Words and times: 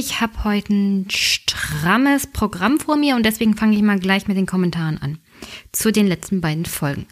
Ich 0.00 0.22
habe 0.22 0.44
heute 0.44 0.72
ein 0.72 1.10
strammes 1.10 2.26
Programm 2.26 2.80
vor 2.80 2.96
mir 2.96 3.16
und 3.16 3.22
deswegen 3.22 3.54
fange 3.54 3.76
ich 3.76 3.82
mal 3.82 3.98
gleich 3.98 4.26
mit 4.26 4.38
den 4.38 4.46
Kommentaren 4.46 4.96
an. 4.96 5.18
Zu 5.72 5.92
den 5.92 6.06
letzten 6.06 6.40
beiden 6.40 6.64
Folgen. 6.64 7.04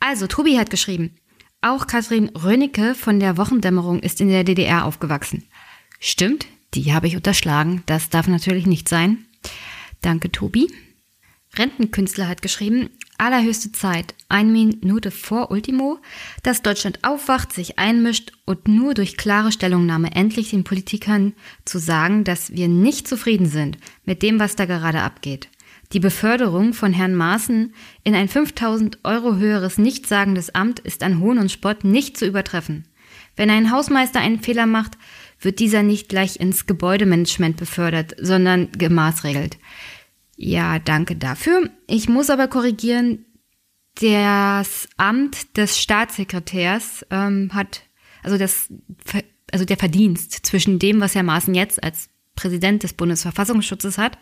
Also, 0.00 0.26
Tobi 0.26 0.58
hat 0.58 0.68
geschrieben, 0.68 1.14
auch 1.60 1.86
Katrin 1.86 2.30
Rönicke 2.30 2.96
von 2.96 3.20
der 3.20 3.36
Wochendämmerung 3.36 4.00
ist 4.00 4.20
in 4.20 4.26
der 4.26 4.42
DDR 4.42 4.86
aufgewachsen. 4.86 5.44
Stimmt, 6.00 6.48
die 6.74 6.92
habe 6.92 7.06
ich 7.06 7.14
unterschlagen. 7.14 7.84
Das 7.86 8.08
darf 8.08 8.26
natürlich 8.26 8.66
nicht 8.66 8.88
sein. 8.88 9.24
Danke, 10.00 10.32
Tobi. 10.32 10.66
Rentenkünstler 11.56 12.26
hat 12.26 12.42
geschrieben, 12.42 12.90
allerhöchste 13.18 13.72
Zeit, 13.72 14.14
eine 14.28 14.50
Minute 14.50 15.10
vor 15.10 15.50
Ultimo, 15.50 15.98
dass 16.42 16.62
Deutschland 16.62 17.00
aufwacht, 17.02 17.52
sich 17.52 17.78
einmischt 17.78 18.32
und 18.44 18.68
nur 18.68 18.94
durch 18.94 19.16
klare 19.16 19.52
Stellungnahme 19.52 20.14
endlich 20.14 20.50
den 20.50 20.64
Politikern 20.64 21.34
zu 21.64 21.78
sagen, 21.78 22.24
dass 22.24 22.52
wir 22.52 22.68
nicht 22.68 23.06
zufrieden 23.06 23.46
sind 23.46 23.78
mit 24.04 24.22
dem, 24.22 24.40
was 24.40 24.56
da 24.56 24.64
gerade 24.64 25.02
abgeht. 25.02 25.48
Die 25.92 26.00
Beförderung 26.00 26.72
von 26.72 26.92
Herrn 26.92 27.14
Maaßen 27.14 27.74
in 28.02 28.14
ein 28.14 28.28
5000 28.28 29.00
Euro 29.04 29.36
höheres 29.36 29.76
nichtssagendes 29.76 30.54
Amt 30.54 30.80
ist 30.80 31.02
an 31.02 31.20
Hohn 31.20 31.38
und 31.38 31.52
Spott 31.52 31.84
nicht 31.84 32.16
zu 32.16 32.26
übertreffen. 32.26 32.86
Wenn 33.36 33.50
ein 33.50 33.70
Hausmeister 33.70 34.20
einen 34.20 34.40
Fehler 34.40 34.66
macht, 34.66 34.96
wird 35.40 35.58
dieser 35.58 35.82
nicht 35.82 36.08
gleich 36.08 36.40
ins 36.40 36.66
Gebäudemanagement 36.66 37.56
befördert, 37.56 38.14
sondern 38.18 38.70
gemaßregelt. 38.72 39.58
Ja, 40.36 40.78
danke 40.78 41.16
dafür. 41.16 41.70
Ich 41.86 42.08
muss 42.08 42.30
aber 42.30 42.48
korrigieren, 42.48 43.26
das 44.00 44.88
Amt 44.96 45.56
des 45.56 45.78
Staatssekretärs 45.78 47.04
ähm, 47.10 47.50
hat, 47.52 47.82
also 48.22 48.38
das, 48.38 48.72
also 49.52 49.64
der 49.64 49.76
Verdienst 49.76 50.32
zwischen 50.46 50.78
dem, 50.78 51.00
was 51.00 51.14
Herr 51.14 51.22
Maaßen 51.22 51.54
jetzt 51.54 51.82
als 51.82 52.08
Präsident 52.34 52.82
des 52.82 52.94
Bundesverfassungsschutzes 52.94 53.98
hat 53.98 54.18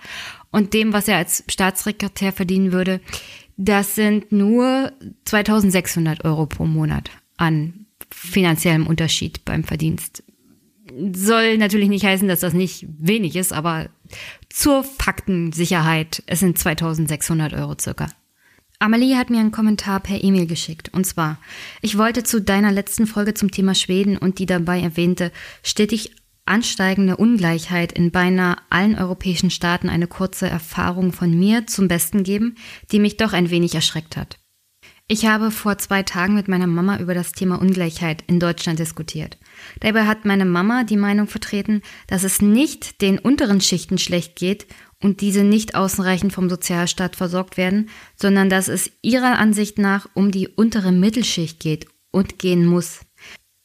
und 0.50 0.75
dem, 0.75 0.92
was 0.92 1.06
er 1.06 1.16
als 1.16 1.44
Staatssekretär 1.48 2.33
verdienen 2.33 2.72
würde, 2.72 3.00
das 3.56 3.94
sind 3.94 4.33
nur 4.33 4.92
2600 5.27 6.25
Euro 6.25 6.47
pro 6.47 6.66
Monat 6.66 7.11
an 7.36 7.86
finanziellem 8.11 8.86
Unterschied 8.86 9.44
beim 9.44 9.62
Verdienst. 9.62 10.25
Soll 11.14 11.58
natürlich 11.58 11.88
nicht 11.88 12.05
heißen, 12.05 12.28
dass 12.28 12.41
das 12.41 12.52
nicht 12.52 12.86
wenig 12.98 13.36
ist, 13.36 13.52
aber 13.52 13.88
zur 14.48 14.84
Faktensicherheit, 14.84 16.22
es 16.27 16.41
sind 16.41 16.58
2600 16.58 17.55
Euro 17.55 17.77
circa. 17.80 18.08
Amelie 18.78 19.16
hat 19.16 19.28
mir 19.28 19.41
einen 19.41 19.52
Kommentar 19.52 20.00
per 20.00 20.24
E-Mail 20.24 20.47
geschickt. 20.47 20.88
Und 20.92 21.05
zwar, 21.05 21.38
ich 21.82 21.98
wollte 21.98 22.22
zu 22.22 22.41
deiner 22.41 22.72
letzten 22.72 23.06
Folge 23.06 23.34
zum 23.34 23.50
Thema 23.50 23.74
Schweden 23.74 24.16
und 24.16 24.38
die 24.38 24.47
dabei 24.47 24.80
erwähnte 24.80 25.32
stetig 25.62 26.12
ansteigende 26.47 27.16
Ungleichheit 27.16 27.92
in 27.92 28.10
beinahe 28.10 28.56
allen 28.70 28.97
europäischen 28.97 29.50
Staaten 29.50 29.88
eine 29.88 30.08
kurze 30.08 30.48
Erfahrung 30.48 31.12
von 31.12 31.38
mir 31.38 31.66
zum 31.66 31.88
Besten 31.88 32.25
geben, 32.25 32.56
die 32.91 32.98
mich 32.98 33.19
doch 33.19 33.32
ein 33.32 33.50
wenig 33.50 33.75
erschreckt 33.75 34.16
hat. 34.16 34.39
Ich 35.12 35.27
habe 35.27 35.50
vor 35.50 35.77
zwei 35.77 36.05
Tagen 36.05 36.36
mit 36.36 36.47
meiner 36.47 36.69
Mama 36.69 36.98
über 36.98 37.14
das 37.14 37.33
Thema 37.33 37.61
Ungleichheit 37.61 38.22
in 38.28 38.39
Deutschland 38.39 38.78
diskutiert. 38.78 39.39
Dabei 39.80 40.06
hat 40.06 40.25
meine 40.25 40.44
Mama 40.44 40.84
die 40.84 40.97
Meinung 40.97 41.27
vertreten, 41.27 41.83
dass 42.06 42.22
es 42.22 42.41
nicht 42.41 43.03
den 43.03 43.19
unteren 43.19 43.61
Schichten 43.61 43.98
schlecht 43.98 44.36
geht 44.36 44.69
und 45.03 45.20
diese 45.20 45.42
nicht 45.42 45.75
ausreichend 45.75 46.33
vom 46.33 46.48
Sozialstaat 46.48 47.16
versorgt 47.16 47.56
werden, 47.56 47.91
sondern 48.15 48.49
dass 48.50 48.69
es 48.69 48.93
ihrer 49.03 49.37
Ansicht 49.41 49.78
nach 49.78 50.09
um 50.15 50.31
die 50.31 50.47
untere 50.47 50.93
Mittelschicht 50.93 51.59
geht 51.59 51.87
und 52.12 52.38
gehen 52.38 52.65
muss. 52.65 53.00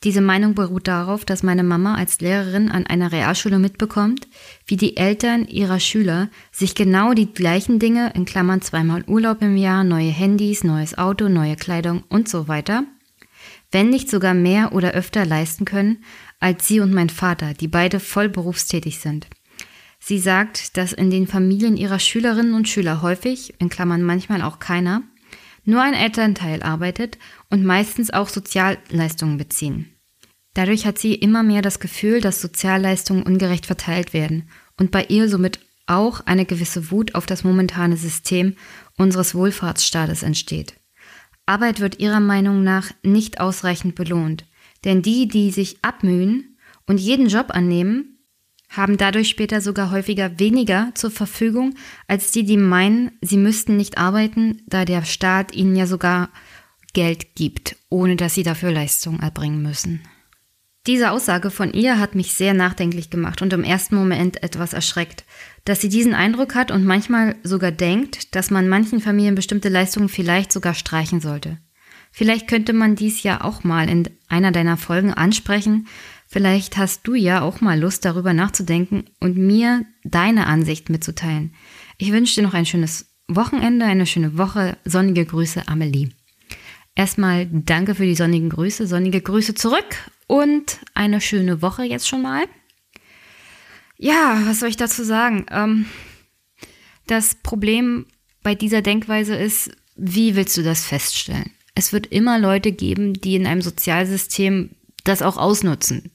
Diese 0.06 0.22
Meinung 0.22 0.54
beruht 0.54 0.88
darauf, 0.88 1.26
dass 1.26 1.42
meine 1.42 1.64
Mama 1.64 1.96
als 1.96 2.22
Lehrerin 2.22 2.70
an 2.70 2.86
einer 2.86 3.12
Realschule 3.12 3.58
mitbekommt, 3.58 4.28
wie 4.68 4.78
die 4.78 4.98
Eltern 4.98 5.48
ihrer 5.48 5.80
Schüler 5.80 6.30
sich 6.52 6.76
genau 6.76 7.16
die 7.16 7.34
gleichen 7.34 7.80
Dinge, 7.80 8.14
in 8.14 8.26
Klammern 8.26 8.62
zweimal 8.62 9.04
Urlaub 9.08 9.42
im 9.42 9.58
Jahr, 9.58 9.84
neue 9.84 10.12
Handys, 10.12 10.64
neues 10.64 10.96
Auto, 10.96 11.28
neue 11.28 11.56
Kleidung 11.56 12.04
und 12.08 12.30
so 12.30 12.48
weiter, 12.48 12.84
wenn 13.72 13.90
nicht 13.90 14.08
sogar 14.08 14.36
mehr 14.36 14.74
oder 14.74 14.92
öfter 14.92 15.26
leisten 15.26 15.66
können, 15.66 16.04
als 16.40 16.68
sie 16.68 16.82
und 16.82 16.94
mein 16.94 17.10
Vater, 17.10 17.56
die 17.56 17.68
beide 17.68 18.00
voll 18.00 18.30
berufstätig 18.30 19.00
sind. 19.00 19.26
Sie 19.98 20.20
sagt, 20.20 20.78
dass 20.78 20.94
in 20.94 21.10
den 21.10 21.26
Familien 21.26 21.78
ihrer 21.78 21.98
Schülerinnen 21.98 22.54
und 22.54 22.70
Schüler 22.70 23.02
häufig, 23.02 23.56
in 23.58 23.70
Klammern 23.70 24.04
manchmal 24.04 24.44
auch 24.44 24.60
keiner, 24.60 25.02
nur 25.64 25.82
ein 25.82 25.96
Elternteil 25.96 26.62
arbeitet 26.62 27.18
und 27.50 27.66
meistens 27.66 28.14
auch 28.14 28.30
Sozialleistungen 28.30 29.38
beziehen. 29.38 29.95
Dadurch 30.56 30.86
hat 30.86 30.98
sie 30.98 31.14
immer 31.14 31.44
mehr 31.44 31.62
das 31.62 31.80
Gefühl, 31.80 32.22
dass 32.22 32.42
Sozialleistungen 32.42 33.24
ungerecht 33.24 33.66
verteilt 33.66 34.14
werden 34.14 34.50
und 34.78 34.90
bei 34.90 35.04
ihr 35.10 35.30
somit 35.30 35.60
auch 35.86 36.22
eine 36.22 36.46
gewisse 36.46 36.90
Wut 36.92 37.14
auf 37.14 37.26
das 37.26 37.44
momentane 37.44 37.98
System 37.98 38.56
unseres 38.98 39.36
Wohlfahrtsstaates 39.36 40.24
entsteht. 40.24 40.80
Arbeit 41.46 41.82
wird 41.82 42.00
ihrer 42.00 42.22
Meinung 42.22 42.64
nach 42.64 42.90
nicht 43.04 43.40
ausreichend 43.40 43.96
belohnt, 43.96 44.46
denn 44.86 45.02
die, 45.02 45.28
die 45.28 45.52
sich 45.52 45.78
abmühen 45.84 46.58
und 46.88 47.00
jeden 47.00 47.28
Job 47.28 47.48
annehmen, 47.50 48.18
haben 48.70 48.98
dadurch 48.98 49.30
später 49.30 49.60
sogar 49.60 49.92
häufiger 49.92 50.40
weniger 50.40 50.92
zur 50.96 51.12
Verfügung 51.12 51.76
als 52.08 52.32
die, 52.32 52.46
die 52.46 52.58
meinen, 52.58 53.12
sie 53.22 53.38
müssten 53.38 53.76
nicht 53.76 53.98
arbeiten, 53.98 54.62
da 54.68 54.86
der 54.86 55.04
Staat 55.04 55.54
ihnen 55.54 55.76
ja 55.76 55.86
sogar 55.86 56.30
Geld 56.94 57.36
gibt, 57.36 57.76
ohne 57.90 58.16
dass 58.16 58.36
sie 58.36 58.44
dafür 58.44 58.72
Leistung 58.72 59.20
erbringen 59.20 59.62
müssen. 59.62 60.02
Diese 60.88 61.10
Aussage 61.10 61.50
von 61.50 61.74
ihr 61.74 62.00
hat 62.00 62.14
mich 62.14 62.34
sehr 62.34 62.54
nachdenklich 62.54 63.10
gemacht 63.10 63.42
und 63.42 63.52
im 63.54 63.64
ersten 63.64 63.96
Moment 63.96 64.44
etwas 64.44 64.74
erschreckt, 64.74 65.26
dass 65.64 65.82
sie 65.82 65.90
diesen 65.90 66.14
Eindruck 66.14 66.54
hat 66.54 66.70
und 66.70 66.86
manchmal 66.86 67.36
sogar 67.42 67.72
denkt, 67.72 68.36
dass 68.36 68.52
man 68.52 68.70
manchen 68.70 69.00
Familien 69.00 69.34
bestimmte 69.34 69.70
Leistungen 69.70 70.10
vielleicht 70.10 70.52
sogar 70.52 70.76
streichen 70.76 71.22
sollte. 71.22 71.58
Vielleicht 72.12 72.48
könnte 72.48 72.72
man 72.72 72.96
dies 72.96 73.24
ja 73.24 73.44
auch 73.44 73.64
mal 73.64 73.90
in 73.90 74.08
einer 74.30 74.52
deiner 74.52 74.78
Folgen 74.78 75.14
ansprechen. 75.14 75.88
Vielleicht 76.28 76.78
hast 76.78 77.08
du 77.08 77.16
ja 77.16 77.42
auch 77.42 77.62
mal 77.62 77.80
Lust 77.80 78.06
darüber 78.06 78.34
nachzudenken 78.34 79.06
und 79.20 79.38
mir 79.38 79.86
deine 80.04 80.46
Ansicht 80.46 80.90
mitzuteilen. 80.90 81.56
Ich 81.98 82.12
wünsche 82.12 82.36
dir 82.36 82.44
noch 82.44 82.54
ein 82.54 82.66
schönes 82.66 83.08
Wochenende, 83.28 83.86
eine 83.86 84.06
schöne 84.06 84.38
Woche. 84.38 84.78
Sonnige 84.86 85.26
Grüße, 85.26 85.68
Amelie. 85.68 86.12
Erstmal 86.96 87.48
danke 87.52 87.94
für 87.94 88.06
die 88.06 88.16
sonnigen 88.16 88.50
Grüße, 88.50 88.88
sonnige 88.88 89.22
Grüße 89.22 89.54
zurück 89.54 90.10
und 90.28 90.80
eine 90.94 91.20
schöne 91.20 91.62
Woche 91.62 91.84
jetzt 91.84 92.08
schon 92.08 92.22
mal. 92.22 92.46
Ja, 93.98 94.42
was 94.46 94.62
soll 94.62 94.70
ich 94.70 94.78
dazu 94.78 95.04
sagen? 95.04 95.46
Ähm, 95.52 95.86
das 97.08 97.36
Problem 97.36 98.06
bei 98.44 98.56
dieser 98.56 98.82
Denkweise 98.82 99.36
ist, 99.36 99.72
wie 99.96 100.36
willst 100.36 100.58
du 100.58 100.64
das 100.64 100.86
feststellen? 100.86 101.52
Es 101.76 101.92
wird 101.92 102.08
immer 102.08 102.40
Leute 102.40 102.72
geben, 102.72 103.14
die 103.14 103.36
in 103.36 103.46
einem 103.46 103.62
Sozialsystem 103.62 104.72
das 105.04 105.22
auch 105.22 105.38
ausnutzen. 105.38 106.12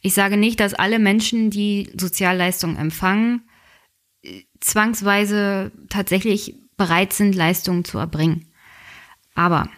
Ich 0.00 0.14
sage 0.14 0.36
nicht, 0.36 0.60
dass 0.60 0.74
alle 0.74 0.98
Menschen, 0.98 1.50
die 1.50 1.90
Sozialleistungen 1.98 2.76
empfangen, 2.76 3.42
zwangsweise 4.60 5.72
tatsächlich 5.88 6.54
bereit 6.76 7.12
sind, 7.12 7.34
Leistungen 7.34 7.84
zu 7.84 7.98
erbringen. 7.98 8.52
Aber 9.34 9.68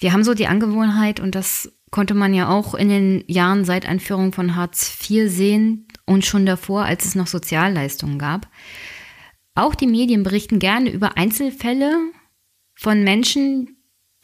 wir 0.00 0.12
haben 0.12 0.24
so 0.24 0.34
die 0.34 0.46
Angewohnheit, 0.46 1.20
und 1.20 1.34
das 1.34 1.72
konnte 1.90 2.14
man 2.14 2.34
ja 2.34 2.48
auch 2.48 2.74
in 2.74 2.88
den 2.88 3.24
Jahren 3.26 3.64
seit 3.64 3.86
Einführung 3.86 4.32
von 4.32 4.56
Hartz 4.56 4.96
IV 5.08 5.30
sehen 5.30 5.86
und 6.06 6.24
schon 6.24 6.46
davor, 6.46 6.84
als 6.84 7.04
es 7.04 7.14
noch 7.14 7.26
Sozialleistungen 7.26 8.18
gab. 8.18 8.48
Auch 9.54 9.74
die 9.74 9.86
Medien 9.86 10.22
berichten 10.22 10.58
gerne 10.58 10.90
über 10.90 11.16
Einzelfälle 11.16 11.94
von 12.74 13.04
Menschen, 13.04 13.76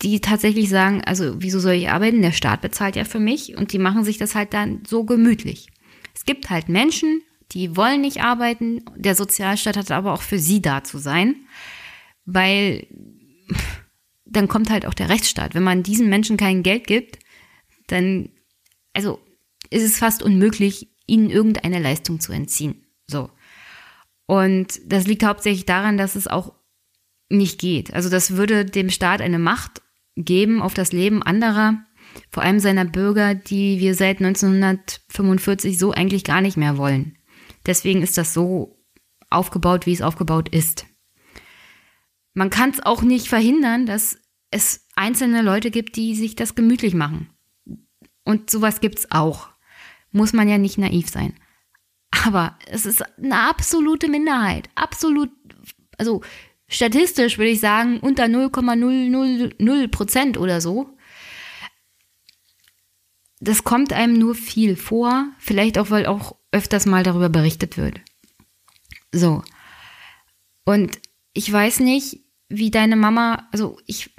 die 0.03 0.21
tatsächlich 0.21 0.69
sagen, 0.69 1.03
also 1.05 1.37
wieso 1.39 1.59
soll 1.59 1.75
ich 1.75 1.91
arbeiten? 1.91 2.23
Der 2.23 2.33
Staat 2.33 2.61
bezahlt 2.63 2.97
ja 2.97 3.05
für 3.05 3.21
mich 3.21 3.57
und 3.57 3.73
die 3.73 3.79
machen 3.79 4.05
sich 4.05 4.19
das 4.19 4.35
halt 4.35 4.55
dann 4.55 4.83
so 4.87 5.05
gemütlich. 5.05 5.69
Es 6.15 6.25
gibt 6.25 6.49
halt 6.49 6.69
Menschen, 6.69 7.23
die 7.53 7.77
wollen 7.77 8.01
nicht 8.01 8.23
arbeiten, 8.23 8.83
der 8.97 9.15
Sozialstaat 9.15 9.77
hat 9.77 9.91
aber 9.91 10.13
auch 10.13 10.23
für 10.23 10.39
sie 10.39 10.63
da 10.63 10.85
zu 10.85 10.99
sein, 10.99 11.37
weil 12.25 12.87
dann 14.27 14.49
kommt 14.49 14.71
halt 14.71 14.87
auch 14.87 14.95
der 14.95 15.09
Rechtsstaat. 15.09 15.55
Wenn 15.55 15.63
man 15.63 15.83
diesen 15.83 16.09
Menschen 16.09 16.37
kein 16.37 16.63
Geld 16.63 16.87
gibt, 16.87 17.19
dann, 17.87 18.31
also 18.93 19.21
ist 19.71 19.85
es 19.85 19.99
fast 19.99 20.23
unmöglich, 20.23 20.89
ihnen 21.07 21.31
irgendeine 21.31 21.79
Leistung 21.79 22.21
zu 22.21 22.33
entziehen. 22.33 22.85
So. 23.07 23.31
Und 24.27 24.81
das 24.85 25.07
liegt 25.07 25.25
hauptsächlich 25.25 25.67
daran, 25.67 25.97
dass 25.97 26.17
es 26.17 26.27
auch 26.27 26.53
nicht 27.29 27.61
geht. 27.61 27.95
Also 27.95 28.09
das 28.11 28.37
würde 28.37 28.65
dem 28.65 28.91
Staat 28.91 29.21
eine 29.21 29.39
Macht 29.39 29.83
geben 30.17 30.63
auf 30.63 30.75
das 30.75 30.93
Leben 30.93 31.23
anderer, 31.23 31.85
vor 32.31 32.43
allem 32.43 32.61
seiner 32.61 32.85
Bürger, 32.85 33.35
die 33.35 33.79
wir 33.79 33.95
seit 33.95 34.19
1945 34.19 35.79
so 35.79 35.93
eigentlich 35.93 36.25
gar 36.25 36.41
nicht 36.41 36.57
mehr 36.57 36.77
wollen. 36.77 37.19
Deswegen 37.67 38.03
ist 38.03 38.17
das 38.17 38.33
so 38.33 38.83
aufgebaut, 39.31 39.87
wie 39.87 39.93
es 39.93 40.03
aufgebaut 40.03 40.49
ist. 40.49 40.87
Man 42.37 42.51
kann 42.51 42.69
es 42.69 42.85
auch 42.85 43.01
nicht 43.01 43.29
verhindern, 43.29 43.87
dass 43.87 44.19
es 44.51 44.87
einzelne 44.95 45.41
Leute 45.41 45.71
gibt, 45.71 45.97
die 45.97 46.15
sich 46.15 46.37
das 46.37 46.55
gemütlich 46.55 46.93
machen. 46.93 47.31
Und 48.25 48.51
sowas 48.51 48.83
gibt's 48.83 49.11
auch. 49.11 49.49
muss 50.13 50.35
man 50.35 50.47
ja 50.47 50.59
nicht 50.59 50.77
naiv 50.77 51.09
sein. 51.09 51.35
Aber 52.11 52.59
es 52.67 52.85
ist 52.85 53.03
eine 53.17 53.41
absolute 53.49 54.09
Minderheit. 54.09 54.69
Absolut, 54.75 55.31
also 55.97 56.21
statistisch 56.69 57.39
würde 57.39 57.53
ich 57.53 57.61
sagen, 57.61 58.01
unter 58.01 58.29
0,000 58.29 59.91
Prozent 59.91 60.37
oder 60.37 60.61
so. 60.61 60.95
Das 63.41 63.65
kommt 63.65 63.95
einem 63.95 64.19
nur 64.19 64.35
viel 64.35 64.77
vor. 64.77 65.31
Vielleicht 65.39 65.79
auch, 65.79 65.89
weil 65.89 66.05
auch 66.05 66.37
öfters 66.53 66.85
mal 66.85 67.03
darüber 67.03 67.31
berichtet 67.31 67.79
wird. 67.79 67.99
So. 69.11 69.43
Und 70.67 70.99
ich 71.33 71.51
weiß 71.51 71.81
nicht, 71.81 72.26
wie 72.49 72.71
deine 72.71 72.97
Mama, 72.97 73.49
also 73.53 73.79
ich, 73.87 74.15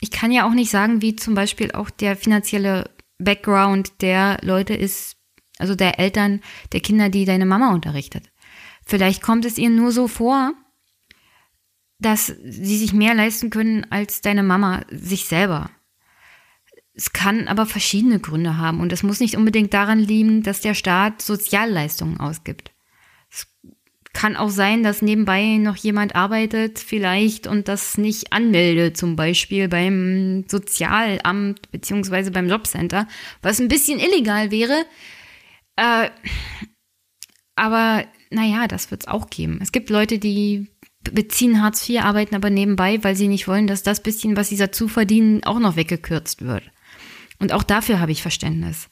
ich 0.00 0.10
kann 0.10 0.32
ja 0.32 0.46
auch 0.46 0.54
nicht 0.54 0.70
sagen, 0.70 1.02
wie 1.02 1.16
zum 1.16 1.34
Beispiel 1.34 1.72
auch 1.72 1.90
der 1.90 2.16
finanzielle 2.16 2.90
Background 3.18 4.02
der 4.02 4.38
Leute 4.42 4.74
ist, 4.74 5.16
also 5.58 5.74
der 5.74 5.98
Eltern 5.98 6.40
der 6.72 6.80
Kinder, 6.80 7.08
die 7.08 7.24
deine 7.24 7.46
Mama 7.46 7.72
unterrichtet. 7.72 8.30
Vielleicht 8.84 9.22
kommt 9.22 9.44
es 9.44 9.56
ihr 9.56 9.70
nur 9.70 9.92
so 9.92 10.08
vor, 10.08 10.52
dass 11.98 12.26
sie 12.26 12.76
sich 12.76 12.92
mehr 12.92 13.14
leisten 13.14 13.50
können 13.50 13.86
als 13.90 14.20
deine 14.20 14.42
Mama 14.42 14.82
sich 14.90 15.24
selber. 15.24 15.70
Es 16.92 17.12
kann 17.12 17.48
aber 17.48 17.66
verschiedene 17.66 18.20
Gründe 18.20 18.58
haben 18.58 18.80
und 18.80 18.92
es 18.92 19.02
muss 19.02 19.20
nicht 19.20 19.36
unbedingt 19.36 19.72
daran 19.74 19.98
liegen, 19.98 20.42
dass 20.42 20.60
der 20.60 20.74
Staat 20.74 21.22
Sozialleistungen 21.22 22.20
ausgibt. 22.20 22.73
Kann 24.14 24.36
auch 24.36 24.48
sein, 24.48 24.82
dass 24.82 25.02
nebenbei 25.02 25.58
noch 25.58 25.76
jemand 25.76 26.14
arbeitet 26.14 26.78
vielleicht 26.78 27.46
und 27.46 27.68
das 27.68 27.98
nicht 27.98 28.32
anmeldet, 28.32 28.96
zum 28.96 29.16
Beispiel 29.16 29.68
beim 29.68 30.44
Sozialamt 30.48 31.70
beziehungsweise 31.70 32.30
beim 32.30 32.48
Jobcenter, 32.48 33.06
was 33.42 33.60
ein 33.60 33.68
bisschen 33.68 33.98
illegal 33.98 34.50
wäre. 34.50 34.86
Äh, 35.76 36.08
aber 37.56 38.04
naja, 38.30 38.66
das 38.68 38.90
wird 38.90 39.02
es 39.02 39.08
auch 39.08 39.30
geben. 39.30 39.58
Es 39.60 39.72
gibt 39.72 39.90
Leute, 39.90 40.18
die 40.18 40.68
beziehen 41.02 41.60
Hartz 41.60 41.88
IV, 41.88 42.00
arbeiten 42.00 42.34
aber 42.34 42.50
nebenbei, 42.50 43.02
weil 43.02 43.16
sie 43.16 43.28
nicht 43.28 43.46
wollen, 43.48 43.66
dass 43.66 43.82
das 43.82 44.02
bisschen, 44.02 44.36
was 44.36 44.48
sie 44.48 44.56
dazu 44.56 44.88
verdienen, 44.88 45.44
auch 45.44 45.58
noch 45.58 45.76
weggekürzt 45.76 46.42
wird. 46.42 46.62
Und 47.38 47.52
auch 47.52 47.62
dafür 47.62 48.00
habe 48.00 48.12
ich 48.12 48.22
Verständnis. 48.22 48.88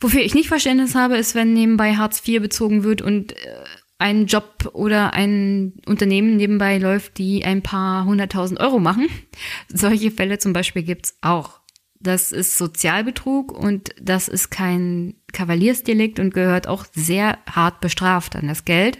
Wofür 0.00 0.20
ich 0.20 0.34
nicht 0.34 0.48
Verständnis 0.48 0.94
habe, 0.94 1.16
ist, 1.16 1.34
wenn 1.34 1.52
nebenbei 1.52 1.94
Hartz 1.96 2.26
IV 2.26 2.42
bezogen 2.42 2.82
wird 2.82 3.00
und 3.00 3.32
äh, 3.32 3.64
ein 3.98 4.26
Job 4.26 4.70
oder 4.72 5.14
ein 5.14 5.74
Unternehmen 5.86 6.36
nebenbei 6.36 6.78
läuft, 6.78 7.18
die 7.18 7.44
ein 7.44 7.62
paar 7.62 8.04
hunderttausend 8.04 8.60
Euro 8.60 8.78
machen. 8.78 9.08
Solche 9.68 10.10
Fälle 10.10 10.38
zum 10.38 10.52
Beispiel 10.52 10.82
gibt's 10.82 11.16
auch. 11.20 11.60
Das 12.00 12.32
ist 12.32 12.58
Sozialbetrug 12.58 13.52
und 13.52 13.94
das 14.00 14.28
ist 14.28 14.50
kein 14.50 15.14
Kavaliersdelikt 15.32 16.18
und 16.18 16.34
gehört 16.34 16.66
auch 16.66 16.84
sehr 16.92 17.38
hart 17.50 17.80
bestraft 17.80 18.36
an 18.36 18.48
das 18.48 18.66
Geld. 18.66 18.98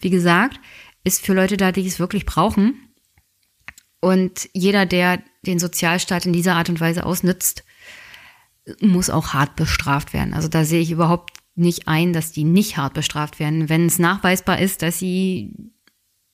Wie 0.00 0.10
gesagt, 0.10 0.60
ist 1.02 1.24
für 1.24 1.34
Leute 1.34 1.56
da, 1.56 1.72
die 1.72 1.86
es 1.86 1.98
wirklich 1.98 2.26
brauchen. 2.26 2.94
Und 4.00 4.48
jeder, 4.52 4.86
der 4.86 5.22
den 5.46 5.58
Sozialstaat 5.58 6.26
in 6.26 6.32
dieser 6.32 6.54
Art 6.54 6.68
und 6.68 6.80
Weise 6.80 7.04
ausnützt, 7.06 7.64
muss 8.80 9.10
auch 9.10 9.34
hart 9.34 9.56
bestraft 9.56 10.12
werden. 10.12 10.34
Also 10.34 10.48
da 10.48 10.64
sehe 10.64 10.80
ich 10.80 10.90
überhaupt 10.90 11.32
nicht 11.54 11.88
ein, 11.88 12.12
dass 12.12 12.32
die 12.32 12.44
nicht 12.44 12.76
hart 12.76 12.94
bestraft 12.94 13.38
werden, 13.38 13.68
wenn 13.68 13.86
es 13.86 13.98
nachweisbar 13.98 14.58
ist, 14.58 14.82
dass 14.82 14.98
sie 14.98 15.54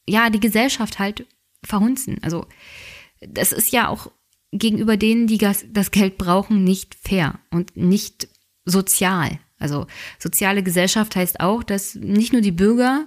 ja 0.07 0.31
die 0.31 0.41
Gesellschaft 0.41 0.99
halt 0.99 1.27
verhunzen. 1.65 2.19
Also 2.23 2.47
das 3.21 3.53
ist 3.53 3.73
ja 3.73 3.89
auch 3.89 4.11
gegenüber 4.53 4.97
denen, 4.97 5.27
die 5.27 5.39
das 5.39 5.91
Geld 5.91 6.19
brauchen, 6.19 6.65
nicht 6.65 6.95
fair 6.95 7.39
und 7.51 7.77
nicht 7.77 8.29
sozial. 8.65 9.39
Also 9.59 9.87
soziale 10.19 10.63
Gesellschaft 10.63 11.15
heißt 11.17 11.41
auch, 11.41 11.63
dass 11.63 11.95
nicht 11.95 12.33
nur 12.33 12.43
die 12.43 12.53
Bürger 12.53 13.07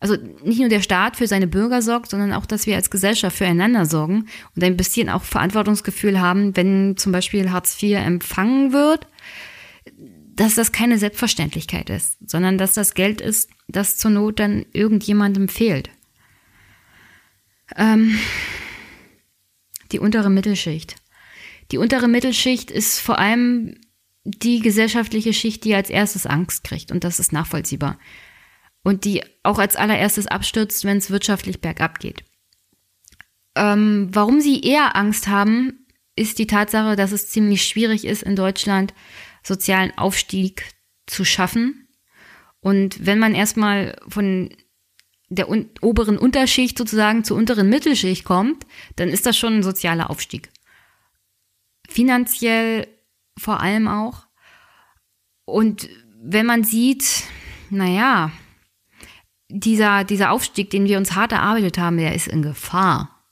also 0.00 0.16
nicht 0.44 0.60
nur 0.60 0.68
der 0.68 0.80
Staat 0.80 1.16
für 1.16 1.26
seine 1.26 1.46
Bürger 1.46 1.82
sorgt, 1.82 2.10
sondern 2.10 2.32
auch, 2.32 2.46
dass 2.46 2.66
wir 2.66 2.76
als 2.76 2.90
Gesellschaft 2.90 3.36
füreinander 3.36 3.84
sorgen 3.84 4.26
und 4.54 4.62
ein 4.62 4.76
bisschen 4.76 5.08
auch 5.08 5.22
Verantwortungsgefühl 5.22 6.20
haben, 6.20 6.56
wenn 6.56 6.96
zum 6.96 7.12
Beispiel 7.12 7.50
Hartz 7.50 7.82
IV 7.82 7.98
empfangen 7.98 8.72
wird, 8.72 9.08
dass 10.38 10.54
das 10.54 10.70
keine 10.70 10.98
Selbstverständlichkeit 10.98 11.90
ist, 11.90 12.16
sondern 12.24 12.58
dass 12.58 12.72
das 12.72 12.94
Geld 12.94 13.20
ist, 13.20 13.50
das 13.66 13.96
zur 13.96 14.12
Not 14.12 14.38
dann 14.38 14.64
irgendjemandem 14.72 15.48
fehlt. 15.48 15.90
Ähm, 17.76 18.16
die 19.90 19.98
untere 19.98 20.30
Mittelschicht. 20.30 20.94
Die 21.72 21.78
untere 21.78 22.06
Mittelschicht 22.06 22.70
ist 22.70 23.00
vor 23.00 23.18
allem 23.18 23.80
die 24.22 24.60
gesellschaftliche 24.60 25.32
Schicht, 25.32 25.64
die 25.64 25.74
als 25.74 25.90
erstes 25.90 26.24
Angst 26.24 26.62
kriegt 26.62 26.92
und 26.92 27.02
das 27.02 27.18
ist 27.18 27.32
nachvollziehbar 27.32 27.98
und 28.84 29.04
die 29.04 29.24
auch 29.42 29.58
als 29.58 29.74
allererstes 29.74 30.28
abstürzt, 30.28 30.84
wenn 30.84 30.98
es 30.98 31.10
wirtschaftlich 31.10 31.60
bergab 31.60 31.98
geht. 31.98 32.22
Ähm, 33.56 34.08
warum 34.12 34.40
sie 34.40 34.60
eher 34.60 34.94
Angst 34.94 35.26
haben, 35.26 35.84
ist 36.14 36.38
die 36.38 36.46
Tatsache, 36.46 36.94
dass 36.94 37.10
es 37.10 37.28
ziemlich 37.28 37.64
schwierig 37.64 38.04
ist, 38.04 38.22
in 38.22 38.36
Deutschland 38.36 38.94
sozialen 39.48 39.96
Aufstieg 39.98 40.64
zu 41.06 41.24
schaffen. 41.24 41.88
Und 42.60 43.04
wenn 43.06 43.18
man 43.18 43.34
erstmal 43.34 43.98
von 44.08 44.50
der 45.28 45.48
un 45.48 45.70
oberen 45.82 46.18
Unterschicht 46.18 46.78
sozusagen 46.78 47.24
zur 47.24 47.36
unteren 47.36 47.68
Mittelschicht 47.68 48.24
kommt, 48.24 48.64
dann 48.96 49.08
ist 49.08 49.26
das 49.26 49.36
schon 49.36 49.54
ein 49.54 49.62
sozialer 49.62 50.10
Aufstieg. 50.10 50.50
Finanziell 51.88 52.86
vor 53.38 53.60
allem 53.60 53.88
auch. 53.88 54.26
Und 55.44 55.88
wenn 56.20 56.46
man 56.46 56.64
sieht, 56.64 57.24
naja, 57.70 58.32
dieser, 59.48 60.04
dieser 60.04 60.30
Aufstieg, 60.30 60.70
den 60.70 60.86
wir 60.86 60.98
uns 60.98 61.14
hart 61.14 61.32
erarbeitet 61.32 61.78
haben, 61.78 61.96
der 61.96 62.14
ist 62.14 62.28
in 62.28 62.42
Gefahr. 62.42 63.24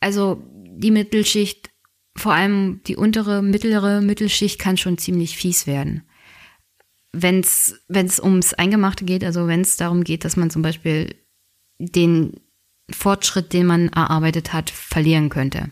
Also 0.00 0.42
die 0.52 0.90
Mittelschicht, 0.90 1.70
vor 2.16 2.32
allem 2.32 2.80
die 2.86 2.96
untere, 2.96 3.42
mittlere 3.42 4.00
Mittelschicht 4.00 4.58
kann 4.58 4.76
schon 4.76 4.98
ziemlich 4.98 5.36
fies 5.36 5.66
werden. 5.66 6.02
Wenn 7.12 7.40
es 7.40 8.20
ums 8.20 8.54
Eingemachte 8.54 9.04
geht, 9.04 9.24
also 9.24 9.46
wenn 9.46 9.60
es 9.60 9.76
darum 9.76 10.04
geht, 10.04 10.24
dass 10.24 10.36
man 10.36 10.50
zum 10.50 10.62
Beispiel 10.62 11.14
den 11.78 12.40
Fortschritt, 12.90 13.52
den 13.52 13.66
man 13.66 13.88
erarbeitet 13.88 14.52
hat, 14.52 14.70
verlieren 14.70 15.28
könnte 15.28 15.70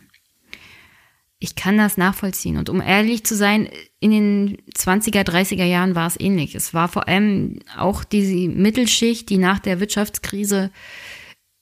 ich 1.42 1.56
kann 1.56 1.76
das 1.76 1.96
nachvollziehen. 1.96 2.56
Und 2.56 2.68
um 2.68 2.80
ehrlich 2.80 3.24
zu 3.24 3.34
sein, 3.34 3.68
in 3.98 4.12
den 4.12 4.58
20er, 4.76 5.24
30er 5.24 5.64
Jahren 5.64 5.96
war 5.96 6.06
es 6.06 6.18
ähnlich. 6.18 6.54
Es 6.54 6.72
war 6.72 6.86
vor 6.86 7.08
allem 7.08 7.58
auch 7.76 8.04
diese 8.04 8.48
Mittelschicht, 8.48 9.28
die 9.28 9.38
nach 9.38 9.58
der 9.58 9.80
Wirtschaftskrise 9.80 10.70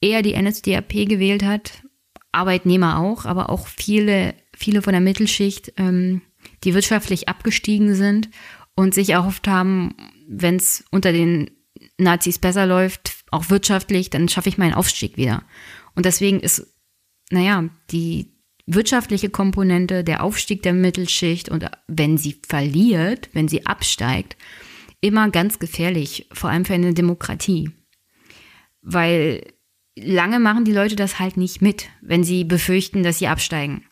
eher 0.03 0.21
die 0.21 0.37
NSDAP 0.41 1.09
gewählt 1.09 1.43
hat. 1.43 1.83
Arbeitnehmer 2.31 2.99
auch, 2.99 3.25
aber 3.25 3.49
auch 3.49 3.67
viele, 3.67 4.35
viele 4.61 4.83
von 4.83 4.93
der 4.93 5.01
Mittelschicht, 5.01 5.73
ähm, 5.77 6.23
die 6.65 6.75
wirtschaftlich 6.75 7.29
abgestiegen 7.29 7.95
sind 7.95 8.31
und 8.75 8.95
sich 8.95 9.11
erhofft 9.11 9.49
haben, 9.49 9.95
wenn 10.29 10.57
es 10.57 10.85
unter 10.91 11.13
den 11.13 11.51
Nazis 11.99 12.39
besser 12.39 12.67
läuft, 12.67 13.25
auch 13.31 13.51
wirtschaftlich, 13.51 14.11
dann 14.11 14.29
schaffe 14.29 14.49
ich 14.49 14.59
meinen 14.59 14.75
Aufstieg 14.75 15.17
wieder. 15.17 15.43
Und 15.95 16.07
deswegen 16.07 16.41
ist, 16.41 16.67
naja, 17.31 17.69
die, 17.91 18.33
wirtschaftliche 18.75 19.31
Komponente, 19.31 20.05
der 20.05 20.23
Aufstieg 20.23 20.63
der 20.63 20.73
Mittelschicht 20.73 21.49
und 21.49 21.69
wenn 21.89 22.19
sie 22.19 22.41
verliert, 22.47 23.29
wenn 23.33 23.49
sie 23.49 23.67
absteigt, 23.67 24.37
immer 25.01 25.31
ganz 25.31 25.59
gefährlich, 25.59 26.29
vor 26.33 26.51
allem 26.51 26.65
für 26.65 26.75
eine 26.75 26.95
Demokratie. 26.95 27.71
Weil 28.83 29.43
lange 29.97 30.39
machen 30.39 30.65
die 30.65 30.73
Leute 30.73 30.97
das 30.97 31.19
halt 31.19 31.37
nicht 31.37 31.63
mit, 31.63 31.89
wenn 32.01 32.25
sie 32.25 32.45
befürchten, 32.45 33.03
dass 33.03 33.19
sie 33.19 33.29
absteigen. 33.29 33.85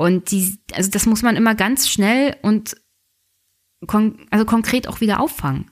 Und 0.00 0.30
die, 0.30 0.58
also 0.72 0.90
das 0.90 1.04
muss 1.04 1.20
man 1.20 1.36
immer 1.36 1.54
ganz 1.54 1.86
schnell 1.86 2.34
und 2.40 2.74
kon 3.86 4.26
also 4.30 4.46
konkret 4.46 4.88
auch 4.88 5.02
wieder 5.02 5.20
auffangen. 5.20 5.70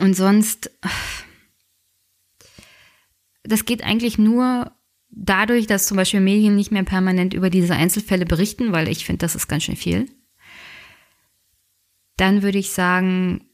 Und 0.00 0.12
sonst, 0.12 0.70
das 3.44 3.64
geht 3.64 3.82
eigentlich 3.82 4.18
nur 4.18 4.72
dadurch, 5.08 5.66
dass 5.66 5.86
zum 5.86 5.96
Beispiel 5.96 6.20
Medien 6.20 6.54
nicht 6.54 6.70
mehr 6.70 6.82
permanent 6.82 7.32
über 7.32 7.48
diese 7.48 7.74
Einzelfälle 7.74 8.26
berichten, 8.26 8.72
weil 8.72 8.88
ich 8.88 9.06
finde, 9.06 9.20
das 9.20 9.36
ist 9.36 9.48
ganz 9.48 9.62
schön 9.62 9.76
viel, 9.76 10.04
dann 12.18 12.42
würde 12.42 12.58
ich 12.58 12.72
sagen, 12.72 13.48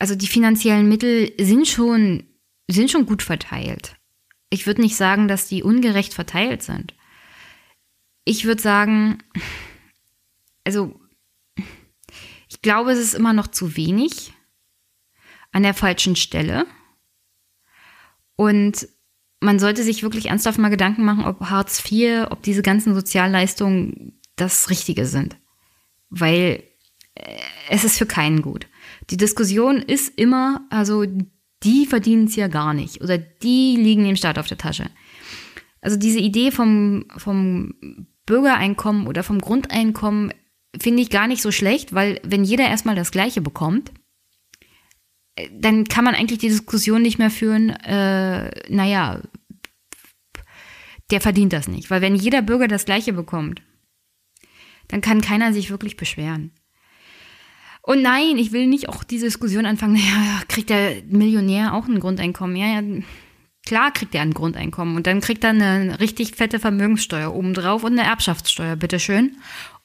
also 0.00 0.16
die 0.16 0.26
finanziellen 0.26 0.88
Mittel 0.88 1.32
sind 1.38 1.68
schon, 1.68 2.24
sind 2.68 2.90
schon 2.90 3.06
gut 3.06 3.22
verteilt. 3.22 3.94
Ich 4.50 4.66
würde 4.66 4.80
nicht 4.80 4.96
sagen, 4.96 5.28
dass 5.28 5.46
die 5.46 5.62
ungerecht 5.62 6.14
verteilt 6.14 6.64
sind. 6.64 6.96
Ich 8.24 8.44
würde 8.44 8.62
sagen, 8.62 9.18
also 10.64 11.00
ich 12.48 12.62
glaube, 12.62 12.92
es 12.92 12.98
ist 12.98 13.14
immer 13.14 13.32
noch 13.32 13.48
zu 13.48 13.76
wenig 13.76 14.32
an 15.52 15.62
der 15.62 15.74
falschen 15.74 16.16
Stelle. 16.16 16.66
Und 18.36 18.88
man 19.40 19.58
sollte 19.58 19.82
sich 19.82 20.02
wirklich 20.02 20.26
ernsthaft 20.26 20.58
mal 20.58 20.68
Gedanken 20.68 21.04
machen, 21.04 21.24
ob 21.24 21.40
Hartz 21.40 21.82
IV, 21.90 22.26
ob 22.30 22.42
diese 22.42 22.62
ganzen 22.62 22.94
Sozialleistungen 22.94 24.20
das 24.36 24.70
Richtige 24.70 25.06
sind. 25.06 25.36
weil 26.10 26.64
äh, 27.14 27.38
es 27.70 27.84
ist 27.84 27.96
für 27.98 28.06
keinen 28.06 28.42
gut. 28.42 28.66
Die 29.08 29.16
Diskussion 29.16 29.76
ist 29.76 30.18
immer, 30.18 30.66
also 30.70 31.04
die 31.62 31.86
verdienen 31.86 32.26
es 32.26 32.36
ja 32.36 32.48
gar 32.48 32.74
nicht 32.74 33.00
oder 33.00 33.18
die 33.18 33.76
liegen 33.76 34.04
dem 34.04 34.16
Staat 34.16 34.38
auf 34.38 34.48
der 34.48 34.58
Tasche. 34.58 34.90
Also 35.80 35.96
diese 35.96 36.18
Idee 36.18 36.50
vom, 36.50 37.06
vom 37.16 37.74
Bürgereinkommen 38.26 39.06
oder 39.06 39.22
vom 39.22 39.40
Grundeinkommen 39.40 40.32
finde 40.78 41.02
ich 41.02 41.10
gar 41.10 41.26
nicht 41.26 41.42
so 41.42 41.50
schlecht, 41.50 41.94
weil 41.94 42.20
wenn 42.22 42.44
jeder 42.44 42.68
erstmal 42.68 42.94
das 42.94 43.10
Gleiche 43.10 43.40
bekommt, 43.40 43.92
äh, 45.36 45.48
dann 45.52 45.84
kann 45.84 46.04
man 46.04 46.14
eigentlich 46.14 46.38
die 46.38 46.48
Diskussion 46.48 47.02
nicht 47.02 47.18
mehr 47.18 47.30
führen, 47.30 47.70
äh, 47.70 48.50
naja, 48.68 49.20
der 51.10 51.20
verdient 51.20 51.52
das 51.52 51.68
nicht. 51.68 51.90
Weil 51.90 52.02
wenn 52.02 52.14
jeder 52.14 52.42
Bürger 52.42 52.68
das 52.68 52.84
Gleiche 52.84 53.12
bekommt, 53.12 53.62
dann 54.88 55.00
kann 55.00 55.20
keiner 55.20 55.52
sich 55.52 55.70
wirklich 55.70 55.96
beschweren. 55.96 56.52
Und 57.82 58.02
nein, 58.02 58.36
ich 58.36 58.52
will 58.52 58.66
nicht 58.66 58.88
auch 58.88 59.04
diese 59.04 59.26
Diskussion 59.26 59.66
anfangen, 59.66 59.94
naja, 59.94 60.42
kriegt 60.48 60.70
der 60.70 61.02
Millionär 61.06 61.74
auch 61.74 61.86
ein 61.86 62.00
Grundeinkommen? 62.00 62.56
Ja, 62.56 62.80
ja, 62.80 63.02
klar 63.70 63.92
kriegt 63.92 64.16
er 64.16 64.22
ein 64.22 64.34
Grundeinkommen. 64.34 64.96
Und 64.96 65.06
dann 65.06 65.20
kriegt 65.20 65.44
er 65.44 65.50
eine 65.50 66.00
richtig 66.00 66.34
fette 66.34 66.58
Vermögenssteuer 66.58 67.32
obendrauf 67.32 67.84
und 67.84 67.96
eine 67.96 68.08
Erbschaftssteuer, 68.08 68.74
bitteschön. 68.74 69.36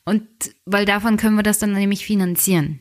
Und 0.05 0.27
weil 0.65 0.85
davon 0.85 1.17
können 1.17 1.35
wir 1.35 1.43
das 1.43 1.59
dann 1.59 1.73
nämlich 1.73 2.03
finanzieren. 2.03 2.79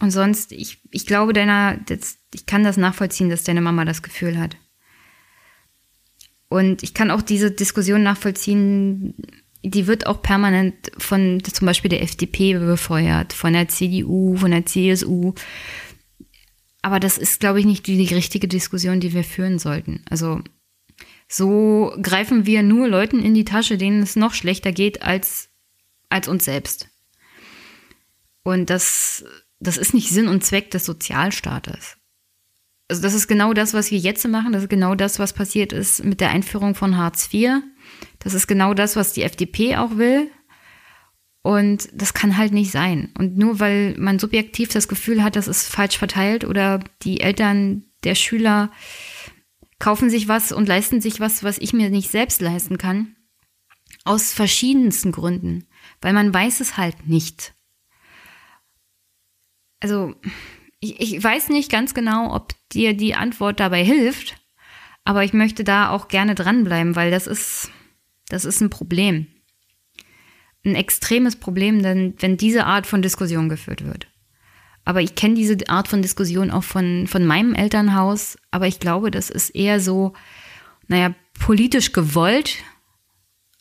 Und 0.00 0.12
sonst, 0.12 0.52
ich, 0.52 0.78
ich 0.92 1.04
glaube, 1.06 1.34
deiner, 1.34 1.76
das, 1.76 2.16
ich 2.32 2.46
kann 2.46 2.64
das 2.64 2.78
nachvollziehen, 2.78 3.28
dass 3.28 3.44
deine 3.44 3.60
Mama 3.60 3.84
das 3.84 4.02
Gefühl 4.02 4.38
hat. 4.38 4.56
Und 6.48 6.82
ich 6.82 6.94
kann 6.94 7.10
auch 7.10 7.22
diese 7.22 7.50
Diskussion 7.50 8.02
nachvollziehen, 8.02 9.14
die 9.62 9.86
wird 9.86 10.06
auch 10.06 10.22
permanent 10.22 10.90
von 10.96 11.42
zum 11.44 11.66
Beispiel 11.66 11.90
der 11.90 12.02
FDP 12.02 12.54
befeuert, 12.54 13.34
von 13.34 13.52
der 13.52 13.68
CDU, 13.68 14.36
von 14.36 14.52
der 14.52 14.64
CSU. 14.64 15.34
Aber 16.84 17.00
das 17.00 17.16
ist, 17.16 17.40
glaube 17.40 17.60
ich, 17.60 17.64
nicht 17.64 17.86
die, 17.86 17.96
die 17.96 18.14
richtige 18.14 18.46
Diskussion, 18.46 19.00
die 19.00 19.14
wir 19.14 19.24
führen 19.24 19.58
sollten. 19.58 20.02
Also 20.10 20.42
so 21.26 21.96
greifen 22.02 22.44
wir 22.44 22.62
nur 22.62 22.88
Leuten 22.88 23.20
in 23.20 23.32
die 23.32 23.46
Tasche, 23.46 23.78
denen 23.78 24.02
es 24.02 24.16
noch 24.16 24.34
schlechter 24.34 24.70
geht 24.70 25.00
als, 25.00 25.48
als 26.10 26.28
uns 26.28 26.44
selbst. 26.44 26.90
Und 28.42 28.68
das, 28.68 29.24
das 29.60 29.78
ist 29.78 29.94
nicht 29.94 30.10
Sinn 30.10 30.28
und 30.28 30.44
Zweck 30.44 30.72
des 30.72 30.84
Sozialstaates. 30.84 31.96
Also 32.88 33.00
das 33.00 33.14
ist 33.14 33.28
genau 33.28 33.54
das, 33.54 33.72
was 33.72 33.90
wir 33.90 33.98
jetzt 33.98 34.28
machen. 34.28 34.52
Das 34.52 34.64
ist 34.64 34.68
genau 34.68 34.94
das, 34.94 35.18
was 35.18 35.32
passiert 35.32 35.72
ist 35.72 36.04
mit 36.04 36.20
der 36.20 36.32
Einführung 36.32 36.74
von 36.74 36.98
Hartz 36.98 37.32
IV. 37.32 37.62
Das 38.18 38.34
ist 38.34 38.46
genau 38.46 38.74
das, 38.74 38.94
was 38.94 39.14
die 39.14 39.22
FDP 39.22 39.76
auch 39.76 39.96
will. 39.96 40.30
Und 41.44 41.90
das 41.92 42.14
kann 42.14 42.38
halt 42.38 42.54
nicht 42.54 42.70
sein. 42.70 43.12
Und 43.18 43.36
nur 43.36 43.60
weil 43.60 43.94
man 43.98 44.18
subjektiv 44.18 44.70
das 44.70 44.88
Gefühl 44.88 45.22
hat, 45.22 45.36
das 45.36 45.46
ist 45.46 45.68
falsch 45.68 45.98
verteilt 45.98 46.46
oder 46.46 46.80
die 47.02 47.20
Eltern 47.20 47.84
der 48.02 48.14
Schüler 48.14 48.72
kaufen 49.78 50.08
sich 50.08 50.26
was 50.26 50.52
und 50.52 50.66
leisten 50.68 51.02
sich 51.02 51.20
was, 51.20 51.44
was 51.44 51.58
ich 51.58 51.74
mir 51.74 51.90
nicht 51.90 52.10
selbst 52.10 52.40
leisten 52.40 52.78
kann. 52.78 53.14
Aus 54.06 54.32
verschiedensten 54.32 55.12
Gründen. 55.12 55.66
Weil 56.00 56.14
man 56.14 56.32
weiß 56.32 56.60
es 56.60 56.78
halt 56.78 57.06
nicht. 57.06 57.52
Also, 59.80 60.14
ich, 60.80 60.98
ich 60.98 61.22
weiß 61.22 61.50
nicht 61.50 61.70
ganz 61.70 61.92
genau, 61.92 62.34
ob 62.34 62.54
dir 62.72 62.96
die 62.96 63.14
Antwort 63.14 63.60
dabei 63.60 63.84
hilft, 63.84 64.36
aber 65.04 65.24
ich 65.24 65.34
möchte 65.34 65.62
da 65.62 65.90
auch 65.90 66.08
gerne 66.08 66.34
dranbleiben, 66.34 66.96
weil 66.96 67.10
das 67.10 67.26
ist, 67.26 67.70
das 68.28 68.46
ist 68.46 68.62
ein 68.62 68.70
Problem. 68.70 69.26
Ein 70.64 70.74
extremes 70.74 71.36
Problem, 71.36 71.82
denn 71.82 72.14
wenn 72.18 72.36
diese 72.36 72.64
Art 72.64 72.86
von 72.86 73.02
Diskussion 73.02 73.48
geführt 73.48 73.84
wird. 73.84 74.06
Aber 74.84 75.00
ich 75.00 75.14
kenne 75.14 75.34
diese 75.34 75.56
Art 75.68 75.88
von 75.88 76.02
Diskussion 76.02 76.50
auch 76.50 76.64
von, 76.64 77.06
von 77.06 77.24
meinem 77.24 77.54
Elternhaus. 77.54 78.36
Aber 78.50 78.66
ich 78.66 78.80
glaube, 78.80 79.10
das 79.10 79.30
ist 79.30 79.50
eher 79.50 79.80
so, 79.80 80.12
naja, 80.88 81.14
politisch 81.38 81.92
gewollt. 81.92 82.58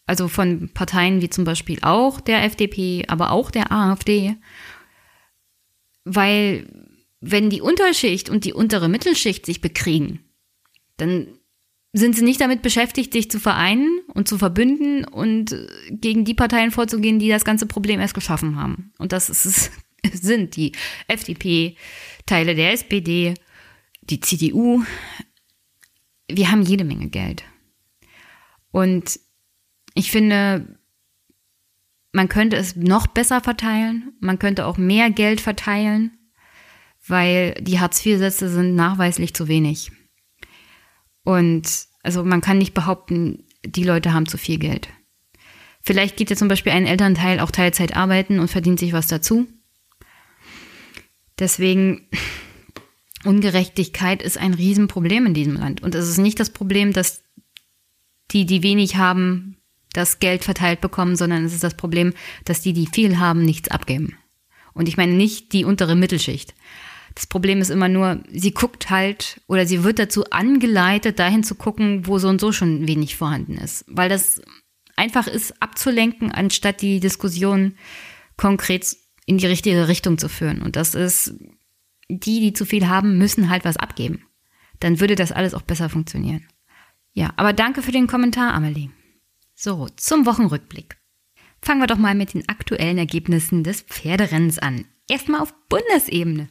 Also 0.05 0.27
von 0.27 0.69
Parteien 0.73 1.21
wie 1.21 1.29
zum 1.29 1.45
Beispiel 1.45 1.79
auch 1.81 2.19
der 2.19 2.43
FDP, 2.43 3.05
aber 3.07 3.31
auch 3.31 3.51
der 3.51 3.71
AfD. 3.71 4.35
Weil 6.03 6.67
wenn 7.21 7.49
die 7.49 7.61
Unterschicht 7.61 8.29
und 8.29 8.43
die 8.43 8.53
untere 8.53 8.89
Mittelschicht 8.89 9.45
sich 9.45 9.61
bekriegen, 9.61 10.19
dann 10.97 11.39
sind 11.93 12.15
sie 12.15 12.23
nicht 12.23 12.41
damit 12.41 12.63
beschäftigt, 12.63 13.13
sich 13.13 13.29
zu 13.29 13.39
vereinen 13.39 14.01
und 14.13 14.27
zu 14.27 14.39
verbünden 14.39 15.05
und 15.05 15.55
gegen 15.91 16.25
die 16.25 16.33
Parteien 16.33 16.71
vorzugehen, 16.71 17.19
die 17.19 17.29
das 17.29 17.45
ganze 17.45 17.67
Problem 17.67 17.99
erst 17.99 18.15
geschaffen 18.15 18.55
haben. 18.59 18.91
Und 18.97 19.11
das 19.11 19.29
ist 19.29 19.71
sind 20.13 20.55
die 20.55 20.73
FDP, 21.07 21.77
Teile 22.25 22.55
der 22.55 22.73
SPD, 22.73 23.35
die 24.01 24.19
CDU. 24.19 24.83
Wir 26.27 26.51
haben 26.51 26.61
jede 26.61 26.83
Menge 26.83 27.09
Geld. 27.09 27.43
Und 28.71 29.19
ich 29.93 30.11
finde, 30.11 30.79
man 32.11 32.27
könnte 32.29 32.57
es 32.57 32.75
noch 32.75 33.07
besser 33.07 33.41
verteilen. 33.41 34.13
Man 34.19 34.39
könnte 34.39 34.65
auch 34.65 34.77
mehr 34.77 35.09
Geld 35.11 35.41
verteilen, 35.41 36.17
weil 37.07 37.53
die 37.61 37.79
Hartz-IV-Sätze 37.79 38.49
sind 38.49 38.75
nachweislich 38.75 39.33
zu 39.33 39.47
wenig. 39.47 39.91
Und 41.23 41.87
also 42.03 42.23
man 42.23 42.41
kann 42.41 42.57
nicht 42.57 42.73
behaupten, 42.73 43.45
die 43.65 43.83
Leute 43.83 44.13
haben 44.13 44.27
zu 44.27 44.37
viel 44.37 44.57
Geld. 44.57 44.89
Vielleicht 45.81 46.17
geht 46.17 46.29
ja 46.29 46.35
zum 46.35 46.47
Beispiel 46.47 46.71
ein 46.71 46.85
Elternteil 46.85 47.39
auch 47.39 47.51
Teilzeit 47.51 47.95
arbeiten 47.95 48.39
und 48.39 48.49
verdient 48.49 48.79
sich 48.79 48.93
was 48.93 49.07
dazu. 49.07 49.47
Deswegen, 51.39 52.07
Ungerechtigkeit 53.25 54.21
ist 54.21 54.37
ein 54.37 54.53
Riesenproblem 54.53 55.25
in 55.27 55.33
diesem 55.33 55.55
Land. 55.55 55.81
Und 55.81 55.95
es 55.95 56.07
ist 56.07 56.17
nicht 56.17 56.39
das 56.39 56.49
Problem, 56.49 56.93
dass 56.93 57.23
die, 58.31 58.45
die 58.45 58.63
wenig 58.63 58.95
haben, 58.95 59.57
das 59.93 60.19
Geld 60.19 60.43
verteilt 60.43 60.81
bekommen, 60.81 61.15
sondern 61.15 61.45
es 61.45 61.53
ist 61.53 61.63
das 61.63 61.75
Problem, 61.75 62.13
dass 62.45 62.61
die, 62.61 62.73
die 62.73 62.87
viel 62.87 63.19
haben, 63.19 63.43
nichts 63.45 63.69
abgeben. 63.69 64.17
Und 64.73 64.87
ich 64.87 64.97
meine 64.97 65.13
nicht 65.13 65.53
die 65.53 65.65
untere 65.65 65.95
Mittelschicht. 65.95 66.53
Das 67.15 67.27
Problem 67.27 67.61
ist 67.61 67.69
immer 67.69 67.89
nur, 67.89 68.23
sie 68.31 68.53
guckt 68.53 68.89
halt 68.89 69.41
oder 69.47 69.65
sie 69.65 69.83
wird 69.83 69.99
dazu 69.99 70.25
angeleitet, 70.31 71.19
dahin 71.19 71.43
zu 71.43 71.55
gucken, 71.55 72.07
wo 72.07 72.17
so 72.17 72.27
und 72.27 72.41
so 72.41 72.51
schon 72.51 72.87
wenig 72.87 73.15
vorhanden 73.15 73.57
ist. 73.57 73.85
Weil 73.87 74.09
das 74.09 74.41
einfach 74.95 75.27
ist, 75.27 75.61
abzulenken, 75.61 76.31
anstatt 76.31 76.81
die 76.81 76.99
Diskussion 76.99 77.75
konkret 78.37 78.95
in 79.25 79.37
die 79.37 79.45
richtige 79.45 79.87
Richtung 79.87 80.17
zu 80.17 80.27
führen. 80.27 80.61
Und 80.61 80.75
das 80.75 80.95
ist, 80.95 81.35
die, 82.09 82.39
die 82.39 82.53
zu 82.53 82.65
viel 82.65 82.87
haben, 82.87 83.17
müssen 83.17 83.49
halt 83.49 83.63
was 83.63 83.77
abgeben. 83.77 84.25
Dann 84.79 84.99
würde 84.99 85.15
das 85.15 85.31
alles 85.31 85.53
auch 85.53 85.61
besser 85.61 85.89
funktionieren. 85.89 86.47
Ja, 87.13 87.31
aber 87.35 87.53
danke 87.53 87.81
für 87.81 87.91
den 87.91 88.07
Kommentar, 88.07 88.53
Amelie. 88.53 88.89
So, 89.53 89.87
zum 89.95 90.25
Wochenrückblick. 90.25 90.97
Fangen 91.61 91.79
wir 91.79 91.87
doch 91.87 91.97
mal 91.97 92.15
mit 92.15 92.33
den 92.33 92.49
aktuellen 92.49 92.97
Ergebnissen 92.97 93.63
des 93.63 93.81
Pferderennens 93.81 94.59
an. 94.59 94.85
Erstmal 95.07 95.41
auf 95.41 95.53
Bundesebene. 95.69 96.49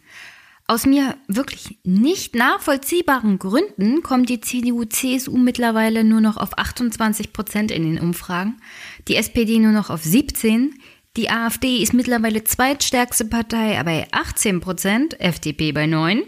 Aus 0.66 0.87
mir 0.87 1.16
wirklich 1.28 1.78
nicht 1.85 2.35
nachvollziehbaren 2.35 3.38
Gründen 3.38 4.02
kommt 4.02 4.28
die 4.28 4.40
CDU-CSU 4.40 5.37
mittlerweile 5.37 6.04
nur 6.04 6.21
noch 6.21 6.37
auf 6.37 6.57
28 6.57 7.33
Prozent 7.33 7.71
in 7.71 7.83
den 7.83 7.99
Umfragen, 7.99 8.61
die 9.09 9.16
SPD 9.16 9.59
nur 9.59 9.73
noch 9.73 9.90
auf 9.90 10.02
17, 10.02 10.75
die 11.16 11.28
AfD 11.28 11.78
ist 11.78 11.92
mittlerweile 11.92 12.45
zweitstärkste 12.45 13.26
Partei 13.26 13.83
bei 13.83 14.07
18 14.12 14.61
Prozent, 14.61 15.21
FDP 15.21 15.73
bei 15.73 15.87
9, 15.87 16.23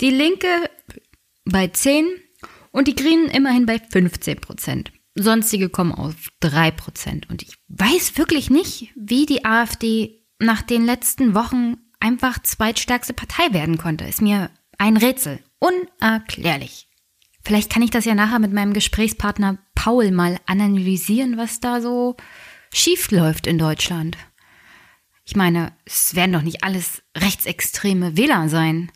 die 0.00 0.10
Linke 0.10 0.70
bei 1.44 1.66
10 1.66 2.06
und 2.70 2.86
die 2.86 2.94
Grünen 2.94 3.28
immerhin 3.28 3.66
bei 3.66 3.78
15 3.80 4.40
Prozent. 4.40 4.92
Sonstige 5.16 5.68
kommen 5.68 5.92
auf 5.92 6.14
3 6.40 6.70
Prozent. 6.72 7.28
Und 7.30 7.42
ich 7.42 7.56
weiß 7.68 8.18
wirklich 8.18 8.50
nicht, 8.50 8.92
wie 8.96 9.26
die 9.26 9.44
AfD 9.44 10.24
nach 10.38 10.62
den 10.62 10.84
letzten 10.84 11.34
Wochen 11.34 11.76
einfach 12.04 12.38
zweitstärkste 12.42 13.14
Partei 13.14 13.52
werden 13.52 13.78
konnte. 13.78 14.04
Ist 14.04 14.20
mir 14.20 14.50
ein 14.76 14.98
Rätsel. 14.98 15.42
Unerklärlich. 15.58 16.88
Vielleicht 17.42 17.72
kann 17.72 17.82
ich 17.82 17.90
das 17.90 18.04
ja 18.04 18.14
nachher 18.14 18.38
mit 18.38 18.52
meinem 18.52 18.74
Gesprächspartner 18.74 19.58
Paul 19.74 20.10
mal 20.10 20.38
analysieren, 20.44 21.38
was 21.38 21.60
da 21.60 21.80
so 21.80 22.16
schief 22.72 23.10
läuft 23.10 23.46
in 23.46 23.58
Deutschland. 23.58 24.18
Ich 25.24 25.34
meine, 25.34 25.72
es 25.86 26.14
werden 26.14 26.32
doch 26.32 26.42
nicht 26.42 26.62
alles 26.62 27.02
rechtsextreme 27.16 28.16
Wähler 28.18 28.50
sein. 28.50 28.92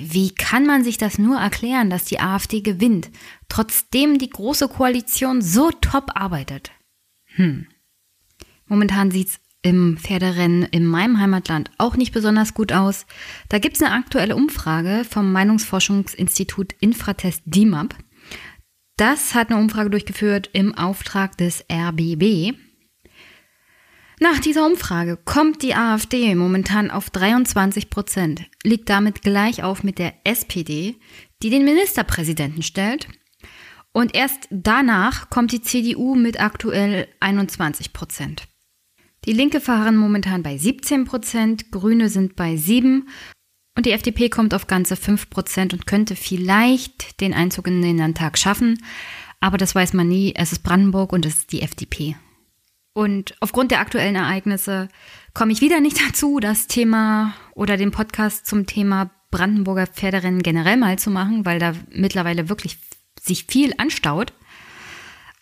Wie 0.00 0.34
kann 0.34 0.66
man 0.66 0.84
sich 0.84 0.98
das 0.98 1.16
nur 1.16 1.38
erklären, 1.38 1.88
dass 1.88 2.04
die 2.04 2.20
AfD 2.20 2.60
gewinnt, 2.60 3.10
trotzdem 3.48 4.18
die 4.18 4.30
große 4.30 4.68
Koalition 4.68 5.40
so 5.40 5.70
top 5.70 6.10
arbeitet? 6.14 6.72
Hm. 7.36 7.68
Momentan 8.66 9.10
sieht's 9.10 9.40
im 9.66 9.96
Pferderennen 9.96 10.62
in 10.62 10.86
meinem 10.86 11.18
Heimatland 11.18 11.72
auch 11.76 11.96
nicht 11.96 12.12
besonders 12.12 12.54
gut 12.54 12.72
aus. 12.72 13.04
Da 13.48 13.58
gibt's 13.58 13.82
eine 13.82 13.94
aktuelle 13.94 14.36
Umfrage 14.36 15.02
vom 15.04 15.32
Meinungsforschungsinstitut 15.32 16.76
Infratest 16.78 17.42
DIMAP. 17.46 17.96
Das 18.96 19.34
hat 19.34 19.50
eine 19.50 19.58
Umfrage 19.58 19.90
durchgeführt 19.90 20.50
im 20.52 20.72
Auftrag 20.72 21.36
des 21.36 21.64
RBB. 21.68 22.56
Nach 24.20 24.38
dieser 24.38 24.64
Umfrage 24.64 25.16
kommt 25.16 25.64
die 25.64 25.74
AfD 25.74 26.32
momentan 26.36 26.92
auf 26.92 27.10
23 27.10 27.90
Prozent, 27.90 28.44
liegt 28.62 28.88
damit 28.88 29.20
gleich 29.22 29.64
auf 29.64 29.82
mit 29.82 29.98
der 29.98 30.14
SPD, 30.22 30.94
die 31.42 31.50
den 31.50 31.64
Ministerpräsidenten 31.64 32.62
stellt. 32.62 33.08
Und 33.92 34.14
erst 34.14 34.46
danach 34.50 35.28
kommt 35.28 35.50
die 35.50 35.60
CDU 35.60 36.14
mit 36.14 36.40
aktuell 36.40 37.08
21 37.18 37.92
Prozent. 37.92 38.46
Die 39.26 39.32
Linke 39.32 39.60
verharren 39.60 39.96
momentan 39.96 40.44
bei 40.44 40.56
17 40.56 41.04
Prozent, 41.04 41.72
Grüne 41.72 42.08
sind 42.08 42.36
bei 42.36 42.56
7 42.56 43.08
und 43.76 43.84
die 43.84 43.90
FDP 43.90 44.28
kommt 44.28 44.54
auf 44.54 44.68
ganze 44.68 44.94
5 44.94 45.30
Prozent 45.30 45.72
und 45.72 45.84
könnte 45.84 46.14
vielleicht 46.14 47.20
den 47.20 47.34
Einzug 47.34 47.66
in 47.66 47.82
den 47.82 47.98
Landtag 47.98 48.38
schaffen. 48.38 48.78
Aber 49.40 49.58
das 49.58 49.74
weiß 49.74 49.94
man 49.94 50.06
nie. 50.06 50.32
Es 50.36 50.52
ist 50.52 50.62
Brandenburg 50.62 51.12
und 51.12 51.26
es 51.26 51.38
ist 51.38 51.52
die 51.52 51.62
FDP. 51.62 52.14
Und 52.92 53.34
aufgrund 53.40 53.72
der 53.72 53.80
aktuellen 53.80 54.14
Ereignisse 54.14 54.88
komme 55.34 55.52
ich 55.52 55.60
wieder 55.60 55.80
nicht 55.80 56.00
dazu, 56.08 56.38
das 56.38 56.68
Thema 56.68 57.34
oder 57.54 57.76
den 57.76 57.90
Podcast 57.90 58.46
zum 58.46 58.66
Thema 58.66 59.10
Brandenburger 59.32 59.88
Pferderennen 59.88 60.42
generell 60.42 60.76
mal 60.76 61.00
zu 61.00 61.10
machen, 61.10 61.44
weil 61.44 61.58
da 61.58 61.74
mittlerweile 61.90 62.48
wirklich 62.48 62.78
sich 63.20 63.46
viel 63.46 63.74
anstaut. 63.76 64.32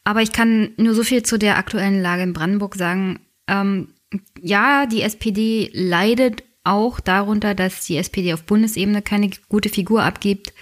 Aber 0.05 0.23
ich 0.23 0.33
kann 0.33 0.71
nur 0.79 0.95
so 0.95 1.03
viel 1.03 1.23
zu 1.23 1.39
der 1.39 1.59
aktuellen 1.59 2.01
Lage 2.01 2.23
in 2.23 2.33
Brandenburg 2.33 2.77
sagen. 2.77 3.21
Ähm, 3.47 3.95
ja, 4.41 4.87
die 4.87 5.03
SPD 5.03 5.71
leidet 5.73 6.45
auch 6.65 7.01
darunter, 7.01 7.55
dass 7.55 7.85
die 7.85 7.97
SPD 7.97 8.33
auf 8.33 8.45
Bundesebene 8.45 9.03
keine 9.03 9.31
gute 9.49 9.69
Figur 9.69 10.03
abgibt. 10.03 10.53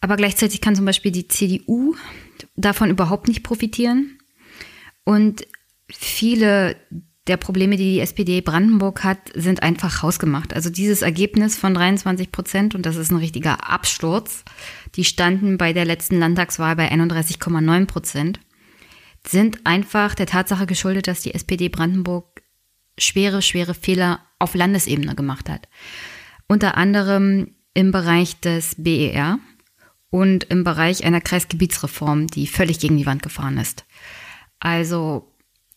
Aber 0.00 0.16
gleichzeitig 0.16 0.60
kann 0.60 0.74
zum 0.74 0.84
Beispiel 0.84 1.12
die 1.12 1.28
CDU 1.28 1.94
davon 2.56 2.90
überhaupt 2.90 3.28
nicht 3.28 3.44
profitieren. 3.44 4.18
Und 5.04 5.46
viele 5.88 6.76
der 7.28 7.36
Probleme, 7.36 7.76
die 7.76 7.94
die 7.94 8.00
SPD 8.00 8.40
Brandenburg 8.40 9.04
hat, 9.04 9.18
sind 9.34 9.62
einfach 9.62 10.02
hausgemacht. 10.02 10.54
Also 10.54 10.70
dieses 10.70 11.02
Ergebnis 11.02 11.56
von 11.56 11.72
23 11.72 12.32
Prozent, 12.32 12.74
und 12.74 12.84
das 12.84 12.96
ist 12.96 13.12
ein 13.12 13.18
richtiger 13.18 13.70
Absturz, 13.70 14.44
die 14.96 15.04
standen 15.04 15.56
bei 15.56 15.72
der 15.72 15.84
letzten 15.84 16.18
Landtagswahl 16.18 16.74
bei 16.74 16.90
31,9 16.90 17.86
Prozent, 17.86 18.40
sind 19.26 19.66
einfach 19.66 20.14
der 20.14 20.26
Tatsache 20.26 20.66
geschuldet, 20.66 21.06
dass 21.06 21.22
die 21.22 21.34
SPD 21.34 21.68
Brandenburg 21.68 22.42
schwere, 22.98 23.42
schwere 23.42 23.74
Fehler 23.74 24.20
auf 24.38 24.54
Landesebene 24.54 25.14
gemacht 25.14 25.48
hat. 25.48 25.68
Unter 26.48 26.76
anderem 26.76 27.54
im 27.74 27.92
Bereich 27.92 28.40
des 28.40 28.74
BER 28.76 29.38
und 30.10 30.44
im 30.44 30.64
Bereich 30.64 31.04
einer 31.04 31.20
Kreisgebietsreform, 31.20 32.26
die 32.26 32.46
völlig 32.46 32.80
gegen 32.80 32.98
die 32.98 33.06
Wand 33.06 33.22
gefahren 33.22 33.56
ist. 33.58 33.86
Also 34.60 35.32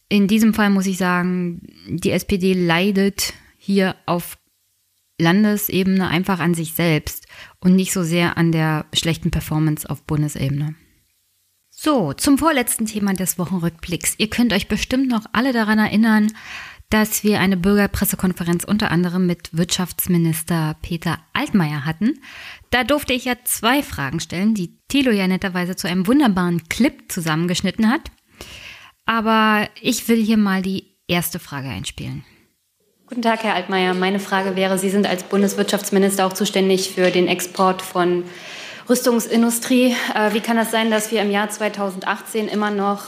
in 0.10 0.28
diesem 0.28 0.54
Fall 0.54 0.70
muss 0.70 0.86
ich 0.86 0.98
sagen, 0.98 1.62
die 1.88 2.12
SPD 2.12 2.54
leidet 2.54 3.34
hier 3.58 3.96
auf 4.06 4.38
Landesebene 5.20 6.08
einfach 6.08 6.40
an 6.40 6.54
sich 6.54 6.74
selbst 6.74 7.28
und 7.60 7.76
nicht 7.76 7.94
so 7.94 8.04
sehr 8.04 8.38
an 8.38 8.52
der 8.52 8.86
schlechten 8.94 9.32
Performance 9.32 9.90
auf 9.90 10.04
Bundesebene. 10.04 10.76
So, 11.86 12.14
zum 12.14 12.40
vorletzten 12.40 12.88
Thema 12.88 13.14
des 13.14 13.38
Wochenrückblicks. 13.38 14.16
Ihr 14.18 14.28
könnt 14.28 14.54
euch 14.54 14.68
bestimmt 14.68 15.08
noch 15.08 15.28
alle 15.34 15.54
daran 15.54 15.78
erinnern, 15.78 16.34
dass 16.90 17.24
wir 17.24 17.40
eine 17.40 17.58
Bürgerpressekonferenz 17.58 18.64
unter 18.64 18.90
anderem 18.90 19.28
mit 19.28 19.56
Wirtschaftsminister 19.56 20.78
Peter 20.82 21.20
Altmaier 21.34 21.86
hatten. 21.86 22.20
Da 22.72 22.84
durfte 22.84 23.14
ich 23.14 23.26
ja 23.26 23.36
zwei 23.44 23.84
Fragen 23.84 24.20
stellen, 24.20 24.56
die 24.56 24.80
Thilo 24.88 25.12
ja 25.12 25.28
netterweise 25.28 25.76
zu 25.76 25.88
einem 25.88 26.08
wunderbaren 26.08 26.68
Clip 26.70 27.04
zusammengeschnitten 27.08 27.88
hat. 27.88 28.02
Aber 29.06 29.70
ich 29.80 30.08
will 30.08 30.24
hier 30.24 30.38
mal 30.38 30.64
die 30.64 30.98
erste 31.08 31.38
Frage 31.38 31.68
einspielen. 31.68 32.26
Guten 33.06 33.22
Tag, 33.22 33.44
Herr 33.44 33.54
Altmaier. 33.54 33.94
Meine 33.94 34.20
Frage 34.20 34.56
wäre, 34.56 34.80
Sie 34.80 34.90
sind 34.90 35.06
als 35.06 35.22
Bundeswirtschaftsminister 35.22 36.26
auch 36.26 36.34
zuständig 36.34 36.96
für 36.96 37.12
den 37.12 37.28
Export 37.28 37.84
von 37.84 38.24
Rüstungsindustrie. 38.88 39.96
Äh, 40.14 40.34
wie 40.34 40.42
kann 40.42 40.58
das 40.58 40.70
sein, 40.70 40.92
dass 40.92 41.12
wir 41.12 41.22
im 41.22 41.32
Jahr 41.32 41.50
2018 41.50 42.48
immer 42.48 42.70
noch 42.70 43.02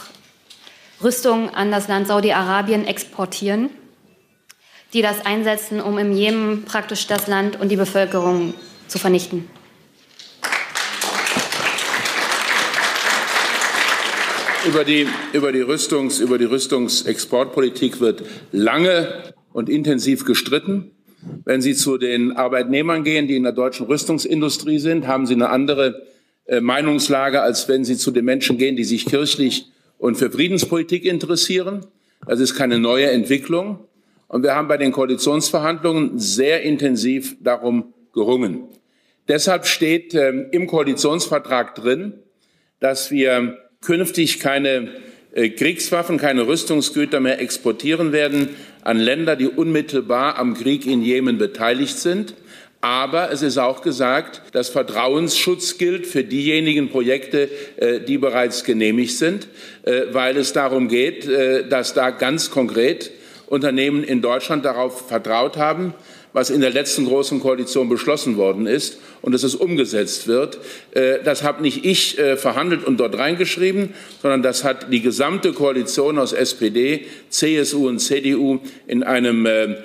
Rüstung 1.04 1.52
an 1.52 1.70
das 1.70 1.88
Land 1.88 2.08
Saudi-Arabien 2.08 2.88
exportieren, 2.88 3.70
die 4.94 5.04
das 5.04 5.24
einsetzen, 5.24 5.80
um 5.80 6.00
im 6.00 6.12
Jemen 6.12 6.66
praktisch 6.66 7.06
das 7.06 7.28
Land 7.28 7.60
und 7.60 7.70
die 7.70 7.76
Bevölkerung 7.76 8.56
zu 8.88 8.98
vernichten? 8.98 9.48
Über 14.66 14.84
die, 14.84 15.08
über 15.32 15.52
die, 15.52 15.62
Rüstungs, 15.62 16.20
über 16.20 16.40
die 16.40 16.46
Rüstungsexportpolitik 16.46 18.00
wird 18.00 18.24
lange 18.52 19.34
und 19.54 19.70
intensiv 19.70 20.26
gestritten. 20.26 20.92
Wenn 21.46 21.62
Sie 21.62 21.74
zu 21.74 21.98
den 21.98 22.34
Arbeitnehmern 22.34 23.04
gehen, 23.04 23.28
die 23.28 23.36
in 23.36 23.44
der 23.44 23.52
deutschen 23.52 23.86
Rüstungsindustrie 23.88 24.80
sind, 24.80 25.08
haben 25.08 25.26
Sie 25.26 25.34
eine 25.34 25.50
andere 25.50 26.08
äh, 26.46 26.62
Meinungslage, 26.62 27.42
als 27.42 27.68
wenn 27.68 27.86
Sie 27.86 27.98
zu 27.98 28.12
den 28.12 28.26
Menschen 28.26 28.58
gehen, 28.58 28.76
die 28.76 28.84
sich 28.84 29.06
kirchlich 29.06 29.68
und 29.98 30.16
für 30.16 30.32
Friedenspolitik 30.32 31.06
interessieren. 31.06 31.86
Das 32.26 32.40
ist 32.40 32.56
keine 32.56 32.80
neue 32.80 33.10
Entwicklung. 33.10 33.80
Und 34.28 34.44
wir 34.44 34.56
haben 34.56 34.68
bei 34.68 34.78
den 34.78 34.92
Koalitionsverhandlungen 34.92 36.20
sehr 36.20 36.64
intensiv 36.64 37.38
darum 37.42 37.94
gerungen. 38.14 38.64
Deshalb 39.28 39.66
steht 39.66 40.14
äh, 40.14 40.30
im 40.52 40.68
Koalitionsvertrag 40.68 41.76
drin, 41.76 42.14
dass 42.80 43.12
wir 43.12 43.58
künftig 43.82 44.40
keine 44.40 44.90
äh, 45.34 45.50
Kriegswaffen, 45.50 46.18
keine 46.18 46.48
Rüstungsgüter 46.48 47.20
mehr 47.20 47.40
exportieren 47.40 48.12
werden 48.12 48.50
an 48.88 49.00
Länder, 49.00 49.36
die 49.36 49.50
unmittelbar 49.50 50.40
am 50.40 50.54
Krieg 50.54 50.86
in 50.86 51.02
Jemen 51.02 51.38
beteiligt 51.38 51.98
sind. 51.98 52.36
Aber 52.80 53.34
es 53.34 53.42
ist 53.42 53.58
auch 53.58 53.82
gesagt, 53.82 54.42
dass 54.54 54.70
Vertrauensschutz 54.70 55.78
gilt 55.78 56.08
für 56.08 56.24
diejenigen 56.24 56.90
Projekte, 56.90 57.50
äh, 57.76 58.00
die 58.00 58.18
bereits 58.18 58.64
genehmigt 58.64 59.18
sind, 59.18 59.50
äh, 59.84 60.04
weil 60.12 60.38
es 60.38 60.54
darum 60.54 60.88
geht, 60.88 61.28
dass 61.70 61.96
da 61.96 62.12
ganz 62.12 62.50
konkret 62.50 63.12
Unternehmen 63.48 64.06
in 64.06 64.22
Deutschland 64.22 64.64
darauf 64.64 65.10
vertraut 65.10 65.58
haben, 65.58 65.94
was 66.38 66.52
in 66.52 66.62
der 66.62 66.70
letzten 66.70 67.08
großen 67.08 67.40
Koalition 67.40 67.90
beschlossen 67.90 68.38
worden 68.38 68.68
ist 68.68 69.00
und 69.24 69.32
dass 69.32 69.42
es 69.42 69.56
umgesetzt 69.56 70.28
wird. 70.28 70.60
Äh, 70.92 71.18
das 71.24 71.42
habe 71.42 71.64
nicht 71.64 71.84
ich 71.84 72.20
äh, 72.20 72.38
verhandelt 72.38 72.86
und 72.86 73.00
dort 73.00 73.18
reingeschrieben, 73.18 73.96
sondern 74.22 74.44
das 74.44 74.64
hat 74.64 74.94
die 74.94 75.02
gesamte 75.02 75.52
Koalition 75.52 76.20
aus 76.20 76.34
SPD, 76.34 77.08
CSU 77.32 77.88
und 77.88 77.98
CDU 77.98 78.60
in 78.86 79.02
einem 79.02 79.48
äh, 79.48 79.78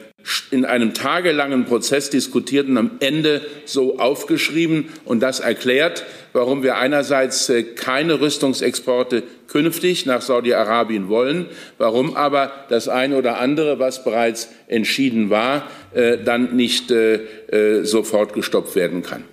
in 0.51 0.65
einem 0.65 0.95
tagelangen 0.95 1.65
Prozess 1.65 2.11
diskutiert 2.11 2.69
und 2.69 2.77
am 2.77 2.93
Ende 3.01 3.43
so 3.65 3.99
aufgeschrieben. 3.99 4.89
Und 5.05 5.21
das 5.21 5.41
erklärt, 5.41 6.05
warum 6.33 6.63
wir 6.63 6.77
einerseits 6.77 7.49
äh, 7.49 7.63
keine 7.63 8.21
Rüstungsexporte 8.21 9.23
künftig 9.49 10.07
nach 10.07 10.23
Saudi-Arabien 10.23 11.09
wollen, 11.09 11.47
warum 11.79 12.17
aber 12.17 12.53
das 12.69 12.89
eine 12.89 13.17
oder 13.17 13.39
andere, 13.39 13.79
was 13.79 14.05
bereits 14.05 14.49
entschieden 14.67 15.31
war, 15.31 15.69
äh, 15.93 16.19
dann 16.19 16.57
nicht 16.57 16.91
äh, 16.91 17.85
sofort 17.85 18.33
gestoppt 18.33 18.75
werden 18.77 19.03
kann. 19.03 19.25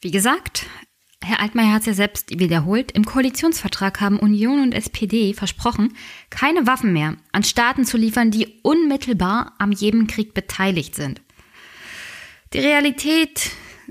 Wie 0.00 0.10
gesagt, 0.10 0.66
Herr 1.24 1.40
Altmaier 1.40 1.72
hat 1.72 1.80
es 1.80 1.86
ja 1.86 1.94
selbst 1.94 2.38
wiederholt, 2.38 2.92
im 2.92 3.04
Koalitionsvertrag 3.04 4.00
haben 4.00 4.18
Union 4.18 4.60
und 4.60 4.72
SPD 4.72 5.32
versprochen, 5.32 5.94
keine 6.30 6.66
Waffen 6.66 6.92
mehr 6.92 7.16
an 7.32 7.42
Staaten 7.42 7.84
zu 7.84 7.96
liefern, 7.96 8.30
die 8.30 8.60
unmittelbar 8.62 9.54
am 9.58 9.72
Jemenkrieg 9.72 10.34
beteiligt 10.34 10.94
sind. 10.94 11.22
Die 12.52 12.58
Realität 12.58 13.50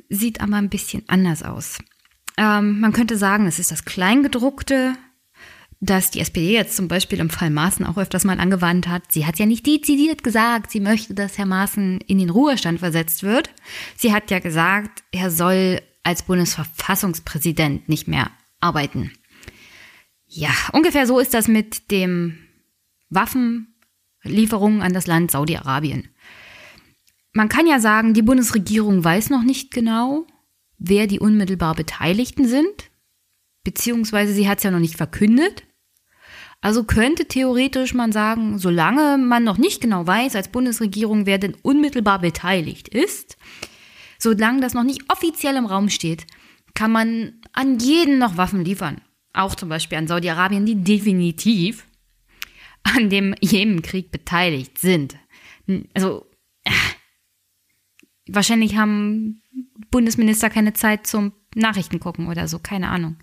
sieht 0.10 0.42
aber 0.42 0.56
ein 0.56 0.70
bisschen 0.70 1.04
anders 1.08 1.44
aus. 1.44 1.80
Ähm, 2.38 2.80
man 2.80 2.94
könnte 2.94 3.18
sagen, 3.18 3.48
es 3.48 3.60
ist 3.60 3.72
das 3.72 3.86
Kleingedruckte, 3.86 4.96
das 5.82 6.12
die 6.12 6.22
SPD 6.22 6.54
jetzt 6.54 6.78
zum 6.78 6.88
Beispiel 6.88 7.20
im 7.20 7.30
Fall 7.30 7.50
Maaßen 7.50 7.86
auch 7.86 7.98
öfters 7.98 8.24
mal 8.24 8.40
angewandt 8.40 8.88
hat. 8.88 9.12
Sie 9.12 9.26
hat 9.26 9.38
ja 9.38 9.46
nicht 9.46 9.66
dezidiert 9.66 10.24
gesagt, 10.24 10.72
sie 10.72 10.80
möchte, 10.80 11.14
dass 11.14 11.38
Herr 11.38 11.46
Maaßen 11.46 12.00
in 12.02 12.20
den 12.20 12.30
Ruhestand 12.30 12.80
versetzt 12.80 13.24
wird. 13.24 13.50
Sie 13.98 14.14
hat 14.14 14.32
ja 14.32 14.40
gesagt, 14.40 15.04
er 15.12 15.30
soll 15.30 15.82
als 16.04 16.24
Bundesverfassungspräsident 16.24 17.90
nicht 17.90 18.08
mehr 18.08 18.32
arbeiten. 18.60 19.12
Ja, 20.26 20.52
ungefähr 20.72 21.08
so 21.08 21.20
ist 21.20 21.34
das 21.34 21.48
mit 21.48 21.92
dem 21.92 22.38
Waffenlieferungen 23.10 24.82
an 24.82 24.94
das 24.94 25.08
Land 25.08 25.32
Saudi-Arabien. 25.32 26.10
Man 27.34 27.50
kann 27.50 27.68
ja 27.68 27.80
sagen, 27.80 28.14
die 28.14 28.22
Bundesregierung 28.22 29.04
weiß 29.04 29.30
noch 29.30 29.44
nicht 29.44 29.72
genau, 29.72 30.28
wer 30.78 31.08
die 31.08 31.20
unmittelbar 31.20 31.76
Beteiligten 31.76 32.48
sind, 32.48 32.92
beziehungsweise 33.64 34.34
sie 34.34 34.48
hat 34.48 34.60
es 34.60 34.64
ja 34.64 34.72
noch 34.72 34.80
nicht 34.80 34.98
verkündet. 34.98 35.64
Also 36.62 36.84
könnte 36.84 37.26
theoretisch 37.26 37.94
man 37.94 38.12
sagen, 38.12 38.58
solange 38.58 39.18
man 39.18 39.44
noch 39.44 39.58
nicht 39.58 39.82
genau 39.82 40.08
weiß 40.08 40.36
als 40.36 40.48
Bundesregierung, 40.48 41.26
wer 41.26 41.38
denn 41.38 41.56
unmittelbar 41.62 42.20
beteiligt 42.20 42.88
ist, 42.88 43.38
Solange 44.24 44.62
das 44.62 44.74
noch 44.74 44.84
nicht 44.84 45.12
offiziell 45.12 45.58
im 45.58 45.66
Raum 45.66 45.90
steht, 45.90 46.26
kann 46.76 46.94
man 46.94 47.42
an 47.52 47.80
jeden 47.80 48.20
noch 48.20 48.38
Waffen 48.38 48.64
liefern. 48.64 49.02
Auch 49.34 49.54
zum 49.54 49.68
Beispiel 49.68 49.98
an 49.98 50.08
Saudi-Arabien, 50.08 50.66
die 50.66 50.82
definitiv 50.82 51.86
an 52.84 53.10
dem 53.10 53.36
Jemenkrieg 53.42 54.12
beteiligt 54.12 54.78
sind. 54.78 55.18
Also 55.94 56.26
äh, 56.64 56.72
wahrscheinlich 58.30 58.78
haben 58.78 59.42
Bundesminister 59.92 60.50
keine 60.50 60.72
Zeit 60.72 61.06
zum 61.06 61.34
Nachrichten 61.54 62.00
gucken 62.00 62.30
oder 62.30 62.48
so, 62.48 62.60
keine 62.60 62.88
Ahnung. 62.88 63.18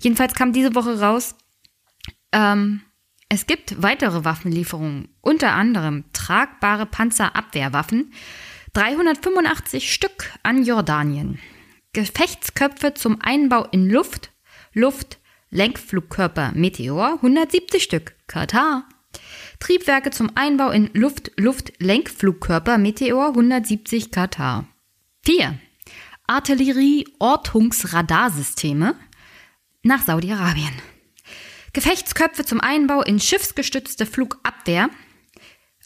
Jedenfalls 0.00 0.34
kam 0.34 0.52
diese 0.52 0.76
Woche 0.76 1.00
raus, 1.00 1.34
ähm, 2.30 2.82
es 3.28 3.46
gibt 3.46 3.82
weitere 3.82 4.24
Waffenlieferungen, 4.24 5.08
unter 5.22 5.54
anderem 5.54 6.04
tragbare 6.12 6.86
Panzerabwehrwaffen, 6.86 8.12
385 8.76 9.90
Stück 9.90 10.30
an 10.42 10.62
Jordanien, 10.62 11.38
Gefechtsköpfe 11.94 12.92
zum 12.92 13.22
Einbau 13.22 13.64
in 13.64 13.88
Luft, 13.88 14.32
Luft, 14.74 15.16
Lenkflugkörper 15.48 16.52
Meteor, 16.54 17.14
170 17.14 17.82
Stück, 17.82 18.16
Katar, 18.26 18.86
Triebwerke 19.60 20.10
zum 20.10 20.36
Einbau 20.36 20.72
in 20.72 20.90
Luft, 20.92 21.32
Luft, 21.38 21.72
Lenkflugkörper 21.78 22.76
Meteor, 22.76 23.28
170 23.28 24.10
Katar. 24.10 24.68
4. 25.24 25.58
Artillerie-Ortungsradarsysteme 26.26 28.94
nach 29.84 30.02
Saudi-Arabien. 30.02 30.74
Gefechtsköpfe 31.72 32.44
zum 32.44 32.60
Einbau 32.60 33.00
in 33.00 33.20
schiffsgestützte 33.20 34.04
Flugabwehr, 34.04 34.90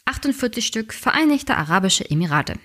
48 0.03 0.67
Stück 0.67 0.93
Vereinigte 0.93 1.55
Arabische 1.55 2.09
Emirate. 2.09 2.59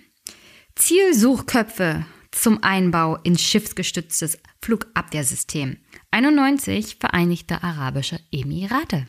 Zielsuchköpfe 0.76 2.04
zum 2.32 2.62
Einbau 2.62 3.16
in 3.22 3.38
schiffsgestütztes 3.38 4.38
Flugabwehrsystem, 4.62 5.78
91 6.10 6.96
Vereinigte 7.00 7.62
Arabische 7.62 8.20
Emirate. 8.30 9.06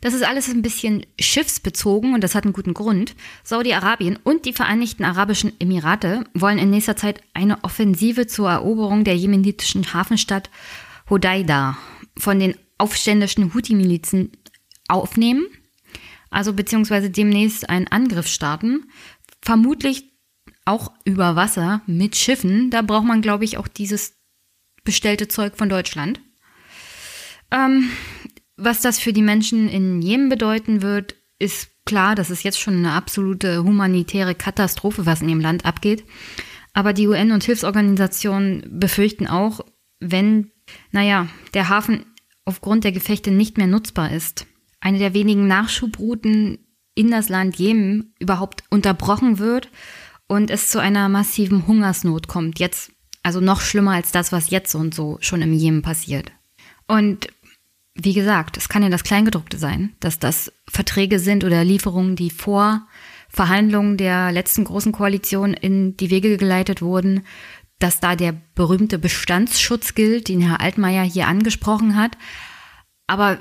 Das 0.00 0.14
ist 0.14 0.22
alles 0.22 0.48
ein 0.48 0.62
bisschen 0.62 1.04
schiffsbezogen 1.20 2.14
und 2.14 2.22
das 2.22 2.36
hat 2.36 2.44
einen 2.44 2.52
guten 2.52 2.74
Grund. 2.74 3.16
Saudi-Arabien 3.42 4.20
und 4.22 4.44
die 4.44 4.52
Vereinigten 4.52 5.04
Arabischen 5.04 5.52
Emirate 5.58 6.24
wollen 6.32 6.58
in 6.58 6.70
nächster 6.70 6.94
Zeit 6.94 7.20
eine 7.34 7.64
Offensive 7.64 8.28
zur 8.28 8.50
Eroberung 8.50 9.02
der 9.02 9.16
jemenitischen 9.16 9.92
Hafenstadt 9.92 10.48
Hodeida 11.10 11.76
von 12.16 12.38
den 12.38 12.54
aufständischen 12.78 13.52
Houthi-Milizen 13.52 14.30
aufnehmen, 14.86 15.44
also 16.30 16.52
beziehungsweise 16.52 17.10
demnächst 17.10 17.68
einen 17.68 17.88
Angriff 17.88 18.28
starten, 18.28 18.84
vermutlich 19.42 20.13
auch 20.64 20.92
über 21.04 21.36
Wasser 21.36 21.82
mit 21.86 22.16
Schiffen. 22.16 22.70
Da 22.70 22.82
braucht 22.82 23.06
man, 23.06 23.22
glaube 23.22 23.44
ich, 23.44 23.58
auch 23.58 23.68
dieses 23.68 24.14
bestellte 24.84 25.28
Zeug 25.28 25.56
von 25.56 25.68
Deutschland. 25.68 26.20
Ähm, 27.50 27.90
was 28.56 28.80
das 28.80 28.98
für 28.98 29.12
die 29.12 29.22
Menschen 29.22 29.68
in 29.68 30.00
Jemen 30.00 30.28
bedeuten 30.28 30.82
wird, 30.82 31.16
ist 31.38 31.68
klar, 31.84 32.14
das 32.14 32.30
ist 32.30 32.44
jetzt 32.44 32.60
schon 32.60 32.76
eine 32.76 32.92
absolute 32.92 33.64
humanitäre 33.64 34.34
Katastrophe, 34.34 35.06
was 35.06 35.22
in 35.22 35.28
dem 35.28 35.40
Land 35.40 35.64
abgeht. 35.64 36.04
Aber 36.72 36.92
die 36.92 37.06
UN 37.06 37.32
und 37.32 37.44
Hilfsorganisationen 37.44 38.78
befürchten 38.78 39.26
auch, 39.26 39.60
wenn, 40.00 40.50
naja, 40.90 41.28
der 41.54 41.68
Hafen 41.68 42.06
aufgrund 42.44 42.84
der 42.84 42.92
Gefechte 42.92 43.30
nicht 43.30 43.58
mehr 43.58 43.66
nutzbar 43.66 44.12
ist. 44.12 44.46
Eine 44.80 44.98
der 44.98 45.14
wenigen 45.14 45.46
Nachschubrouten 45.46 46.58
in 46.94 47.10
das 47.10 47.28
Land 47.28 47.56
Jemen 47.56 48.14
überhaupt 48.18 48.64
unterbrochen 48.70 49.38
wird 49.38 49.68
und 50.26 50.50
es 50.50 50.70
zu 50.70 50.78
einer 50.78 51.08
massiven 51.08 51.66
Hungersnot 51.66 52.28
kommt. 52.28 52.58
Jetzt, 52.58 52.92
also 53.22 53.40
noch 53.40 53.60
schlimmer 53.60 53.92
als 53.92 54.12
das, 54.12 54.32
was 54.32 54.50
jetzt 54.50 54.74
und 54.74 54.94
so 54.94 55.18
schon 55.20 55.42
im 55.42 55.52
Jemen 55.52 55.82
passiert. 55.82 56.32
Und 56.86 57.28
wie 57.94 58.12
gesagt, 58.12 58.56
es 58.56 58.68
kann 58.68 58.82
ja 58.82 58.88
das 58.88 59.04
Kleingedruckte 59.04 59.56
sein, 59.56 59.94
dass 60.00 60.18
das 60.18 60.52
Verträge 60.68 61.18
sind 61.18 61.44
oder 61.44 61.64
Lieferungen, 61.64 62.16
die 62.16 62.30
vor 62.30 62.86
Verhandlungen 63.28 63.96
der 63.96 64.32
letzten 64.32 64.64
großen 64.64 64.92
Koalition 64.92 65.54
in 65.54 65.96
die 65.96 66.10
Wege 66.10 66.36
geleitet 66.36 66.82
wurden, 66.82 67.24
dass 67.78 68.00
da 68.00 68.16
der 68.16 68.34
berühmte 68.54 68.98
Bestandsschutz 68.98 69.94
gilt, 69.94 70.28
den 70.28 70.40
Herr 70.40 70.60
Altmaier 70.60 71.02
hier 71.02 71.26
angesprochen 71.26 71.96
hat. 71.96 72.16
Aber 73.06 73.38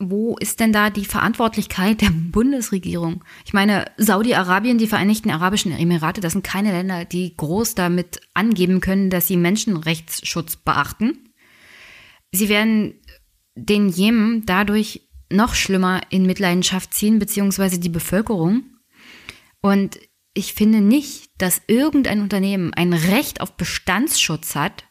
wo 0.00 0.36
ist 0.38 0.60
denn 0.60 0.72
da 0.72 0.88
die 0.88 1.04
Verantwortlichkeit 1.04 2.00
der 2.00 2.10
Bundesregierung? 2.10 3.22
Ich 3.44 3.52
meine, 3.52 3.84
Saudi-Arabien, 3.98 4.78
die 4.78 4.86
Vereinigten 4.86 5.30
Arabischen 5.30 5.72
Emirate, 5.72 6.22
das 6.22 6.32
sind 6.32 6.42
keine 6.42 6.72
Länder, 6.72 7.04
die 7.04 7.36
groß 7.36 7.74
damit 7.74 8.20
angeben 8.32 8.80
können, 8.80 9.10
dass 9.10 9.28
sie 9.28 9.36
Menschenrechtsschutz 9.36 10.56
beachten. 10.56 11.28
Sie 12.32 12.48
werden 12.48 12.94
den 13.54 13.90
Jemen 13.90 14.46
dadurch 14.46 15.08
noch 15.30 15.54
schlimmer 15.54 16.00
in 16.08 16.24
Mitleidenschaft 16.24 16.94
ziehen, 16.94 17.18
beziehungsweise 17.18 17.78
die 17.78 17.90
Bevölkerung. 17.90 18.64
Und 19.60 20.00
ich 20.32 20.54
finde 20.54 20.80
nicht, 20.80 21.30
dass 21.36 21.60
irgendein 21.66 22.22
Unternehmen 22.22 22.72
ein 22.72 22.94
Recht 22.94 23.42
auf 23.42 23.56
Bestandsschutz 23.56 24.54
hat, 24.54 24.84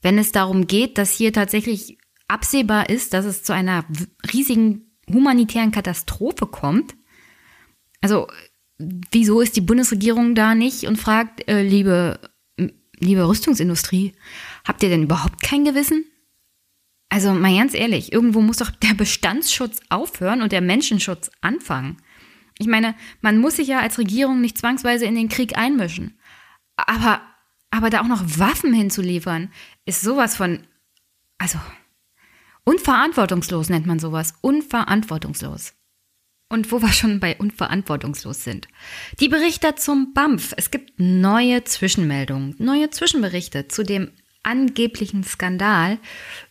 wenn 0.00 0.18
es 0.18 0.32
darum 0.32 0.66
geht, 0.66 0.96
dass 0.96 1.12
hier 1.12 1.32
tatsächlich 1.32 1.98
absehbar 2.28 2.88
ist, 2.90 3.12
dass 3.14 3.24
es 3.24 3.42
zu 3.42 3.52
einer 3.52 3.84
riesigen 4.32 4.96
humanitären 5.10 5.70
Katastrophe 5.70 6.46
kommt. 6.46 6.94
Also, 8.00 8.28
wieso 8.78 9.40
ist 9.40 9.56
die 9.56 9.60
Bundesregierung 9.60 10.34
da 10.34 10.54
nicht 10.54 10.84
und 10.84 10.96
fragt, 10.96 11.48
äh, 11.48 11.62
liebe, 11.62 12.20
liebe 12.98 13.28
Rüstungsindustrie, 13.28 14.12
habt 14.66 14.82
ihr 14.82 14.88
denn 14.88 15.04
überhaupt 15.04 15.42
kein 15.42 15.64
Gewissen? 15.64 16.04
Also 17.08 17.32
mal 17.32 17.56
ganz 17.56 17.74
ehrlich, 17.74 18.12
irgendwo 18.12 18.40
muss 18.40 18.58
doch 18.58 18.70
der 18.70 18.94
Bestandsschutz 18.94 19.80
aufhören 19.88 20.42
und 20.42 20.52
der 20.52 20.60
Menschenschutz 20.60 21.30
anfangen. 21.40 21.98
Ich 22.58 22.66
meine, 22.66 22.94
man 23.20 23.38
muss 23.38 23.56
sich 23.56 23.68
ja 23.68 23.80
als 23.80 23.98
Regierung 23.98 24.40
nicht 24.40 24.58
zwangsweise 24.58 25.04
in 25.04 25.14
den 25.14 25.28
Krieg 25.28 25.56
einmischen. 25.56 26.18
Aber, 26.76 27.22
aber 27.70 27.90
da 27.90 28.00
auch 28.00 28.08
noch 28.08 28.38
Waffen 28.38 28.72
hinzuliefern, 28.72 29.52
ist 29.84 30.00
sowas 30.00 30.36
von, 30.36 30.66
also, 31.38 31.58
unverantwortungslos 32.66 33.70
nennt 33.70 33.86
man 33.86 33.98
sowas. 33.98 34.34
Unverantwortungslos. 34.42 35.72
Und 36.48 36.70
wo 36.70 36.82
wir 36.82 36.92
schon 36.92 37.18
bei 37.18 37.36
unverantwortungslos 37.36 38.44
sind. 38.44 38.68
Die 39.18 39.28
Berichter 39.28 39.76
zum 39.76 40.12
BAMF. 40.12 40.52
Es 40.56 40.70
gibt 40.70 40.92
neue 40.98 41.64
Zwischenmeldungen, 41.64 42.54
neue 42.58 42.90
Zwischenberichte 42.90 43.68
zu 43.68 43.82
dem 43.82 44.12
angeblichen 44.42 45.24
Skandal 45.24 45.98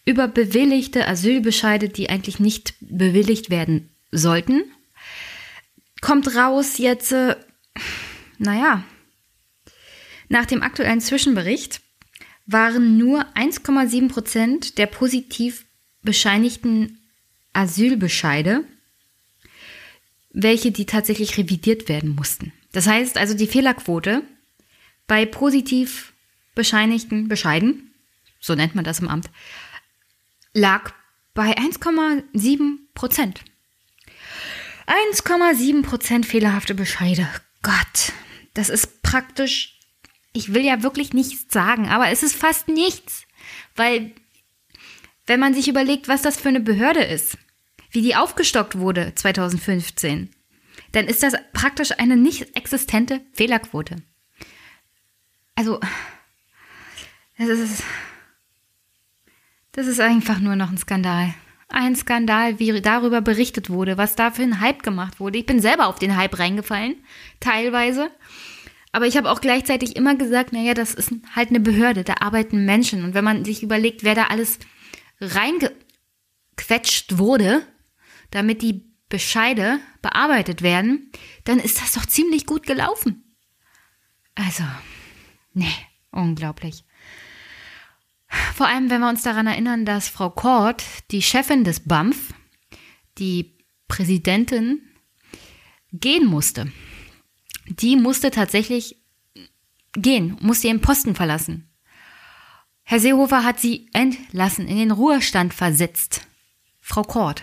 über 0.03 0.27
bewilligte 0.27 1.07
Asylbescheide, 1.07 1.89
die 1.89 2.09
eigentlich 2.09 2.39
nicht 2.39 2.73
bewilligt 2.81 3.49
werden 3.49 3.89
sollten. 4.11 4.63
Kommt 6.01 6.35
raus 6.35 6.77
jetzt, 6.77 7.13
äh, 7.13 7.35
naja, 8.37 8.83
nach 10.27 10.45
dem 10.45 10.61
aktuellen 10.61 11.01
Zwischenbericht 11.01 11.81
waren 12.45 12.97
nur 12.97 13.25
1,7 13.35 14.09
Prozent 14.09 14.77
der 14.77 14.87
positiv 14.87 15.64
bescheinigten 16.05 16.99
Asylbescheide, 17.53 18.63
welche 20.31 20.71
die 20.71 20.85
tatsächlich 20.85 21.37
revidiert 21.37 21.89
werden 21.89 22.15
mussten. 22.15 22.51
Das 22.71 22.87
heißt 22.87 23.17
also, 23.17 23.33
die 23.33 23.47
Fehlerquote 23.47 24.23
bei 25.07 25.25
positiv 25.25 26.13
bescheinigten 26.55 27.27
Bescheiden, 27.27 27.93
so 28.39 28.55
nennt 28.55 28.75
man 28.75 28.83
das 28.83 28.99
im 28.99 29.07
Amt, 29.07 29.29
lag 30.53 30.93
bei 31.33 31.57
1,7 31.57 32.77
Prozent. 32.93 33.41
1,7 34.87 35.83
Prozent 35.83 36.25
fehlerhafte 36.25 36.75
Bescheide. 36.75 37.27
Gott, 37.61 38.13
das 38.53 38.69
ist 38.69 39.01
praktisch, 39.01 39.79
ich 40.33 40.53
will 40.53 40.63
ja 40.63 40.83
wirklich 40.83 41.13
nichts 41.13 41.51
sagen, 41.51 41.87
aber 41.89 42.09
es 42.09 42.23
ist 42.23 42.35
fast 42.35 42.67
nichts. 42.67 43.23
Weil, 43.75 44.11
wenn 45.27 45.39
man 45.39 45.53
sich 45.53 45.67
überlegt, 45.67 46.07
was 46.07 46.21
das 46.21 46.37
für 46.37 46.49
eine 46.49 46.59
Behörde 46.59 47.03
ist, 47.03 47.37
wie 47.91 48.01
die 48.01 48.15
aufgestockt 48.15 48.77
wurde 48.77 49.13
2015, 49.15 50.29
dann 50.91 51.07
ist 51.07 51.23
das 51.23 51.33
praktisch 51.53 51.91
eine 51.97 52.15
nicht 52.15 52.55
existente 52.55 53.21
Fehlerquote. 53.33 53.97
Also, 55.55 55.79
das 57.37 57.47
ist, 57.47 57.83
das 59.71 59.87
ist 59.87 59.99
einfach 59.99 60.39
nur 60.39 60.55
noch 60.55 60.69
ein 60.69 60.77
Skandal. 60.77 61.33
Ein 61.67 61.95
Skandal, 61.95 62.59
wie 62.59 62.79
darüber 62.81 63.21
berichtet 63.21 63.69
wurde, 63.69 63.97
was 63.97 64.15
da 64.15 64.31
für 64.31 64.43
ein 64.43 64.59
Hype 64.59 64.83
gemacht 64.83 65.19
wurde. 65.19 65.39
Ich 65.39 65.45
bin 65.45 65.59
selber 65.59 65.87
auf 65.87 65.97
den 65.97 66.15
Hype 66.15 66.37
reingefallen, 66.37 66.95
teilweise. 67.39 68.11
Aber 68.91 69.07
ich 69.07 69.17
habe 69.17 69.29
auch 69.29 69.41
gleichzeitig 69.41 69.95
immer 69.95 70.15
gesagt, 70.15 70.53
naja, 70.53 70.73
das 70.73 70.93
ist 70.93 71.11
halt 71.35 71.49
eine 71.49 71.59
Behörde, 71.59 72.03
da 72.03 72.15
arbeiten 72.21 72.65
Menschen. 72.65 73.03
Und 73.03 73.13
wenn 73.13 73.25
man 73.25 73.43
sich 73.43 73.63
überlegt, 73.63 74.03
wer 74.03 74.15
da 74.15 74.27
alles 74.27 74.59
reingequetscht 75.19 77.17
wurde, 77.17 77.65
damit 78.31 78.61
die 78.61 78.85
Bescheide 79.09 79.79
bearbeitet 80.01 80.61
werden, 80.61 81.11
dann 81.43 81.59
ist 81.59 81.81
das 81.81 81.93
doch 81.93 82.05
ziemlich 82.05 82.45
gut 82.45 82.65
gelaufen. 82.65 83.35
Also, 84.33 84.63
nee, 85.53 85.73
unglaublich. 86.11 86.83
Vor 88.55 88.67
allem, 88.67 88.89
wenn 88.89 89.01
wir 89.01 89.09
uns 89.09 89.23
daran 89.23 89.47
erinnern, 89.47 89.85
dass 89.85 90.09
Frau 90.09 90.29
Kort, 90.29 90.83
die 91.11 91.21
Chefin 91.21 91.63
des 91.63 91.81
BAMF, 91.81 92.33
die 93.17 93.57
Präsidentin 93.87 94.81
gehen 95.91 96.25
musste. 96.25 96.71
Die 97.67 97.95
musste 97.95 98.31
tatsächlich 98.31 98.97
gehen, 99.93 100.37
musste 100.41 100.67
ihren 100.67 100.81
Posten 100.81 101.15
verlassen. 101.15 101.69
Herr 102.87 102.99
Seehofer 102.99 103.43
hat 103.43 103.59
sie 103.59 103.89
entlassen, 103.93 104.67
in 104.67 104.77
den 104.77 104.91
Ruhestand 104.91 105.55
versetzt. 105.55 106.27
Frau 106.79 107.01
Kort. 107.01 107.41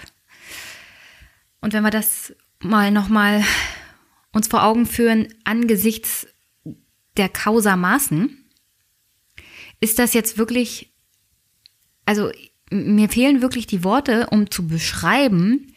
Und 1.61 1.73
wenn 1.73 1.83
wir 1.83 1.91
das 1.91 2.33
mal 2.61 2.93
nochmal 2.93 3.45
uns 4.33 4.47
vor 4.47 4.63
Augen 4.65 4.87
führen 4.87 5.35
angesichts 5.43 6.29
der 7.17 7.29
Causa 7.29 7.77
Maßen, 7.77 8.39
ist 9.81 9.99
das 9.99 10.15
jetzt 10.15 10.39
wirklich, 10.39 10.93
also 12.07 12.31
mir 12.71 13.09
fehlen 13.09 13.43
wirklich 13.43 13.67
die 13.67 13.83
Worte, 13.83 14.29
um 14.31 14.49
zu 14.49 14.69
beschreiben, 14.69 15.75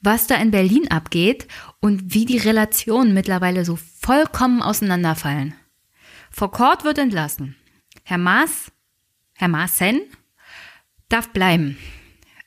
was 0.00 0.26
da 0.26 0.36
in 0.36 0.50
Berlin 0.50 0.90
abgeht 0.90 1.46
und 1.80 2.14
wie 2.14 2.24
die 2.24 2.38
Relationen 2.38 3.12
mittlerweile 3.12 3.66
so 3.66 3.78
vollkommen 4.00 4.62
auseinanderfallen. 4.62 5.54
Frau 6.30 6.48
Kort 6.48 6.84
wird 6.84 6.96
entlassen. 6.96 7.56
Herr 8.04 8.18
Maas, 8.18 8.71
Herr 9.42 9.48
Maaßen 9.48 10.02
darf 11.08 11.30
bleiben. 11.30 11.76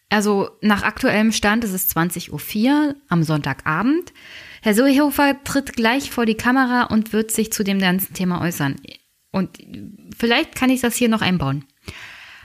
Also 0.07 0.51
nach 0.61 0.83
aktuellem 0.83 1.33
Stand 1.33 1.65
ist 1.65 1.73
es 1.73 1.93
20.04 1.93 2.31
Uhr 2.71 2.95
am 3.09 3.21
Sonntagabend. 3.21 4.13
Herr 4.61 4.73
Seehofer 4.73 5.43
tritt 5.43 5.73
gleich 5.73 6.09
vor 6.09 6.25
die 6.25 6.37
Kamera 6.37 6.83
und 6.83 7.11
wird 7.11 7.31
sich 7.31 7.51
zu 7.51 7.65
dem 7.65 7.79
ganzen 7.79 8.13
Thema 8.13 8.39
äußern. 8.39 8.77
Und 9.31 9.59
vielleicht 10.17 10.55
kann 10.55 10.69
ich 10.69 10.79
das 10.79 10.95
hier 10.95 11.09
noch 11.09 11.21
einbauen. 11.21 11.65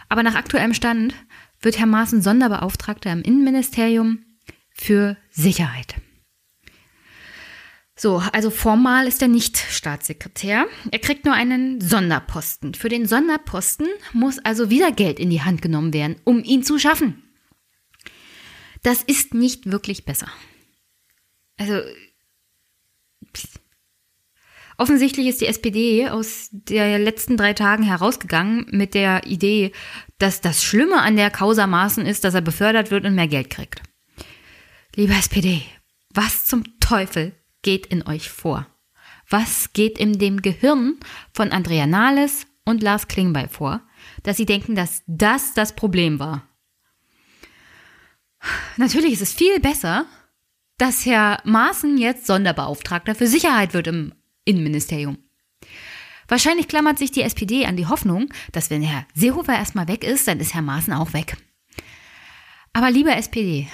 Aber 0.08 0.24
nach 0.24 0.34
aktuellem 0.34 0.74
Stand 0.74 1.14
wird 1.60 1.78
Herr 1.78 1.86
Maaßen 1.86 2.20
Sonderbeauftragter 2.20 3.12
im 3.12 3.22
Innenministerium 3.22 4.24
für 4.72 5.16
Sicherheit. 5.30 5.94
So, 8.00 8.22
also 8.32 8.48
formal 8.48 9.06
ist 9.06 9.20
er 9.20 9.28
nicht 9.28 9.58
Staatssekretär. 9.58 10.66
Er 10.90 10.98
kriegt 11.00 11.26
nur 11.26 11.34
einen 11.34 11.82
Sonderposten. 11.82 12.72
Für 12.72 12.88
den 12.88 13.04
Sonderposten 13.06 13.88
muss 14.14 14.38
also 14.38 14.70
wieder 14.70 14.90
Geld 14.90 15.20
in 15.20 15.28
die 15.28 15.42
Hand 15.42 15.60
genommen 15.60 15.92
werden, 15.92 16.16
um 16.24 16.42
ihn 16.42 16.62
zu 16.62 16.78
schaffen. 16.78 17.22
Das 18.82 19.02
ist 19.02 19.34
nicht 19.34 19.70
wirklich 19.70 20.06
besser. 20.06 20.28
Also, 21.58 21.82
offensichtlich 24.78 25.26
ist 25.26 25.42
die 25.42 25.46
SPD 25.48 26.08
aus 26.08 26.48
den 26.52 27.04
letzten 27.04 27.36
drei 27.36 27.52
Tagen 27.52 27.82
herausgegangen 27.82 28.64
mit 28.70 28.94
der 28.94 29.26
Idee, 29.26 29.72
dass 30.16 30.40
das 30.40 30.64
Schlimme 30.64 31.02
an 31.02 31.16
der 31.16 31.30
Causa 31.30 31.66
Maßen 31.66 32.06
ist, 32.06 32.24
dass 32.24 32.32
er 32.32 32.40
befördert 32.40 32.90
wird 32.90 33.04
und 33.04 33.14
mehr 33.14 33.28
Geld 33.28 33.50
kriegt. 33.50 33.82
Liebe 34.96 35.12
SPD, 35.12 35.60
was 36.08 36.46
zum 36.46 36.64
Teufel 36.80 37.34
geht 37.62 37.86
in 37.86 38.06
euch 38.06 38.30
vor? 38.30 38.66
Was 39.28 39.72
geht 39.72 39.98
in 39.98 40.18
dem 40.18 40.42
Gehirn 40.42 40.98
von 41.32 41.52
Andrea 41.52 41.86
Nahles 41.86 42.46
und 42.64 42.82
Lars 42.82 43.08
Klingbeil 43.08 43.48
vor, 43.48 43.80
dass 44.22 44.36
sie 44.36 44.46
denken, 44.46 44.74
dass 44.74 45.02
das 45.06 45.54
das 45.54 45.74
Problem 45.76 46.18
war? 46.18 46.46
Natürlich 48.76 49.12
ist 49.12 49.22
es 49.22 49.34
viel 49.34 49.60
besser, 49.60 50.06
dass 50.78 51.04
Herr 51.04 51.40
Maaßen 51.44 51.98
jetzt 51.98 52.26
Sonderbeauftragter 52.26 53.14
für 53.14 53.26
Sicherheit 53.26 53.74
wird 53.74 53.86
im 53.86 54.14
Innenministerium. 54.44 55.18
Wahrscheinlich 56.26 56.68
klammert 56.68 56.98
sich 56.98 57.10
die 57.10 57.22
SPD 57.22 57.66
an 57.66 57.76
die 57.76 57.86
Hoffnung, 57.86 58.32
dass 58.52 58.70
wenn 58.70 58.82
Herr 58.82 59.04
Seehofer 59.14 59.54
erstmal 59.54 59.88
weg 59.88 60.04
ist, 60.04 60.26
dann 60.26 60.40
ist 60.40 60.54
Herr 60.54 60.62
Maaßen 60.62 60.92
auch 60.92 61.12
weg. 61.12 61.36
Aber 62.72 62.90
liebe 62.90 63.10
SPD, 63.10 63.68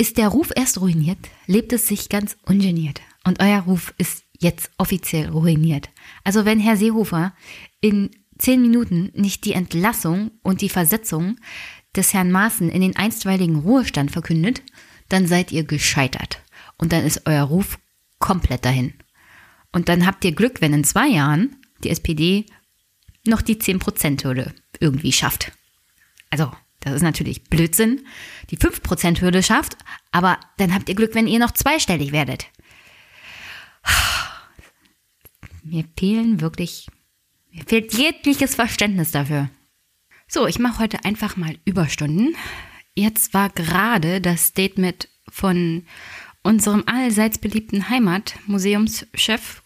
ist 0.00 0.16
der 0.16 0.28
Ruf 0.28 0.50
erst 0.56 0.80
ruiniert, 0.80 1.18
lebt 1.46 1.74
es 1.74 1.86
sich 1.86 2.08
ganz 2.08 2.38
ungeniert. 2.46 3.02
Und 3.22 3.42
euer 3.42 3.60
Ruf 3.60 3.92
ist 3.98 4.24
jetzt 4.38 4.70
offiziell 4.78 5.28
ruiniert. 5.28 5.90
Also 6.24 6.46
wenn 6.46 6.58
Herr 6.58 6.78
Seehofer 6.78 7.34
in 7.82 8.10
zehn 8.38 8.62
Minuten 8.62 9.12
nicht 9.14 9.44
die 9.44 9.52
Entlassung 9.52 10.30
und 10.42 10.62
die 10.62 10.70
Versetzung 10.70 11.36
des 11.94 12.14
Herrn 12.14 12.32
Maaßen 12.32 12.70
in 12.70 12.80
den 12.80 12.96
einstweiligen 12.96 13.56
Ruhestand 13.56 14.10
verkündet, 14.10 14.62
dann 15.10 15.26
seid 15.26 15.52
ihr 15.52 15.64
gescheitert. 15.64 16.40
Und 16.78 16.94
dann 16.94 17.04
ist 17.04 17.26
euer 17.26 17.44
Ruf 17.44 17.78
komplett 18.18 18.64
dahin. 18.64 18.94
Und 19.70 19.90
dann 19.90 20.06
habt 20.06 20.24
ihr 20.24 20.32
Glück, 20.32 20.62
wenn 20.62 20.72
in 20.72 20.84
zwei 20.84 21.08
Jahren 21.08 21.56
die 21.84 21.90
SPD 21.90 22.46
noch 23.26 23.42
die 23.42 23.56
10%-Hürde 23.56 24.54
irgendwie 24.80 25.12
schafft. 25.12 25.52
Also, 26.30 26.50
das 26.80 26.94
ist 26.94 27.02
natürlich 27.02 27.44
Blödsinn, 27.44 28.06
die 28.50 28.58
5%-Hürde 28.58 29.42
schafft, 29.42 29.76
aber 30.10 30.38
dann 30.56 30.74
habt 30.74 30.88
ihr 30.88 30.94
Glück, 30.94 31.14
wenn 31.14 31.26
ihr 31.26 31.38
noch 31.38 31.52
zweistellig 31.52 32.12
werdet. 32.12 32.46
Mir 35.62 35.84
fehlen 35.98 36.40
wirklich, 36.40 36.88
mir 37.50 37.64
fehlt 37.64 37.92
jegliches 37.92 38.54
Verständnis 38.54 39.10
dafür. 39.10 39.50
So, 40.26 40.46
ich 40.46 40.58
mache 40.58 40.78
heute 40.78 41.04
einfach 41.04 41.36
mal 41.36 41.58
Überstunden. 41.64 42.34
Jetzt 42.94 43.34
war 43.34 43.50
gerade 43.50 44.20
das 44.20 44.46
Statement 44.46 45.08
von 45.28 45.84
unserem 46.42 46.84
allseits 46.86 47.38
beliebten 47.38 47.88
Heimatmuseumschef 47.88 49.62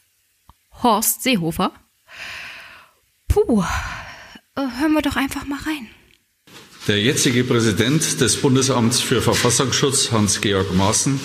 Horst 0.83 1.22
Seehofer. 1.22 1.72
Puh, 3.29 3.62
äh, 4.57 4.61
hören 4.79 4.92
wir 4.92 5.03
doch 5.03 5.16
einfach 5.16 5.46
mal 5.46 5.61
rein. 5.61 5.88
Der 6.87 7.01
jetzige 7.01 7.44
Präsident 7.44 8.20
des 8.20 8.37
Bundesamts 8.37 9.01
für 9.01 9.23
Verfassungsschutz, 9.23 10.12
Hans-Georg 10.12 10.75
Maaßen, 10.75 11.18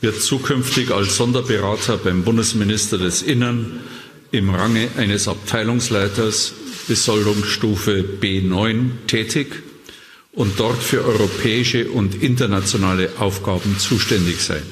wird 0.00 0.20
zukünftig 0.20 0.90
als 0.90 1.16
Sonderberater 1.16 1.96
beim 1.96 2.24
Bundesminister 2.24 2.98
des 2.98 3.22
Innern 3.22 3.78
im 4.32 4.50
Range 4.50 4.88
eines 4.96 5.28
Abteilungsleiters 5.28 6.54
Besoldungsstufe 6.88 8.04
B9 8.20 9.06
tätig 9.06 9.62
und 10.32 10.58
dort 10.58 10.82
für 10.82 11.04
europäische 11.04 11.88
und 11.90 12.20
internationale 12.20 13.10
Aufgaben 13.20 13.78
zuständig 13.78 14.40
sein. 14.40 14.62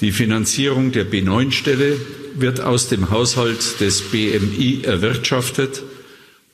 Die 0.00 0.10
Finanzierung 0.10 0.90
der 0.90 1.08
B9-Stelle 1.08 2.00
wird 2.34 2.60
aus 2.60 2.88
dem 2.88 3.10
Haushalt 3.10 3.78
des 3.78 4.00
BMI 4.02 4.80
erwirtschaftet 4.82 5.84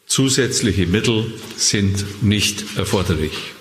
Zusätzliche 0.09 0.87
Mittel 0.87 1.33
sind 1.57 2.23
nicht 2.23 2.77
erforderlich. 2.77 3.53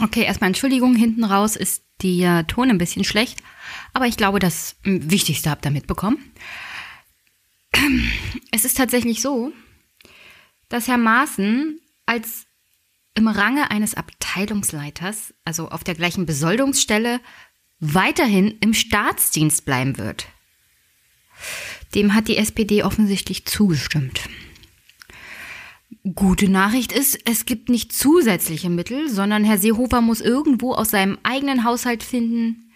Okay, 0.00 0.24
erstmal 0.24 0.48
Entschuldigung, 0.48 0.96
hinten 0.96 1.22
raus 1.22 1.54
ist 1.54 1.84
der 2.02 2.46
Ton 2.46 2.70
ein 2.70 2.78
bisschen 2.78 3.04
schlecht, 3.04 3.42
aber 3.92 4.06
ich 4.06 4.16
glaube, 4.16 4.38
das 4.38 4.76
Wichtigste 4.82 5.50
habt 5.50 5.64
ihr 5.66 5.70
mitbekommen. 5.70 6.18
Es 8.50 8.64
ist 8.64 8.76
tatsächlich 8.76 9.20
so, 9.20 9.52
dass 10.68 10.88
Herr 10.88 10.98
Maaßen 10.98 11.78
als 12.06 12.46
im 13.14 13.28
Range 13.28 13.70
eines 13.70 13.94
Abteilungsleiters, 13.94 15.34
also 15.44 15.68
auf 15.68 15.84
der 15.84 15.94
gleichen 15.94 16.26
Besoldungsstelle, 16.26 17.20
weiterhin 17.80 18.56
im 18.60 18.74
Staatsdienst 18.74 19.64
bleiben 19.64 19.98
wird. 19.98 20.26
Dem 21.94 22.14
hat 22.14 22.28
die 22.28 22.38
SPD 22.38 22.82
offensichtlich 22.82 23.44
zugestimmt. 23.44 24.20
Gute 26.12 26.50
Nachricht 26.50 26.92
ist, 26.92 27.18
es 27.24 27.46
gibt 27.46 27.70
nicht 27.70 27.90
zusätzliche 27.90 28.68
Mittel, 28.68 29.08
sondern 29.08 29.42
Herr 29.42 29.56
Seehofer 29.56 30.02
muss 30.02 30.20
irgendwo 30.20 30.74
aus 30.74 30.90
seinem 30.90 31.18
eigenen 31.22 31.64
Haushalt 31.64 32.02
finden, 32.02 32.70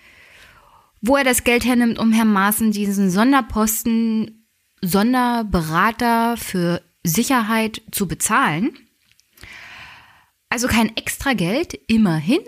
wo 1.02 1.14
er 1.14 1.24
das 1.24 1.44
Geld 1.44 1.66
hernimmt, 1.66 1.98
um 1.98 2.10
Herrn 2.10 2.32
Maaßen 2.32 2.72
diesen 2.72 3.10
Sonderposten 3.10 4.48
Sonderberater 4.80 6.38
für 6.38 6.80
Sicherheit 7.04 7.82
zu 7.90 8.08
bezahlen. 8.08 8.74
Also 10.48 10.66
kein 10.66 10.96
extra 10.96 11.34
Geld, 11.34 11.74
immerhin. 11.86 12.40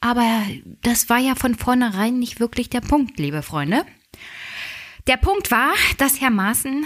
Aber 0.00 0.42
das 0.82 1.08
war 1.08 1.18
ja 1.18 1.34
von 1.34 1.54
vornherein 1.54 2.18
nicht 2.18 2.38
wirklich 2.38 2.68
der 2.68 2.82
Punkt, 2.82 3.18
liebe 3.18 3.42
Freunde. 3.42 3.86
Der 5.06 5.16
Punkt 5.16 5.50
war, 5.50 5.72
dass 5.96 6.20
Herr 6.20 6.30
Maaßen 6.30 6.84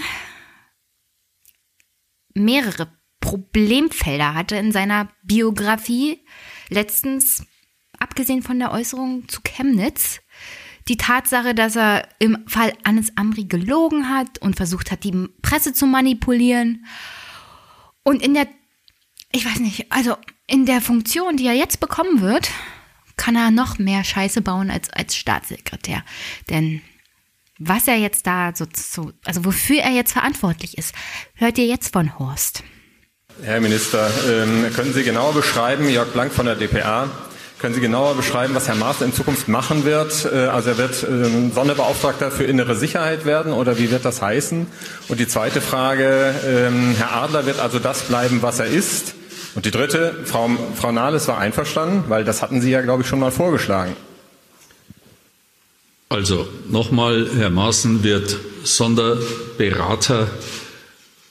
mehrere 2.33 3.00
Problemfelder 3.21 4.33
hatte 4.33 4.57
in 4.57 4.73
seiner 4.73 5.09
Biografie. 5.23 6.19
Letztens, 6.69 7.45
abgesehen 7.99 8.43
von 8.43 8.59
der 8.59 8.71
Äußerung 8.73 9.29
zu 9.29 9.41
Chemnitz, 9.41 10.19
die 10.87 10.97
Tatsache, 10.97 11.55
dass 11.55 11.75
er 11.75 12.07
im 12.19 12.39
Fall 12.47 12.73
Anis 12.83 13.13
Amri 13.15 13.45
gelogen 13.45 14.09
hat 14.09 14.39
und 14.39 14.57
versucht 14.57 14.91
hat, 14.91 15.03
die 15.03 15.27
Presse 15.41 15.73
zu 15.73 15.85
manipulieren. 15.85 16.85
Und 18.03 18.21
in 18.21 18.33
der, 18.33 18.47
ich 19.31 19.45
weiß 19.45 19.59
nicht, 19.59 19.91
also 19.91 20.17
in 20.47 20.65
der 20.65 20.81
Funktion, 20.81 21.37
die 21.37 21.45
er 21.45 21.53
jetzt 21.53 21.79
bekommen 21.79 22.21
wird, 22.21 22.51
kann 23.15 23.35
er 23.35 23.51
noch 23.51 23.77
mehr 23.77 24.03
Scheiße 24.03 24.41
bauen 24.41 24.71
als 24.71 24.89
als 24.89 25.15
Staatssekretär. 25.15 26.03
Denn 26.49 26.81
was 27.59 27.87
er 27.87 27.97
jetzt 27.97 28.25
da 28.25 28.53
so, 28.55 28.65
so 28.75 29.11
also 29.23 29.45
wofür 29.45 29.77
er 29.77 29.91
jetzt 29.91 30.13
verantwortlich 30.13 30.77
ist, 30.79 30.95
hört 31.35 31.59
ihr 31.59 31.67
jetzt 31.67 31.93
von 31.93 32.17
Horst. 32.17 32.63
Herr 33.43 33.59
Minister, 33.59 34.07
ähm, 34.29 34.67
können 34.75 34.93
Sie 34.93 35.03
genauer 35.03 35.33
beschreiben, 35.33 35.89
Jörg 35.89 36.09
Blank 36.09 36.31
von 36.31 36.45
der 36.45 36.55
dpa, 36.55 37.09
Können 37.57 37.73
Sie 37.73 37.81
genauer 37.81 38.13
beschreiben, 38.13 38.53
was 38.53 38.67
Herr 38.67 38.75
Maaßen 38.75 39.07
in 39.07 39.13
Zukunft 39.13 39.47
machen 39.47 39.83
wird? 39.83 40.25
Äh, 40.31 40.45
also 40.45 40.69
er 40.69 40.77
wird 40.77 41.03
ähm, 41.09 41.51
Sonderbeauftragter 41.51 42.29
für 42.29 42.43
innere 42.43 42.75
Sicherheit 42.75 43.25
werden 43.25 43.51
oder 43.51 43.79
wie 43.79 43.89
wird 43.89 44.05
das 44.05 44.21
heißen? 44.21 44.67
Und 45.07 45.19
die 45.19 45.27
zweite 45.27 45.59
Frage, 45.59 46.35
ähm, 46.45 46.93
Herr 46.95 47.13
Adler 47.13 47.47
wird 47.47 47.59
also 47.59 47.79
das 47.79 48.03
bleiben, 48.03 48.43
was 48.43 48.59
er 48.59 48.67
ist. 48.67 49.15
Und 49.55 49.65
die 49.65 49.71
dritte, 49.71 50.13
Frau, 50.25 50.51
Frau 50.75 50.91
Nahles 50.91 51.27
war 51.27 51.39
einverstanden, 51.39 52.03
weil 52.09 52.23
das 52.23 52.43
hatten 52.43 52.61
Sie 52.61 52.69
ja, 52.69 52.81
glaube 52.81 53.01
ich, 53.01 53.09
schon 53.09 53.19
mal 53.19 53.31
vorgeschlagen. 53.31 53.95
Also 56.09 56.47
nochmal, 56.69 57.27
Herr 57.37 57.49
Maaßen 57.49 58.03
wird 58.03 58.37
Sonderberater 58.63 60.27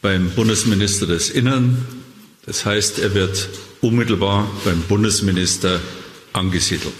beim 0.02 0.30
Bundesminister 0.30 1.06
des 1.06 1.30
Innern. 1.30 1.99
Das 2.50 2.64
heißt, 2.64 2.98
er 2.98 3.14
wird 3.14 3.48
unmittelbar 3.80 4.50
beim 4.64 4.82
Bundesminister 4.82 5.78
angesiedelt. 6.32 6.96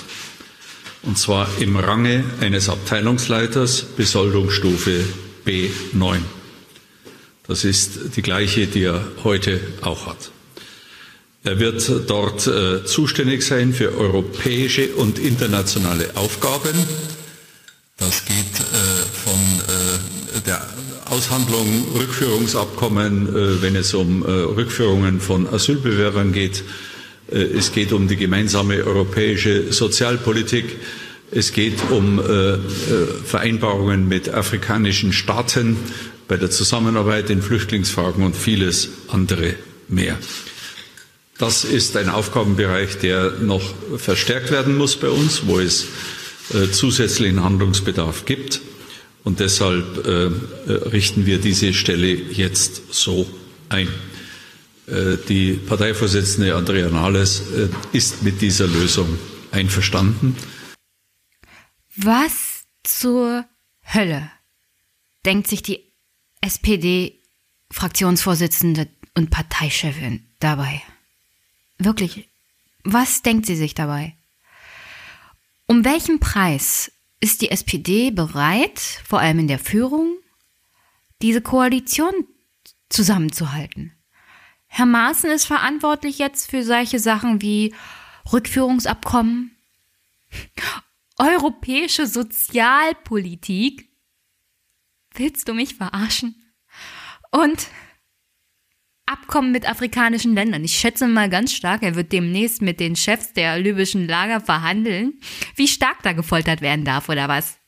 Und 1.03 1.19
zwar 1.19 1.49
im 1.59 1.77
Range 1.77 2.23
eines 2.41 2.69
Abteilungsleiters 2.69 3.83
Besoldungsstufe 3.97 5.05
B9. 5.45 6.21
Das 7.49 7.65
ist 7.65 8.15
die 8.15 8.23
gleiche, 8.23 8.69
die 8.69 8.85
er 8.85 9.05
heute 9.25 9.61
auch 9.81 10.07
hat. 10.07 10.31
Er 11.43 11.59
wird 11.59 11.91
dort 12.07 12.47
äh, 12.47 12.85
zuständig 12.85 13.45
sein 13.45 13.75
für 13.75 13.99
europäische 13.99 14.95
und 14.95 15.19
internationale 15.19 16.17
Aufgaben. 16.17 16.79
Das 17.97 18.25
geht 18.25 18.60
der 21.11 21.17
Aushandlung 21.17 21.85
Rückführungsabkommen, 21.95 23.29
äh, 23.29 23.63
wenn 23.63 23.77
es 23.77 23.95
um 23.95 24.23
äh, 24.23 24.31
Rückführungen 24.31 25.21
von 25.21 25.47
Asylbewerbern 25.47 26.33
geht, 26.33 26.63
äh, 27.31 27.39
es 27.39 27.73
geht 27.73 27.93
um 27.93 28.09
die 28.09 28.17
gemeinsame 28.17 28.85
europäische 28.85 29.73
Sozialpolitik. 29.73 30.77
Es 31.33 31.53
geht 31.53 31.79
um 31.91 32.21
Vereinbarungen 33.25 34.09
mit 34.09 34.31
afrikanischen 34.31 35.13
Staaten 35.13 35.77
bei 36.27 36.37
der 36.37 36.51
Zusammenarbeit 36.51 37.31
in 37.31 37.41
Flüchtlingsfragen 37.41 38.25
und 38.25 38.35
vieles 38.35 38.89
andere 39.07 39.55
mehr. 39.87 40.19
Das 41.39 41.63
ist 41.63 41.97
ein 41.97 42.09
Aufgabenbereich, 42.09 42.99
der 42.99 43.35
noch 43.43 43.63
verstärkt 43.97 44.51
werden 44.51 44.77
muss 44.77 44.97
bei 44.97 45.09
uns, 45.09 45.43
wo 45.47 45.61
es 45.61 45.87
zusätzlichen 46.73 47.45
Handlungsbedarf 47.45 48.25
gibt. 48.25 48.61
Und 49.25 49.41
deshalb 49.41 50.07
richten 50.93 51.27
wir 51.27 51.39
diese 51.39 51.75
Stelle 51.75 52.09
jetzt 52.09 52.95
so 52.95 53.29
ein. 53.69 53.89
Äh, 54.91 55.17
die 55.29 55.53
Parteivorsitzende 55.55 56.55
Andrea 56.55 56.91
Nahles 56.91 57.41
äh, 57.53 57.71
ist 57.93 58.23
mit 58.23 58.43
dieser 58.43 58.67
Lösung 58.67 59.19
einverstanden. 59.53 60.37
Was 61.97 62.65
zur 62.83 63.47
Hölle 63.83 64.31
denkt 65.25 65.49
sich 65.49 65.63
die 65.63 65.91
SPD-Fraktionsvorsitzende 66.41 68.89
und 69.15 69.31
Parteichefin 69.31 70.27
dabei? 70.41 70.83
Wirklich, 71.79 72.29
was 72.83 73.23
denkt 73.23 73.47
sie 73.47 73.57
sich 73.57 73.75
dabei? 73.75 74.17
Um 75.67 75.85
welchen 75.85 76.21
Preis 76.21 76.91
ist 77.21 77.43
die 77.43 77.51
SPD 77.51 78.11
bereit, 78.11 78.79
vor 78.79 79.21
allem 79.21 79.41
in 79.41 79.49
der 79.49 79.59
Führung, 79.59 80.17
diese 81.23 81.43
Koalition 81.43 82.13
zusammenzuhalten? 82.89 83.93
Herr 84.67 84.87
Maaßen 84.87 85.31
ist 85.31 85.47
verantwortlich 85.47 86.19
jetzt 86.19 86.51
für 86.51 86.63
solche 86.63 86.99
Sachen 86.99 87.43
wie 87.43 87.75
Rückführungsabkommen, 88.33 89.57
europäische 91.19 92.07
Sozialpolitik. 92.07 93.91
Willst 95.15 95.49
du 95.49 95.55
mich 95.55 95.75
verarschen? 95.75 96.37
Und 97.33 97.69
Abkommen 99.11 99.51
mit 99.51 99.69
afrikanischen 99.69 100.35
Ländern. 100.35 100.63
Ich 100.63 100.79
schätze 100.79 101.09
mal 101.09 101.29
ganz 101.29 101.53
stark, 101.53 101.83
er 101.83 101.97
wird 101.97 102.13
demnächst 102.13 102.63
mit 102.63 102.79
den 102.79 102.95
Chefs 102.95 103.33
der 103.33 103.59
libyschen 103.59 104.07
Lager 104.07 104.41
verhandeln, 104.41 105.15
wie 105.57 105.67
stark 105.67 106.03
da 106.05 106.13
gefoltert 106.13 106.61
werden 106.61 106.85
darf 106.85 107.09
oder 107.09 107.27
was. 107.27 107.59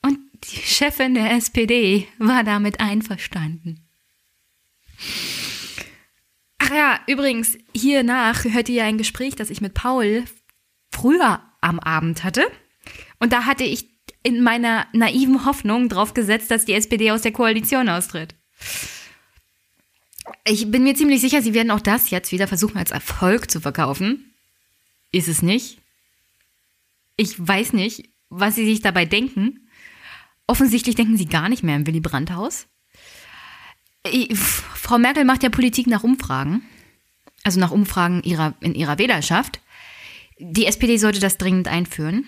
Und 0.00 0.18
die 0.44 0.56
Chefin 0.56 1.12
der 1.12 1.32
SPD 1.32 2.08
war 2.18 2.42
damit 2.42 2.80
einverstanden. 2.80 3.86
Ach 6.58 6.70
ja, 6.70 7.00
übrigens, 7.06 7.58
hiernach 7.74 8.44
hört 8.44 8.70
ihr 8.70 8.84
ein 8.84 8.96
Gespräch, 8.96 9.36
das 9.36 9.50
ich 9.50 9.60
mit 9.60 9.74
Paul 9.74 10.24
früher 10.90 11.42
am 11.60 11.80
Abend 11.80 12.24
hatte. 12.24 12.50
Und 13.18 13.34
da 13.34 13.44
hatte 13.44 13.64
ich 13.64 13.86
in 14.22 14.42
meiner 14.42 14.86
naiven 14.92 15.44
Hoffnung 15.44 15.88
drauf 15.88 16.14
gesetzt, 16.14 16.50
dass 16.50 16.64
die 16.64 16.72
SPD 16.72 17.10
aus 17.10 17.22
der 17.22 17.32
Koalition 17.32 17.88
austritt. 17.88 18.37
Ich 20.44 20.70
bin 20.70 20.84
mir 20.84 20.94
ziemlich 20.94 21.20
sicher, 21.20 21.42
sie 21.42 21.54
werden 21.54 21.70
auch 21.70 21.80
das 21.80 22.10
jetzt 22.10 22.32
wieder 22.32 22.48
versuchen 22.48 22.78
als 22.78 22.90
Erfolg 22.90 23.50
zu 23.50 23.60
verkaufen. 23.60 24.34
Ist 25.12 25.28
es 25.28 25.42
nicht? 25.42 25.78
Ich 27.16 27.34
weiß 27.38 27.72
nicht, 27.72 28.08
was 28.28 28.54
sie 28.54 28.64
sich 28.64 28.80
dabei 28.80 29.04
denken. 29.04 29.68
Offensichtlich 30.46 30.94
denken 30.94 31.16
sie 31.16 31.26
gar 31.26 31.48
nicht 31.48 31.62
mehr 31.62 31.76
im 31.76 31.86
Willy 31.86 32.00
Brandt-Haus. 32.00 32.66
Frau 34.34 34.98
Merkel 34.98 35.24
macht 35.24 35.42
ja 35.42 35.50
Politik 35.50 35.86
nach 35.86 36.04
Umfragen, 36.04 36.62
also 37.42 37.60
nach 37.60 37.70
Umfragen 37.70 38.22
ihrer, 38.22 38.54
in 38.60 38.74
ihrer 38.74 38.98
Wählerschaft. 38.98 39.60
Die 40.38 40.66
SPD 40.66 40.96
sollte 40.96 41.20
das 41.20 41.36
dringend 41.36 41.68
einführen. 41.68 42.24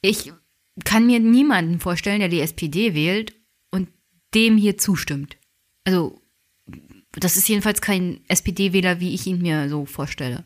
Ich 0.00 0.32
kann 0.84 1.06
mir 1.06 1.20
niemanden 1.20 1.80
vorstellen, 1.80 2.20
der 2.20 2.28
die 2.28 2.40
SPD 2.40 2.94
wählt 2.94 3.34
dem 4.34 4.56
hier 4.56 4.78
zustimmt. 4.78 5.36
Also, 5.84 6.20
das 7.12 7.36
ist 7.36 7.48
jedenfalls 7.48 7.80
kein 7.80 8.20
SPD-Wähler, 8.28 9.00
wie 9.00 9.14
ich 9.14 9.26
ihn 9.26 9.42
mir 9.42 9.68
so 9.68 9.84
vorstelle. 9.84 10.44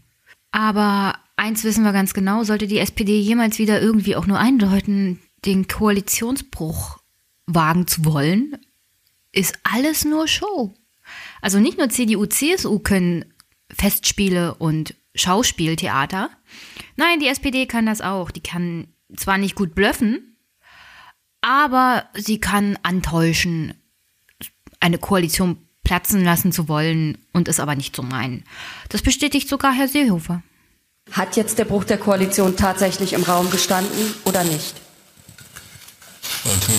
Aber 0.51 1.19
eins 1.37 1.65
wissen 1.65 1.85
wir 1.85 1.93
ganz 1.93 2.15
genau, 2.15 2.43
sollte 2.45 2.67
die 2.67 2.79
SPD 2.79 3.21
jemals 3.21 3.59
wieder 3.59 3.81
irgendwie 3.81 4.17
auch 4.17 4.27
nur 4.27 4.39
eindeuten, 4.39 5.21
den 5.45 5.69
Koalitionsbruch 5.69 6.99
wagen 7.47 7.87
zu 7.87 8.05
wollen, 8.05 8.57
ist 9.33 9.59
alles 9.63 10.05
nur 10.05 10.27
Show. 10.27 10.75
Also 11.41 11.61
nicht 11.61 11.79
nur 11.79 11.89
CDU, 11.89 12.27
CSU 12.27 12.79
können 12.79 13.25
Festspiele 13.71 14.55
und 14.55 14.95
Schauspieltheater. 15.15 16.31
Nein, 16.97 17.21
die 17.21 17.29
SPD 17.29 17.67
kann 17.67 17.87
das 17.87 18.01
auch. 18.01 18.31
Die 18.31 18.43
kann 18.43 18.89
zwar 19.15 19.39
nicht 19.39 19.55
gut 19.55 19.75
blöffen, 19.75 20.36
aber 21.47 22.07
sie 22.15 22.41
kann 22.41 22.77
antäuschen, 22.83 23.73
eine 24.81 24.99
Koalition 24.99 25.59
platzen 25.85 26.25
lassen 26.25 26.51
zu 26.51 26.67
wollen 26.67 27.19
und 27.33 27.47
es 27.47 27.61
aber 27.61 27.77
nicht 27.77 27.95
zu 27.95 28.03
meinen. 28.03 28.43
Das 28.89 29.01
bestätigt 29.01 29.49
sogar 29.49 29.73
Herr 29.73 29.87
Seehofer. 29.87 30.43
Hat 31.13 31.37
jetzt 31.37 31.59
der 31.59 31.65
Bruch 31.65 31.85
der 31.85 31.99
Koalition 31.99 32.57
tatsächlich 32.57 33.13
im 33.13 33.23
Raum 33.23 33.49
gestanden 33.49 34.13
oder 34.25 34.43
nicht? 34.43 34.75
Also 36.45 36.73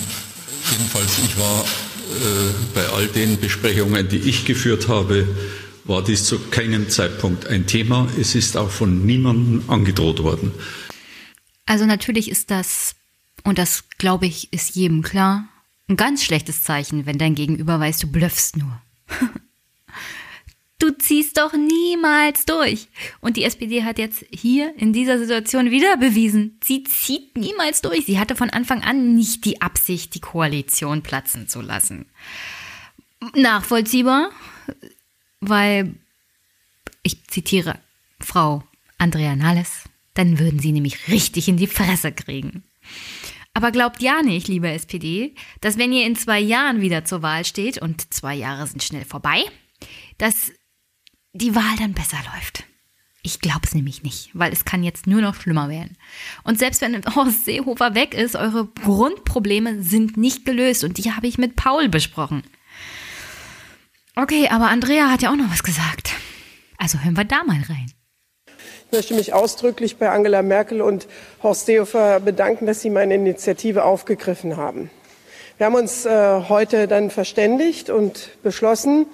jedenfalls, 0.70 1.18
ich 1.20 1.40
war 1.40 1.62
äh, 1.62 2.54
bei 2.76 2.86
all 2.90 3.08
den 3.08 3.40
Besprechungen, 3.40 4.10
die 4.10 4.18
ich 4.18 4.44
geführt 4.44 4.90
habe, 4.90 5.34
war 5.86 6.04
dies 6.04 6.26
zu 6.26 6.40
keinem 6.50 6.90
Zeitpunkt 6.90 7.48
ein 7.48 7.68
Thema. 7.68 8.10
Es 8.20 8.36
ist 8.36 8.58
auch 8.58 8.70
von 8.70 9.06
niemandem 9.06 9.70
angedroht 9.70 10.22
worden. 10.22 10.52
Also 11.66 11.86
natürlich 11.86 12.30
ist 12.30 12.52
das, 12.52 12.97
und 13.48 13.58
das 13.58 13.86
glaube 13.98 14.26
ich, 14.26 14.52
ist 14.52 14.76
jedem 14.76 15.02
klar, 15.02 15.48
ein 15.88 15.96
ganz 15.96 16.22
schlechtes 16.22 16.64
Zeichen, 16.64 17.06
wenn 17.06 17.18
dein 17.18 17.34
Gegenüber 17.34 17.80
weiß, 17.80 17.98
du 18.00 18.08
blöffst 18.08 18.58
nur. 18.58 18.82
Du 20.80 20.92
ziehst 20.92 21.38
doch 21.38 21.54
niemals 21.54 22.46
durch. 22.46 22.88
Und 23.20 23.36
die 23.36 23.46
SPD 23.46 23.84
hat 23.84 23.98
jetzt 23.98 24.26
hier 24.30 24.78
in 24.78 24.94
dieser 24.94 25.18
Situation 25.18 25.72
wieder 25.72 25.98
bewiesen, 25.98 26.60
sie 26.64 26.84
zieht 26.84 27.36
niemals 27.36 27.82
durch. 27.82 28.06
Sie 28.06 28.20
hatte 28.20 28.36
von 28.36 28.52
Anfang 28.52 28.84
an 28.84 29.16
nicht 29.16 29.46
die 29.46 29.60
Absicht, 29.62 30.14
die 30.14 30.20
Koalition 30.20 31.02
platzen 31.02 31.48
zu 31.48 31.62
lassen. 31.62 32.06
Nachvollziehbar, 33.34 34.30
weil, 35.40 35.96
ich 37.02 37.26
zitiere 37.28 37.80
Frau 38.20 38.62
Andrea 38.98 39.36
Nahles, 39.36 39.84
dann 40.14 40.38
würden 40.38 40.60
sie 40.60 40.74
nämlich 40.74 41.08
richtig 41.08 41.48
in 41.48 41.58
die 41.58 41.68
Fresse 41.68 42.12
kriegen. 42.12 42.64
Aber 43.58 43.72
glaubt 43.72 44.04
ja 44.04 44.22
nicht, 44.22 44.48
liebe 44.48 44.70
SPD, 44.70 45.34
dass 45.62 45.80
wenn 45.80 45.92
ihr 45.92 46.06
in 46.06 46.16
zwei 46.16 46.40
Jahren 46.40 46.80
wieder 46.80 47.06
zur 47.06 47.24
Wahl 47.24 47.44
steht, 47.44 47.82
und 47.82 48.14
zwei 48.14 48.36
Jahre 48.36 48.68
sind 48.68 48.84
schnell 48.84 49.04
vorbei, 49.04 49.46
dass 50.20 50.52
die 51.34 51.56
Wahl 51.56 51.76
dann 51.80 51.96
besser 51.96 52.18
läuft. 52.36 52.66
Ich 53.24 53.40
glaube 53.40 53.62
es 53.64 53.74
nämlich 53.74 54.04
nicht, 54.04 54.30
weil 54.34 54.54
es 54.54 54.64
kann 54.64 54.84
jetzt 54.84 55.08
nur 55.08 55.22
noch 55.22 55.42
schlimmer 55.42 55.70
werden. 55.70 55.98
Und 56.44 56.60
selbst 56.60 56.82
wenn 56.82 57.04
Horst 57.16 57.46
Seehofer 57.46 57.96
weg 57.96 58.14
ist, 58.14 58.36
eure 58.36 58.68
Grundprobleme 58.68 59.82
sind 59.82 60.18
nicht 60.18 60.46
gelöst 60.46 60.84
und 60.84 61.00
die 61.00 61.12
habe 61.12 61.26
ich 61.26 61.40
mit 61.40 61.56
Paul 61.56 61.90
besprochen. 61.90 62.44
Okay, 64.16 64.50
aber 64.50 64.70
Andrea 64.70 65.10
hat 65.10 65.24
ja 65.24 65.32
auch 65.32 65.36
noch 65.36 65.52
was 65.52 65.64
gesagt. 65.64 66.12
Also 66.78 67.00
hören 67.00 67.18
wir 67.18 67.26
da 67.26 67.44
mal 67.44 67.64
rein. 67.64 67.92
Ich 68.90 68.96
möchte 68.96 69.16
mich 69.16 69.34
ausdrücklich 69.34 69.98
bei 69.98 70.10
Angela 70.10 70.42
Merkel 70.42 70.82
und 70.82 71.08
Horst 71.44 71.66
Seehofer 71.66 72.22
bedanken, 72.22 72.66
dass 72.66 72.80
sie 72.80 72.90
meine 72.90 73.16
Initiative 73.16 73.84
aufgegriffen 73.84 74.56
haben. 74.56 74.90
Wir 75.58 75.66
haben 75.66 75.76
uns 75.76 76.06
äh, 76.06 76.44
heute 76.48 76.88
dann 76.88 77.10
verständigt 77.10 77.90
und 77.90 78.30
beschlossen, 78.44 79.06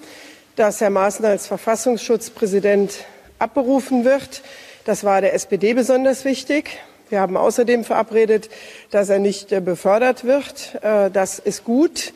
dass 0.57 0.80
Herr 0.80 0.91
Maaßen 0.91 1.26
als 1.26 1.47
Verfassungsschutzpräsident 1.47 3.03
abberufen 3.39 4.05
wird. 4.05 4.43
Das 4.86 5.03
war 5.03 5.21
der 5.21 5.34
SPD 5.34 5.74
besonders 5.74 6.24
wichtig. 6.24 6.78
Wir 7.09 7.19
haben 7.19 7.36
außerdem 7.36 7.84
verabredet, 7.84 8.51
dass 8.91 9.09
er 9.09 9.17
nicht 9.17 9.51
äh, 9.51 9.59
befördert 9.59 10.24
wird. 10.24 10.76
Äh, 10.84 11.09
das 11.09 11.39
ist 11.39 11.63
gut. 11.63 12.13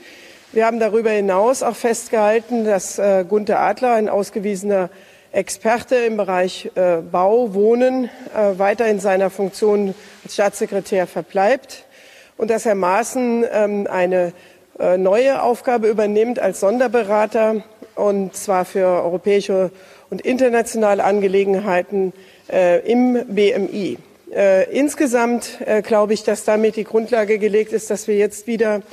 Wir 0.51 0.67
haben 0.67 0.79
darüber 0.79 1.09
hinaus 1.09 1.63
auch 1.63 1.75
festgehalten, 1.75 2.65
dass 2.65 2.99
äh, 2.99 3.25
Gunther 3.27 3.59
Adler, 3.61 3.93
ein 3.93 4.09
ausgewiesener 4.09 4.91
Experte 5.37 5.97
im 5.97 6.17
Bereich 6.17 6.71
äh, 6.73 6.97
Bau, 7.11 7.53
Wohnen 7.53 8.05
äh, 8.05 8.57
weiter 8.57 8.87
in 8.87 8.99
seiner 8.99 9.29
Funktion 9.29 9.93
als 10.23 10.33
Staatssekretär 10.33 11.05
verbleibt 11.05 11.85
und 12.37 12.49
dass 12.49 12.65
Herr 12.65 12.73
Maaßen 12.73 13.45
ähm, 13.51 13.87
eine 13.87 14.33
äh, 14.79 14.97
neue 14.97 15.43
Aufgabe 15.43 15.89
übernimmt 15.89 16.39
als 16.39 16.59
Sonderberater 16.61 17.63
und 17.93 18.35
zwar 18.35 18.65
für 18.65 18.87
europäische 18.87 19.69
und 20.09 20.21
internationale 20.21 21.03
Angelegenheiten 21.03 22.13
im 22.85 23.25
BMI. 23.27 23.97
insgesamt 24.71 25.57
glaube 25.83 26.13
ich, 26.13 26.23
dass 26.23 26.45
damit 26.45 26.77
die 26.77 26.85
Grundlage 26.85 27.39
gelegt 27.39 27.73
ist, 27.73 27.89
dass 27.89 28.07
wir 28.07 28.15
jetzt 28.15 28.47
wieder 28.47 28.83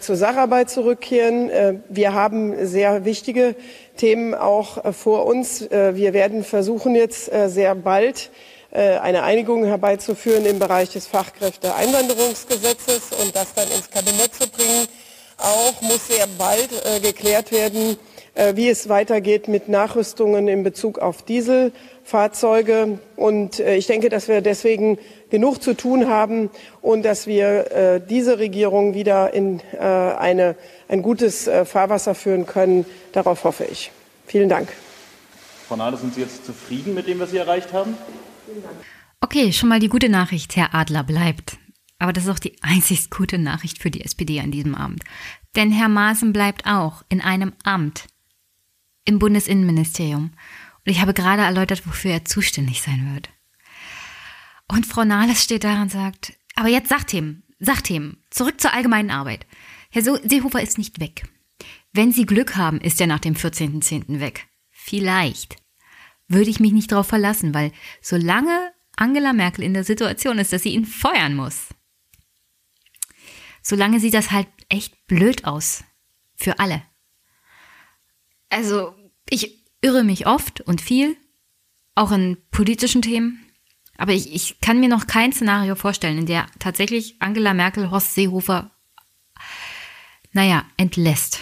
zur 0.00 0.16
Sacharbeit 0.16 0.70
zurückkehren. 0.70 1.82
wir 1.88 2.14
haben 2.14 2.66
sehr 2.66 3.04
wichtige 3.04 3.54
Themen 4.00 4.34
auch 4.34 4.82
äh, 4.82 4.94
vor 4.94 5.26
uns. 5.26 5.60
Äh, 5.62 5.94
wir 5.94 6.14
werden 6.14 6.42
versuchen 6.42 6.94
jetzt 6.94 7.30
äh, 7.32 7.48
sehr 7.48 7.74
bald 7.74 8.30
eine 8.72 9.24
Einigung 9.24 9.64
herbeizuführen 9.64 10.46
im 10.46 10.60
Bereich 10.60 10.90
des 10.90 11.08
Fachkräfteeinwanderungsgesetzes 11.08 13.10
und 13.20 13.34
das 13.34 13.52
dann 13.52 13.66
ins 13.66 13.90
Kabinett 13.90 14.32
zu 14.32 14.48
bringen. 14.48 14.86
Auch 15.38 15.82
muss 15.82 16.06
sehr 16.06 16.28
bald 16.38 16.70
geklärt 17.02 17.50
werden, 17.50 17.98
wie 18.54 18.68
es 18.68 18.88
weitergeht 18.88 19.48
mit 19.48 19.68
Nachrüstungen 19.68 20.46
in 20.46 20.62
Bezug 20.62 21.00
auf 21.00 21.22
Dieselfahrzeuge. 22.10 22.98
Und 23.16 23.60
ich 23.60 23.86
denke, 23.86 24.08
dass 24.08 24.26
wir 24.28 24.40
deswegen 24.40 24.98
genug 25.30 25.62
zu 25.62 25.74
tun 25.74 26.08
haben 26.08 26.50
und 26.82 27.04
dass 27.04 27.26
wir 27.26 28.00
diese 28.08 28.38
Regierung 28.38 28.94
wieder 28.94 29.32
in 29.32 29.60
eine, 29.78 30.56
ein 30.88 31.02
gutes 31.02 31.48
Fahrwasser 31.64 32.14
führen 32.14 32.46
können. 32.46 32.84
Darauf 33.12 33.44
hoffe 33.44 33.64
ich. 33.64 33.92
Vielen 34.26 34.48
Dank. 34.48 34.68
Frau 35.68 35.76
Nahle, 35.76 35.96
sind 35.96 36.14
Sie 36.14 36.20
jetzt 36.20 36.44
zufrieden 36.44 36.94
mit 36.94 37.06
dem, 37.06 37.20
was 37.20 37.30
Sie 37.30 37.36
erreicht 37.36 37.72
haben? 37.72 37.94
Okay, 39.20 39.52
schon 39.52 39.68
mal 39.68 39.78
die 39.78 39.88
gute 39.88 40.08
Nachricht, 40.08 40.56
Herr 40.56 40.74
Adler 40.74 41.04
bleibt. 41.04 41.58
Aber 42.00 42.12
das 42.12 42.24
ist 42.24 42.30
auch 42.30 42.40
die 42.40 42.56
einzig 42.62 43.10
gute 43.10 43.38
Nachricht 43.38 43.80
für 43.80 43.90
die 43.90 44.04
SPD 44.04 44.40
an 44.40 44.50
diesem 44.50 44.74
Abend. 44.74 45.04
Denn 45.54 45.70
Herr 45.70 45.88
Maaßen 45.88 46.32
bleibt 46.32 46.66
auch 46.66 47.02
in 47.08 47.20
einem 47.20 47.52
Amt 47.62 48.06
im 49.04 49.18
Bundesinnenministerium. 49.18 50.32
Und 50.86 50.92
ich 50.92 51.00
habe 51.00 51.14
gerade 51.14 51.42
erläutert, 51.42 51.86
wofür 51.86 52.12
er 52.12 52.24
zuständig 52.24 52.82
sein 52.82 53.14
wird. 53.14 53.30
Und 54.68 54.86
Frau 54.86 55.04
Nahles 55.04 55.42
steht 55.42 55.64
da 55.64 55.82
und 55.82 55.90
sagt, 55.90 56.32
aber 56.54 56.68
jetzt 56.68 56.88
Sachthemen, 56.88 57.42
Sachthemen, 57.58 58.22
zurück 58.30 58.60
zur 58.60 58.72
allgemeinen 58.72 59.10
Arbeit. 59.10 59.46
Herr 59.90 60.02
Seehofer 60.02 60.62
ist 60.62 60.78
nicht 60.78 61.00
weg. 61.00 61.28
Wenn 61.92 62.12
Sie 62.12 62.24
Glück 62.24 62.56
haben, 62.56 62.80
ist 62.80 63.00
er 63.00 63.06
nach 63.06 63.18
dem 63.18 63.34
14.10. 63.34 64.20
weg. 64.20 64.46
Vielleicht. 64.70 65.56
Würde 66.28 66.50
ich 66.50 66.60
mich 66.60 66.72
nicht 66.72 66.92
darauf 66.92 67.08
verlassen, 67.08 67.52
weil 67.52 67.72
solange 68.00 68.72
Angela 68.96 69.32
Merkel 69.32 69.64
in 69.64 69.74
der 69.74 69.82
Situation 69.82 70.38
ist, 70.38 70.52
dass 70.52 70.62
sie 70.62 70.74
ihn 70.74 70.84
feuern 70.84 71.34
muss, 71.34 71.68
solange 73.62 73.98
sieht 73.98 74.14
das 74.14 74.30
halt 74.30 74.46
echt 74.68 75.06
blöd 75.06 75.44
aus. 75.44 75.84
Für 76.36 76.58
alle. 76.58 76.82
Also, 78.48 78.94
ich 79.28 79.59
irre 79.80 80.04
mich 80.04 80.26
oft 80.26 80.60
und 80.60 80.80
viel, 80.80 81.16
auch 81.94 82.12
in 82.12 82.38
politischen 82.50 83.02
Themen. 83.02 83.44
Aber 83.96 84.12
ich, 84.12 84.34
ich 84.34 84.60
kann 84.60 84.80
mir 84.80 84.88
noch 84.88 85.06
kein 85.06 85.32
Szenario 85.32 85.74
vorstellen, 85.74 86.18
in 86.18 86.26
der 86.26 86.46
tatsächlich 86.58 87.16
Angela 87.20 87.54
Merkel 87.54 87.90
Horst 87.90 88.14
Seehofer, 88.14 88.70
naja, 90.32 90.64
entlässt 90.76 91.40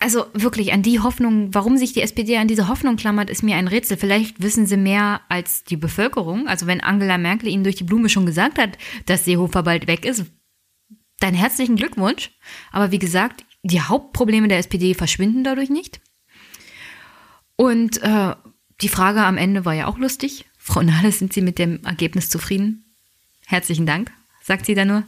also 0.00 0.26
wirklich 0.32 0.72
an 0.72 0.82
die 0.82 1.00
Hoffnung, 1.00 1.52
warum 1.54 1.76
sich 1.76 1.92
die 1.92 2.02
SPD 2.02 2.36
an 2.36 2.48
diese 2.48 2.68
Hoffnung 2.68 2.96
klammert, 2.96 3.30
ist 3.30 3.42
mir 3.42 3.56
ein 3.56 3.66
Rätsel. 3.66 3.96
Vielleicht 3.96 4.40
wissen 4.40 4.66
sie 4.66 4.76
mehr 4.76 5.22
als 5.28 5.64
die 5.64 5.76
Bevölkerung. 5.76 6.46
Also 6.46 6.66
wenn 6.66 6.80
Angela 6.80 7.18
Merkel 7.18 7.48
ihnen 7.48 7.64
durch 7.64 7.76
die 7.76 7.84
Blume 7.84 8.08
schon 8.08 8.26
gesagt 8.26 8.58
hat, 8.58 8.78
dass 9.06 9.24
Seehofer 9.24 9.64
bald 9.64 9.88
weg 9.88 10.04
ist, 10.04 10.24
dann 11.18 11.34
herzlichen 11.34 11.74
Glückwunsch. 11.74 12.30
Aber 12.70 12.92
wie 12.92 13.00
gesagt, 13.00 13.44
die 13.62 13.80
Hauptprobleme 13.80 14.48
der 14.48 14.58
SPD 14.58 14.94
verschwinden 14.94 15.44
dadurch 15.44 15.70
nicht. 15.70 16.00
Und 17.56 18.02
äh, 18.02 18.34
die 18.80 18.88
Frage 18.88 19.24
am 19.24 19.36
Ende 19.36 19.64
war 19.64 19.74
ja 19.74 19.86
auch 19.86 19.98
lustig. 19.98 20.46
Frau 20.56 20.82
Nahles, 20.82 21.18
sind 21.18 21.32
Sie 21.32 21.40
mit 21.40 21.58
dem 21.58 21.84
Ergebnis 21.84 22.30
zufrieden? 22.30 22.84
Herzlichen 23.46 23.86
Dank, 23.86 24.12
sagt 24.42 24.66
sie 24.66 24.74
da 24.74 24.84
nur. 24.84 25.04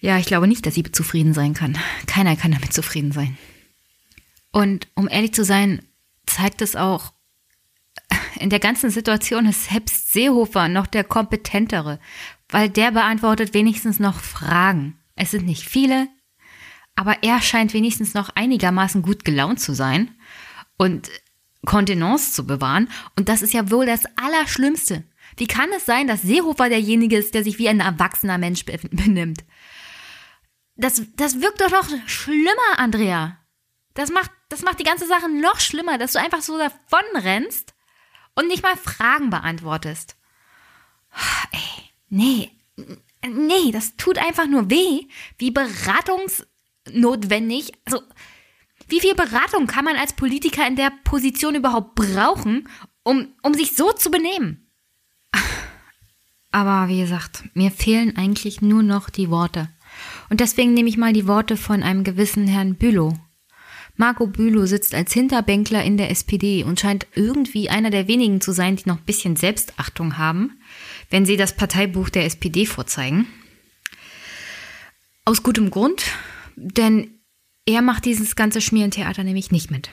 Ja, 0.00 0.18
ich 0.18 0.26
glaube 0.26 0.46
nicht, 0.46 0.66
dass 0.66 0.74
sie 0.74 0.82
zufrieden 0.82 1.32
sein 1.32 1.54
kann. 1.54 1.78
Keiner 2.06 2.36
kann 2.36 2.52
damit 2.52 2.74
zufrieden 2.74 3.10
sein. 3.10 3.38
Und 4.52 4.88
um 4.94 5.08
ehrlich 5.08 5.32
zu 5.32 5.42
sein, 5.42 5.80
zeigt 6.26 6.60
es 6.60 6.76
auch, 6.76 7.14
in 8.38 8.50
der 8.50 8.58
ganzen 8.58 8.90
Situation 8.90 9.46
ist 9.46 9.64
selbst 9.70 10.12
Seehofer 10.12 10.68
noch 10.68 10.86
der 10.86 11.04
kompetentere, 11.04 12.00
weil 12.50 12.68
der 12.68 12.90
beantwortet 12.90 13.54
wenigstens 13.54 13.98
noch 13.98 14.20
Fragen. 14.20 14.98
Es 15.16 15.30
sind 15.30 15.46
nicht 15.46 15.66
viele, 15.66 16.06
aber 17.00 17.22
er 17.22 17.40
scheint 17.40 17.72
wenigstens 17.72 18.12
noch 18.12 18.28
einigermaßen 18.34 19.00
gut 19.00 19.24
gelaunt 19.24 19.58
zu 19.58 19.72
sein 19.74 20.14
und 20.76 21.08
Kontenance 21.64 22.34
zu 22.34 22.46
bewahren. 22.46 22.90
Und 23.16 23.30
das 23.30 23.40
ist 23.40 23.54
ja 23.54 23.70
wohl 23.70 23.86
das 23.86 24.02
Allerschlimmste. 24.16 25.04
Wie 25.38 25.46
kann 25.46 25.70
es 25.74 25.86
sein, 25.86 26.06
dass 26.06 26.20
Seehofer 26.20 26.68
derjenige 26.68 27.16
ist, 27.16 27.32
der 27.32 27.42
sich 27.42 27.58
wie 27.58 27.70
ein 27.70 27.80
erwachsener 27.80 28.36
Mensch 28.36 28.66
benimmt? 28.90 29.44
das, 30.76 31.00
das 31.16 31.40
wirkt 31.40 31.62
doch 31.62 31.70
noch 31.70 31.88
schlimmer, 32.06 32.76
Andrea. 32.76 33.38
Das 33.94 34.10
macht, 34.10 34.30
das 34.50 34.60
macht 34.60 34.78
die 34.78 34.84
ganze 34.84 35.06
Sache 35.06 35.30
noch 35.30 35.58
schlimmer, 35.58 35.96
dass 35.96 36.12
du 36.12 36.20
einfach 36.20 36.42
so 36.42 36.58
davon 36.58 37.00
rennst 37.14 37.72
und 38.34 38.46
nicht 38.46 38.62
mal 38.62 38.76
Fragen 38.76 39.30
beantwortest. 39.30 40.16
Ey, 41.50 41.90
nee, 42.10 42.50
nee, 43.26 43.72
das 43.72 43.96
tut 43.96 44.18
einfach 44.18 44.46
nur 44.46 44.68
weh, 44.68 45.08
wie 45.38 45.50
beratungsnotwendig, 46.90 47.72
also 47.84 48.02
wie 48.88 49.00
viel 49.00 49.14
Beratung 49.14 49.66
kann 49.66 49.84
man 49.84 49.96
als 49.96 50.12
Politiker 50.12 50.66
in 50.66 50.76
der 50.76 50.92
Position 51.04 51.54
überhaupt 51.54 51.94
brauchen, 51.94 52.68
um, 53.02 53.28
um 53.42 53.54
sich 53.54 53.76
so 53.76 53.92
zu 53.92 54.10
benehmen? 54.10 54.66
Aber 56.52 56.88
wie 56.88 57.00
gesagt, 57.00 57.44
mir 57.54 57.70
fehlen 57.70 58.16
eigentlich 58.16 58.60
nur 58.60 58.82
noch 58.82 59.08
die 59.08 59.30
Worte. 59.30 59.68
Und 60.28 60.40
deswegen 60.40 60.74
nehme 60.74 60.88
ich 60.88 60.96
mal 60.96 61.12
die 61.12 61.28
Worte 61.28 61.56
von 61.56 61.82
einem 61.82 62.02
gewissen 62.02 62.48
Herrn 62.48 62.74
Bülow. 62.74 63.16
Marco 63.96 64.26
Bülow 64.26 64.66
sitzt 64.66 64.94
als 64.94 65.12
Hinterbänkler 65.12 65.84
in 65.84 65.96
der 65.96 66.10
SPD 66.10 66.64
und 66.64 66.80
scheint 66.80 67.06
irgendwie 67.14 67.68
einer 67.68 67.90
der 67.90 68.08
wenigen 68.08 68.40
zu 68.40 68.52
sein, 68.52 68.76
die 68.76 68.88
noch 68.88 68.98
ein 68.98 69.04
bisschen 69.04 69.36
Selbstachtung 69.36 70.16
haben, 70.16 70.58
wenn 71.10 71.26
sie 71.26 71.36
das 71.36 71.54
Parteibuch 71.54 72.08
der 72.08 72.24
SPD 72.24 72.66
vorzeigen. 72.66 73.26
Aus 75.24 75.42
gutem 75.42 75.70
Grund, 75.70 76.02
denn 76.60 77.20
er 77.66 77.82
macht 77.82 78.04
dieses 78.04 78.36
ganze 78.36 78.60
Schmierentheater 78.60 79.24
nämlich 79.24 79.50
nicht 79.50 79.70
mit. 79.70 79.90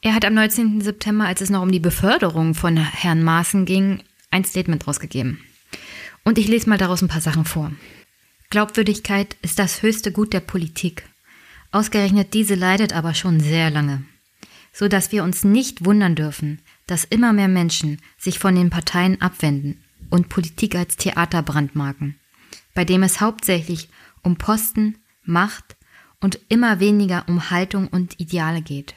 Er 0.00 0.14
hat 0.14 0.24
am 0.24 0.34
19. 0.34 0.80
September, 0.80 1.26
als 1.26 1.40
es 1.40 1.50
noch 1.50 1.62
um 1.62 1.72
die 1.72 1.80
Beförderung 1.80 2.54
von 2.54 2.76
Herrn 2.76 3.22
Maaßen 3.22 3.64
ging, 3.64 4.02
ein 4.30 4.44
Statement 4.44 4.86
rausgegeben. 4.86 5.40
Und 6.24 6.38
ich 6.38 6.48
lese 6.48 6.68
mal 6.68 6.78
daraus 6.78 7.02
ein 7.02 7.08
paar 7.08 7.20
Sachen 7.20 7.44
vor. 7.44 7.72
Glaubwürdigkeit 8.50 9.36
ist 9.42 9.58
das 9.58 9.82
höchste 9.82 10.12
Gut 10.12 10.32
der 10.32 10.40
Politik. 10.40 11.04
Ausgerechnet 11.72 12.34
diese 12.34 12.54
leidet 12.54 12.92
aber 12.92 13.14
schon 13.14 13.40
sehr 13.40 13.70
lange, 13.70 14.04
so 14.72 14.88
dass 14.88 15.10
wir 15.10 15.24
uns 15.24 15.42
nicht 15.42 15.84
wundern 15.84 16.14
dürfen, 16.14 16.60
dass 16.86 17.04
immer 17.04 17.32
mehr 17.32 17.48
Menschen 17.48 18.00
sich 18.18 18.38
von 18.38 18.54
den 18.54 18.70
Parteien 18.70 19.20
abwenden 19.20 19.82
und 20.10 20.28
Politik 20.28 20.76
als 20.76 20.96
Theater 20.96 21.42
brandmarken, 21.42 22.16
bei 22.74 22.84
dem 22.84 23.02
es 23.02 23.20
hauptsächlich 23.20 23.88
um 24.22 24.36
Posten, 24.36 24.98
Macht 25.24 25.76
und 26.20 26.38
immer 26.48 26.80
weniger 26.80 27.24
um 27.28 27.50
Haltung 27.50 27.88
und 27.88 28.20
Ideale 28.20 28.62
geht. 28.62 28.94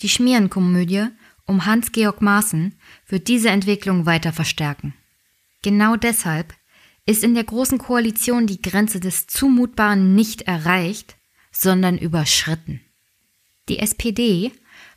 Die 0.00 0.08
Schmierenkomödie 0.08 1.08
um 1.46 1.66
Hans-Georg 1.66 2.22
Maaßen 2.22 2.74
wird 3.06 3.28
diese 3.28 3.50
Entwicklung 3.50 4.06
weiter 4.06 4.32
verstärken. 4.32 4.94
Genau 5.62 5.96
deshalb 5.96 6.54
ist 7.06 7.24
in 7.24 7.34
der 7.34 7.44
Großen 7.44 7.78
Koalition 7.78 8.46
die 8.46 8.62
Grenze 8.62 9.00
des 9.00 9.26
Zumutbaren 9.26 10.14
nicht 10.14 10.42
erreicht, 10.42 11.16
sondern 11.50 11.98
überschritten. 11.98 12.80
Die 13.68 13.78
SPD 13.78 14.52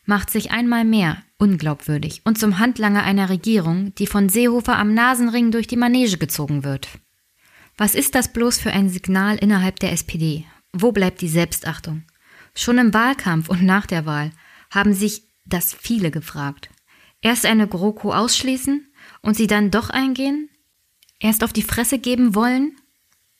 macht 0.05 0.29
sich 0.29 0.51
einmal 0.51 0.85
mehr 0.85 1.23
unglaubwürdig 1.37 2.21
und 2.23 2.37
zum 2.37 2.59
Handlanger 2.59 3.03
einer 3.03 3.29
Regierung, 3.29 3.93
die 3.95 4.07
von 4.07 4.29
Seehofer 4.29 4.77
am 4.77 4.93
Nasenring 4.93 5.51
durch 5.51 5.67
die 5.67 5.77
Manege 5.77 6.17
gezogen 6.17 6.63
wird. 6.63 6.87
Was 7.77 7.93
ist 7.93 8.15
das 8.15 8.31
bloß 8.31 8.57
für 8.57 8.71
ein 8.71 8.89
Signal 8.89 9.37
innerhalb 9.37 9.79
der 9.79 9.91
SPD? 9.91 10.45
Wo 10.71 10.91
bleibt 10.91 11.21
die 11.21 11.27
Selbstachtung? 11.27 12.03
Schon 12.53 12.77
im 12.77 12.93
Wahlkampf 12.93 13.49
und 13.49 13.63
nach 13.63 13.85
der 13.85 14.05
Wahl 14.05 14.31
haben 14.69 14.93
sich 14.93 15.23
das 15.45 15.73
viele 15.73 16.09
gefragt. 16.09 16.69
Erst 17.21 17.45
eine 17.45 17.67
GroKo 17.67 18.13
ausschließen 18.13 18.87
und 19.21 19.35
sie 19.35 19.47
dann 19.47 19.71
doch 19.71 19.89
eingehen? 19.89 20.49
Erst 21.19 21.43
auf 21.43 21.51
die 21.51 21.63
Fresse 21.63 21.99
geben 21.99 22.33
wollen 22.33 22.75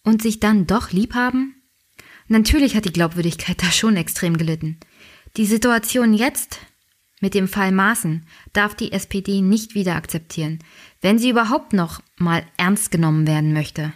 und 0.04 0.22
sich 0.22 0.40
dann 0.40 0.68
doch 0.68 0.92
lieb 0.92 1.14
haben? 1.14 1.56
Natürlich 2.28 2.76
hat 2.76 2.86
die 2.86 2.94
Glaubwürdigkeit 2.94 3.62
da 3.64 3.72
schon 3.72 3.96
extrem 3.96 4.38
gelitten. 4.38 4.80
Die 5.38 5.46
Situation 5.46 6.14
jetzt 6.14 6.60
mit 7.22 7.34
dem 7.34 7.48
Fall 7.48 7.72
Maaßen 7.72 8.26
darf 8.52 8.76
die 8.76 8.92
SPD 8.92 9.42
nicht 9.42 9.76
wieder 9.76 9.96
akzeptieren, 9.96 10.60
wenn 11.02 11.20
sie 11.20 11.30
überhaupt 11.30 11.72
noch 11.72 12.02
mal 12.18 12.46
ernst 12.58 12.92
genommen 12.92 13.28
werden 13.28 13.54
möchte. 13.54 13.94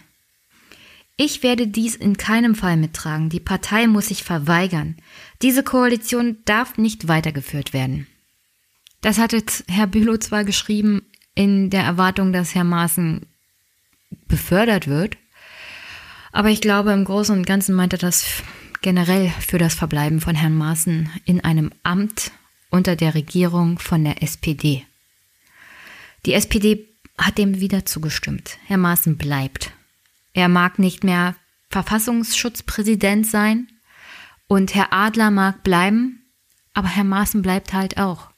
Ich 1.22 1.42
werde 1.42 1.66
dies 1.66 1.96
in 1.96 2.16
keinem 2.16 2.54
Fall 2.54 2.78
mittragen. 2.78 3.28
Die 3.28 3.40
Partei 3.40 3.86
muss 3.86 4.08
sich 4.08 4.24
verweigern. 4.24 4.96
Diese 5.42 5.62
Koalition 5.62 6.38
darf 6.46 6.78
nicht 6.78 7.08
weitergeführt 7.08 7.74
werden. 7.74 8.06
Das 9.02 9.18
hat 9.18 9.34
jetzt 9.34 9.64
Herr 9.68 9.86
Bülow 9.86 10.16
zwar 10.16 10.44
geschrieben 10.44 11.02
in 11.34 11.68
der 11.68 11.82
Erwartung, 11.82 12.32
dass 12.32 12.54
Herr 12.54 12.64
Maaßen 12.64 13.26
befördert 14.28 14.86
wird, 14.86 15.18
aber 16.32 16.48
ich 16.48 16.62
glaube, 16.62 16.92
im 16.92 17.04
Großen 17.04 17.36
und 17.36 17.46
Ganzen 17.46 17.74
meint 17.74 17.92
er 17.92 17.98
das 17.98 18.24
generell 18.80 19.30
für 19.46 19.58
das 19.58 19.74
Verbleiben 19.74 20.22
von 20.22 20.34
Herrn 20.34 20.56
Maaßen 20.56 21.10
in 21.26 21.44
einem 21.44 21.70
Amt 21.82 22.30
unter 22.70 22.96
der 22.96 23.14
Regierung 23.14 23.78
von 23.78 24.04
der 24.04 24.22
SPD. 24.22 24.86
Die 26.24 26.32
SPD 26.32 26.88
hat 27.18 27.36
dem 27.36 27.60
wieder 27.60 27.84
zugestimmt. 27.84 28.56
Herr 28.64 28.78
Maaßen 28.78 29.18
bleibt. 29.18 29.74
Er 30.32 30.48
mag 30.48 30.78
nicht 30.78 31.04
mehr 31.04 31.34
Verfassungsschutzpräsident 31.70 33.26
sein 33.26 33.68
und 34.46 34.74
Herr 34.74 34.92
Adler 34.92 35.30
mag 35.30 35.62
bleiben, 35.62 36.32
aber 36.74 36.88
Herr 36.88 37.04
Maaßen 37.04 37.42
bleibt 37.42 37.72
halt 37.72 37.98
auch. 37.98 38.30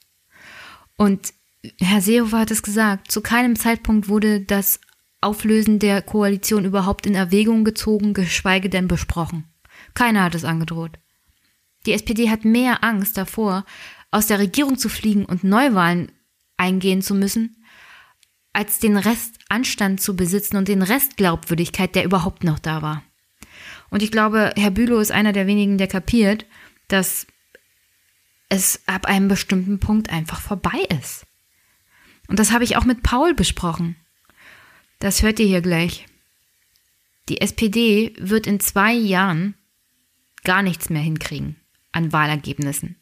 Und 0.95 1.33
Herr 1.79 2.01
Seehofer 2.01 2.39
hat 2.39 2.51
es 2.51 2.61
gesagt, 2.61 3.11
zu 3.11 3.21
keinem 3.21 3.55
Zeitpunkt 3.55 4.07
wurde 4.07 4.41
das 4.41 4.79
Auflösen 5.21 5.79
der 5.79 6.01
Koalition 6.01 6.65
überhaupt 6.65 7.05
in 7.05 7.15
Erwägung 7.15 7.63
gezogen, 7.63 8.13
geschweige 8.13 8.69
denn 8.69 8.87
besprochen. 8.87 9.45
Keiner 9.93 10.23
hat 10.23 10.35
es 10.35 10.43
angedroht. 10.43 10.99
Die 11.85 11.93
SPD 11.93 12.29
hat 12.29 12.45
mehr 12.45 12.83
Angst 12.83 13.17
davor, 13.17 13.65
aus 14.11 14.27
der 14.27 14.39
Regierung 14.39 14.77
zu 14.77 14.89
fliegen 14.89 15.25
und 15.25 15.43
Neuwahlen 15.43 16.11
eingehen 16.57 17.01
zu 17.01 17.15
müssen, 17.15 17.62
als 18.53 18.79
den 18.79 18.97
Rest 18.97 19.39
Anstand 19.49 19.99
zu 19.99 20.15
besitzen 20.15 20.57
und 20.57 20.67
den 20.67 20.83
Rest 20.83 21.17
Glaubwürdigkeit, 21.17 21.95
der 21.95 22.05
überhaupt 22.05 22.43
noch 22.43 22.59
da 22.59 22.81
war. 22.81 23.03
Und 23.89 24.01
ich 24.01 24.11
glaube, 24.11 24.53
Herr 24.55 24.71
Bülow 24.71 24.99
ist 24.99 25.11
einer 25.11 25.33
der 25.33 25.47
wenigen, 25.47 25.77
der 25.77 25.87
kapiert, 25.87 26.45
dass 26.87 27.27
es 28.49 28.81
ab 28.85 29.05
einem 29.05 29.27
bestimmten 29.27 29.79
Punkt 29.79 30.11
einfach 30.11 30.39
vorbei 30.39 30.85
ist. 31.01 31.25
Und 32.27 32.39
das 32.39 32.51
habe 32.51 32.63
ich 32.63 32.77
auch 32.77 32.85
mit 32.85 33.03
Paul 33.03 33.33
besprochen. 33.33 33.95
Das 34.99 35.21
hört 35.21 35.39
ihr 35.39 35.47
hier 35.47 35.61
gleich. 35.61 36.05
Die 37.29 37.41
SPD 37.41 38.13
wird 38.19 38.47
in 38.47 38.59
zwei 38.59 38.93
Jahren 38.93 39.55
gar 40.43 40.61
nichts 40.61 40.89
mehr 40.89 41.01
hinkriegen 41.01 41.55
an 41.91 42.11
Wahlergebnissen, 42.11 42.97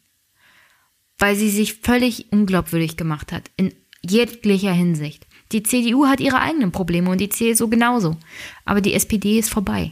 weil 1.18 1.34
sie 1.34 1.50
sich 1.50 1.74
völlig 1.74 2.30
unglaubwürdig 2.30 2.96
gemacht 2.96 3.32
hat, 3.32 3.50
in 3.56 3.74
jeglicher 4.02 4.72
Hinsicht. 4.72 5.26
Die 5.52 5.62
CDU 5.62 6.06
hat 6.06 6.20
ihre 6.20 6.40
eigenen 6.40 6.72
Probleme 6.72 7.10
und 7.10 7.18
die 7.18 7.28
CSU 7.28 7.68
genauso. 7.68 8.16
Aber 8.64 8.80
die 8.80 8.94
SPD 8.94 9.38
ist 9.38 9.50
vorbei. 9.50 9.90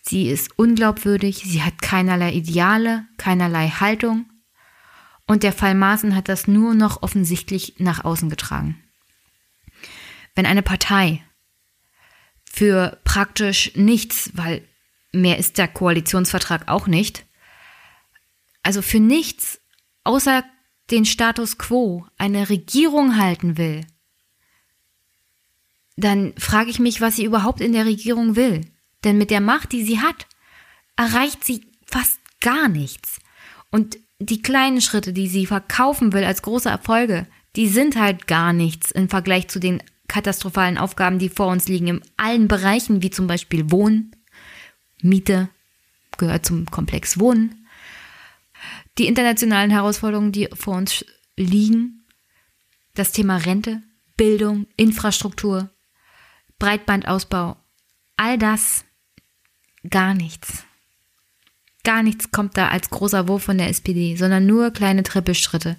Sie 0.00 0.28
ist 0.28 0.58
unglaubwürdig, 0.58 1.42
sie 1.44 1.62
hat 1.62 1.80
keinerlei 1.80 2.32
Ideale, 2.32 3.06
keinerlei 3.18 3.68
Haltung. 3.68 4.26
Und 5.26 5.42
der 5.42 5.52
Fall 5.52 5.74
Maaßen 5.74 6.16
hat 6.16 6.28
das 6.28 6.48
nur 6.48 6.74
noch 6.74 7.02
offensichtlich 7.02 7.74
nach 7.78 8.04
außen 8.04 8.28
getragen. 8.28 8.82
Wenn 10.34 10.46
eine 10.46 10.62
Partei 10.62 11.22
für 12.44 12.98
praktisch 13.04 13.72
nichts, 13.76 14.30
weil 14.34 14.66
mehr 15.12 15.38
ist 15.38 15.58
der 15.58 15.68
Koalitionsvertrag 15.68 16.68
auch 16.68 16.86
nicht, 16.86 17.24
also 18.62 18.82
für 18.82 19.00
nichts 19.00 19.60
außer 20.04 20.44
den 20.90 21.04
Status 21.04 21.58
quo 21.58 22.06
eine 22.18 22.48
Regierung 22.48 23.18
halten 23.18 23.56
will, 23.56 23.86
dann 25.96 26.32
frage 26.38 26.70
ich 26.70 26.78
mich, 26.78 27.00
was 27.00 27.16
sie 27.16 27.24
überhaupt 27.24 27.60
in 27.60 27.72
der 27.72 27.86
Regierung 27.86 28.36
will. 28.36 28.62
Denn 29.04 29.18
mit 29.18 29.30
der 29.30 29.40
Macht, 29.40 29.72
die 29.72 29.82
sie 29.82 30.00
hat, 30.00 30.26
erreicht 30.96 31.44
sie 31.44 31.66
fast 31.86 32.20
gar 32.40 32.68
nichts. 32.68 33.18
Und 33.70 33.98
die 34.18 34.42
kleinen 34.42 34.80
Schritte, 34.80 35.12
die 35.12 35.28
sie 35.28 35.46
verkaufen 35.46 36.12
will 36.12 36.24
als 36.24 36.42
große 36.42 36.68
Erfolge, 36.68 37.26
die 37.56 37.68
sind 37.68 37.96
halt 37.96 38.26
gar 38.26 38.52
nichts 38.52 38.90
im 38.90 39.08
Vergleich 39.08 39.48
zu 39.48 39.58
den 39.58 39.82
katastrophalen 40.08 40.78
Aufgaben, 40.78 41.18
die 41.18 41.28
vor 41.28 41.48
uns 41.48 41.68
liegen, 41.68 41.88
in 41.88 42.02
allen 42.16 42.48
Bereichen, 42.48 43.02
wie 43.02 43.10
zum 43.10 43.26
Beispiel 43.26 43.70
Wohnen, 43.70 44.14
Miete, 45.00 45.48
gehört 46.18 46.46
zum 46.46 46.66
Komplex 46.66 47.18
Wohnen, 47.18 47.66
die 48.98 49.06
internationalen 49.06 49.70
Herausforderungen, 49.70 50.32
die 50.32 50.48
vor 50.54 50.76
uns 50.76 51.04
liegen, 51.36 52.04
das 52.94 53.12
Thema 53.12 53.38
Rente, 53.38 53.82
Bildung, 54.16 54.66
Infrastruktur, 54.76 55.70
Breitbandausbau, 56.62 57.56
all 58.16 58.38
das 58.38 58.84
gar 59.90 60.14
nichts. 60.14 60.64
Gar 61.82 62.04
nichts 62.04 62.30
kommt 62.30 62.56
da 62.56 62.68
als 62.68 62.88
großer 62.88 63.26
Wurf 63.26 63.42
von 63.42 63.58
der 63.58 63.68
SPD, 63.68 64.14
sondern 64.14 64.46
nur 64.46 64.70
kleine 64.70 65.02
Trippelschritte. 65.02 65.76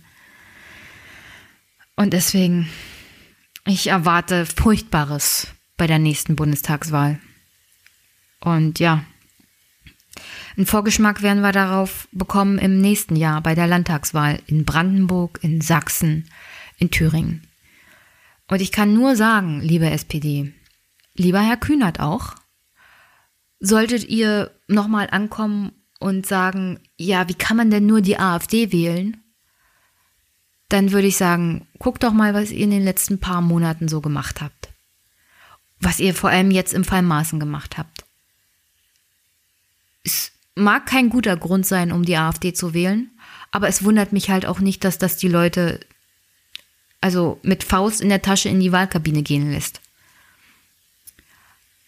Und 1.96 2.12
deswegen, 2.12 2.68
ich 3.66 3.88
erwarte 3.88 4.46
Furchtbares 4.46 5.48
bei 5.78 5.88
der 5.88 6.00
nächsten 6.00 6.36
Bundestagswahl. 6.36 7.18
Und 8.42 8.80
ja, 8.80 9.06
einen 10.58 10.66
Vorgeschmack 10.66 11.22
werden 11.22 11.44
wir 11.44 11.54
darauf 11.54 12.10
bekommen 12.12 12.58
im 12.58 12.82
nächsten 12.82 13.16
Jahr 13.16 13.40
bei 13.40 13.56
der 13.56 13.68
Landtagswahl 13.68 14.42
in 14.48 14.66
Brandenburg, 14.66 15.40
in 15.44 15.62
Sachsen, 15.62 16.30
in 16.78 16.92
Thüringen. 16.92 17.48
Und 18.50 18.62
ich 18.62 18.74
kann 18.74 18.94
nur 18.94 19.16
sagen, 19.16 19.62
liebe 19.62 19.90
SPD, 19.90 20.54
Lieber 21.16 21.42
Herr 21.42 21.58
Kühnert 21.58 22.00
auch, 22.00 22.36
solltet 23.60 24.08
ihr 24.10 24.52
nochmal 24.68 25.10
ankommen 25.12 25.72
und 26.00 26.26
sagen, 26.26 26.80
ja, 26.98 27.30
wie 27.30 27.36
kann 27.36 27.58
man 27.58 27.72
denn 27.72 27.86
nur 27.86 28.02
die 28.02 28.20
AfD 28.20 28.72
wählen? 28.72 29.18
Dann 30.70 30.92
würde 30.92 31.08
ich 31.08 31.18
sagen, 31.18 31.68
guckt 31.78 32.04
doch 32.04 32.14
mal, 32.14 32.34
was 32.34 32.52
ihr 32.52 32.64
in 32.64 32.72
den 32.72 32.84
letzten 32.84 33.20
paar 33.20 33.42
Monaten 33.42 33.88
so 33.88 34.02
gemacht 34.02 34.42
habt. 34.42 34.70
Was 35.80 36.00
ihr 36.00 36.14
vor 36.16 36.30
allem 36.30 36.52
jetzt 36.52 36.74
im 36.74 36.84
Fall 36.84 37.04
Maßen 37.04 37.40
gemacht 37.40 37.78
habt. 37.78 38.06
Es 40.04 40.32
mag 40.56 40.86
kein 40.86 41.10
guter 41.10 41.38
Grund 41.38 41.66
sein, 41.66 41.92
um 41.92 42.04
die 42.04 42.18
AfD 42.18 42.54
zu 42.54 42.74
wählen, 42.74 43.12
aber 43.52 43.68
es 43.68 43.84
wundert 43.84 44.14
mich 44.14 44.30
halt 44.30 44.46
auch 44.46 44.60
nicht, 44.60 44.84
dass 44.84 44.98
das 44.98 45.18
die 45.18 45.28
Leute 45.28 45.80
also 47.02 47.40
mit 47.44 47.64
Faust 47.64 48.02
in 48.02 48.10
der 48.10 48.22
Tasche 48.22 48.50
in 48.50 48.60
die 48.60 48.72
Wahlkabine 48.72 49.24
gehen 49.24 49.52
lässt. 49.52 49.82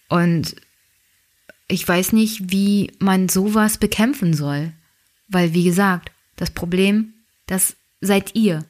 Und 0.08 0.56
ich 1.68 1.86
weiß 1.86 2.12
nicht, 2.12 2.50
wie 2.52 2.92
man 2.98 3.28
sowas 3.28 3.78
bekämpfen 3.78 4.34
soll. 4.34 4.72
Weil, 5.28 5.54
wie 5.54 5.64
gesagt, 5.64 6.12
das 6.36 6.50
Problem, 6.50 7.14
das 7.46 7.76
seid 8.00 8.34
ihr. 8.34 8.64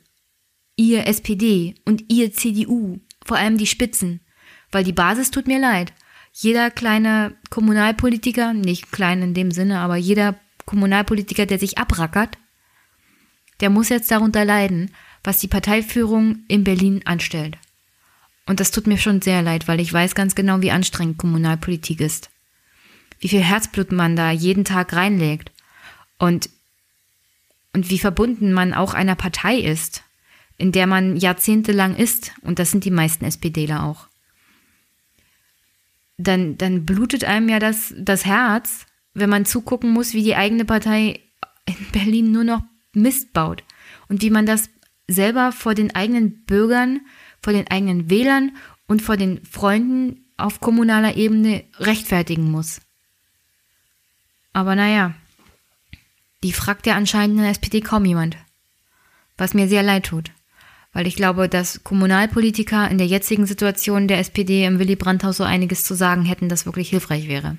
Ihr 0.77 1.07
SPD 1.07 1.75
und 1.85 2.05
ihr 2.11 2.33
CDU, 2.33 3.01
vor 3.25 3.37
allem 3.37 3.59
die 3.59 3.67
Spitzen. 3.67 4.21
Weil 4.71 4.85
die 4.85 4.93
Basis 4.93 5.31
tut 5.31 5.47
mir 5.47 5.59
leid. 5.59 5.93
Jeder 6.33 6.71
kleine 6.71 7.35
Kommunalpolitiker, 7.49 8.53
nicht 8.53 8.93
klein 8.93 9.23
in 9.23 9.35
dem 9.35 9.51
Sinne, 9.51 9.79
aber 9.79 9.97
jeder 9.97 10.39
Kommunalpolitiker, 10.67 11.47
der 11.47 11.59
sich 11.59 11.79
abrackert, 11.79 12.37
der 13.61 13.71
muss 13.71 13.89
jetzt 13.89 14.11
darunter 14.11 14.45
leiden, 14.45 14.91
was 15.25 15.39
die 15.39 15.49
Parteiführung 15.49 16.45
in 16.49 16.63
Berlin 16.65 17.03
anstellt. 17.07 17.57
Und 18.47 18.61
das 18.61 18.71
tut 18.71 18.87
mir 18.87 18.97
schon 18.97 19.21
sehr 19.21 19.43
leid, 19.43 19.67
weil 19.69 19.81
ich 19.81 19.93
weiß 19.93 20.15
ganz 20.15 20.35
genau, 20.35 20.63
wie 20.63 20.71
anstrengend 20.71 21.19
Kommunalpolitik 21.19 22.01
ist. 22.01 22.31
Wie 23.19 23.29
viel 23.29 23.43
Herzblut 23.43 23.93
man 23.93 24.15
da 24.15 24.31
jeden 24.31 24.65
Tag 24.65 24.93
reinlegt. 24.93 25.51
Und, 26.19 26.49
und 27.73 27.91
wie 27.91 27.99
verbunden 27.99 28.53
man 28.53 28.73
auch 28.73 28.95
einer 28.95 29.17
Partei 29.17 29.59
ist, 29.59 30.05
in 30.59 30.73
der 30.73 30.87
man 30.87 31.17
jahrzehntelang 31.17 31.97
ist. 31.97 32.33
Und 32.43 32.59
das 32.59 32.71
sind 32.71 32.85
die 32.85 32.91
meisten 32.91 33.25
SPDler 33.25 33.85
auch. 33.85 34.07
Dann, 36.17 36.57
dann 36.57 36.87
blutet 36.87 37.25
einem 37.25 37.49
ja 37.49 37.59
das, 37.59 37.93
das 37.99 38.25
Herz, 38.25 38.87
wenn 39.13 39.29
man 39.29 39.45
zugucken 39.45 39.91
muss, 39.91 40.15
wie 40.15 40.23
die 40.23 40.37
eigene 40.37 40.65
Partei 40.65 41.21
in 41.67 41.77
Berlin 41.93 42.33
nur 42.33 42.45
noch 42.45 42.63
Mist 42.93 43.33
baut 43.33 43.65
und 44.09 44.23
wie 44.23 44.31
man 44.31 44.47
das 44.47 44.71
selber 45.09 45.53
vor 45.53 45.75
den 45.75 45.95
eigenen 45.95 46.45
Bürgern, 46.45 47.01
vor 47.43 47.53
den 47.53 47.69
eigenen 47.69 48.11
Wählern 48.11 48.57
und 48.87 49.03
vor 49.03 49.17
den 49.17 49.45
Freunden 49.45 50.25
auf 50.37 50.61
kommunaler 50.61 51.17
Ebene 51.17 51.65
rechtfertigen 51.79 52.51
muss. 52.51 52.81
Aber 54.53 54.75
naja, 54.75 55.15
die 56.43 56.53
fragt 56.53 56.87
ja 56.87 56.95
anscheinend 56.95 57.37
in 57.37 57.43
der 57.43 57.51
SPD 57.51 57.81
kaum 57.81 58.05
jemand. 58.05 58.37
Was 59.37 59.55
mir 59.55 59.69
sehr 59.69 59.83
leid 59.83 60.07
tut. 60.07 60.31
Weil 60.93 61.07
ich 61.07 61.17
glaube, 61.17 61.49
dass 61.49 61.85
Kommunalpolitiker 61.85 62.91
in 62.91 62.97
der 62.97 63.07
jetzigen 63.07 63.47
Situation 63.47 64.09
der 64.09 64.19
SPD 64.19 64.65
im 64.65 64.79
Willy 64.79 64.97
Brandt-Haus 64.97 65.37
so 65.37 65.45
einiges 65.45 65.85
zu 65.85 65.95
sagen 65.95 66.25
hätten, 66.25 66.49
das 66.49 66.65
wirklich 66.65 66.89
hilfreich 66.89 67.29
wäre. 67.29 67.59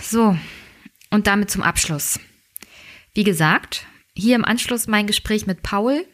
So, 0.00 0.38
und 1.10 1.26
damit 1.26 1.50
zum 1.50 1.62
Abschluss. 1.62 2.20
Wie 3.14 3.24
gesagt, 3.24 3.86
hier 4.14 4.36
im 4.36 4.44
Anschluss 4.44 4.86
mein 4.86 5.08
Gespräch 5.08 5.46
mit 5.46 5.62
Paul, 5.62 6.06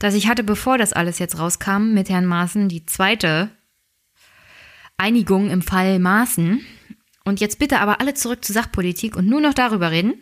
das 0.00 0.14
ich 0.14 0.26
hatte, 0.26 0.42
bevor 0.42 0.78
das 0.78 0.92
alles 0.92 1.18
jetzt 1.18 1.38
rauskam, 1.38 1.92
mit 1.92 2.08
Herrn 2.08 2.26
Maaßen, 2.26 2.68
die 2.68 2.86
zweite 2.86 3.50
Einigung 4.96 5.50
im 5.50 5.62
Fall 5.62 5.98
Maaßen. 5.98 6.64
Und 7.24 7.40
jetzt 7.40 7.58
bitte 7.58 7.80
aber 7.80 8.00
alle 8.00 8.14
zurück 8.14 8.44
zur 8.44 8.54
Sachpolitik 8.54 9.14
und 9.14 9.28
nur 9.28 9.42
noch 9.42 9.54
darüber 9.54 9.90
reden. 9.90 10.14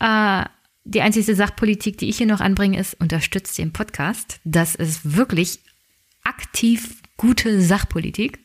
Äh, 0.00 0.44
die 0.82 1.00
einzige 1.00 1.34
Sachpolitik, 1.34 1.96
die 1.96 2.08
ich 2.08 2.18
hier 2.18 2.26
noch 2.26 2.40
anbringe, 2.40 2.78
ist, 2.78 3.00
unterstützt 3.00 3.56
den 3.58 3.72
Podcast. 3.72 4.40
Das 4.44 4.74
ist 4.74 5.16
wirklich 5.16 5.60
aktiv 6.24 7.00
gute 7.16 7.62
Sachpolitik. 7.62 8.40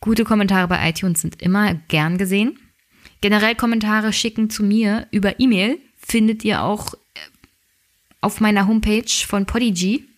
Gute 0.00 0.24
Kommentare 0.24 0.66
bei 0.66 0.88
iTunes 0.88 1.20
sind 1.20 1.42
immer 1.42 1.74
gern 1.74 2.16
gesehen. 2.16 2.58
Generell 3.20 3.54
Kommentare 3.54 4.14
schicken 4.14 4.48
zu 4.48 4.62
mir 4.64 5.08
über 5.10 5.38
E-Mail 5.38 5.78
findet 5.96 6.42
ihr 6.42 6.62
auch 6.62 6.94
auf 8.24 8.40
meiner 8.40 8.66
Homepage 8.66 9.10
von 9.26 9.46
Podigy. 9.46 10.08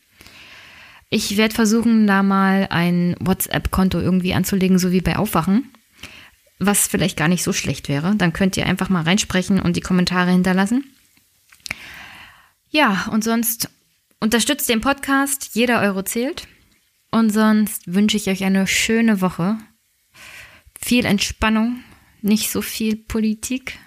Ich 1.10 1.36
werde 1.36 1.54
versuchen, 1.54 2.06
da 2.06 2.22
mal 2.22 2.68
ein 2.70 3.16
WhatsApp-Konto 3.20 4.00
irgendwie 4.00 4.34
anzulegen, 4.34 4.78
so 4.78 4.92
wie 4.92 5.00
bei 5.00 5.16
Aufwachen. 5.16 5.70
Was 6.58 6.86
vielleicht 6.86 7.16
gar 7.16 7.28
nicht 7.28 7.42
so 7.42 7.52
schlecht 7.52 7.88
wäre. 7.88 8.16
Dann 8.16 8.32
könnt 8.32 8.56
ihr 8.56 8.66
einfach 8.66 8.88
mal 8.88 9.02
reinsprechen 9.02 9.60
und 9.60 9.76
die 9.76 9.82
Kommentare 9.82 10.30
hinterlassen. 10.30 10.84
Ja, 12.70 13.08
und 13.10 13.22
sonst 13.22 13.68
unterstützt 14.20 14.68
den 14.68 14.80
Podcast. 14.80 15.50
Jeder 15.54 15.80
Euro 15.80 16.02
zählt. 16.02 16.48
Und 17.10 17.30
sonst 17.30 17.82
wünsche 17.86 18.16
ich 18.16 18.28
euch 18.28 18.44
eine 18.44 18.66
schöne 18.66 19.20
Woche. 19.20 19.58
Viel 20.80 21.04
Entspannung, 21.04 21.80
nicht 22.20 22.50
so 22.50 22.62
viel 22.62 22.96
Politik. 22.96 23.78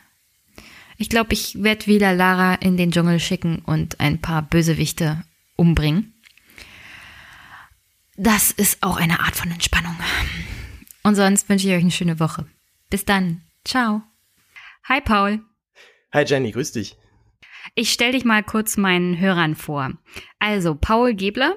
Ich 0.99 1.09
glaube, 1.09 1.33
ich 1.33 1.63
werde 1.63 1.87
wieder 1.87 2.13
Lara 2.13 2.53
in 2.55 2.77
den 2.77 2.91
Dschungel 2.91 3.19
schicken 3.19 3.63
und 3.65 3.99
ein 3.99 4.21
paar 4.21 4.43
Bösewichte 4.43 5.23
umbringen 5.55 6.13
das 8.19 8.51
ist 8.51 8.83
auch 8.83 8.97
eine 8.97 9.21
Art 9.21 9.35
von 9.35 9.49
Entspannung. 9.49 9.95
Und 11.03 11.15
sonst 11.15 11.47
wünsche 11.47 11.67
ich 11.67 11.73
euch 11.73 11.81
eine 11.81 11.91
schöne 11.91 12.19
Woche. 12.19 12.45
Bis 12.89 13.05
dann. 13.05 13.41
Ciao. 13.63 14.01
Hi, 14.83 14.99
Paul. 14.99 15.39
Hi, 16.11 16.25
Jenny. 16.25 16.51
Grüß 16.51 16.73
dich. 16.73 16.97
Ich 17.75 17.93
stelle 17.93 18.11
dich 18.11 18.25
mal 18.25 18.43
kurz 18.43 18.75
meinen 18.75 19.19
Hörern 19.19 19.55
vor. 19.55 19.93
Also, 20.37 20.75
Paul 20.75 21.13
Gebler, 21.13 21.55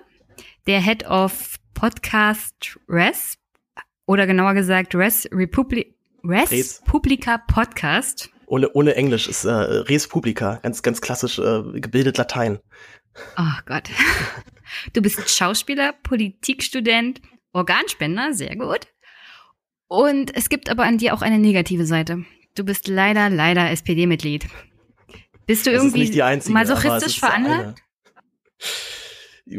der 0.68 0.80
Head 0.80 1.04
of 1.06 1.58
Podcast 1.74 2.78
Res, 2.88 3.38
oder 4.06 4.26
genauer 4.26 4.54
gesagt 4.54 4.94
Res, 4.94 5.28
Republi 5.32 5.96
Res, 6.22 6.50
Res. 6.52 6.82
Publica 6.84 7.38
Podcast. 7.38 8.30
Ohne, 8.52 8.70
ohne 8.74 8.96
Englisch 8.96 9.28
ist 9.28 9.46
äh, 9.46 9.50
Res 9.50 10.08
Publica, 10.08 10.56
ganz, 10.56 10.82
ganz 10.82 11.00
klassisch 11.00 11.38
äh, 11.38 11.62
gebildet 11.80 12.18
Latein. 12.18 12.58
Oh 13.38 13.58
Gott. 13.64 13.88
Du 14.92 15.00
bist 15.00 15.30
Schauspieler, 15.30 15.94
Politikstudent, 16.02 17.22
Organspender, 17.52 18.34
sehr 18.34 18.56
gut. 18.56 18.88
Und 19.88 20.36
es 20.36 20.50
gibt 20.50 20.68
aber 20.68 20.84
an 20.84 20.98
dir 20.98 21.14
auch 21.14 21.22
eine 21.22 21.38
negative 21.38 21.86
Seite. 21.86 22.26
Du 22.54 22.64
bist 22.64 22.88
leider, 22.88 23.30
leider 23.30 23.70
SPD-Mitglied. 23.70 24.46
Bist 25.46 25.64
du 25.64 25.72
das 25.72 25.82
irgendwie 25.82 26.22
einzige, 26.22 26.52
masochistisch 26.52 27.20
veranlagt? 27.20 27.82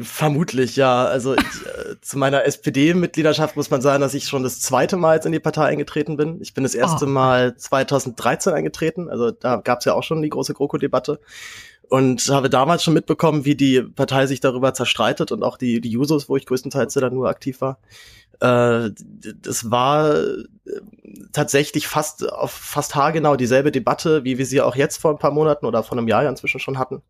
Vermutlich, 0.01 0.77
ja. 0.77 1.05
Also 1.05 1.33
ich, 1.33 1.41
äh, 1.41 1.99
zu 1.99 2.17
meiner 2.17 2.45
SPD-Mitgliedschaft 2.45 3.57
muss 3.57 3.69
man 3.69 3.81
sagen, 3.81 3.99
dass 4.01 4.13
ich 4.13 4.25
schon 4.25 4.41
das 4.41 4.61
zweite 4.61 4.95
Mal 4.95 5.15
jetzt 5.15 5.25
in 5.25 5.33
die 5.33 5.39
Partei 5.39 5.65
eingetreten 5.65 6.15
bin. 6.15 6.41
Ich 6.41 6.53
bin 6.53 6.63
das 6.63 6.73
erste 6.73 7.05
oh. 7.05 7.09
Mal 7.09 7.57
2013 7.57 8.53
eingetreten. 8.53 9.09
Also 9.09 9.31
da 9.31 9.57
gab 9.57 9.79
es 9.79 9.85
ja 9.85 9.93
auch 9.93 10.03
schon 10.03 10.21
die 10.21 10.29
große 10.29 10.53
GroKo-Debatte 10.53 11.19
und 11.89 12.29
habe 12.29 12.49
damals 12.49 12.83
schon 12.83 12.93
mitbekommen, 12.93 13.43
wie 13.43 13.55
die 13.55 13.81
Partei 13.81 14.25
sich 14.25 14.39
darüber 14.39 14.73
zerstreitet 14.73 15.33
und 15.33 15.43
auch 15.43 15.57
die, 15.57 15.81
die 15.81 15.91
Jusos, 15.91 16.29
wo 16.29 16.37
ich 16.37 16.45
größtenteils 16.45 16.93
dann 16.93 17.13
nur 17.13 17.27
aktiv 17.27 17.59
war. 17.59 17.79
Äh, 18.39 18.91
das 19.41 19.69
war 19.69 20.15
äh, 20.15 20.45
tatsächlich 21.33 21.87
fast 21.87 22.27
auf 22.31 22.51
fast 22.51 22.95
haargenau 22.95 23.35
dieselbe 23.35 23.71
Debatte, 23.71 24.23
wie 24.23 24.37
wir 24.37 24.45
sie 24.45 24.61
auch 24.61 24.77
jetzt 24.77 24.97
vor 24.97 25.11
ein 25.11 25.19
paar 25.19 25.31
Monaten 25.31 25.65
oder 25.65 25.83
vor 25.83 25.97
einem 25.97 26.07
Jahr 26.07 26.27
inzwischen 26.27 26.59
schon 26.59 26.79
hatten. 26.79 27.01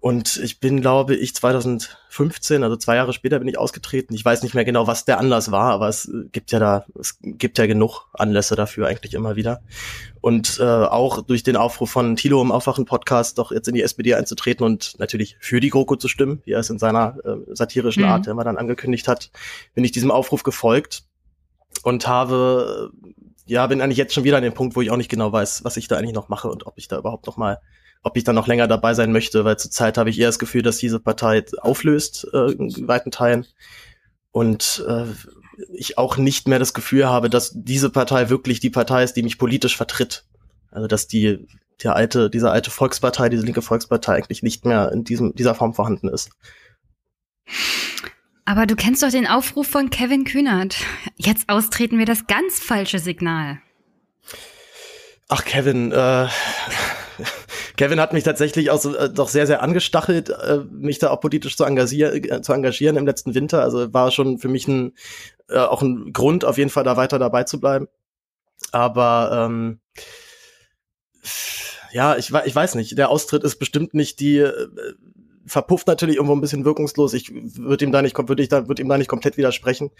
Und 0.00 0.38
ich 0.38 0.60
bin, 0.60 0.80
glaube 0.80 1.14
ich, 1.14 1.34
2015, 1.34 2.64
also 2.64 2.74
zwei 2.76 2.96
Jahre 2.96 3.12
später 3.12 3.38
bin 3.38 3.48
ich 3.48 3.58
ausgetreten. 3.58 4.14
Ich 4.14 4.24
weiß 4.24 4.42
nicht 4.42 4.54
mehr 4.54 4.64
genau, 4.64 4.86
was 4.86 5.04
der 5.04 5.18
Anlass 5.18 5.50
war, 5.50 5.72
aber 5.72 5.88
es 5.88 6.10
gibt 6.32 6.52
ja 6.52 6.58
da, 6.58 6.86
es 6.98 7.18
gibt 7.20 7.58
ja 7.58 7.66
genug 7.66 8.06
Anlässe 8.14 8.56
dafür 8.56 8.86
eigentlich 8.86 9.12
immer 9.12 9.36
wieder. 9.36 9.60
Und 10.22 10.58
äh, 10.58 10.64
auch 10.64 11.20
durch 11.20 11.42
den 11.42 11.56
Aufruf 11.56 11.90
von 11.90 12.16
Thilo 12.16 12.40
im 12.40 12.50
Aufwachen-Podcast 12.50 13.36
doch 13.36 13.52
jetzt 13.52 13.68
in 13.68 13.74
die 13.74 13.82
SPD 13.82 14.14
einzutreten 14.14 14.64
und 14.64 14.98
natürlich 14.98 15.36
für 15.38 15.60
die 15.60 15.68
GroKo 15.68 15.96
zu 15.96 16.08
stimmen, 16.08 16.40
wie 16.46 16.52
er 16.52 16.60
es 16.60 16.70
in 16.70 16.78
seiner 16.78 17.16
äh, 17.22 17.54
satirischen 17.54 18.04
mhm. 18.04 18.08
Art 18.08 18.26
immer 18.26 18.44
dann 18.44 18.56
angekündigt 18.56 19.06
hat, 19.06 19.30
bin 19.74 19.84
ich 19.84 19.92
diesem 19.92 20.10
Aufruf 20.10 20.44
gefolgt 20.44 21.04
und 21.82 22.08
habe, 22.08 22.90
ja, 23.44 23.66
bin 23.66 23.82
eigentlich 23.82 23.98
jetzt 23.98 24.14
schon 24.14 24.24
wieder 24.24 24.38
an 24.38 24.42
dem 24.42 24.54
Punkt, 24.54 24.76
wo 24.76 24.80
ich 24.80 24.90
auch 24.90 24.96
nicht 24.96 25.10
genau 25.10 25.30
weiß, 25.30 25.62
was 25.62 25.76
ich 25.76 25.88
da 25.88 25.98
eigentlich 25.98 26.14
noch 26.14 26.30
mache 26.30 26.48
und 26.48 26.66
ob 26.66 26.78
ich 26.78 26.88
da 26.88 26.96
überhaupt 26.96 27.26
noch 27.26 27.36
mal 27.36 27.58
ob 28.02 28.16
ich 28.16 28.24
dann 28.24 28.34
noch 28.34 28.46
länger 28.46 28.66
dabei 28.66 28.94
sein 28.94 29.12
möchte, 29.12 29.44
weil 29.44 29.58
zurzeit 29.58 29.98
habe 29.98 30.10
ich 30.10 30.18
eher 30.18 30.28
das 30.28 30.38
Gefühl, 30.38 30.62
dass 30.62 30.78
diese 30.78 31.00
Partei 31.00 31.44
auflöst 31.58 32.26
äh, 32.32 32.52
in 32.52 32.88
weiten 32.88 33.10
Teilen 33.10 33.46
und 34.32 34.84
äh, 34.88 35.06
ich 35.74 35.98
auch 35.98 36.16
nicht 36.16 36.48
mehr 36.48 36.58
das 36.58 36.72
Gefühl 36.72 37.06
habe, 37.06 37.28
dass 37.28 37.52
diese 37.54 37.90
Partei 37.90 38.30
wirklich 38.30 38.60
die 38.60 38.70
Partei 38.70 39.04
ist, 39.04 39.14
die 39.14 39.22
mich 39.22 39.38
politisch 39.38 39.76
vertritt. 39.76 40.24
Also 40.70 40.86
dass 40.86 41.08
die 41.08 41.46
der 41.82 41.96
alte, 41.96 42.30
diese 42.30 42.50
alte 42.50 42.70
Volkspartei, 42.70 43.28
diese 43.28 43.44
linke 43.44 43.62
Volkspartei 43.62 44.14
eigentlich 44.14 44.42
nicht 44.42 44.64
mehr 44.64 44.92
in 44.92 45.04
diesem 45.04 45.34
dieser 45.34 45.54
Form 45.54 45.74
vorhanden 45.74 46.08
ist. 46.08 46.30
Aber 48.44 48.66
du 48.66 48.76
kennst 48.76 49.02
doch 49.02 49.10
den 49.10 49.26
Aufruf 49.26 49.66
von 49.66 49.90
Kevin 49.90 50.24
Kühnert. 50.24 50.76
Jetzt 51.16 51.48
austreten 51.48 51.98
wir 51.98 52.06
das 52.06 52.26
ganz 52.26 52.58
falsche 52.58 52.98
Signal. 52.98 53.60
Ach, 55.28 55.44
Kevin, 55.44 55.92
äh, 55.92 56.26
Kevin 57.80 57.98
hat 57.98 58.12
mich 58.12 58.24
tatsächlich 58.24 58.70
auch 58.70 58.84
äh, 58.84 59.08
doch 59.08 59.30
sehr, 59.30 59.46
sehr 59.46 59.62
angestachelt, 59.62 60.28
äh, 60.28 60.58
mich 60.70 60.98
da 60.98 61.08
auch 61.08 61.20
politisch 61.22 61.56
zu, 61.56 61.64
engagier 61.64 62.12
äh, 62.12 62.42
zu 62.42 62.52
engagieren 62.52 62.98
im 62.98 63.06
letzten 63.06 63.34
Winter. 63.34 63.62
Also 63.62 63.94
war 63.94 64.10
schon 64.10 64.36
für 64.36 64.48
mich 64.48 64.68
ein, 64.68 64.92
äh, 65.48 65.56
auch 65.56 65.80
ein 65.80 66.12
Grund, 66.12 66.44
auf 66.44 66.58
jeden 66.58 66.68
Fall 66.68 66.84
da 66.84 66.98
weiter 66.98 67.18
dabei 67.18 67.44
zu 67.44 67.58
bleiben. 67.58 67.88
Aber 68.70 69.46
ähm, 69.46 69.80
ja, 71.90 72.18
ich, 72.18 72.30
ich 72.44 72.54
weiß 72.54 72.74
nicht. 72.74 72.98
Der 72.98 73.08
Austritt 73.08 73.44
ist 73.44 73.56
bestimmt 73.56 73.94
nicht 73.94 74.20
die 74.20 74.36
äh, 74.36 74.68
verpufft 75.50 75.88
natürlich 75.88 76.16
irgendwo 76.16 76.34
ein 76.34 76.40
bisschen 76.40 76.64
wirkungslos. 76.64 77.12
Ich 77.12 77.32
würde 77.34 77.84
ihm 77.84 77.90
da 77.90 78.02
nicht, 78.02 78.16
würde 78.16 78.42
ich 78.42 78.48
da, 78.48 78.68
würde 78.68 78.80
ihm 78.80 78.88
da 78.88 78.96
nicht 78.96 79.08
komplett 79.08 79.36
widersprechen. 79.36 79.90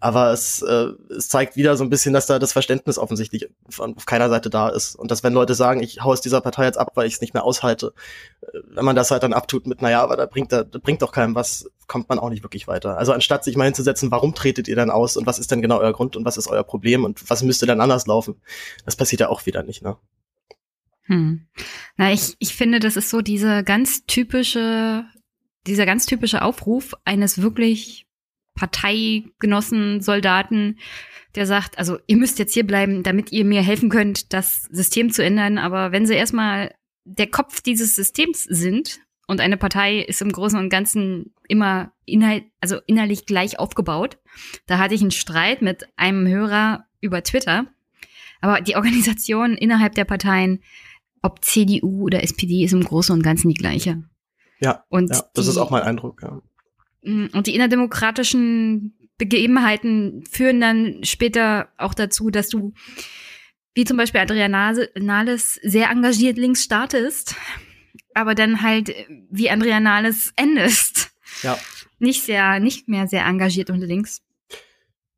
Aber 0.00 0.32
es, 0.32 0.60
äh, 0.60 0.88
es 1.08 1.30
zeigt 1.30 1.56
wieder 1.56 1.76
so 1.78 1.84
ein 1.84 1.88
bisschen, 1.88 2.12
dass 2.12 2.26
da 2.26 2.38
das 2.38 2.52
Verständnis 2.52 2.98
offensichtlich 2.98 3.48
auf 3.78 4.04
keiner 4.04 4.28
Seite 4.28 4.50
da 4.50 4.68
ist. 4.68 4.96
Und 4.96 5.10
dass 5.10 5.24
wenn 5.24 5.32
Leute 5.32 5.54
sagen, 5.54 5.82
ich 5.82 6.02
hau 6.02 6.10
aus 6.10 6.20
dieser 6.20 6.42
Partei 6.42 6.66
jetzt 6.66 6.78
ab, 6.78 6.92
weil 6.94 7.06
ich 7.06 7.14
es 7.14 7.20
nicht 7.22 7.32
mehr 7.32 7.44
aushalte, 7.44 7.94
äh, 8.42 8.58
wenn 8.68 8.84
man 8.84 8.96
das 8.96 9.10
halt 9.10 9.22
dann 9.22 9.32
abtut 9.32 9.66
mit, 9.66 9.80
naja, 9.80 10.02
aber 10.02 10.16
da 10.16 10.26
bringt, 10.26 10.52
da, 10.52 10.62
da 10.62 10.78
bringt 10.78 11.00
doch 11.00 11.12
keinem 11.12 11.34
was, 11.34 11.70
kommt 11.86 12.10
man 12.10 12.18
auch 12.18 12.28
nicht 12.28 12.42
wirklich 12.42 12.68
weiter. 12.68 12.98
Also 12.98 13.12
anstatt 13.12 13.44
sich 13.44 13.56
mal 13.56 13.64
hinzusetzen, 13.64 14.10
warum 14.10 14.34
tretet 14.34 14.68
ihr 14.68 14.76
dann 14.76 14.90
aus 14.90 15.16
und 15.16 15.26
was 15.26 15.38
ist 15.38 15.50
denn 15.50 15.62
genau 15.62 15.78
euer 15.78 15.94
Grund 15.94 16.16
und 16.16 16.26
was 16.26 16.36
ist 16.36 16.48
euer 16.48 16.64
Problem 16.64 17.04
und 17.04 17.30
was 17.30 17.42
müsste 17.42 17.64
dann 17.64 17.80
anders 17.80 18.06
laufen? 18.06 18.36
Das 18.84 18.94
passiert 18.94 19.20
ja 19.20 19.30
auch 19.30 19.46
wieder 19.46 19.62
nicht, 19.62 19.82
ne? 19.82 19.96
Hm. 21.08 21.46
Na, 21.96 22.12
ich, 22.12 22.36
ich 22.38 22.54
finde, 22.54 22.80
das 22.80 22.96
ist 22.96 23.10
so 23.10 23.22
diese 23.22 23.64
ganz 23.64 24.04
typische, 24.06 25.04
dieser 25.66 25.86
ganz 25.86 26.06
typische 26.06 26.42
Aufruf 26.42 26.94
eines 27.04 27.40
wirklich 27.42 28.06
Parteigenossen, 28.54 30.00
Soldaten, 30.00 30.78
der 31.34 31.46
sagt, 31.46 31.78
also 31.78 31.98
ihr 32.06 32.16
müsst 32.16 32.38
jetzt 32.38 32.54
hier 32.54 32.66
bleiben, 32.66 33.02
damit 33.02 33.32
ihr 33.32 33.44
mir 33.44 33.62
helfen 33.62 33.88
könnt, 33.88 34.32
das 34.32 34.62
System 34.70 35.10
zu 35.10 35.24
ändern. 35.24 35.58
Aber 35.58 35.92
wenn 35.92 36.06
sie 36.06 36.14
erstmal 36.14 36.74
der 37.04 37.28
Kopf 37.28 37.60
dieses 37.62 37.94
Systems 37.94 38.44
sind 38.44 39.00
und 39.26 39.40
eine 39.40 39.56
Partei 39.56 40.00
ist 40.00 40.20
im 40.20 40.32
Großen 40.32 40.58
und 40.58 40.68
Ganzen 40.68 41.32
immer 41.48 41.92
inhalt, 42.04 42.44
also 42.60 42.80
innerlich 42.86 43.24
gleich 43.24 43.58
aufgebaut, 43.58 44.18
da 44.66 44.78
hatte 44.78 44.94
ich 44.94 45.00
einen 45.00 45.10
Streit 45.10 45.62
mit 45.62 45.86
einem 45.96 46.26
Hörer 46.26 46.86
über 47.00 47.22
Twitter 47.22 47.66
Aber 48.40 48.60
die 48.60 48.76
Organisation 48.76 49.54
innerhalb 49.54 49.94
der 49.94 50.04
Parteien, 50.04 50.60
ob 51.22 51.44
CDU 51.44 52.04
oder 52.04 52.22
SPD, 52.22 52.64
ist 52.64 52.72
im 52.72 52.84
Großen 52.84 53.14
und 53.14 53.22
Ganzen 53.22 53.48
die 53.48 53.54
gleiche. 53.54 54.02
Ja, 54.60 54.84
und 54.88 55.10
ja, 55.10 55.22
das 55.34 55.46
die, 55.46 55.50
ist 55.50 55.56
auch 55.58 55.70
mein 55.70 55.82
Eindruck. 55.82 56.22
Ja. 56.22 56.42
Mm, 57.02 57.26
und 57.32 57.46
die 57.46 57.54
innerdemokratischen 57.54 58.94
Begebenheiten 59.18 60.24
führen 60.30 60.60
dann 60.60 61.04
später 61.04 61.68
auch 61.76 61.94
dazu, 61.94 62.30
dass 62.30 62.48
du, 62.48 62.72
wie 63.74 63.84
zum 63.84 63.96
Beispiel 63.96 64.20
Adriana 64.20 64.72
Nahles, 64.96 65.54
sehr 65.62 65.90
engagiert 65.90 66.38
links 66.38 66.64
startest, 66.64 67.34
aber 68.14 68.34
dann 68.34 68.62
halt 68.62 68.94
wie 69.30 69.50
Andrea 69.50 69.80
Nahles 69.80 70.32
endest. 70.36 71.10
Ja. 71.42 71.58
Nicht 71.98 72.22
sehr, 72.22 72.60
nicht 72.60 72.88
mehr 72.88 73.08
sehr 73.08 73.24
engagiert 73.24 73.70
und 73.70 73.80
links. 73.80 74.22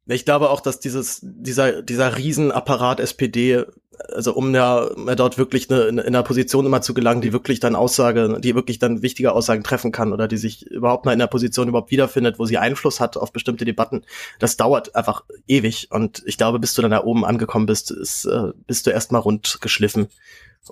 Ich 0.07 0.25
glaube 0.25 0.51
auch, 0.51 0.61
dass 0.61 0.81
dieses, 0.81 1.21
dieser, 1.23 1.83
dieser 1.83 2.17
Riesenapparat 2.17 3.01
SPD, 3.01 3.65
also 4.09 4.35
um 4.35 4.55
ja, 4.55 4.89
dort 5.15 5.39
wirklich 5.39 5.71
eine, 5.71 5.83
in 5.83 6.01
einer 6.01 6.23
Position 6.23 6.67
immer 6.67 6.83
zu 6.83 6.95
gelangen, 6.95 7.21
die 7.21 7.33
wirklich 7.33 7.61
dann 7.61 7.77
Aussage, 7.77 8.39
die 8.41 8.55
wirklich 8.55 8.79
dann 8.79 9.03
wichtige 9.03 9.33
Aussagen 9.33 9.63
treffen 9.63 9.93
kann 9.93 10.13
oder 10.13 10.29
die 10.29 10.37
sich 10.37 10.67
überhaupt 10.67 11.05
mal 11.05 11.13
in 11.13 11.19
der 11.19 11.27
Position 11.27 11.69
überhaupt 11.69 11.91
wiederfindet, 11.91 12.39
wo 12.39 12.47
sie 12.47 12.59
Einfluss 12.59 13.01
hat 13.01 13.17
auf 13.17 13.33
bestimmte 13.33 13.65
Debatten, 13.65 14.03
das 14.39 14.57
dauert 14.57 14.95
einfach 14.95 15.25
ewig. 15.47 15.89
Und 15.91 16.23
ich 16.27 16.39
glaube, 16.39 16.59
bis 16.59 16.75
du 16.75 16.83
dann 16.83 16.91
da 16.91 17.05
oben 17.05 17.25
angekommen 17.25 17.67
bist, 17.67 17.91
ist, 17.91 18.25
äh, 18.25 18.53
bist 18.67 18.87
du 18.87 18.91
erstmal 18.91 19.21
rund 19.21 19.59
geschliffen. 19.61 20.09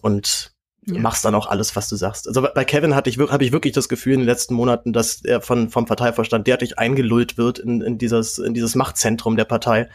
Und 0.03 0.53
ja. 0.95 1.01
machst 1.01 1.25
dann 1.25 1.35
auch 1.35 1.47
alles, 1.47 1.77
was 1.77 1.89
du 1.89 1.97
sagst. 1.97 2.29
Also 2.29 2.43
bei 2.43 2.65
Kevin 2.65 2.95
hatte 2.95 3.11
ich, 3.11 3.19
habe 3.19 3.45
ich 3.45 3.53
wirklich 3.53 3.73
das 3.73 3.89
Gefühl 3.89 4.15
in 4.15 4.21
den 4.21 4.27
letzten 4.27 4.55
Monaten, 4.55 4.93
dass 4.93 5.23
er 5.25 5.41
von, 5.41 5.71
vom 5.71 5.87
Parteivorstand 5.87 6.47
derartig 6.47 6.79
eingelullt 6.79 7.37
wird 7.37 7.59
in, 7.59 7.81
in, 7.81 7.99
dieses, 7.99 8.39
in 8.39 8.55
dieses 8.55 8.75
Machtzentrum 8.75 9.37
der 9.37 9.45
Partei 9.45 9.89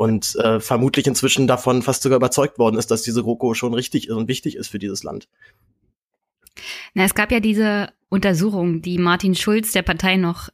und 0.00 0.34
äh, 0.36 0.60
vermutlich 0.60 1.06
inzwischen 1.06 1.46
davon 1.46 1.82
fast 1.82 2.02
sogar 2.02 2.16
überzeugt 2.16 2.58
worden 2.58 2.78
ist, 2.78 2.90
dass 2.90 3.02
diese 3.02 3.22
GroKo 3.22 3.52
schon 3.52 3.74
richtig 3.74 4.08
ist 4.08 4.14
und 4.14 4.28
wichtig 4.28 4.56
ist 4.56 4.68
für 4.68 4.78
dieses 4.78 5.02
Land. 5.02 5.28
Na, 6.94 7.04
es 7.04 7.14
gab 7.14 7.30
ja 7.30 7.38
diese 7.38 7.92
Untersuchung, 8.08 8.80
die 8.80 8.96
Martin 8.96 9.34
Schulz 9.34 9.72
der 9.72 9.82
Partei 9.82 10.16
noch 10.16 10.48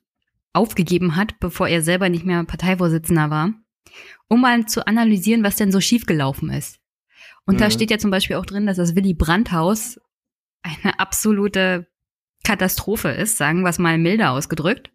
aufgegeben 0.52 1.14
hat, 1.14 1.38
bevor 1.38 1.68
er 1.68 1.82
selber 1.82 2.08
nicht 2.08 2.26
mehr 2.26 2.42
Parteivorsitzender 2.42 3.30
war, 3.30 3.52
um 4.26 4.40
mal 4.40 4.66
zu 4.66 4.84
analysieren, 4.84 5.44
was 5.44 5.54
denn 5.54 5.70
so 5.70 5.80
schiefgelaufen 5.80 6.50
ist. 6.50 6.80
Und 7.44 7.54
mhm. 7.54 7.58
da 7.60 7.70
steht 7.70 7.92
ja 7.92 7.98
zum 7.98 8.10
Beispiel 8.10 8.34
auch 8.34 8.46
drin, 8.46 8.66
dass 8.66 8.78
das 8.78 8.96
Willy 8.96 9.14
Brandt-Haus 9.14 10.00
eine 10.62 10.98
absolute 10.98 11.86
Katastrophe 12.42 13.10
ist, 13.10 13.36
sagen 13.36 13.62
wir 13.62 13.70
es 13.70 13.78
mal 13.78 13.96
milder 13.96 14.32
ausgedrückt. 14.32 14.90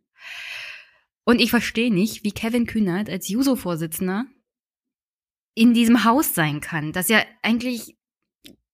Und 1.23 1.39
ich 1.39 1.51
verstehe 1.51 1.93
nicht, 1.93 2.25
wie 2.25 2.33
Kevin 2.33 2.65
Kühnert 2.65 3.09
als 3.09 3.29
Juso-Vorsitzender 3.29 4.25
in 5.53 5.73
diesem 5.73 6.03
Haus 6.03 6.33
sein 6.33 6.61
kann, 6.61 6.91
das 6.91 7.09
ja 7.09 7.23
eigentlich 7.41 7.95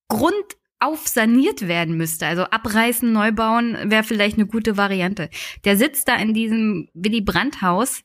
grundauf 0.08 1.08
saniert 1.08 1.68
werden 1.68 1.98
müsste. 1.98 2.28
Also 2.28 2.44
abreißen, 2.44 3.12
neu 3.12 3.32
bauen 3.32 3.78
wäre 3.90 4.04
vielleicht 4.04 4.38
eine 4.38 4.48
gute 4.48 4.78
Variante. 4.78 5.30
Der 5.66 5.78
sitzt 5.78 6.08
da 6.08 6.16
in 6.16 6.34
diesem 6.34 6.90
Willy 6.94 7.22
Brandt-Haus. 7.22 8.04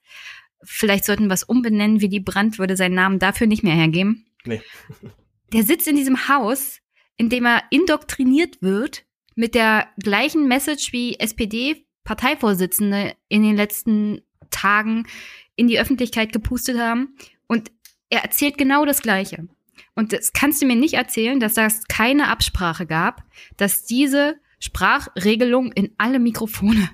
Vielleicht 0.63 1.05
sollten 1.05 1.27
wir 1.27 1.35
es 1.35 1.45
umbenennen. 1.45 2.01
Willy 2.01 2.21
Brandt 2.21 2.59
würde 2.59 2.77
seinen 2.77 2.95
Namen 2.95 3.19
dafür 3.19 3.47
nicht 3.47 3.63
mehr 3.63 3.75
hergeben. 3.75 4.25
Nee 4.45 4.63
der 5.53 5.65
sitzt 5.65 5.87
in 5.89 5.97
diesem 5.97 6.29
Haus, 6.29 6.79
in 7.17 7.29
dem 7.29 7.45
er 7.45 7.63
indoktriniert 7.71 8.63
wird 8.63 9.05
mit 9.35 9.55
der 9.55 9.89
gleichen 10.03 10.49
Message 10.49 10.93
wie 10.93 11.19
SPD-Parteivorsitzende 11.19 13.15
in 13.29 13.43
den 13.43 13.57
letzten 13.57 14.23
Tagen 14.51 15.07
in 15.57 15.69
die 15.69 15.79
Öffentlichkeit 15.79 16.33
gepustet 16.33 16.79
haben. 16.79 17.17
Und 17.47 17.71
er 18.13 18.23
erzählt 18.23 18.59
genau 18.59 18.85
das 18.85 19.01
Gleiche. 19.01 19.49
Und 19.95 20.13
das 20.13 20.33
kannst 20.33 20.61
du 20.61 20.67
mir 20.67 20.77
nicht 20.77 20.95
erzählen, 20.95 21.41
dass 21.41 21.55
das 21.55 21.85
keine 21.89 22.29
Absprache 22.29 22.87
gab, 22.87 23.25
dass 23.57 23.85
diese 23.85 24.37
Sprachregelung 24.59 25.73
in 25.73 25.93
alle 25.97 26.19
Mikrofone 26.19 26.91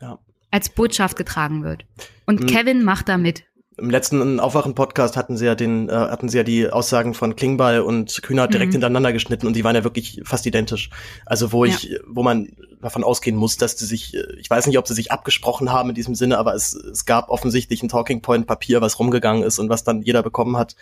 ja. 0.00 0.18
als 0.50 0.68
Botschaft 0.68 1.16
getragen 1.16 1.62
wird. 1.62 1.86
Und 2.26 2.40
mhm. 2.40 2.46
Kevin 2.46 2.82
macht 2.82 3.08
da 3.08 3.18
mit 3.18 3.44
im 3.78 3.90
letzten 3.90 4.40
Aufwachen-Podcast 4.40 5.16
hatten 5.16 5.36
sie 5.36 5.44
ja 5.44 5.54
den, 5.54 5.88
äh, 5.88 5.92
hatten 5.92 6.30
sie 6.30 6.38
ja 6.38 6.44
die 6.44 6.70
Aussagen 6.70 7.12
von 7.12 7.36
Klingbeil 7.36 7.80
und 7.80 8.22
Kühner 8.22 8.48
direkt 8.48 8.70
mhm. 8.70 8.74
hintereinander 8.74 9.12
geschnitten 9.12 9.46
und 9.46 9.54
die 9.54 9.64
waren 9.64 9.74
ja 9.74 9.84
wirklich 9.84 10.22
fast 10.24 10.46
identisch. 10.46 10.88
Also 11.26 11.52
wo 11.52 11.66
ich, 11.66 11.82
ja. 11.84 11.98
wo 12.06 12.22
man 12.22 12.48
davon 12.80 13.04
ausgehen 13.04 13.36
muss, 13.36 13.58
dass 13.58 13.78
sie 13.78 13.84
sich, 13.84 14.14
äh, 14.14 14.24
ich 14.38 14.48
weiß 14.48 14.66
nicht, 14.66 14.78
ob 14.78 14.88
sie 14.88 14.94
sich 14.94 15.12
abgesprochen 15.12 15.72
haben 15.72 15.90
in 15.90 15.94
diesem 15.94 16.14
Sinne, 16.14 16.38
aber 16.38 16.54
es, 16.54 16.72
es 16.72 17.04
gab 17.04 17.28
offensichtlich 17.28 17.82
ein 17.82 17.90
Talking 17.90 18.22
Point 18.22 18.46
Papier, 18.46 18.80
was 18.80 18.98
rumgegangen 18.98 19.42
ist 19.42 19.58
und 19.58 19.68
was 19.68 19.84
dann 19.84 20.00
jeder 20.00 20.22
bekommen 20.22 20.56
hat. 20.56 20.74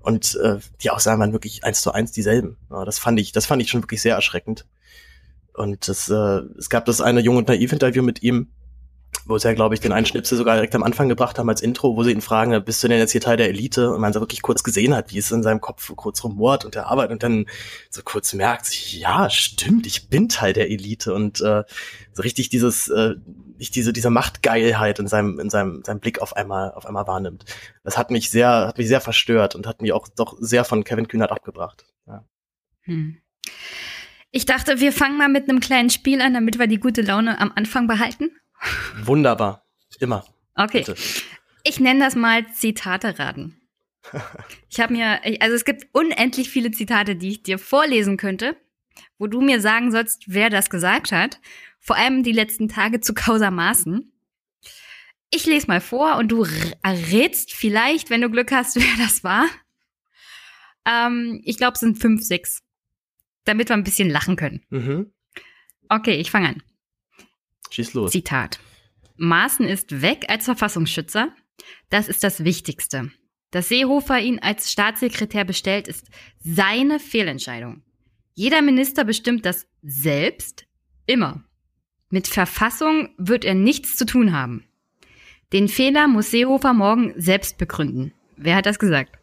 Und 0.00 0.36
äh, 0.36 0.58
die 0.82 0.90
Aussagen 0.90 1.20
waren 1.20 1.32
wirklich 1.32 1.64
eins 1.64 1.80
zu 1.80 1.90
eins 1.90 2.12
dieselben. 2.12 2.56
Ja, 2.70 2.84
das 2.84 3.00
fand 3.00 3.18
ich, 3.18 3.32
das 3.32 3.46
fand 3.46 3.60
ich 3.60 3.70
schon 3.70 3.82
wirklich 3.82 4.02
sehr 4.02 4.14
erschreckend. 4.14 4.66
Und 5.52 5.88
das, 5.88 6.08
äh, 6.08 6.42
es 6.58 6.70
gab 6.70 6.84
das 6.84 7.00
eine 7.00 7.20
Jung 7.20 7.38
und 7.38 7.48
Naiv-Interview 7.48 8.02
mit 8.02 8.22
ihm, 8.22 8.50
wo 9.24 9.38
sie 9.38 9.48
ja, 9.48 9.54
glaube 9.54 9.74
ich, 9.74 9.80
den 9.80 9.92
einen 9.92 10.06
Schnipsel 10.06 10.36
sogar 10.36 10.54
direkt 10.54 10.74
am 10.74 10.82
Anfang 10.82 11.08
gebracht 11.08 11.38
haben 11.38 11.48
als 11.48 11.62
Intro, 11.62 11.96
wo 11.96 12.02
sie 12.02 12.12
ihn 12.12 12.20
fragen, 12.20 12.62
bist 12.64 12.82
du 12.82 12.88
denn 12.88 12.98
jetzt 12.98 13.12
hier 13.12 13.20
Teil 13.20 13.36
der 13.36 13.48
Elite? 13.48 13.90
Und 13.92 14.00
man 14.00 14.12
so 14.12 14.20
wirklich 14.20 14.42
kurz 14.42 14.62
gesehen 14.62 14.94
hat, 14.94 15.12
wie 15.12 15.18
es 15.18 15.30
in 15.30 15.42
seinem 15.42 15.60
Kopf 15.60 15.92
kurz 15.96 16.22
rumort 16.22 16.64
und 16.64 16.74
der 16.74 16.86
Arbeit 16.86 17.10
und 17.10 17.22
dann 17.22 17.46
so 17.90 18.02
kurz 18.04 18.34
merkt, 18.34 18.92
ja, 18.92 19.28
stimmt, 19.30 19.86
ich 19.86 20.08
bin 20.08 20.28
Teil 20.28 20.52
der 20.52 20.70
Elite 20.70 21.14
und 21.14 21.40
äh, 21.40 21.64
so 22.12 22.22
richtig 22.22 22.48
dieses, 22.50 22.88
äh, 22.88 23.14
nicht 23.58 23.74
diese, 23.74 23.92
diese 23.92 24.10
Machtgeilheit 24.10 24.98
in 24.98 25.08
seinem, 25.08 25.38
in 25.38 25.50
seinem, 25.50 25.82
seinem 25.84 26.00
Blick 26.00 26.20
auf 26.20 26.36
einmal, 26.36 26.72
auf 26.72 26.86
einmal 26.86 27.06
wahrnimmt. 27.06 27.44
Das 27.84 27.98
hat 27.98 28.10
mich 28.10 28.30
sehr, 28.30 28.48
hat 28.48 28.78
mich 28.78 28.88
sehr 28.88 29.00
verstört 29.00 29.54
und 29.54 29.66
hat 29.66 29.82
mich 29.82 29.92
auch 29.92 30.08
doch 30.08 30.36
sehr 30.38 30.64
von 30.64 30.84
Kevin 30.84 31.08
Kühnert 31.08 31.32
abgebracht. 31.32 31.86
Ja. 32.06 32.24
Hm. 32.82 33.18
Ich 34.30 34.44
dachte, 34.44 34.80
wir 34.80 34.92
fangen 34.92 35.16
mal 35.16 35.28
mit 35.28 35.48
einem 35.48 35.60
kleinen 35.60 35.90
Spiel 35.90 36.20
an, 36.20 36.34
damit 36.34 36.58
wir 36.58 36.66
die 36.66 36.80
gute 36.80 37.00
Laune 37.00 37.40
am 37.40 37.52
Anfang 37.54 37.86
behalten. 37.86 38.30
Wunderbar. 39.02 39.64
Immer. 39.98 40.24
Okay. 40.54 40.84
Bitte. 40.84 40.96
Ich 41.64 41.80
nenne 41.80 42.00
das 42.00 42.14
mal 42.14 42.46
Zitate 42.52 43.18
raten. 43.18 43.60
Ich 44.68 44.80
habe 44.80 44.92
mir, 44.92 45.20
also 45.40 45.56
es 45.56 45.64
gibt 45.64 45.86
unendlich 45.92 46.50
viele 46.50 46.70
Zitate, 46.70 47.16
die 47.16 47.30
ich 47.30 47.42
dir 47.42 47.58
vorlesen 47.58 48.18
könnte, 48.18 48.56
wo 49.16 49.26
du 49.26 49.40
mir 49.40 49.60
sagen 49.60 49.90
sollst, 49.90 50.24
wer 50.26 50.50
das 50.50 50.68
gesagt 50.68 51.12
hat. 51.12 51.40
Vor 51.80 51.96
allem 51.96 52.22
die 52.22 52.32
letzten 52.32 52.68
Tage 52.68 53.00
zu 53.00 53.14
Causa 53.14 53.50
Maßen. 53.50 54.12
Ich 55.30 55.46
lese 55.46 55.68
mal 55.68 55.80
vor 55.80 56.16
und 56.16 56.28
du 56.28 56.46
errätst 56.82 57.52
vielleicht, 57.52 58.10
wenn 58.10 58.20
du 58.20 58.30
Glück 58.30 58.52
hast, 58.52 58.76
wer 58.76 59.04
das 59.04 59.24
war. 59.24 59.46
Ähm, 60.84 61.40
ich 61.44 61.56
glaube, 61.56 61.74
es 61.74 61.80
sind 61.80 61.98
fünf, 61.98 62.22
sechs. 62.22 62.62
Damit 63.44 63.70
wir 63.70 63.76
ein 63.76 63.84
bisschen 63.84 64.10
lachen 64.10 64.36
können. 64.36 64.62
Mhm. 64.70 65.12
Okay, 65.88 66.16
ich 66.16 66.30
fange 66.30 66.48
an. 66.48 66.62
Schieß 67.70 67.94
los. 67.94 68.12
Zitat. 68.12 68.58
Maaßen 69.16 69.66
ist 69.66 70.02
weg 70.02 70.26
als 70.28 70.44
Verfassungsschützer. 70.44 71.28
Das 71.90 72.08
ist 72.08 72.22
das 72.22 72.44
Wichtigste. 72.44 73.10
Dass 73.50 73.68
Seehofer 73.68 74.20
ihn 74.20 74.38
als 74.40 74.70
Staatssekretär 74.70 75.44
bestellt, 75.44 75.88
ist 75.88 76.06
seine 76.40 76.98
Fehlentscheidung. 76.98 77.82
Jeder 78.34 78.60
Minister 78.60 79.04
bestimmt 79.04 79.46
das 79.46 79.66
selbst, 79.82 80.66
immer. 81.06 81.44
Mit 82.10 82.28
Verfassung 82.28 83.08
wird 83.16 83.44
er 83.44 83.54
nichts 83.54 83.96
zu 83.96 84.04
tun 84.04 84.32
haben. 84.32 84.64
Den 85.52 85.68
Fehler 85.68 86.08
muss 86.08 86.30
Seehofer 86.30 86.74
morgen 86.74 87.14
selbst 87.16 87.56
begründen. 87.56 88.12
Wer 88.36 88.56
hat 88.56 88.66
das 88.66 88.78
gesagt? 88.78 89.18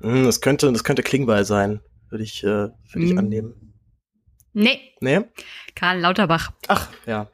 Hm, 0.00 0.24
das 0.24 0.40
könnte, 0.40 0.72
das 0.72 0.84
könnte 0.84 1.02
Klingbeil 1.02 1.44
sein, 1.44 1.80
würde 2.08 2.24
ich, 2.24 2.42
äh, 2.42 2.46
würde 2.46 2.72
ich 2.94 3.10
hm. 3.10 3.18
annehmen. 3.18 3.74
Nee. 4.52 4.80
Nee? 5.00 5.20
Karl 5.74 6.00
Lauterbach. 6.00 6.52
Ach, 6.68 6.88
ja. 7.06 7.30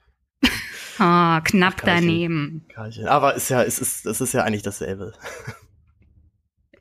Oh, 0.99 1.41
knapp 1.45 1.75
Ach, 1.79 1.85
daneben. 1.85 2.65
Karlchen. 2.69 3.07
Aber 3.07 3.35
ist 3.35 3.49
ja, 3.49 3.63
es 3.63 3.79
ist, 3.79 4.07
es 4.07 4.21
ist 4.21 4.33
ja 4.33 4.43
eigentlich 4.43 4.63
dasselbe. 4.63 5.13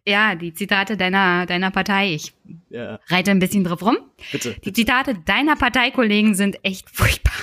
Ja, 0.07 0.36
die 0.36 0.53
Zitate 0.53 0.97
deiner, 0.97 1.47
deiner 1.47 1.72
Partei. 1.72 2.13
Ich 2.13 2.34
ja. 2.70 2.99
reite 3.07 3.32
ein 3.32 3.39
bisschen 3.39 3.63
drauf 3.63 3.82
rum. 3.82 3.97
Bitte. 4.32 4.55
Die 4.63 4.72
Zitate 4.72 5.16
deiner 5.16 5.55
Parteikollegen 5.55 6.36
sind 6.36 6.63
echt 6.63 6.91
furchtbar. 6.91 7.34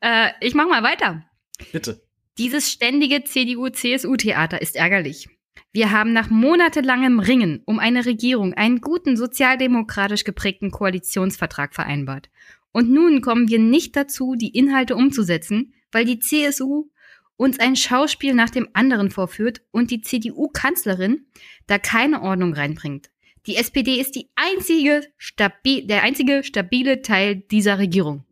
Äh, 0.00 0.32
ich 0.40 0.54
mach 0.54 0.68
mal 0.68 0.82
weiter. 0.82 1.24
Bitte. 1.72 2.02
Dieses 2.36 2.70
ständige 2.70 3.24
CDU-CSU-Theater 3.24 4.60
ist 4.60 4.76
ärgerlich. 4.76 5.28
Wir 5.72 5.90
haben 5.90 6.12
nach 6.12 6.28
monatelangem 6.28 7.20
Ringen 7.20 7.62
um 7.64 7.78
eine 7.78 8.04
Regierung 8.04 8.52
einen 8.52 8.80
guten 8.80 9.16
sozialdemokratisch 9.16 10.24
geprägten 10.24 10.70
Koalitionsvertrag 10.70 11.74
vereinbart. 11.74 12.28
Und 12.74 12.90
nun 12.90 13.20
kommen 13.20 13.48
wir 13.48 13.60
nicht 13.60 13.94
dazu, 13.94 14.34
die 14.34 14.48
Inhalte 14.48 14.96
umzusetzen, 14.96 15.74
weil 15.92 16.04
die 16.04 16.18
CSU 16.18 16.88
uns 17.36 17.60
ein 17.60 17.76
Schauspiel 17.76 18.34
nach 18.34 18.50
dem 18.50 18.68
anderen 18.72 19.12
vorführt 19.12 19.62
und 19.70 19.92
die 19.92 20.00
CDU-Kanzlerin 20.00 21.24
da 21.68 21.78
keine 21.78 22.20
Ordnung 22.20 22.52
reinbringt. 22.52 23.10
Die 23.46 23.54
SPD 23.56 24.00
ist 24.00 24.16
die 24.16 24.28
einzige 24.34 25.02
der 25.38 26.02
einzige 26.02 26.42
stabile 26.42 27.00
Teil 27.00 27.36
dieser 27.36 27.78
Regierung. 27.78 28.24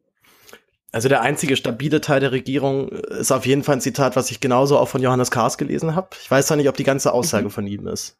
Also 0.91 1.09
der 1.09 1.23
einzige 1.23 1.57
stabile 1.57 2.01
Teil 2.01 2.19
der 2.19 2.33
Regierung 2.33 2.89
ist 2.89 3.31
auf 3.31 3.47
jeden 3.47 3.63
Fall 3.63 3.77
ein 3.77 3.81
Zitat, 3.81 4.17
was 4.17 4.33
ich 4.33 4.41
genauso 4.41 4.77
auch 4.77 4.89
von 4.89 5.03
Johannes 5.03 5.31
Kahrs 5.31 5.57
gelesen 5.57 5.95
habe. 5.95 6.09
Ich 6.21 6.29
weiß 6.29 6.49
zwar 6.49 6.57
nicht, 6.57 6.69
ob 6.69 6.77
die 6.77 6.83
ganze 6.83 7.13
Aussage 7.13 7.45
mhm. 7.45 7.51
von 7.51 7.67
ihm 7.69 7.87
ist. 7.87 8.19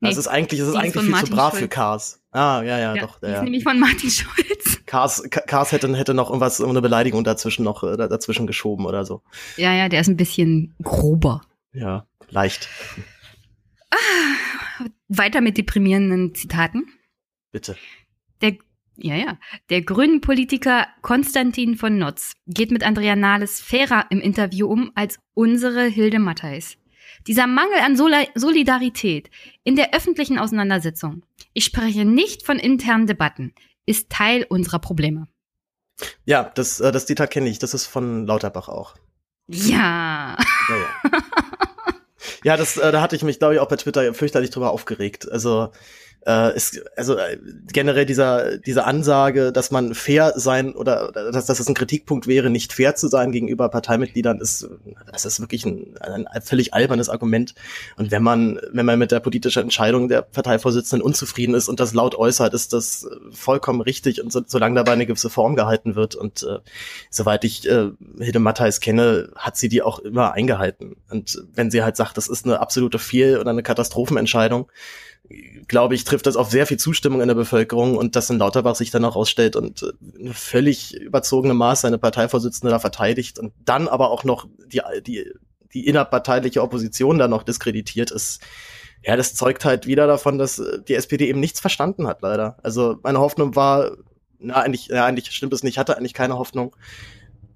Nee, 0.00 0.08
also 0.08 0.20
es 0.20 0.26
ist 0.26 0.32
eigentlich, 0.32 0.60
es 0.60 0.68
ist 0.68 0.74
eigentlich 0.74 1.04
viel 1.04 1.24
zu 1.24 1.32
brav 1.32 1.50
Schulz. 1.50 1.62
für 1.62 1.68
Cars. 1.68 2.22
Ah, 2.30 2.62
ja, 2.62 2.78
ja, 2.78 2.94
ja 2.94 3.02
doch. 3.02 3.20
Die 3.20 3.26
ja. 3.26 3.36
ist 3.36 3.42
nämlich 3.42 3.62
von 3.62 3.78
Martin 3.78 4.10
Schulz. 4.10 4.84
Cars, 4.86 5.22
Cars 5.30 5.72
hätte, 5.72 5.94
hätte 5.96 6.14
noch 6.14 6.28
irgendwas, 6.28 6.60
eine 6.60 6.82
Beleidigung 6.82 7.24
dazwischen 7.24 7.64
noch, 7.64 7.82
äh, 7.82 7.96
dazwischen 7.96 8.46
geschoben 8.46 8.86
oder 8.86 9.04
so. 9.04 9.22
Ja, 9.56 9.72
ja, 9.72 9.88
der 9.88 10.00
ist 10.00 10.08
ein 10.08 10.16
bisschen 10.16 10.74
grober. 10.82 11.42
Ja, 11.72 12.06
leicht. 12.28 12.68
Ah, 13.90 13.96
weiter 15.08 15.40
mit 15.40 15.56
deprimierenden 15.56 16.34
Zitaten. 16.34 16.86
Bitte. 17.52 17.76
Der, 18.40 18.56
ja, 18.96 19.14
ja. 19.14 19.38
Der 19.70 19.82
grünen 19.82 20.20
Politiker 20.20 20.86
Konstantin 21.00 21.76
von 21.76 21.98
Notz 21.98 22.34
geht 22.46 22.70
mit 22.70 22.84
Andrea 22.84 23.16
Nahles 23.16 23.60
fairer 23.60 24.06
im 24.10 24.20
Interview 24.20 24.66
um 24.66 24.92
als 24.94 25.18
unsere 25.34 25.84
Hilde 25.84 26.18
Mattheis. 26.18 26.76
Dieser 27.26 27.46
Mangel 27.46 27.78
an 27.84 27.96
Solidarität 27.96 29.30
in 29.64 29.76
der 29.76 29.94
öffentlichen 29.94 30.38
Auseinandersetzung, 30.38 31.24
ich 31.52 31.64
spreche 31.64 32.04
nicht 32.04 32.44
von 32.44 32.58
internen 32.58 33.06
Debatten, 33.06 33.54
ist 33.86 34.10
Teil 34.10 34.46
unserer 34.48 34.78
Probleme. 34.78 35.28
Ja, 36.24 36.50
das, 36.54 36.80
äh, 36.80 36.92
das 36.92 37.06
Zitat 37.06 37.30
kenne 37.30 37.48
ich. 37.48 37.58
Das 37.58 37.74
ist 37.74 37.86
von 37.86 38.26
Lauterbach 38.26 38.68
auch. 38.68 38.94
Ja. 39.48 40.36
Ja, 40.68 40.76
ja. 40.76 41.10
ja 42.44 42.56
das, 42.56 42.76
äh, 42.76 42.92
da 42.92 43.00
hatte 43.00 43.16
ich 43.16 43.22
mich, 43.22 43.38
glaube 43.38 43.54
ich, 43.54 43.60
auch 43.60 43.68
bei 43.68 43.76
Twitter 43.76 44.14
fürchterlich 44.14 44.50
drüber 44.50 44.70
aufgeregt. 44.70 45.30
Also 45.30 45.70
äh, 46.26 46.54
ist, 46.56 46.80
also 46.96 47.16
äh, 47.16 47.38
generell 47.72 48.06
dieser 48.06 48.58
diese 48.58 48.84
Ansage, 48.84 49.52
dass 49.52 49.70
man 49.70 49.94
fair 49.94 50.32
sein 50.36 50.74
oder 50.74 51.12
dass, 51.12 51.46
dass 51.46 51.60
es 51.60 51.68
ein 51.68 51.74
Kritikpunkt 51.74 52.26
wäre, 52.26 52.50
nicht 52.50 52.72
fair 52.72 52.94
zu 52.94 53.08
sein 53.08 53.32
gegenüber 53.32 53.68
Parteimitgliedern, 53.68 54.40
ist 54.40 54.68
das 55.10 55.24
ist 55.24 55.40
wirklich 55.40 55.64
ein, 55.64 55.96
ein 56.00 56.26
völlig 56.42 56.74
albernes 56.74 57.08
Argument. 57.08 57.54
Und 57.96 58.10
wenn 58.10 58.22
man 58.22 58.60
wenn 58.72 58.86
man 58.86 58.98
mit 58.98 59.12
der 59.12 59.20
politischen 59.20 59.64
Entscheidung 59.64 60.08
der 60.08 60.22
Parteivorsitzenden 60.22 61.04
unzufrieden 61.04 61.54
ist 61.54 61.68
und 61.68 61.80
das 61.80 61.94
laut 61.94 62.14
äußert, 62.14 62.54
ist 62.54 62.72
das 62.72 63.08
vollkommen 63.30 63.80
richtig 63.80 64.22
und 64.22 64.32
so, 64.32 64.42
solange 64.46 64.76
dabei 64.76 64.92
eine 64.92 65.06
gewisse 65.06 65.30
Form 65.30 65.56
gehalten 65.56 65.94
wird 65.94 66.14
und 66.14 66.42
äh, 66.42 66.58
soweit 67.10 67.44
ich 67.44 67.68
äh, 67.68 67.90
Hilde 68.18 68.38
Mattheis 68.38 68.80
kenne, 68.80 69.30
hat 69.36 69.56
sie 69.56 69.68
die 69.68 69.82
auch 69.82 69.98
immer 69.98 70.32
eingehalten. 70.32 70.96
Und 71.10 71.42
wenn 71.54 71.70
sie 71.70 71.82
halt 71.82 71.96
sagt, 71.96 72.16
das 72.16 72.28
ist 72.28 72.44
eine 72.44 72.60
absolute 72.60 72.98
Fehl- 72.98 73.38
oder 73.38 73.50
eine 73.50 73.62
Katastrophenentscheidung, 73.62 74.70
glaube 75.68 75.94
ich, 75.94 76.04
trifft 76.04 76.26
das 76.26 76.36
auf 76.36 76.50
sehr 76.50 76.66
viel 76.66 76.78
Zustimmung 76.78 77.20
in 77.20 77.28
der 77.28 77.34
Bevölkerung 77.34 77.96
und 77.96 78.16
dass 78.16 78.30
ein 78.30 78.38
Lauterbach 78.38 78.74
sich 78.74 78.90
dann 78.90 79.04
auch 79.04 79.16
rausstellt 79.16 79.56
und 79.56 79.82
äh, 79.82 80.32
völlig 80.32 80.94
überzogene 80.94 81.54
Maß 81.54 81.82
seine 81.82 81.98
Parteivorsitzende 81.98 82.70
da 82.70 82.78
verteidigt 82.78 83.38
und 83.38 83.52
dann 83.64 83.88
aber 83.88 84.10
auch 84.10 84.24
noch 84.24 84.46
die, 84.66 84.80
die, 85.06 85.30
die 85.72 85.86
innerparteiliche 85.86 86.62
Opposition 86.62 87.18
da 87.18 87.28
noch 87.28 87.44
diskreditiert 87.44 88.10
ist. 88.10 88.42
Ja, 89.04 89.16
das 89.16 89.34
zeugt 89.34 89.64
halt 89.64 89.86
wieder 89.86 90.06
davon, 90.06 90.38
dass 90.38 90.58
äh, 90.58 90.82
die 90.86 90.94
SPD 90.94 91.28
eben 91.28 91.40
nichts 91.40 91.60
verstanden 91.60 92.06
hat, 92.06 92.22
leider. 92.22 92.58
Also 92.62 92.96
meine 93.02 93.20
Hoffnung 93.20 93.56
war, 93.56 93.92
na, 94.38 94.54
eigentlich, 94.54 94.88
ja, 94.88 95.06
eigentlich 95.06 95.30
stimmt 95.30 95.52
es 95.52 95.62
nicht, 95.62 95.78
hatte 95.78 95.96
eigentlich 95.96 96.14
keine 96.14 96.36
Hoffnung 96.36 96.76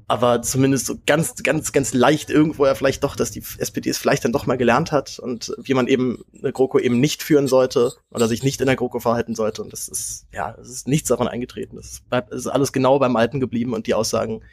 aber 0.09 0.42
zumindest 0.42 0.86
so 0.86 0.94
ganz, 1.04 1.42
ganz, 1.42 1.72
ganz 1.72 1.92
leicht 1.92 2.30
irgendwo 2.30 2.64
ja 2.64 2.74
vielleicht 2.74 3.02
doch, 3.02 3.16
dass 3.16 3.32
die 3.32 3.42
SPD 3.59 3.90
es 3.90 3.98
vielleicht 3.98 4.24
dann 4.24 4.32
doch 4.32 4.46
mal 4.46 4.57
gelernt 4.57 4.92
hat 4.92 5.18
und 5.18 5.52
wie 5.59 5.74
man 5.74 5.88
eben 5.88 6.22
eine 6.40 6.52
GroKo 6.52 6.78
eben 6.78 7.00
nicht 7.00 7.22
führen 7.24 7.48
sollte 7.48 7.92
oder 8.11 8.28
sich 8.28 8.44
nicht 8.44 8.61
in 8.61 8.66
der 8.66 8.76
GroKo 8.76 9.00
verhalten 9.00 9.34
sollte. 9.34 9.62
Und 9.62 9.72
das 9.72 9.88
ist, 9.88 10.26
ja, 10.32 10.54
es 10.61 10.68
ist 10.68 10.88
nichts 10.88 11.09
davon 11.09 11.26
eingetreten. 11.26 11.76
Es 11.76 12.02
bleibt, 12.09 12.32
es 12.32 12.42
ist 12.42 12.46
alles 12.46 12.72
genau 12.72 13.00
beim 13.00 13.16
Alten 13.16 13.40
geblieben 13.40 13.74
und 13.74 13.88
die 13.88 13.94
Aussagen 13.94 14.44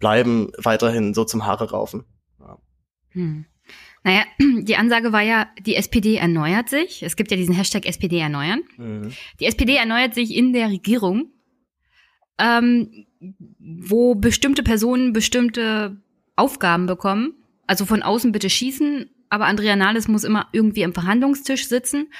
bleiben 0.00 0.50
weiterhin 0.58 1.14
so 1.14 1.24
zum 1.24 1.46
Haare 1.46 1.70
raufen. 1.70 2.04
Ja. 2.40 2.58
Hm. 3.10 3.46
Naja, 4.02 4.24
die 4.62 4.76
Ansage 4.76 5.12
war 5.12 5.22
ja, 5.22 5.48
die 5.60 5.76
SPD 5.76 6.16
erneuert 6.16 6.68
sich. 6.68 7.04
Es 7.04 7.14
gibt 7.14 7.30
ja 7.30 7.36
diesen 7.36 7.54
Hashtag 7.54 7.86
SPD 7.86 8.18
erneuern. 8.18 8.62
Mhm. 8.76 9.12
Die 9.38 9.46
SPD 9.46 9.76
erneuert 9.76 10.14
sich 10.14 10.34
in 10.34 10.52
der 10.52 10.68
Regierung. 10.68 11.30
Ähm, 12.38 13.06
wo 13.58 14.14
bestimmte 14.14 14.62
Personen 14.62 15.12
bestimmte 15.12 15.96
Aufgaben 16.36 16.86
bekommen. 16.86 17.34
Also 17.66 17.86
von 17.86 18.02
außen 18.02 18.32
bitte 18.32 18.50
schießen, 18.50 19.10
aber 19.30 19.46
Andrea 19.46 19.76
Nahles 19.76 20.08
muss 20.08 20.24
immer 20.24 20.48
irgendwie 20.52 20.84
am 20.84 20.92
Verhandlungstisch 20.92 21.66
sitzen. 21.66 22.12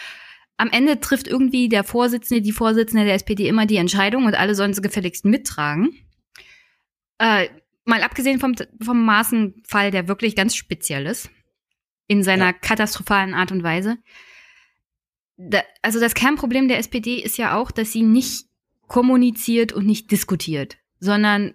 Am 0.57 0.71
Ende 0.71 1.01
trifft 1.01 1.27
irgendwie 1.27 1.69
der 1.69 1.85
Vorsitzende, 1.85 2.41
die 2.41 2.53
Vorsitzende 2.53 3.05
der 3.05 3.15
SPD 3.15 3.49
immer 3.49 3.67
die 3.67 3.77
Entscheidung 3.77 4.25
und 4.25 4.35
alle 4.35 4.55
sollen 4.55 4.73
sie 4.73 4.83
gefälligst 4.83 5.25
mittragen. 5.25 5.95
Äh, 7.19 7.49
mal 7.85 8.03
abgesehen 8.03 8.41
vom, 8.41 8.55
vom 8.81 9.05
Maßenfall, 9.05 9.91
der 9.91 10.09
wirklich 10.09 10.37
ganz 10.37 10.55
speziell 10.55 11.07
ist, 11.07 11.29
in 12.07 12.23
seiner 12.23 12.47
ja. 12.47 12.53
katastrophalen 12.53 13.35
Art 13.35 13.53
und 13.53 13.63
Weise. 13.63 13.99
Da, 15.37 15.63
also 15.83 15.99
das 16.01 16.15
Kernproblem 16.15 16.69
der 16.69 16.79
SPD 16.79 17.17
ist 17.17 17.37
ja 17.37 17.57
auch, 17.57 17.73
dass 17.73 17.93
sie 17.93 18.03
nicht 18.03 18.47
kommuniziert 18.87 19.73
und 19.73 19.87
nicht 19.87 20.11
diskutiert 20.11 20.79
sondern 21.05 21.55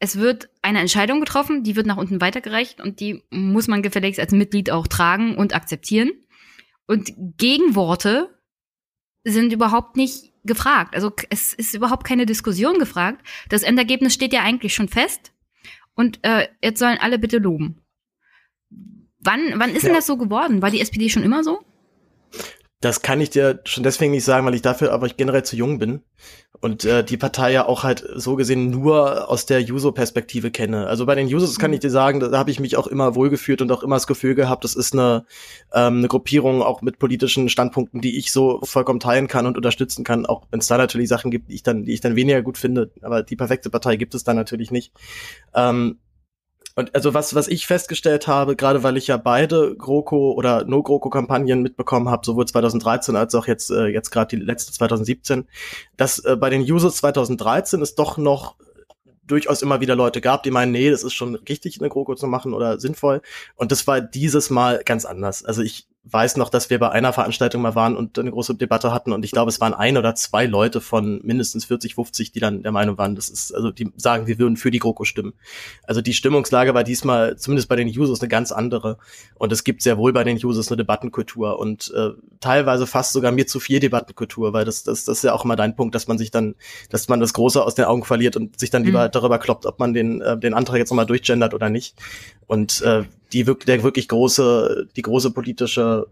es 0.00 0.16
wird 0.16 0.48
eine 0.62 0.80
Entscheidung 0.80 1.20
getroffen, 1.20 1.62
die 1.62 1.76
wird 1.76 1.86
nach 1.86 1.96
unten 1.96 2.20
weitergereicht 2.20 2.80
und 2.80 3.00
die 3.00 3.24
muss 3.30 3.68
man 3.68 3.82
gefälligst 3.82 4.20
als 4.20 4.32
Mitglied 4.32 4.70
auch 4.70 4.86
tragen 4.86 5.36
und 5.36 5.54
akzeptieren. 5.54 6.10
Und 6.86 7.12
Gegenworte 7.36 8.34
sind 9.24 9.52
überhaupt 9.52 9.96
nicht 9.96 10.32
gefragt. 10.44 10.94
Also 10.94 11.12
es 11.28 11.52
ist 11.52 11.74
überhaupt 11.74 12.06
keine 12.06 12.24
Diskussion 12.24 12.78
gefragt. 12.78 13.26
Das 13.50 13.62
Endergebnis 13.62 14.14
steht 14.14 14.32
ja 14.32 14.42
eigentlich 14.42 14.74
schon 14.74 14.88
fest. 14.88 15.32
Und 15.94 16.20
äh, 16.22 16.48
jetzt 16.62 16.78
sollen 16.78 16.98
alle 16.98 17.18
bitte 17.18 17.38
loben. 17.38 17.82
Wann, 19.18 19.40
wann 19.56 19.74
ist 19.74 19.82
ja. 19.82 19.88
denn 19.88 19.96
das 19.96 20.06
so 20.06 20.16
geworden? 20.16 20.62
War 20.62 20.70
die 20.70 20.80
SPD 20.80 21.10
schon 21.10 21.24
immer 21.24 21.44
so? 21.44 21.60
Das 22.80 23.02
kann 23.02 23.20
ich 23.20 23.30
dir 23.30 23.60
schon 23.64 23.82
deswegen 23.82 24.12
nicht 24.12 24.24
sagen, 24.24 24.46
weil 24.46 24.54
ich 24.54 24.62
dafür 24.62 24.92
aber 24.92 25.08
generell 25.08 25.42
zu 25.42 25.56
jung 25.56 25.80
bin 25.80 26.02
und 26.60 26.84
äh, 26.84 27.04
die 27.04 27.16
Partei 27.16 27.52
ja 27.52 27.66
auch 27.66 27.84
halt 27.84 28.04
so 28.16 28.34
gesehen 28.34 28.70
nur 28.70 29.30
aus 29.30 29.46
der 29.46 29.62
Juso-Perspektive 29.62 30.50
kenne. 30.50 30.86
Also 30.86 31.06
bei 31.06 31.14
den 31.14 31.28
Jusos 31.28 31.58
kann 31.58 31.72
ich 31.72 31.80
dir 31.80 31.90
sagen, 31.90 32.20
da 32.20 32.36
habe 32.36 32.50
ich 32.50 32.58
mich 32.58 32.76
auch 32.76 32.86
immer 32.86 33.14
wohlgefühlt 33.14 33.62
und 33.62 33.70
auch 33.70 33.82
immer 33.82 33.96
das 33.96 34.06
Gefühl 34.06 34.34
gehabt, 34.34 34.64
das 34.64 34.74
ist 34.74 34.92
eine, 34.92 35.24
ähm, 35.72 35.98
eine 35.98 36.08
Gruppierung 36.08 36.62
auch 36.62 36.82
mit 36.82 36.98
politischen 36.98 37.48
Standpunkten, 37.48 38.00
die 38.00 38.18
ich 38.18 38.32
so 38.32 38.60
vollkommen 38.64 39.00
teilen 39.00 39.28
kann 39.28 39.46
und 39.46 39.56
unterstützen 39.56 40.02
kann, 40.04 40.26
auch 40.26 40.46
wenn 40.50 40.60
es 40.60 40.66
da 40.66 40.78
natürlich 40.78 41.08
Sachen 41.08 41.30
gibt, 41.30 41.50
die 41.50 41.54
ich 41.54 41.62
dann, 41.62 41.84
die 41.84 41.92
ich 41.92 42.00
dann 42.00 42.16
weniger 42.16 42.42
gut 42.42 42.58
finde. 42.58 42.90
Aber 43.02 43.22
die 43.22 43.36
perfekte 43.36 43.70
Partei 43.70 43.96
gibt 43.96 44.14
es 44.14 44.24
da 44.24 44.34
natürlich 44.34 44.70
nicht. 44.70 44.92
Ähm, 45.54 45.98
und 46.78 46.94
also 46.94 47.12
was, 47.12 47.34
was 47.34 47.48
ich 47.48 47.66
festgestellt 47.66 48.28
habe, 48.28 48.54
gerade 48.54 48.84
weil 48.84 48.96
ich 48.96 49.08
ja 49.08 49.16
beide 49.16 49.74
GroKo 49.74 50.30
oder 50.30 50.64
No-GroKo-Kampagnen 50.64 51.60
mitbekommen 51.60 52.08
habe, 52.08 52.24
sowohl 52.24 52.46
2013 52.46 53.16
als 53.16 53.34
auch 53.34 53.48
jetzt, 53.48 53.72
äh, 53.72 53.86
jetzt 53.86 54.10
gerade 54.10 54.36
die 54.36 54.44
letzte 54.44 54.72
2017, 54.72 55.48
dass 55.96 56.20
äh, 56.20 56.36
bei 56.36 56.50
den 56.50 56.62
Users 56.62 56.94
2013 56.98 57.82
es 57.82 57.96
doch 57.96 58.16
noch 58.16 58.54
durchaus 59.26 59.60
immer 59.60 59.80
wieder 59.80 59.96
Leute 59.96 60.20
gab, 60.20 60.44
die 60.44 60.52
meinen, 60.52 60.70
nee, 60.70 60.88
das 60.88 61.02
ist 61.02 61.14
schon 61.14 61.34
richtig, 61.34 61.80
eine 61.80 61.88
GroKo 61.88 62.14
zu 62.14 62.28
machen 62.28 62.54
oder 62.54 62.78
sinnvoll. 62.78 63.22
Und 63.56 63.72
das 63.72 63.88
war 63.88 64.00
dieses 64.00 64.48
Mal 64.48 64.80
ganz 64.84 65.04
anders. 65.04 65.44
Also 65.44 65.62
ich 65.62 65.87
weiß 66.12 66.36
noch, 66.36 66.48
dass 66.48 66.70
wir 66.70 66.78
bei 66.78 66.90
einer 66.90 67.12
Veranstaltung 67.12 67.62
mal 67.62 67.74
waren 67.74 67.96
und 67.96 68.18
eine 68.18 68.30
große 68.30 68.54
Debatte 68.54 68.92
hatten 68.92 69.12
und 69.12 69.24
ich 69.24 69.30
glaube, 69.30 69.48
es 69.48 69.60
waren 69.60 69.74
ein 69.74 69.96
oder 69.96 70.14
zwei 70.14 70.46
Leute 70.46 70.80
von 70.80 71.20
mindestens 71.22 71.64
40, 71.66 71.94
50, 71.94 72.32
die 72.32 72.40
dann 72.40 72.62
der 72.62 72.72
Meinung 72.72 72.98
waren, 72.98 73.14
das 73.14 73.28
ist, 73.28 73.54
also 73.54 73.70
die 73.70 73.92
sagen, 73.96 74.26
wir 74.26 74.38
würden 74.38 74.56
für 74.56 74.70
die 74.70 74.78
GroKo 74.78 75.04
stimmen. 75.04 75.34
Also 75.84 76.00
die 76.00 76.14
Stimmungslage 76.14 76.74
war 76.74 76.84
diesmal, 76.84 77.36
zumindest 77.36 77.68
bei 77.68 77.76
den 77.76 77.88
Users, 77.88 78.20
eine 78.20 78.28
ganz 78.28 78.52
andere 78.52 78.98
und 79.34 79.52
es 79.52 79.64
gibt 79.64 79.82
sehr 79.82 79.98
wohl 79.98 80.12
bei 80.12 80.24
den 80.24 80.36
Users 80.36 80.68
eine 80.68 80.76
Debattenkultur 80.76 81.58
und 81.58 81.92
äh, 81.94 82.10
teilweise 82.40 82.86
fast 82.86 83.12
sogar 83.12 83.32
mir 83.32 83.46
zu 83.46 83.60
viel 83.60 83.80
Debattenkultur, 83.80 84.52
weil 84.52 84.64
das, 84.64 84.84
das, 84.84 85.04
das 85.04 85.18
ist 85.18 85.24
ja 85.24 85.32
auch 85.32 85.44
immer 85.44 85.56
dein 85.56 85.76
Punkt, 85.76 85.94
dass 85.94 86.08
man 86.08 86.18
sich 86.18 86.30
dann, 86.30 86.54
dass 86.90 87.08
man 87.08 87.20
das 87.20 87.32
Große 87.32 87.62
aus 87.62 87.74
den 87.74 87.84
Augen 87.84 88.04
verliert 88.04 88.36
und 88.36 88.58
sich 88.58 88.70
dann 88.70 88.84
lieber 88.84 89.06
mhm. 89.06 89.12
darüber 89.12 89.38
kloppt, 89.38 89.66
ob 89.66 89.78
man 89.78 89.92
den, 89.92 90.20
äh, 90.20 90.38
den 90.38 90.54
Antrag 90.54 90.78
jetzt 90.78 90.90
nochmal 90.90 91.06
durchgendert 91.06 91.54
oder 91.54 91.70
nicht. 91.70 91.96
Und 92.48 92.80
äh, 92.80 93.04
die 93.32 93.46
wirklich, 93.46 93.66
der 93.66 93.82
wirklich 93.82 94.08
große, 94.08 94.88
die 94.96 95.02
große 95.02 95.30
politische, 95.30 96.06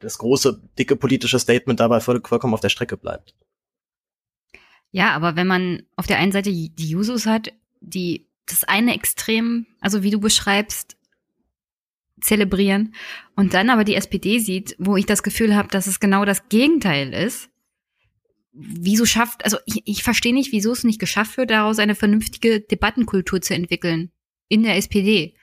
das 0.00 0.16
große, 0.16 0.60
dicke 0.78 0.96
politische 0.96 1.38
Statement 1.38 1.80
dabei 1.80 2.00
voll, 2.00 2.22
vollkommen 2.24 2.54
auf 2.54 2.60
der 2.60 2.68
Strecke 2.68 2.96
bleibt. 2.96 3.34
Ja, 4.92 5.10
aber 5.10 5.36
wenn 5.36 5.48
man 5.48 5.82
auf 5.96 6.06
der 6.06 6.18
einen 6.18 6.32
Seite 6.32 6.50
die 6.50 6.70
Jusos 6.76 7.26
hat, 7.26 7.52
die 7.80 8.26
das 8.46 8.62
eine 8.64 8.94
Extrem, 8.94 9.66
also 9.80 10.02
wie 10.02 10.10
du 10.10 10.20
beschreibst, 10.20 10.96
zelebrieren 12.20 12.94
und 13.34 13.52
dann 13.52 13.68
aber 13.68 13.82
die 13.82 13.96
SPD 13.96 14.38
sieht, 14.38 14.76
wo 14.78 14.96
ich 14.96 15.06
das 15.06 15.24
Gefühl 15.24 15.56
habe, 15.56 15.68
dass 15.68 15.88
es 15.88 15.98
genau 15.98 16.24
das 16.24 16.48
Gegenteil 16.48 17.12
ist. 17.12 17.48
Wieso 18.52 19.06
schafft, 19.06 19.44
also 19.44 19.56
ich, 19.66 19.82
ich 19.86 20.02
verstehe 20.04 20.34
nicht, 20.34 20.52
wieso 20.52 20.70
es 20.70 20.84
nicht 20.84 21.00
geschafft 21.00 21.36
wird, 21.38 21.50
daraus 21.50 21.80
eine 21.80 21.96
vernünftige 21.96 22.60
Debattenkultur 22.60 23.40
zu 23.40 23.54
entwickeln 23.54 24.12
in 24.48 24.62
der 24.62 24.76
SPD 24.76 25.34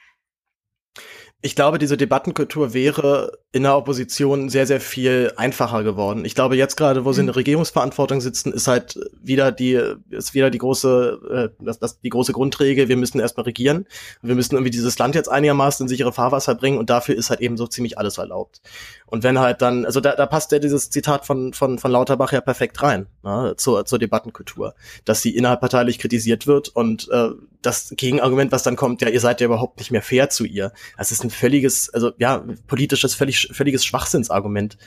ich 1.42 1.56
glaube, 1.56 1.78
diese 1.78 1.96
Debattenkultur 1.96 2.74
wäre 2.74 3.40
in 3.54 3.64
der 3.64 3.78
Opposition 3.78 4.50
sehr, 4.50 4.68
sehr 4.68 4.82
viel 4.82 5.32
einfacher 5.38 5.84
geworden. 5.84 6.26
Ich 6.26 6.36
glaube, 6.36 6.58
jetzt 6.58 6.76
gerade, 6.76 7.06
wo 7.06 7.14
sie 7.14 7.22
in 7.22 7.28
der 7.28 7.34
mhm. 7.34 7.40
Regierungsverantwortung 7.40 8.20
sitzen, 8.20 8.52
ist 8.52 8.68
halt, 8.68 9.00
wieder 9.24 9.54
die, 9.54 9.80
ist 10.10 10.34
wieder 10.34 10.50
die 10.50 10.58
große, 10.58 11.50
äh, 11.60 11.64
das, 11.64 11.80
das, 11.80 12.02
die 12.02 12.10
große 12.10 12.34
Grundregel, 12.34 12.90
wir 12.90 12.98
müssen 12.98 13.22
erstmal 13.22 13.46
regieren. 13.46 13.86
Wir 14.22 14.36
müssen 14.36 14.56
irgendwie 14.56 14.70
dieses 14.70 15.00
Land 15.00 15.16
jetzt 15.16 15.30
einigermaßen 15.30 15.86
in 15.86 15.88
sichere 15.88 16.12
Fahrwasser 16.12 16.56
bringen 16.56 16.78
und 16.78 16.90
dafür 16.90 17.16
ist 17.16 17.30
halt 17.30 17.40
eben 17.40 17.56
so 17.56 17.68
ziemlich 17.68 17.98
alles 17.98 18.18
erlaubt. 18.18 18.62
Und 19.06 19.24
wenn 19.24 19.40
halt 19.40 19.62
dann, 19.62 19.86
also 19.86 20.02
da, 20.02 20.16
da 20.16 20.26
passt 20.26 20.52
ja 20.52 20.60
dieses 20.60 20.90
Zitat 20.90 21.26
von, 21.26 21.54
von, 21.54 21.80
von 21.80 21.92
Lauterbach 21.92 22.34
ja 22.34 22.42
perfekt 22.42 22.84
rein, 22.84 23.08
ne, 23.24 23.54
zur, 23.56 23.86
zur 23.86 23.98
Debattenkultur, 23.98 24.76
dass 25.06 25.22
sie 25.22 25.36
innerparteilich 25.36 26.00
kritisiert 26.00 26.48
wird 26.48 26.68
und 26.68 27.08
äh, 27.10 27.30
das 27.62 27.94
Gegenargument, 27.96 28.52
was 28.52 28.64
dann 28.64 28.76
kommt, 28.76 29.02
ja, 29.02 29.10
ihr 29.10 29.20
seid 29.20 29.42
ja 29.42 29.46
überhaupt 29.46 29.80
nicht 29.80 29.92
mehr 29.92 30.02
fair 30.02 30.30
zu 30.30 30.46
ihr. 30.46 30.72
Das 30.98 31.12
ist 31.12 31.24
ein 31.24 31.30
völliges, 31.30 31.90
also 31.90 32.12
ja, 32.18 32.46
politisches, 32.68 33.16
völlig, 33.16 33.50
völliges 33.52 33.86
Schwachsinnsargument 33.86 34.78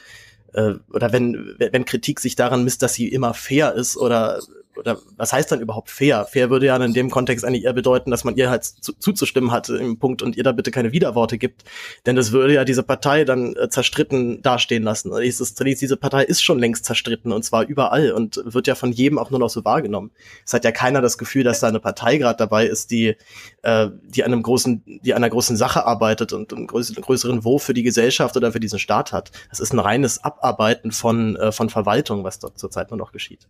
äh, 0.54 0.74
oder 0.90 1.12
wenn, 1.12 1.54
wenn 1.58 1.84
Kritik 1.84 2.20
sich 2.20 2.36
daran 2.36 2.64
misst, 2.64 2.82
dass 2.82 2.94
sie 2.94 3.08
immer 3.08 3.34
fair 3.34 3.74
ist 3.74 3.96
oder 3.96 4.40
oder 4.76 4.98
was 5.16 5.32
heißt 5.32 5.52
dann 5.52 5.60
überhaupt 5.60 5.90
fair? 5.90 6.24
Fair 6.24 6.50
würde 6.50 6.66
ja 6.66 6.76
in 6.76 6.94
dem 6.94 7.10
Kontext 7.10 7.44
eigentlich 7.44 7.64
eher 7.64 7.72
bedeuten, 7.72 8.10
dass 8.10 8.24
man 8.24 8.36
ihr 8.36 8.50
halt 8.50 8.64
zu, 8.64 8.92
zuzustimmen 8.98 9.50
hat 9.50 9.68
im 9.68 9.98
Punkt 9.98 10.22
und 10.22 10.36
ihr 10.36 10.44
da 10.44 10.52
bitte 10.52 10.70
keine 10.70 10.92
Widerworte 10.92 11.38
gibt. 11.38 11.64
Denn 12.06 12.16
das 12.16 12.32
würde 12.32 12.54
ja 12.54 12.64
diese 12.64 12.82
Partei 12.82 13.24
dann 13.24 13.54
äh, 13.56 13.68
zerstritten 13.68 14.42
dastehen 14.42 14.82
lassen. 14.82 15.12
Dieses, 15.20 15.54
diese 15.54 15.96
Partei 15.96 16.24
ist 16.24 16.42
schon 16.42 16.58
längst 16.58 16.84
zerstritten 16.84 17.32
und 17.32 17.44
zwar 17.44 17.66
überall 17.66 18.12
und 18.12 18.40
wird 18.44 18.66
ja 18.66 18.74
von 18.74 18.92
jedem 18.92 19.18
auch 19.18 19.30
nur 19.30 19.40
noch 19.40 19.50
so 19.50 19.64
wahrgenommen. 19.64 20.10
Es 20.46 20.54
hat 20.54 20.64
ja 20.64 20.72
keiner 20.72 21.00
das 21.00 21.18
Gefühl, 21.18 21.44
dass 21.44 21.60
da 21.60 21.68
eine 21.68 21.80
Partei 21.80 22.16
gerade 22.16 22.38
dabei 22.38 22.66
ist, 22.66 22.90
die, 22.90 23.16
äh, 23.62 23.88
die 24.02 24.24
an 24.24 24.32
einem 24.32 24.42
großen, 24.42 24.82
die 24.86 25.12
an 25.12 25.22
einer 25.22 25.30
großen 25.30 25.56
Sache 25.56 25.84
arbeitet 25.84 26.32
und 26.32 26.52
einen 26.52 26.66
größeren, 26.66 27.02
größeren 27.02 27.44
Wurf 27.44 27.62
für 27.62 27.74
die 27.74 27.82
Gesellschaft 27.82 28.36
oder 28.36 28.52
für 28.52 28.60
diesen 28.60 28.78
Staat 28.78 29.12
hat. 29.12 29.32
Das 29.50 29.60
ist 29.60 29.72
ein 29.72 29.78
reines 29.78 30.24
Abarbeiten 30.24 30.92
von, 30.92 31.36
äh, 31.36 31.52
von 31.52 31.68
Verwaltung, 31.68 32.24
was 32.24 32.38
dort 32.38 32.58
zurzeit 32.58 32.90
nur 32.90 32.98
noch 32.98 33.12
geschieht. 33.12 33.46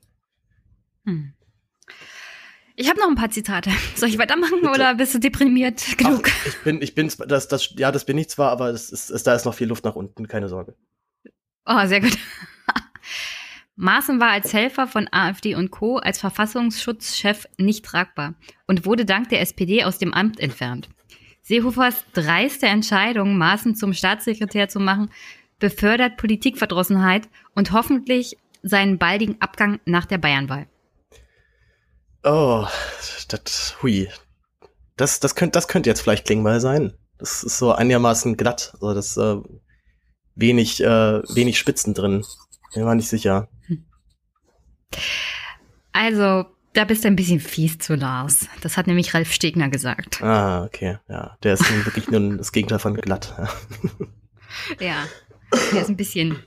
Hm. 1.04 1.34
Ich 2.74 2.88
habe 2.88 2.98
noch 2.98 3.08
ein 3.08 3.14
paar 3.14 3.30
Zitate. 3.30 3.70
Soll 3.96 4.08
ich 4.08 4.18
weitermachen 4.18 4.60
Bitte. 4.60 4.70
oder 4.70 4.94
bist 4.94 5.14
du 5.14 5.18
deprimiert 5.18 5.98
genug? 5.98 6.30
Ach, 6.30 6.46
ich 6.46 6.58
bin, 6.58 6.82
ich 6.82 6.94
bin, 6.94 7.10
das, 7.28 7.48
das, 7.48 7.74
ja, 7.76 7.92
das 7.92 8.04
bin 8.04 8.18
ich 8.18 8.28
zwar, 8.28 8.50
aber 8.50 8.68
es 8.70 8.90
ist, 8.90 9.10
es, 9.10 9.22
da 9.22 9.34
ist 9.34 9.44
noch 9.44 9.54
viel 9.54 9.68
Luft 9.68 9.84
nach 9.84 9.94
unten, 9.94 10.26
keine 10.26 10.48
Sorge. 10.48 10.74
Oh, 11.66 11.86
sehr 11.86 12.00
gut. 12.00 12.16
Maaßen 13.76 14.20
war 14.20 14.30
als 14.30 14.52
Helfer 14.52 14.86
von 14.86 15.08
AfD 15.10 15.54
und 15.54 15.70
Co. 15.70 15.96
als 15.96 16.18
Verfassungsschutzchef 16.20 17.46
nicht 17.58 17.84
tragbar 17.84 18.34
und 18.66 18.84
wurde 18.84 19.04
dank 19.04 19.28
der 19.28 19.40
SPD 19.40 19.84
aus 19.84 19.98
dem 19.98 20.12
Amt 20.12 20.40
entfernt. 20.40 20.88
Seehofers 21.42 22.04
dreiste 22.12 22.66
Entscheidung, 22.66 23.36
Maaßen 23.36 23.74
zum 23.74 23.94
Staatssekretär 23.94 24.68
zu 24.68 24.78
machen, 24.78 25.10
befördert 25.58 26.16
Politikverdrossenheit 26.16 27.28
und 27.54 27.72
hoffentlich 27.72 28.36
seinen 28.62 28.98
baldigen 28.98 29.40
Abgang 29.40 29.80
nach 29.84 30.06
der 30.06 30.18
Bayernwahl. 30.18 30.66
Oh, 32.24 32.66
das, 33.28 33.76
hui. 33.82 34.08
Das, 34.96 35.20
das 35.20 35.34
könnte, 35.34 35.52
das 35.52 35.68
könnte 35.68 35.90
jetzt 35.90 36.00
vielleicht 36.00 36.26
Klingbeil 36.26 36.60
sein. 36.60 36.92
Das 37.18 37.42
ist 37.42 37.58
so 37.58 37.72
einigermaßen 37.72 38.36
glatt. 38.36 38.72
Also 38.74 38.94
das 38.94 39.16
äh, 39.16 39.36
wenig, 40.34 40.82
äh, 40.82 41.22
wenig 41.34 41.58
Spitzen 41.58 41.94
drin. 41.94 42.24
Bin 42.74 42.84
mir 42.84 42.94
nicht 42.94 43.08
sicher. 43.08 43.48
Also, 45.92 46.46
da 46.72 46.84
bist 46.84 47.04
du 47.04 47.08
ein 47.08 47.16
bisschen 47.16 47.40
fies 47.40 47.78
zu 47.78 47.94
Lars. 47.94 48.46
Das 48.60 48.76
hat 48.76 48.86
nämlich 48.86 49.14
Ralf 49.14 49.32
Stegner 49.32 49.68
gesagt. 49.68 50.22
Ah, 50.22 50.64
okay. 50.64 50.98
Ja, 51.08 51.36
der 51.42 51.54
ist 51.54 51.84
wirklich 51.84 52.08
nur 52.08 52.36
das 52.36 52.52
Gegenteil 52.52 52.78
von 52.78 52.94
glatt. 52.94 53.34
ja, 54.80 55.06
der 55.72 55.82
ist 55.82 55.88
ein 55.88 55.96
bisschen. 55.96 56.38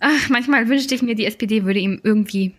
Ach, 0.00 0.28
manchmal 0.28 0.68
wünschte 0.68 0.94
ich 0.94 1.02
mir, 1.02 1.14
die 1.14 1.26
SPD 1.26 1.64
würde 1.64 1.80
ihm 1.80 2.00
irgendwie 2.02 2.54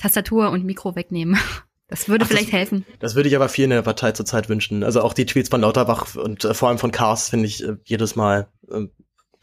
Tastatur 0.00 0.50
und 0.50 0.64
Mikro 0.64 0.96
wegnehmen. 0.96 1.38
Das 1.92 2.08
würde 2.08 2.24
Ach, 2.24 2.28
vielleicht 2.28 2.46
das, 2.46 2.52
helfen. 2.52 2.86
Das 3.00 3.16
würde 3.16 3.28
ich 3.28 3.34
aber 3.34 3.48
vielen 3.48 3.72
in 3.72 3.74
der 3.74 3.82
Partei 3.82 4.12
zurzeit 4.12 4.48
wünschen. 4.48 4.84
Also 4.84 5.02
auch 5.02 5.12
die 5.12 5.26
Tweets 5.26 5.48
von 5.48 5.60
Lauterbach 5.60 6.14
und 6.14 6.44
äh, 6.44 6.54
vor 6.54 6.68
allem 6.68 6.78
von 6.78 6.92
Kars 6.92 7.30
finde 7.30 7.46
ich 7.46 7.64
äh, 7.64 7.78
jedes 7.84 8.14
Mal 8.14 8.46
äh, 8.70 8.86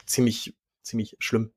ziemlich, 0.06 0.56
ziemlich 0.82 1.18
schlimm. 1.20 1.52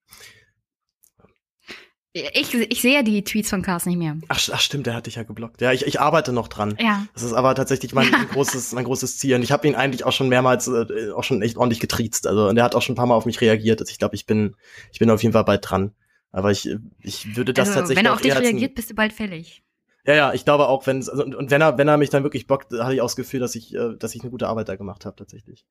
Ich, 2.13 2.53
ich 2.53 2.83
sehe 2.83 3.05
die 3.05 3.23
Tweets 3.23 3.51
von 3.51 3.63
Kars 3.63 3.87
nicht 3.87 3.99
mehr. 3.99 4.17
Ach, 4.27 4.41
ach 4.53 4.61
stimmt, 4.61 4.87
der 4.87 4.95
hat 4.95 5.07
dich 5.07 5.15
ja 5.15 5.23
geblockt. 5.23 5.61
Ja, 5.61 5.71
ich, 5.71 5.87
ich 5.87 6.01
arbeite 6.01 6.33
noch 6.33 6.49
dran. 6.49 6.77
Ja. 6.81 7.07
Das 7.15 7.23
ist 7.23 7.35
aber 7.35 7.55
tatsächlich 7.55 7.95
mein 7.95 8.11
ja. 8.11 8.25
großes, 8.33 8.73
mein 8.73 8.85
großes 8.85 9.17
Ziel. 9.19 9.37
Und 9.37 9.43
ich 9.43 9.53
habe 9.53 9.69
ihn 9.69 9.77
eigentlich 9.77 10.05
auch 10.05 10.13
schon 10.13 10.29
mehrmals, 10.29 10.67
äh, 10.67 11.13
auch 11.15 11.23
schon 11.23 11.41
echt 11.41 11.57
ordentlich 11.57 11.79
getriezt. 11.79 12.27
Also 12.27 12.49
und 12.49 12.57
er 12.57 12.65
hat 12.65 12.75
auch 12.75 12.83
schon 12.83 12.95
ein 12.95 12.97
paar 12.97 13.07
Mal 13.07 13.15
auf 13.15 13.27
mich 13.27 13.41
reagiert. 13.41 13.81
Also 13.81 13.93
ich 13.93 14.01
glaube, 14.01 14.17
ich 14.17 14.27
bin, 14.27 14.57
ich 14.91 14.99
bin 14.99 15.09
auf 15.09 15.23
jeden 15.23 15.35
Fall 15.35 15.45
bald 15.45 15.71
dran. 15.71 15.95
Aber 16.33 16.51
ich, 16.51 16.69
ich 17.01 17.37
würde 17.37 17.53
das 17.53 17.69
also, 17.69 17.81
tatsächlich. 17.81 17.99
Wenn 17.99 18.11
er 18.11 18.15
auf 18.15 18.21
dich 18.21 18.37
reagiert, 18.37 18.75
bist 18.75 18.91
du 18.91 18.95
bald 18.95 19.13
fällig. 19.13 19.63
Ja, 20.07 20.15
ja, 20.15 20.33
ich 20.33 20.45
glaube 20.45 20.69
auch, 20.69 20.87
wenn 20.87 20.97
also, 20.97 21.25
und 21.25 21.51
wenn 21.51 21.61
er, 21.61 21.77
wenn 21.77 21.89
er 21.89 21.99
mich 21.99 22.11
dann 22.11 22.23
wirklich 22.23 22.47
bockt, 22.47 22.73
hatte 22.73 22.95
ich 22.95 23.01
auch 23.01 23.07
das 23.07 23.17
Gefühl, 23.17 23.41
dass 23.41 23.55
ich, 23.55 23.75
äh, 23.75 23.97
dass 23.99 24.15
ich 24.15 24.23
eine 24.23 24.31
gute 24.31 24.49
Arbeit 24.49 24.69
da 24.69 24.77
gemacht 24.77 25.05
habe, 25.05 25.17
tatsächlich. 25.17 25.67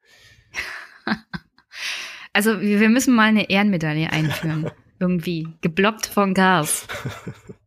also 2.33 2.61
wir 2.61 2.89
müssen 2.89 3.15
mal 3.15 3.29
eine 3.29 3.49
Ehrenmedaille 3.49 4.11
einführen. 4.11 4.71
Irgendwie. 4.99 5.47
Geblockt 5.61 6.07
von 6.07 6.33
Gas. 6.33 6.85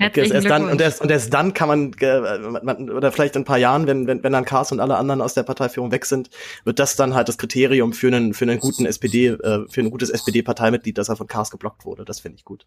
Okay, 0.00 0.28
erst 0.28 0.48
dann, 0.48 0.68
und, 0.68 0.80
erst, 0.80 1.00
und 1.00 1.10
erst 1.10 1.32
dann 1.32 1.54
kann 1.54 1.68
man, 1.68 1.92
äh, 2.00 2.38
man, 2.62 2.90
oder 2.90 3.12
vielleicht 3.12 3.36
in 3.36 3.42
ein 3.42 3.44
paar 3.44 3.58
Jahren, 3.58 3.86
wenn, 3.86 4.06
wenn, 4.06 4.22
wenn 4.22 4.32
dann 4.32 4.44
Kars 4.44 4.72
und 4.72 4.80
alle 4.80 4.96
anderen 4.96 5.20
aus 5.20 5.34
der 5.34 5.44
Parteiführung 5.44 5.92
weg 5.92 6.06
sind, 6.06 6.30
wird 6.64 6.78
das 6.78 6.96
dann 6.96 7.14
halt 7.14 7.28
das 7.28 7.38
Kriterium 7.38 7.92
für 7.92 8.08
einen, 8.08 8.34
für 8.34 8.44
einen 8.44 8.58
guten 8.58 8.84
SPD, 8.84 9.28
äh, 9.28 9.66
für 9.68 9.80
ein 9.80 9.90
gutes 9.90 10.10
SPD-Parteimitglied, 10.10 10.98
dass 10.98 11.08
er 11.08 11.16
von 11.16 11.28
Kars 11.28 11.50
geblockt 11.50 11.84
wurde. 11.84 12.04
Das 12.04 12.20
finde 12.20 12.36
ich 12.36 12.44
gut. 12.44 12.66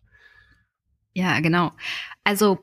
Ja, 1.13 1.39
genau. 1.41 1.71
Also 2.23 2.59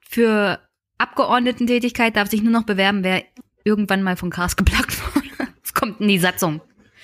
für 0.00 0.60
Abgeordnetentätigkeit 0.98 2.16
darf 2.16 2.28
sich 2.28 2.42
nur 2.42 2.52
noch 2.52 2.64
bewerben, 2.64 3.02
wer 3.02 3.24
irgendwann 3.64 4.02
mal 4.02 4.16
von 4.16 4.30
Kars 4.30 4.56
geblockt 4.56 4.96
wurde. 5.14 5.50
Es 5.62 5.74
kommt 5.74 6.00
in 6.00 6.08
die 6.08 6.18
Satzung. 6.18 6.60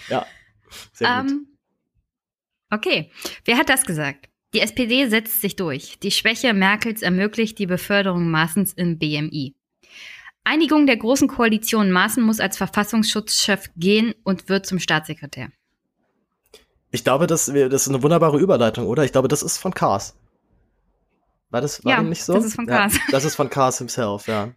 Ja. 0.08 0.26
Sehr 0.92 1.22
gut. 1.22 1.30
Ähm, 1.30 1.46
okay. 2.70 3.10
Wer 3.44 3.58
hat 3.58 3.68
das 3.68 3.84
gesagt? 3.84 4.28
Die 4.56 4.62
SPD 4.62 5.06
setzt 5.06 5.42
sich 5.42 5.54
durch. 5.54 5.98
Die 5.98 6.10
Schwäche 6.10 6.54
Merkels 6.54 7.02
ermöglicht 7.02 7.58
die 7.58 7.66
Beförderung 7.66 8.30
Maaßens 8.30 8.72
im 8.72 8.98
BMI. 8.98 9.54
Einigung 10.44 10.86
der 10.86 10.96
großen 10.96 11.28
Koalition 11.28 11.90
Maaßen 11.90 12.22
muss 12.22 12.40
als 12.40 12.56
Verfassungsschutzchef 12.56 13.68
gehen 13.76 14.14
und 14.24 14.48
wird 14.48 14.64
zum 14.64 14.78
Staatssekretär. 14.78 15.50
Ich 16.90 17.04
glaube, 17.04 17.26
das, 17.26 17.44
das 17.44 17.82
ist 17.82 17.88
eine 17.90 18.02
wunderbare 18.02 18.38
Überleitung, 18.38 18.86
oder? 18.86 19.04
Ich 19.04 19.12
glaube, 19.12 19.28
das 19.28 19.42
ist 19.42 19.58
von 19.58 19.74
Kars. 19.74 20.16
War 21.50 21.60
das 21.60 21.84
war 21.84 21.92
ja, 21.92 22.02
nicht 22.02 22.24
so? 22.24 22.32
Das 22.32 22.46
ist 22.46 22.54
von 22.54 22.66
Kars. 22.66 22.94
Ja, 22.94 23.00
das 23.10 23.26
ist 23.26 23.34
von 23.34 23.50
Kars 23.50 23.76
himself, 23.76 24.26
ja. 24.26 24.54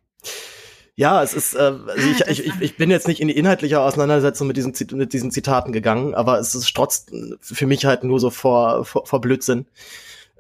Ja, 1.00 1.24
es 1.24 1.34
ist, 1.34 1.54
äh, 1.54 1.60
also 1.60 2.10
ich, 2.10 2.20
ich, 2.28 2.46
ich, 2.46 2.54
ich 2.60 2.76
bin 2.76 2.92
jetzt 2.92 3.08
nicht 3.08 3.22
in 3.22 3.30
die 3.30 3.38
inhaltliche 3.38 3.80
Auseinandersetzung 3.80 4.48
mit 4.48 4.58
diesen, 4.58 4.74
mit 4.98 5.14
diesen 5.14 5.32
Zitaten 5.32 5.72
gegangen, 5.72 6.14
aber 6.14 6.40
es 6.40 6.54
ist 6.54 6.76
trotzdem 6.76 7.38
für 7.40 7.68
mich 7.68 7.86
halt 7.86 8.04
nur 8.04 8.20
so 8.20 8.30
vor, 8.30 8.84
vor, 8.84 9.06
vor 9.06 9.22
Blödsinn. 9.22 9.66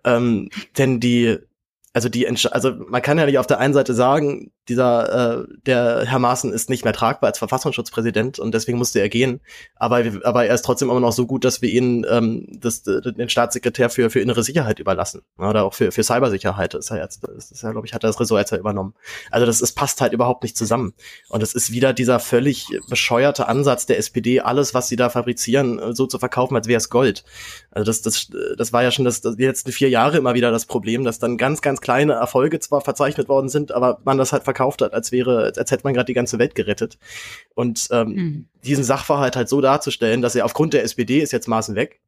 Ähm, 0.04 0.50
denn 0.78 1.00
die, 1.00 1.38
also 1.94 2.10
die, 2.10 2.28
also 2.28 2.74
man 2.90 3.02
kann 3.02 3.18
ja 3.18 3.26
nicht 3.26 3.38
auf 3.38 3.48
der 3.48 3.60
einen 3.60 3.74
Seite 3.74 3.94
sagen, 3.94 4.52
dieser, 4.70 5.42
äh, 5.42 5.48
der 5.66 6.06
Herr 6.06 6.20
Maaßen 6.20 6.54
ist 6.54 6.70
nicht 6.70 6.84
mehr 6.84 6.94
tragbar 6.94 7.30
als 7.30 7.40
Verfassungsschutzpräsident 7.40 8.40
und 8.40 8.54
deswegen 8.54 8.78
musste 8.78 9.00
er 9.00 9.10
gehen. 9.10 9.42
Aber, 9.76 10.04
aber 10.24 10.46
er 10.46 10.56
ist 10.56 10.64
trotzdem 10.64 10.90
immer 10.90 11.00
noch 11.00 11.12
so 11.12 11.26
gut, 11.26 11.44
dass 11.44 11.62
wir 11.62 11.70
ihn 11.70 12.06
ähm, 12.10 12.48
das, 12.50 12.84
den 12.84 13.30
Staatssekretär 13.30 13.90
für, 13.90 14.10
für 14.10 14.20
innere 14.20 14.44
Sicherheit 14.44 14.80
überlassen. 14.80 15.22
Oder 15.38 15.66
auch 15.66 15.74
für, 15.74 15.92
für 15.92 16.04
Cybersicherheit 16.04 16.76
ist 16.76 16.92
er 16.92 16.98
jetzt, 16.98 17.28
ist 17.28 17.62
ja, 17.62 17.72
glaube 17.72 17.88
ich, 17.88 17.94
hat 17.94 18.04
er 18.04 18.08
das 18.08 18.20
Ressort 18.20 18.40
jetzt 18.40 18.52
ja 18.52 18.58
übernommen. 18.58 18.94
Also 19.32 19.46
das 19.46 19.62
ist, 19.62 19.74
passt 19.74 20.02
halt 20.02 20.14
überhaupt 20.14 20.44
nicht 20.44 20.56
zusammen. 20.56 20.94
Und 21.28 21.44
es 21.44 21.54
ist 21.54 21.72
wieder 21.72 21.94
dieser 21.94 22.20
völlig 22.20 22.68
bescheuerte 22.88 23.48
Ansatz 23.48 23.86
der 23.86 23.98
SPD, 23.98 24.40
alles, 24.42 24.74
was 24.74 24.88
sie 24.88 24.96
da 24.96 25.10
fabrizieren, 25.10 25.96
so 25.96 26.06
zu 26.06 26.20
verkaufen, 26.20 26.56
als 26.56 26.68
wäre 26.68 26.78
es 26.78 26.90
Gold. 26.90 27.24
Also 27.72 27.86
das, 27.86 28.02
das, 28.02 28.30
das 28.58 28.72
war 28.72 28.84
ja 28.84 28.92
schon 28.92 29.06
das, 29.06 29.22
das, 29.22 29.36
die 29.36 29.46
letzten 29.46 29.72
vier 29.72 29.90
Jahre 29.90 30.18
immer 30.18 30.36
wieder 30.36 30.52
das 30.52 30.66
Problem, 30.66 31.04
dass 31.04 31.20
dann 31.20 31.38
ganz, 31.38 31.62
ganz 31.62 31.82
kleine 31.82 32.14
Erfolge 32.14 32.60
zwar 32.60 32.82
verzeichnet 32.82 33.28
worden 33.28 33.50
sind, 33.50 33.72
aber 33.72 34.00
man 34.04 34.18
das 34.18 34.32
halt 34.32 34.44
verkauft 34.44 34.59
hat, 34.60 34.94
als 34.94 35.12
wäre, 35.12 35.54
als 35.56 35.72
hätte 35.72 35.84
man 35.84 35.94
gerade 35.94 36.06
die 36.06 36.14
ganze 36.14 36.40
Welt 36.40 36.56
gerettet. 36.56 36.98
Und 37.56 37.88
ähm, 37.92 38.08
mhm. 38.08 38.50
diesen 38.64 38.84
Sachverhalt 38.84 39.36
halt 39.36 39.50
so 39.50 39.62
darzustellen, 39.62 40.22
dass 40.22 40.36
er 40.36 40.46
aufgrund 40.46 40.74
der 40.74 40.84
SPD 40.84 41.20
ist 41.20 41.32
jetzt 41.32 41.48
Maßen 41.48 41.76
weg, 41.76 42.02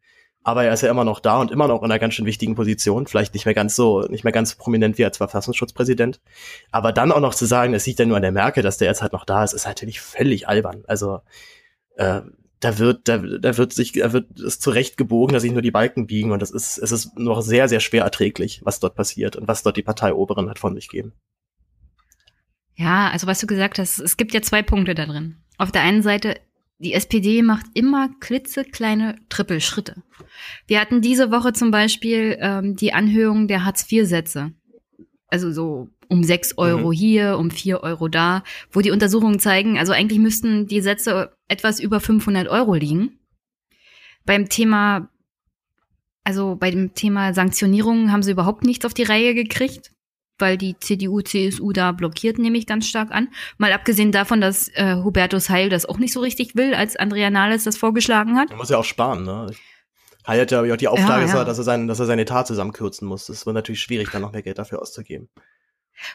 aber 0.43 0.63
er 0.63 0.73
ist 0.73 0.81
ja 0.81 0.89
immer 0.89 1.03
noch 1.03 1.19
da 1.19 1.39
und 1.39 1.51
immer 1.51 1.67
noch 1.67 1.83
in 1.83 1.85
einer 1.85 1.99
ganz 1.99 2.15
schön 2.15 2.25
wichtigen 2.25 2.55
Position, 2.55 3.05
vielleicht 3.05 3.33
nicht 3.33 3.45
mehr 3.45 3.53
ganz 3.53 3.75
so, 3.75 4.01
nicht 4.01 4.23
mehr 4.23 4.33
ganz 4.33 4.55
prominent 4.55 4.97
wie 4.97 5.05
als 5.05 5.17
Verfassungsschutzpräsident. 5.17 6.19
Aber 6.71 6.91
dann 6.91 7.11
auch 7.11 7.19
noch 7.19 7.35
zu 7.35 7.45
sagen, 7.45 7.73
es 7.73 7.85
liegt 7.85 7.99
ja 7.99 8.05
nur 8.05 8.15
an 8.15 8.23
der 8.23 8.31
Merkel, 8.31 8.63
dass 8.63 8.77
der 8.77 8.87
jetzt 8.87 9.01
halt 9.01 9.13
noch 9.13 9.25
da 9.25 9.43
ist, 9.43 9.53
ist 9.53 9.67
natürlich 9.67 10.01
völlig 10.01 10.47
albern. 10.47 10.83
Also 10.87 11.19
äh, 11.95 12.21
da 12.59 12.77
wird, 12.77 13.07
da, 13.07 13.17
da 13.17 13.57
wird 13.57 13.73
sich, 13.73 13.93
da 13.93 14.13
wird 14.13 14.39
es 14.39 14.59
zurecht 14.59 14.97
gebogen, 14.97 15.33
dass 15.33 15.41
sich 15.41 15.51
nur 15.51 15.63
die 15.63 15.71
Balken 15.71 16.07
biegen 16.07 16.31
und 16.31 16.41
das 16.41 16.51
ist, 16.51 16.77
es 16.77 16.91
ist 16.91 17.17
noch 17.17 17.41
sehr, 17.41 17.67
sehr 17.67 17.79
schwer 17.79 18.03
erträglich, 18.03 18.61
was 18.63 18.79
dort 18.79 18.95
passiert 18.95 19.35
und 19.35 19.47
was 19.47 19.63
dort 19.63 19.77
die 19.77 19.83
Parteioberen 19.83 20.49
hat 20.49 20.59
von 20.59 20.75
sich 20.75 20.87
geben. 20.87 21.13
Ja, 22.81 23.09
also 23.09 23.27
was 23.27 23.39
du 23.39 23.45
gesagt 23.45 23.77
hast, 23.77 23.99
es 23.99 24.17
gibt 24.17 24.33
ja 24.33 24.41
zwei 24.41 24.63
Punkte 24.63 24.95
da 24.95 25.05
drin. 25.05 25.37
Auf 25.57 25.71
der 25.71 25.83
einen 25.83 26.01
Seite 26.01 26.39
die 26.79 26.93
SPD 26.93 27.43
macht 27.43 27.67
immer 27.75 28.09
klitzekleine 28.19 29.17
Trippelschritte. 29.29 30.01
Wir 30.65 30.81
hatten 30.81 31.01
diese 31.01 31.29
Woche 31.29 31.53
zum 31.53 31.69
Beispiel 31.69 32.37
ähm, 32.39 32.75
die 32.75 32.91
Anhörung 32.91 33.47
der 33.47 33.65
Hartz-IV-Sätze. 33.65 34.53
Also 35.27 35.51
so 35.51 35.89
um 36.07 36.23
sechs 36.23 36.57
Euro 36.57 36.87
mhm. 36.87 36.93
hier, 36.93 37.37
um 37.37 37.51
vier 37.51 37.83
Euro 37.83 38.07
da, 38.07 38.43
wo 38.71 38.81
die 38.81 38.89
Untersuchungen 38.89 39.39
zeigen, 39.39 39.77
also 39.77 39.93
eigentlich 39.93 40.19
müssten 40.19 40.65
die 40.65 40.81
Sätze 40.81 41.31
etwas 41.47 41.79
über 41.79 41.99
500 41.99 42.47
Euro 42.47 42.73
liegen. 42.73 43.19
Beim 44.25 44.49
Thema, 44.49 45.09
also 46.23 46.55
bei 46.55 46.71
dem 46.71 46.95
Thema 46.95 47.35
Sanktionierungen 47.35 48.11
haben 48.11 48.23
sie 48.23 48.31
überhaupt 48.31 48.63
nichts 48.63 48.85
auf 48.85 48.95
die 48.95 49.03
Reihe 49.03 49.35
gekriegt 49.35 49.91
weil 50.41 50.57
die 50.57 50.77
CDU, 50.79 51.21
CSU 51.21 51.71
da 51.71 51.91
blockiert, 51.91 52.37
nehme 52.39 52.57
ich 52.57 52.65
ganz 52.65 52.87
stark 52.87 53.11
an. 53.11 53.29
Mal 53.57 53.71
abgesehen 53.71 54.11
davon, 54.11 54.41
dass 54.41 54.67
äh, 54.69 54.95
Hubertus 54.95 55.49
Heil 55.49 55.69
das 55.69 55.85
auch 55.85 55.97
nicht 55.97 56.13
so 56.13 56.19
richtig 56.19 56.55
will, 56.55 56.73
als 56.73 56.95
Andrea 56.95 57.29
Nahles 57.29 57.63
das 57.63 57.77
vorgeschlagen 57.77 58.37
hat. 58.37 58.49
Er 58.49 58.57
muss 58.57 58.69
ja 58.69 58.77
auch 58.77 58.83
sparen, 58.83 59.23
ne? 59.23 59.51
Heil 60.27 60.41
hat 60.41 60.51
ja 60.51 60.61
auch 60.61 60.77
die 60.77 60.87
Auflage, 60.87 61.25
ja, 61.25 61.35
ja. 61.35 61.43
dass 61.43 61.57
er 61.57 61.63
seinen, 61.63 61.87
dass 61.87 61.99
er 61.99 62.05
seinen 62.05 62.19
Etat 62.19 62.45
zusammenkürzen 62.45 63.07
muss. 63.07 63.27
Das 63.27 63.45
wird 63.45 63.55
natürlich 63.55 63.81
schwierig, 63.81 64.09
dann 64.11 64.21
noch 64.21 64.31
mehr 64.31 64.43
Geld 64.43 64.57
dafür 64.57 64.81
auszugeben. 64.81 65.29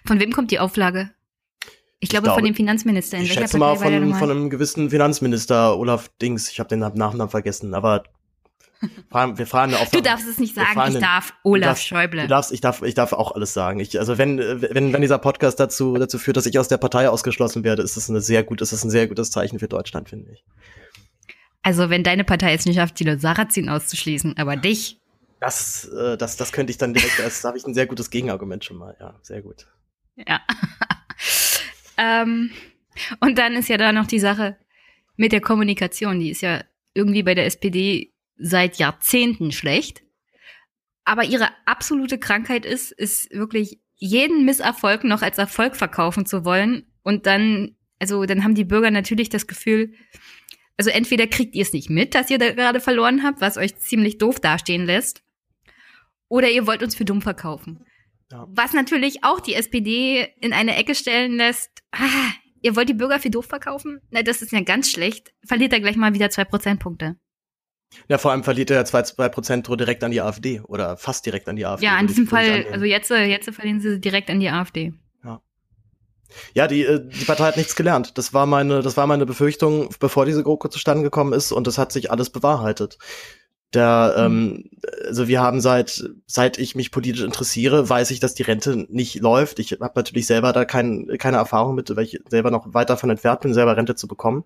Von 0.04 0.20
wem 0.20 0.32
kommt 0.32 0.50
die 0.50 0.58
Auflage? 0.58 1.10
Ich 1.98 2.10
glaube, 2.10 2.26
ich 2.26 2.32
glaube 2.32 2.40
von 2.40 2.44
dem 2.44 2.54
Finanzminister. 2.54 3.16
In 3.16 3.24
ich 3.24 3.32
schätze 3.32 3.58
mal 3.58 3.76
von, 3.76 4.14
von 4.14 4.30
einem 4.30 4.50
gewissen 4.50 4.90
Finanzminister, 4.90 5.76
Olaf 5.76 6.10
Dings. 6.20 6.50
Ich 6.50 6.60
habe 6.60 6.68
den 6.68 6.80
Nachnamen 6.80 7.30
vergessen, 7.30 7.74
aber 7.74 8.04
wir 9.10 9.46
fahren 9.46 9.74
auf. 9.74 9.90
Du 9.90 10.00
darfst 10.00 10.26
es 10.28 10.38
nicht 10.38 10.54
sagen, 10.54 10.80
ich 10.88 10.98
darf 10.98 11.34
Olaf 11.42 11.68
darfst, 11.68 11.86
Schäuble. 11.86 12.22
Du 12.22 12.28
darfst, 12.28 12.52
ich 12.52 12.60
darf, 12.60 12.82
ich 12.82 12.94
darf 12.94 13.12
auch 13.12 13.32
alles 13.32 13.52
sagen. 13.52 13.80
Ich, 13.80 13.98
also 13.98 14.18
wenn, 14.18 14.38
wenn, 14.38 14.92
wenn 14.92 15.00
dieser 15.00 15.18
Podcast 15.18 15.60
dazu, 15.60 15.94
dazu 15.94 16.18
führt, 16.18 16.36
dass 16.36 16.46
ich 16.46 16.58
aus 16.58 16.68
der 16.68 16.78
Partei 16.78 17.08
ausgeschlossen 17.08 17.64
werde, 17.64 17.82
ist 17.82 17.96
das 17.96 18.10
eine 18.10 18.20
sehr 18.20 18.42
gut, 18.42 18.60
ist 18.60 18.72
das 18.72 18.84
ein 18.84 18.90
sehr 18.90 19.06
gutes 19.06 19.30
Zeichen 19.30 19.58
für 19.58 19.68
Deutschland, 19.68 20.08
finde 20.08 20.32
ich. 20.32 20.44
Also 21.62 21.90
wenn 21.90 22.04
deine 22.04 22.24
Partei 22.24 22.54
es 22.54 22.64
nicht 22.64 22.76
schafft, 22.76 22.94
Thilo 22.94 23.18
Sarrazin 23.18 23.68
auszuschließen, 23.68 24.36
aber 24.36 24.56
dich. 24.56 25.00
Das, 25.40 25.88
äh, 25.88 26.16
das, 26.16 26.36
das 26.36 26.52
könnte 26.52 26.70
ich 26.70 26.78
dann 26.78 26.94
direkt, 26.94 27.20
als 27.20 27.42
da 27.42 27.48
habe 27.48 27.58
ich 27.58 27.66
ein 27.66 27.74
sehr 27.74 27.86
gutes 27.86 28.10
Gegenargument 28.10 28.64
schon 28.64 28.76
mal, 28.76 28.96
ja, 29.00 29.18
sehr 29.22 29.42
gut. 29.42 29.66
Ja. 30.14 30.40
ähm, 31.98 32.50
und 33.20 33.38
dann 33.38 33.54
ist 33.54 33.68
ja 33.68 33.76
da 33.76 33.92
noch 33.92 34.06
die 34.06 34.20
Sache 34.20 34.56
mit 35.16 35.32
der 35.32 35.40
Kommunikation, 35.40 36.20
die 36.20 36.30
ist 36.30 36.42
ja 36.42 36.62
irgendwie 36.94 37.22
bei 37.22 37.34
der 37.34 37.46
SPD 37.46 38.12
seit 38.36 38.76
Jahrzehnten 38.78 39.52
schlecht. 39.52 40.02
Aber 41.04 41.24
ihre 41.24 41.48
absolute 41.66 42.18
Krankheit 42.18 42.66
ist, 42.66 42.92
ist 42.92 43.30
wirklich 43.30 43.80
jeden 43.94 44.44
Misserfolg 44.44 45.04
noch 45.04 45.22
als 45.22 45.38
Erfolg 45.38 45.76
verkaufen 45.76 46.26
zu 46.26 46.44
wollen. 46.44 46.86
Und 47.02 47.26
dann, 47.26 47.76
also 47.98 48.24
dann 48.26 48.44
haben 48.44 48.54
die 48.54 48.64
Bürger 48.64 48.90
natürlich 48.90 49.28
das 49.28 49.46
Gefühl, 49.46 49.94
also 50.76 50.90
entweder 50.90 51.26
kriegt 51.26 51.54
ihr 51.54 51.62
es 51.62 51.72
nicht 51.72 51.88
mit, 51.88 52.14
dass 52.14 52.30
ihr 52.30 52.38
da 52.38 52.52
gerade 52.52 52.80
verloren 52.80 53.22
habt, 53.22 53.40
was 53.40 53.56
euch 53.56 53.76
ziemlich 53.76 54.18
doof 54.18 54.40
dastehen 54.40 54.84
lässt, 54.84 55.22
oder 56.28 56.50
ihr 56.50 56.66
wollt 56.66 56.82
uns 56.82 56.94
für 56.94 57.04
dumm 57.04 57.22
verkaufen. 57.22 57.84
Ja. 58.30 58.46
Was 58.50 58.72
natürlich 58.72 59.22
auch 59.22 59.40
die 59.40 59.54
SPD 59.54 60.28
in 60.40 60.52
eine 60.52 60.76
Ecke 60.76 60.94
stellen 60.94 61.36
lässt, 61.36 61.70
ah, 61.92 62.32
ihr 62.62 62.74
wollt 62.74 62.88
die 62.88 62.94
Bürger 62.94 63.20
für 63.20 63.30
doof 63.30 63.46
verkaufen? 63.46 64.00
Na, 64.10 64.22
das 64.22 64.42
ist 64.42 64.52
ja 64.52 64.60
ganz 64.60 64.90
schlecht. 64.90 65.32
Verliert 65.44 65.72
er 65.72 65.80
gleich 65.80 65.96
mal 65.96 66.14
wieder 66.14 66.30
zwei 66.30 66.44
Prozentpunkte. 66.44 67.16
Ja, 68.08 68.18
vor 68.18 68.30
allem 68.30 68.44
verliert 68.44 68.70
er 68.70 68.84
zwei, 68.84 69.02
zwei 69.02 69.28
Prozent 69.28 69.68
direkt 69.68 70.04
an 70.04 70.10
die 70.10 70.20
AfD 70.20 70.60
oder 70.60 70.96
fast 70.96 71.26
direkt 71.26 71.48
an 71.48 71.56
die 71.56 71.66
AfD. 71.66 71.86
Ja, 71.86 71.98
in 71.98 72.06
diesem 72.06 72.26
Fall, 72.26 72.66
also 72.72 72.84
jetzt, 72.84 73.10
jetzt 73.10 73.50
verlieren 73.50 73.80
sie 73.80 74.00
direkt 74.00 74.30
an 74.30 74.40
die 74.40 74.48
AfD. 74.48 74.94
Ja. 75.24 75.40
Ja, 76.54 76.66
die, 76.66 76.84
äh, 76.84 77.06
die 77.06 77.24
Partei 77.24 77.44
hat 77.44 77.56
nichts 77.56 77.76
gelernt. 77.76 78.18
Das 78.18 78.34
war 78.34 78.46
meine, 78.46 78.82
das 78.82 78.96
war 78.96 79.06
meine 79.06 79.26
Befürchtung, 79.26 79.90
bevor 80.00 80.26
diese 80.26 80.42
GroKo 80.42 80.68
zustande 80.68 81.02
gekommen 81.02 81.32
ist 81.32 81.52
und 81.52 81.66
das 81.66 81.78
hat 81.78 81.92
sich 81.92 82.10
alles 82.10 82.30
bewahrheitet. 82.30 82.98
Der, 83.74 84.14
ähm, 84.16 84.70
also 85.06 85.26
wir 85.26 85.40
haben 85.40 85.60
seit, 85.60 86.08
seit 86.26 86.56
ich 86.56 86.76
mich 86.76 86.92
politisch 86.92 87.24
interessiere, 87.24 87.88
weiß 87.88 88.12
ich, 88.12 88.20
dass 88.20 88.34
die 88.34 88.44
Rente 88.44 88.86
nicht 88.88 89.16
läuft. 89.16 89.58
Ich 89.58 89.72
habe 89.72 89.92
natürlich 89.96 90.26
selber 90.26 90.52
da 90.52 90.64
kein, 90.64 91.08
keine 91.18 91.38
Erfahrung 91.38 91.74
mit, 91.74 91.94
weil 91.94 92.04
ich 92.04 92.20
selber 92.30 92.50
noch 92.50 92.72
weit 92.74 92.90
davon 92.90 93.10
entfernt 93.10 93.40
bin, 93.40 93.54
selber 93.54 93.76
Rente 93.76 93.96
zu 93.96 94.06
bekommen. 94.06 94.44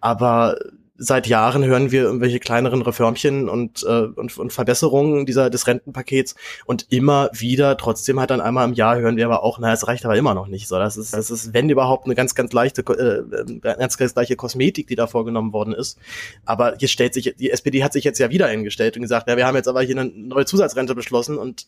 Aber 0.00 0.58
seit 0.98 1.26
Jahren 1.26 1.64
hören 1.64 1.90
wir 1.90 2.02
irgendwelche 2.02 2.40
kleineren 2.40 2.82
Reformchen 2.82 3.48
und, 3.48 3.82
äh, 3.82 4.06
und, 4.16 4.36
und 4.38 4.52
Verbesserungen 4.52 5.26
dieser 5.26 5.50
des 5.50 5.66
Rentenpakets 5.66 6.34
und 6.64 6.86
immer 6.90 7.30
wieder, 7.32 7.76
trotzdem 7.76 8.18
halt 8.18 8.30
dann 8.30 8.40
einmal 8.40 8.66
im 8.66 8.74
Jahr 8.74 8.98
hören 8.98 9.16
wir 9.16 9.26
aber 9.26 9.42
auch, 9.42 9.58
naja, 9.58 9.74
es 9.74 9.86
reicht 9.86 10.04
aber 10.04 10.16
immer 10.16 10.34
noch 10.34 10.46
nicht. 10.46 10.68
So, 10.68 10.78
das 10.78 10.96
ist, 10.96 11.12
das 11.12 11.30
ist, 11.30 11.52
wenn 11.52 11.68
überhaupt, 11.68 12.06
eine 12.06 12.14
ganz, 12.14 12.34
ganz 12.34 12.52
leichte, 12.52 12.82
äh, 12.82 13.58
ganz, 13.60 13.96
ganz 13.98 14.14
gleiche 14.14 14.36
Kosmetik, 14.36 14.86
die 14.86 14.96
da 14.96 15.06
vorgenommen 15.06 15.52
worden 15.52 15.74
ist. 15.74 15.98
Aber 16.44 16.76
hier 16.78 16.88
stellt 16.88 17.14
sich, 17.14 17.34
die 17.38 17.50
SPD 17.50 17.84
hat 17.84 17.92
sich 17.92 18.04
jetzt 18.04 18.18
ja 18.18 18.30
wieder 18.30 18.46
eingestellt 18.46 18.96
und 18.96 19.02
gesagt, 19.02 19.28
ja, 19.28 19.36
wir 19.36 19.46
haben 19.46 19.56
jetzt 19.56 19.68
aber 19.68 19.82
hier 19.82 19.98
eine 19.98 20.10
neue 20.10 20.46
Zusatzrente 20.46 20.94
beschlossen 20.94 21.38
und 21.38 21.66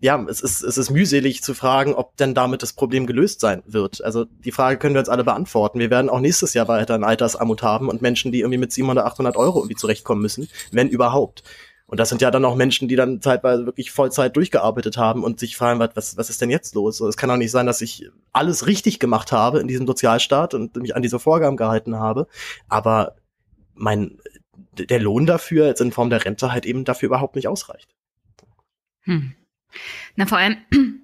ja, 0.00 0.24
es 0.28 0.40
ist, 0.40 0.62
es 0.62 0.78
ist 0.78 0.90
mühselig 0.90 1.42
zu 1.42 1.54
fragen, 1.54 1.94
ob 1.94 2.16
denn 2.16 2.34
damit 2.34 2.62
das 2.62 2.72
Problem 2.72 3.06
gelöst 3.06 3.40
sein 3.40 3.62
wird. 3.66 4.02
Also 4.04 4.24
die 4.24 4.52
Frage 4.52 4.78
können 4.78 4.94
wir 4.94 5.00
uns 5.00 5.08
alle 5.08 5.24
beantworten. 5.24 5.78
Wir 5.78 5.90
werden 5.90 6.10
auch 6.10 6.20
nächstes 6.20 6.54
Jahr 6.54 6.68
weiter 6.68 6.94
ein 6.94 7.04
Altersarmut 7.04 7.62
haben 7.62 7.88
und 7.88 8.02
Menschen, 8.02 8.32
die 8.32 8.40
irgendwie 8.40 8.58
mit 8.58 8.72
700, 8.72 9.04
800 9.04 9.36
Euro 9.36 9.58
irgendwie 9.60 9.76
zurechtkommen 9.76 10.22
müssen, 10.22 10.48
wenn 10.70 10.88
überhaupt. 10.88 11.42
Und 11.92 12.00
das 12.00 12.08
sind 12.08 12.22
ja 12.22 12.30
dann 12.30 12.46
auch 12.46 12.56
Menschen, 12.56 12.88
die 12.88 12.96
dann 12.96 13.20
zeitweise 13.20 13.66
wirklich 13.66 13.90
Vollzeit 13.90 14.34
durchgearbeitet 14.34 14.96
haben 14.96 15.22
und 15.22 15.38
sich 15.38 15.58
fragen, 15.58 15.78
was, 15.78 16.16
was 16.16 16.30
ist 16.30 16.40
denn 16.40 16.48
jetzt 16.48 16.74
los? 16.74 17.00
Es 17.00 17.18
kann 17.18 17.28
doch 17.28 17.36
nicht 17.36 17.50
sein, 17.50 17.66
dass 17.66 17.82
ich 17.82 18.08
alles 18.32 18.66
richtig 18.66 18.98
gemacht 18.98 19.30
habe 19.30 19.60
in 19.60 19.68
diesem 19.68 19.86
Sozialstaat 19.86 20.54
und 20.54 20.74
mich 20.76 20.96
an 20.96 21.02
diese 21.02 21.18
Vorgaben 21.18 21.58
gehalten 21.58 21.98
habe. 21.98 22.28
Aber 22.68 23.16
mein, 23.74 24.18
der 24.72 25.00
Lohn 25.00 25.26
dafür 25.26 25.66
jetzt 25.66 25.82
in 25.82 25.92
Form 25.92 26.08
der 26.08 26.24
Rente 26.24 26.50
halt 26.50 26.64
eben 26.64 26.86
dafür 26.86 27.08
überhaupt 27.08 27.36
nicht 27.36 27.48
ausreicht. 27.48 27.94
Hm. 29.02 29.34
Na, 30.16 30.26
vor 30.26 30.38
allem, 30.38 30.56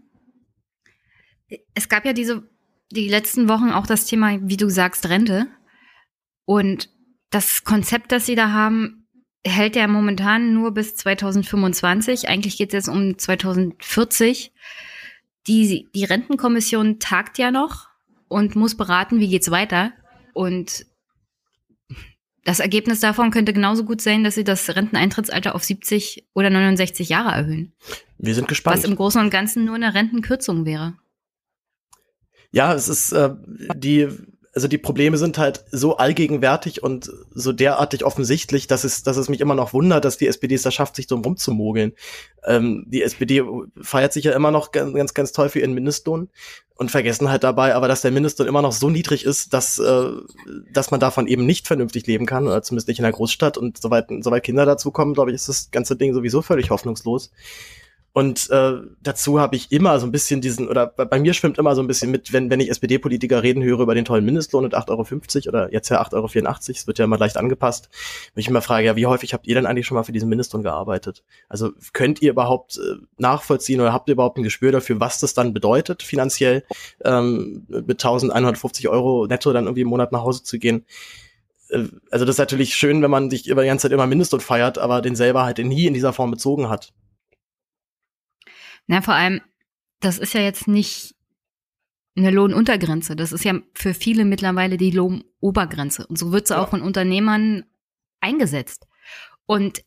es 1.75 1.89
gab 1.89 2.05
ja 2.05 2.13
diese, 2.13 2.49
die 2.91 3.09
letzten 3.09 3.49
Wochen 3.49 3.71
auch 3.71 3.87
das 3.87 4.07
Thema, 4.07 4.39
wie 4.43 4.57
du 4.57 4.69
sagst, 4.69 5.09
Rente. 5.09 5.47
Und 6.45 6.91
das 7.31 7.65
Konzept, 7.65 8.13
das 8.13 8.27
sie 8.27 8.35
da 8.35 8.53
haben, 8.53 9.07
hält 9.47 9.77
ja 9.77 9.87
momentan 9.87 10.55
nur 10.55 10.73
bis 10.73 10.95
2025. 10.97 12.29
Eigentlich 12.29 12.57
geht 12.57 12.69
es 12.71 12.87
jetzt 12.87 12.89
um 12.89 13.19
2040. 13.19 14.53
Die, 15.47 15.89
die 15.95 16.05
Rentenkommission 16.05 16.99
tagt 16.99 17.39
ja 17.39 17.51
noch 17.51 17.89
und 18.29 18.57
muss 18.57 18.77
beraten, 18.77 19.21
wie 19.21 19.29
geht's 19.29 19.51
weiter. 19.51 19.93
Und 20.35 20.87
das 22.49 22.61
Ergebnis 22.61 23.01
davon 23.01 23.31
könnte 23.31 23.53
genauso 23.53 23.85
gut 23.85 24.01
sein, 24.01 24.25
dass 24.25 24.35
sie 24.35 24.43
das 24.43 24.75
Renteneintrittsalter 24.75 25.55
auf 25.55 25.65
70 25.65 26.29
oder 26.33 26.49
69 26.49 27.11
Jahre 27.11 27.29
erhöhen. 27.29 27.75
Wir 28.17 28.35
sind 28.35 28.49
gespannt. 28.49 28.79
Was 28.79 28.85
im 28.85 28.97
Großen 28.97 29.21
und 29.21 29.29
Ganzen 29.29 29.67
nur 29.67 29.75
eine 29.75 29.93
Rentenkürzung 29.93 30.65
wäre. 30.65 30.95
Ja, 32.51 32.73
es 32.73 32.89
ist 32.89 33.13
äh, 33.13 33.35
die 33.75 34.09
also 34.55 34.67
die 34.67 34.79
Probleme 34.79 35.19
sind 35.19 35.39
halt 35.39 35.67
so 35.71 35.99
allgegenwärtig 35.99 36.83
und 36.83 37.13
so 37.33 37.53
derartig 37.53 38.05
offensichtlich, 38.05 38.67
dass 38.67 38.83
es, 38.83 39.05
dass 39.05 39.17
es 39.17 39.29
mich 39.29 39.41
immer 39.41 39.55
noch 39.55 39.73
wundert, 39.73 40.05
dass 40.05 40.17
die 40.17 40.27
SPD 40.27 40.57
es 40.57 40.63
da 40.63 40.73
schafft, 40.73 40.97
sich 40.97 41.07
so 41.07 41.17
rumzumogeln. 41.17 41.93
Ähm, 42.45 42.85
die 42.89 43.03
SPD 43.03 43.45
feiert 43.81 44.13
sich 44.13 44.25
ja 44.25 44.33
immer 44.33 44.51
noch 44.51 44.73
ganz, 44.73 45.15
ganz 45.15 45.31
toll 45.31 45.49
für 45.49 45.61
ihren 45.61 45.75
Mindestlohn 45.75 46.29
und 46.79 46.93
vergessen 46.93 47.29
halt 47.29 47.43
dabei 47.43 47.75
aber, 47.75 47.89
dass 47.89 48.03
der 48.03 48.13
Mindestlohn 48.13 48.47
immer 48.47 48.63
noch 48.63 48.73
so 48.73 48.89
niedrig 48.89 49.25
ist, 49.25 49.53
dass, 49.53 49.79
äh, 49.81 50.11
dass 50.73 50.93
man 50.93 51.01
davon 51.01 51.27
eben 51.27 51.45
nicht 51.45 51.67
vernünftig 51.67 52.07
leben 52.07 52.25
kann, 52.25 52.47
oder 52.47 52.63
zumindest 52.63 52.87
nicht 52.87 53.01
in 53.01 53.03
der 53.03 53.13
Großstadt. 53.13 53.59
Und 53.59 53.83
soweit, 53.83 54.07
soweit 54.21 54.45
Kinder 54.45 54.65
dazukommen, 54.65 55.13
glaube 55.13 55.31
ich, 55.31 55.35
ist 55.35 55.49
das 55.49 55.73
ganze 55.73 55.97
Ding 55.97 56.15
sowieso 56.15 56.41
völlig 56.41 56.71
hoffnungslos. 56.71 57.33
Und 58.19 58.51
äh, 58.51 58.73
dazu 59.01 59.39
habe 59.39 59.55
ich 59.55 59.71
immer 59.71 60.01
so 60.01 60.05
ein 60.05 60.11
bisschen 60.11 60.41
diesen, 60.41 60.67
oder 60.67 60.89
bei 60.89 61.21
mir 61.21 61.35
schwimmt 61.35 61.57
immer 61.57 61.77
so 61.77 61.83
ein 61.83 61.87
bisschen 61.87 62.11
mit, 62.11 62.33
wenn, 62.33 62.51
wenn 62.51 62.59
ich 62.59 62.69
SPD-Politiker 62.69 63.45
reden 63.45 63.63
höre 63.63 63.79
über 63.79 63.95
den 63.95 64.05
tollen 64.05 64.25
Mindestlohn 64.25 64.65
und 64.65 64.75
8,50 64.75 65.47
Euro 65.47 65.49
oder 65.51 65.73
jetzt 65.73 65.89
ja 65.89 66.03
8,84 66.03 66.15
Euro, 66.15 66.49
es 66.67 66.87
wird 66.89 66.99
ja 66.99 67.05
immer 67.05 67.17
leicht 67.17 67.37
angepasst, 67.37 67.91
wenn 68.35 68.41
ich 68.41 68.49
immer 68.49 68.61
frage, 68.61 68.87
ja, 68.87 68.97
wie 68.97 69.07
häufig 69.07 69.35
habt 69.35 69.47
ihr 69.47 69.55
denn 69.55 69.67
eigentlich 69.67 69.87
schon 69.87 69.95
mal 69.95 70.03
für 70.03 70.11
diesen 70.11 70.29
Mindestlohn 70.29 70.65
gearbeitet? 70.65 71.23
Also 71.49 71.71
könnt 71.93 72.21
ihr 72.21 72.33
überhaupt 72.33 72.79
äh, 72.79 72.97
nachvollziehen 73.19 73.81
oder 73.81 73.93
habt 73.93 74.09
ihr 74.09 74.15
überhaupt 74.15 74.37
ein 74.37 74.43
Gespür 74.43 74.73
dafür, 74.73 74.99
was 74.99 75.21
das 75.21 75.35
dann 75.35 75.55
bedeutet, 75.55 76.03
finanziell 76.03 76.65
ähm, 77.05 77.67
mit 77.69 78.05
1150 78.05 78.89
Euro 78.89 79.29
netto 79.29 79.53
dann 79.53 79.67
irgendwie 79.67 79.83
im 79.83 79.89
Monat 79.89 80.11
nach 80.11 80.23
Hause 80.23 80.43
zu 80.43 80.59
gehen? 80.59 80.85
Äh, 81.69 81.85
also 82.11 82.25
das 82.25 82.35
ist 82.35 82.41
natürlich 82.41 82.75
schön, 82.75 83.01
wenn 83.01 83.13
man 83.13 83.31
sich 83.31 83.47
über 83.47 83.63
die 83.63 83.69
ganze 83.69 83.83
Zeit 83.83 83.93
immer 83.93 84.09
Mindestlohn 84.09 84.41
feiert, 84.41 84.77
aber 84.77 85.03
den 85.03 85.15
selber 85.15 85.45
halt 85.45 85.59
nie 85.59 85.87
in 85.87 85.95
dieser 85.95 86.13
Form 86.13 86.33
bezogen 86.33 86.69
hat. 86.69 86.93
Na, 88.89 89.01
vor 89.01 89.15
allem, 89.15 89.41
das 90.01 90.19
ist 90.19 90.35
ja 90.35 90.41
jetzt 90.41 90.67
nicht 90.67 91.15
eine 92.17 92.31
Lohnuntergrenze. 92.31 93.15
Das 93.15 93.33
ist 93.33 93.45
ja 93.45 93.61
für 93.75 93.95
viele 93.95 94.25
mittlerweile 94.25 94.77
die 94.77 94.91
Lohnobergrenze. 94.91 96.07
Und 96.07 96.19
so 96.19 96.33
wird 96.33 96.49
sie 96.49 96.55
ja. 96.55 96.63
auch 96.63 96.71
von 96.71 96.83
Unternehmern 96.83 97.65
eingesetzt. 98.21 98.89
Und 99.47 99.85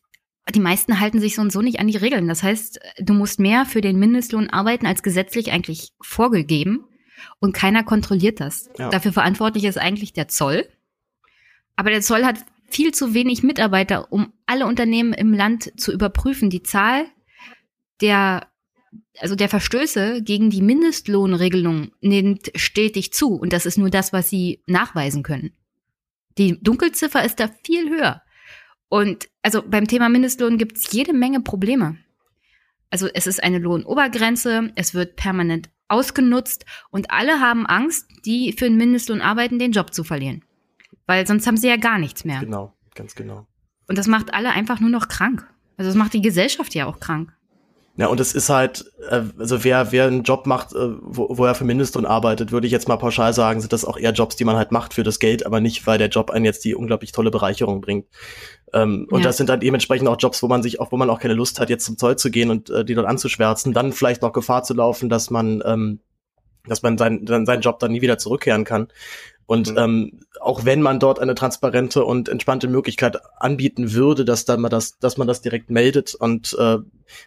die 0.54 0.60
meisten 0.60 0.98
halten 0.98 1.20
sich 1.20 1.34
so 1.34 1.42
und 1.42 1.52
so 1.52 1.60
nicht 1.62 1.78
an 1.78 1.88
die 1.88 1.96
Regeln. 1.96 2.26
Das 2.28 2.42
heißt, 2.42 2.80
du 2.98 3.12
musst 3.12 3.38
mehr 3.38 3.66
für 3.66 3.80
den 3.80 3.98
Mindestlohn 3.98 4.50
arbeiten, 4.50 4.86
als 4.86 5.02
gesetzlich 5.02 5.52
eigentlich 5.52 5.92
vorgegeben. 6.00 6.84
Und 7.38 7.54
keiner 7.54 7.84
kontrolliert 7.84 8.40
das. 8.40 8.70
Ja. 8.78 8.88
Dafür 8.88 9.12
verantwortlich 9.12 9.64
ist 9.64 9.78
eigentlich 9.78 10.12
der 10.12 10.28
Zoll. 10.28 10.66
Aber 11.76 11.90
der 11.90 12.00
Zoll 12.00 12.24
hat 12.24 12.38
viel 12.68 12.92
zu 12.92 13.14
wenig 13.14 13.42
Mitarbeiter, 13.42 14.12
um 14.12 14.32
alle 14.46 14.66
Unternehmen 14.66 15.12
im 15.12 15.32
Land 15.32 15.72
zu 15.78 15.92
überprüfen. 15.92 16.50
Die 16.50 16.62
Zahl 16.62 17.04
der, 18.00 18.48
also 19.18 19.34
der 19.34 19.48
Verstöße 19.48 20.22
gegen 20.22 20.50
die 20.50 20.62
Mindestlohnregelung 20.62 21.92
nimmt 22.00 22.50
stetig 22.54 23.12
zu. 23.12 23.34
Und 23.34 23.52
das 23.52 23.66
ist 23.66 23.78
nur 23.78 23.90
das, 23.90 24.12
was 24.12 24.28
sie 24.28 24.62
nachweisen 24.66 25.22
können. 25.22 25.52
Die 26.38 26.62
Dunkelziffer 26.62 27.24
ist 27.24 27.40
da 27.40 27.48
viel 27.64 27.90
höher. 27.90 28.22
Und 28.88 29.28
also 29.42 29.62
beim 29.62 29.86
Thema 29.86 30.08
Mindestlohn 30.08 30.58
gibt 30.58 30.76
es 30.76 30.92
jede 30.92 31.12
Menge 31.12 31.40
Probleme. 31.40 31.98
Also 32.90 33.08
es 33.12 33.26
ist 33.26 33.42
eine 33.42 33.58
Lohnobergrenze, 33.58 34.70
es 34.74 34.92
wird 34.92 35.16
permanent 35.16 35.70
ausgenutzt 35.88 36.66
und 36.90 37.10
alle 37.10 37.40
haben 37.40 37.66
Angst, 37.66 38.06
die 38.24 38.52
für 38.52 38.66
den 38.66 38.76
Mindestlohn 38.76 39.20
arbeiten, 39.20 39.58
den 39.58 39.72
Job 39.72 39.94
zu 39.94 40.04
verlieren. 40.04 40.44
Weil 41.06 41.26
sonst 41.26 41.46
haben 41.46 41.56
sie 41.56 41.68
ja 41.68 41.76
gar 41.76 41.98
nichts 41.98 42.24
mehr. 42.24 42.40
Genau, 42.40 42.74
ganz 42.94 43.14
genau. 43.14 43.46
Und 43.88 43.98
das 43.98 44.06
macht 44.06 44.32
alle 44.34 44.50
einfach 44.50 44.80
nur 44.80 44.90
noch 44.90 45.08
krank. 45.08 45.46
Also 45.76 45.90
das 45.90 45.96
macht 45.96 46.12
die 46.12 46.22
Gesellschaft 46.22 46.74
ja 46.74 46.86
auch 46.86 47.00
krank. 47.00 47.34
Ja, 48.02 48.08
und 48.08 48.18
es 48.18 48.34
ist 48.34 48.48
halt, 48.48 48.84
äh, 49.10 49.22
also 49.38 49.62
wer, 49.62 49.92
wer 49.92 50.08
einen 50.08 50.24
Job 50.24 50.44
macht, 50.44 50.72
äh, 50.72 50.88
wo, 51.02 51.38
wo 51.38 51.44
er 51.44 51.54
für 51.54 51.64
Mindestlohn 51.64 52.04
arbeitet, 52.04 52.50
würde 52.50 52.66
ich 52.66 52.72
jetzt 52.72 52.88
mal 52.88 52.96
pauschal 52.96 53.32
sagen, 53.32 53.60
sind 53.60 53.72
das 53.72 53.84
auch 53.84 53.96
eher 53.96 54.10
Jobs, 54.10 54.34
die 54.34 54.42
man 54.42 54.56
halt 54.56 54.72
macht 54.72 54.92
für 54.92 55.04
das 55.04 55.20
Geld, 55.20 55.46
aber 55.46 55.60
nicht, 55.60 55.86
weil 55.86 55.98
der 55.98 56.08
Job 56.08 56.32
einen 56.32 56.44
jetzt 56.44 56.64
die 56.64 56.74
unglaublich 56.74 57.12
tolle 57.12 57.30
Bereicherung 57.30 57.80
bringt. 57.80 58.08
Ähm, 58.72 59.06
und 59.08 59.20
ja. 59.20 59.26
das 59.26 59.36
sind 59.36 59.48
dann 59.48 59.60
dementsprechend 59.60 60.08
auch 60.08 60.16
Jobs, 60.18 60.42
wo 60.42 60.48
man 60.48 60.64
sich 60.64 60.80
auch, 60.80 60.90
wo 60.90 60.96
man 60.96 61.10
auch 61.10 61.20
keine 61.20 61.34
Lust 61.34 61.60
hat, 61.60 61.70
jetzt 61.70 61.84
zum 61.84 61.96
Zoll 61.96 62.16
zu 62.16 62.32
gehen 62.32 62.50
und 62.50 62.70
äh, 62.70 62.84
die 62.84 62.94
dort 62.94 63.06
anzuschwärzen, 63.06 63.72
dann 63.72 63.92
vielleicht 63.92 64.20
noch 64.20 64.32
Gefahr 64.32 64.64
zu 64.64 64.74
laufen, 64.74 65.08
dass 65.08 65.30
man, 65.30 65.62
ähm, 65.64 66.00
dass 66.66 66.82
man 66.82 66.98
sein, 66.98 67.24
dann 67.24 67.46
seinen 67.46 67.62
Job 67.62 67.78
dann 67.78 67.92
nie 67.92 68.02
wieder 68.02 68.18
zurückkehren 68.18 68.64
kann. 68.64 68.88
Und 69.52 69.70
mhm. 69.70 69.76
ähm, 69.76 70.20
auch 70.40 70.64
wenn 70.64 70.80
man 70.80 70.98
dort 70.98 71.18
eine 71.18 71.34
transparente 71.34 72.06
und 72.06 72.30
entspannte 72.30 72.68
Möglichkeit 72.68 73.18
anbieten 73.38 73.92
würde, 73.92 74.24
dass 74.24 74.46
dann 74.46 74.62
man 74.62 74.70
das, 74.70 74.98
dass 74.98 75.18
man 75.18 75.28
das 75.28 75.42
direkt 75.42 75.68
meldet 75.68 76.14
und 76.14 76.56
äh, 76.58 76.78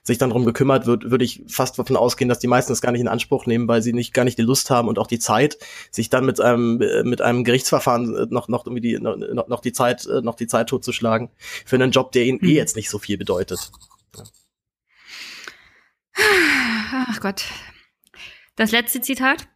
sich 0.01 0.17
dann 0.17 0.31
darum 0.31 0.43
gekümmert 0.43 0.87
wird, 0.87 1.11
würde 1.11 1.23
ich 1.23 1.43
fast 1.47 1.77
davon 1.77 1.95
ausgehen, 1.95 2.27
dass 2.27 2.39
die 2.39 2.47
meisten 2.47 2.71
das 2.71 2.81
gar 2.81 2.91
nicht 2.91 3.01
in 3.01 3.07
Anspruch 3.07 3.45
nehmen, 3.45 3.67
weil 3.67 3.83
sie 3.83 3.93
nicht 3.93 4.11
gar 4.11 4.23
nicht 4.23 4.39
die 4.39 4.41
Lust 4.41 4.71
haben 4.71 4.87
und 4.87 4.97
auch 4.97 5.05
die 5.05 5.19
Zeit, 5.19 5.59
sich 5.91 6.09
dann 6.09 6.25
mit 6.25 6.41
einem 6.41 6.79
mit 7.03 7.21
einem 7.21 7.43
Gerichtsverfahren 7.43 8.15
äh, 8.15 8.25
noch 8.31 8.47
noch 8.47 8.65
irgendwie 8.65 8.81
die, 8.81 8.97
noch, 8.97 9.47
noch 9.47 9.61
die 9.61 9.73
Zeit 9.73 10.07
äh, 10.07 10.21
noch 10.21 10.33
die 10.33 10.47
Zeit 10.47 10.65
totzuschlagen 10.69 11.29
für 11.63 11.75
einen 11.75 11.91
Job, 11.91 12.11
der 12.11 12.25
ihnen 12.25 12.39
mhm. 12.41 12.47
eh 12.47 12.53
hm. 12.53 12.55
jetzt 12.55 12.75
nicht 12.75 12.89
so 12.89 12.97
viel 12.97 13.19
bedeutet. 13.19 13.71
Ach 16.15 17.19
Gott. 17.19 17.43
Das 18.55 18.71
letzte 18.71 18.99
Zitat. 19.01 19.47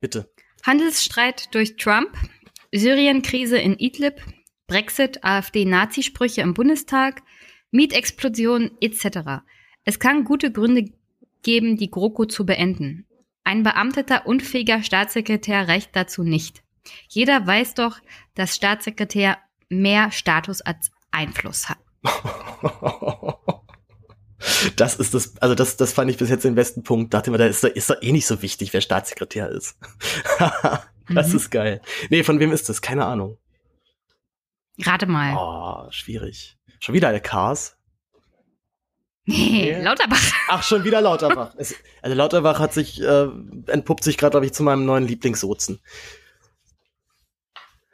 Bitte. 0.00 0.28
Handelsstreit 0.66 1.54
durch 1.54 1.76
Trump, 1.76 2.10
Syrien-Krise 2.72 3.56
in 3.56 3.78
Idlib, 3.78 4.20
Brexit, 4.66 5.22
AfD-Nazisprüche 5.22 6.40
im 6.40 6.54
Bundestag, 6.54 7.22
Mietexplosion 7.70 8.72
etc. 8.80 9.44
Es 9.84 10.00
kann 10.00 10.24
gute 10.24 10.50
Gründe 10.50 10.90
geben, 11.42 11.76
die 11.76 11.88
GroKo 11.88 12.24
zu 12.24 12.44
beenden. 12.44 13.06
Ein 13.44 13.62
beamteter, 13.62 14.26
unfähiger 14.26 14.82
Staatssekretär 14.82 15.68
reicht 15.68 15.94
dazu 15.94 16.24
nicht. 16.24 16.64
Jeder 17.08 17.46
weiß 17.46 17.74
doch, 17.74 18.00
dass 18.34 18.56
Staatssekretär 18.56 19.38
mehr 19.68 20.10
Status 20.10 20.62
als 20.62 20.90
Einfluss 21.12 21.68
hat. 21.68 21.78
Das 24.76 24.96
ist 24.96 25.14
das, 25.14 25.36
also 25.38 25.54
das, 25.54 25.76
das 25.76 25.92
fand 25.92 26.10
ich 26.10 26.16
bis 26.16 26.30
jetzt 26.30 26.44
den 26.44 26.54
besten 26.54 26.82
Punkt. 26.82 27.12
Dachte 27.14 27.30
mir, 27.30 27.38
da 27.38 27.46
ist, 27.46 27.64
ist 27.64 27.90
doch 27.90 28.00
eh 28.00 28.12
nicht 28.12 28.26
so 28.26 28.42
wichtig, 28.42 28.72
wer 28.72 28.80
Staatssekretär 28.80 29.48
ist. 29.48 29.76
das 31.08 31.28
mhm. 31.28 31.36
ist 31.36 31.50
geil. 31.50 31.80
Nee, 32.10 32.22
von 32.22 32.40
wem 32.40 32.52
ist 32.52 32.68
das? 32.68 32.82
Keine 32.82 33.04
Ahnung. 33.04 33.38
Rate 34.80 35.06
mal. 35.06 35.34
Oh, 35.36 35.90
schwierig. 35.90 36.56
Schon 36.80 36.94
wieder 36.94 37.08
eine 37.08 37.20
Cars? 37.20 37.76
Nee, 39.24 39.74
nee, 39.76 39.82
Lauterbach. 39.82 40.20
Ach, 40.48 40.62
schon 40.62 40.84
wieder 40.84 41.00
Lauterbach. 41.00 41.54
es, 41.56 41.74
also 42.00 42.16
Lauterbach 42.16 42.60
hat 42.60 42.72
sich, 42.72 43.02
äh, 43.02 43.26
entpuppt 43.66 44.04
sich 44.04 44.18
gerade, 44.18 44.32
glaube 44.32 44.46
ich, 44.46 44.52
zu 44.52 44.62
meinem 44.62 44.84
neuen 44.84 45.06
Lieblingssozen. 45.06 45.80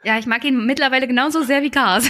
Ja, 0.03 0.19
ich 0.19 0.27
mag 0.27 0.43
ihn 0.43 0.65
mittlerweile 0.65 1.07
genauso 1.07 1.43
sehr 1.43 1.63
wie 1.63 1.71
Cars. 1.71 2.09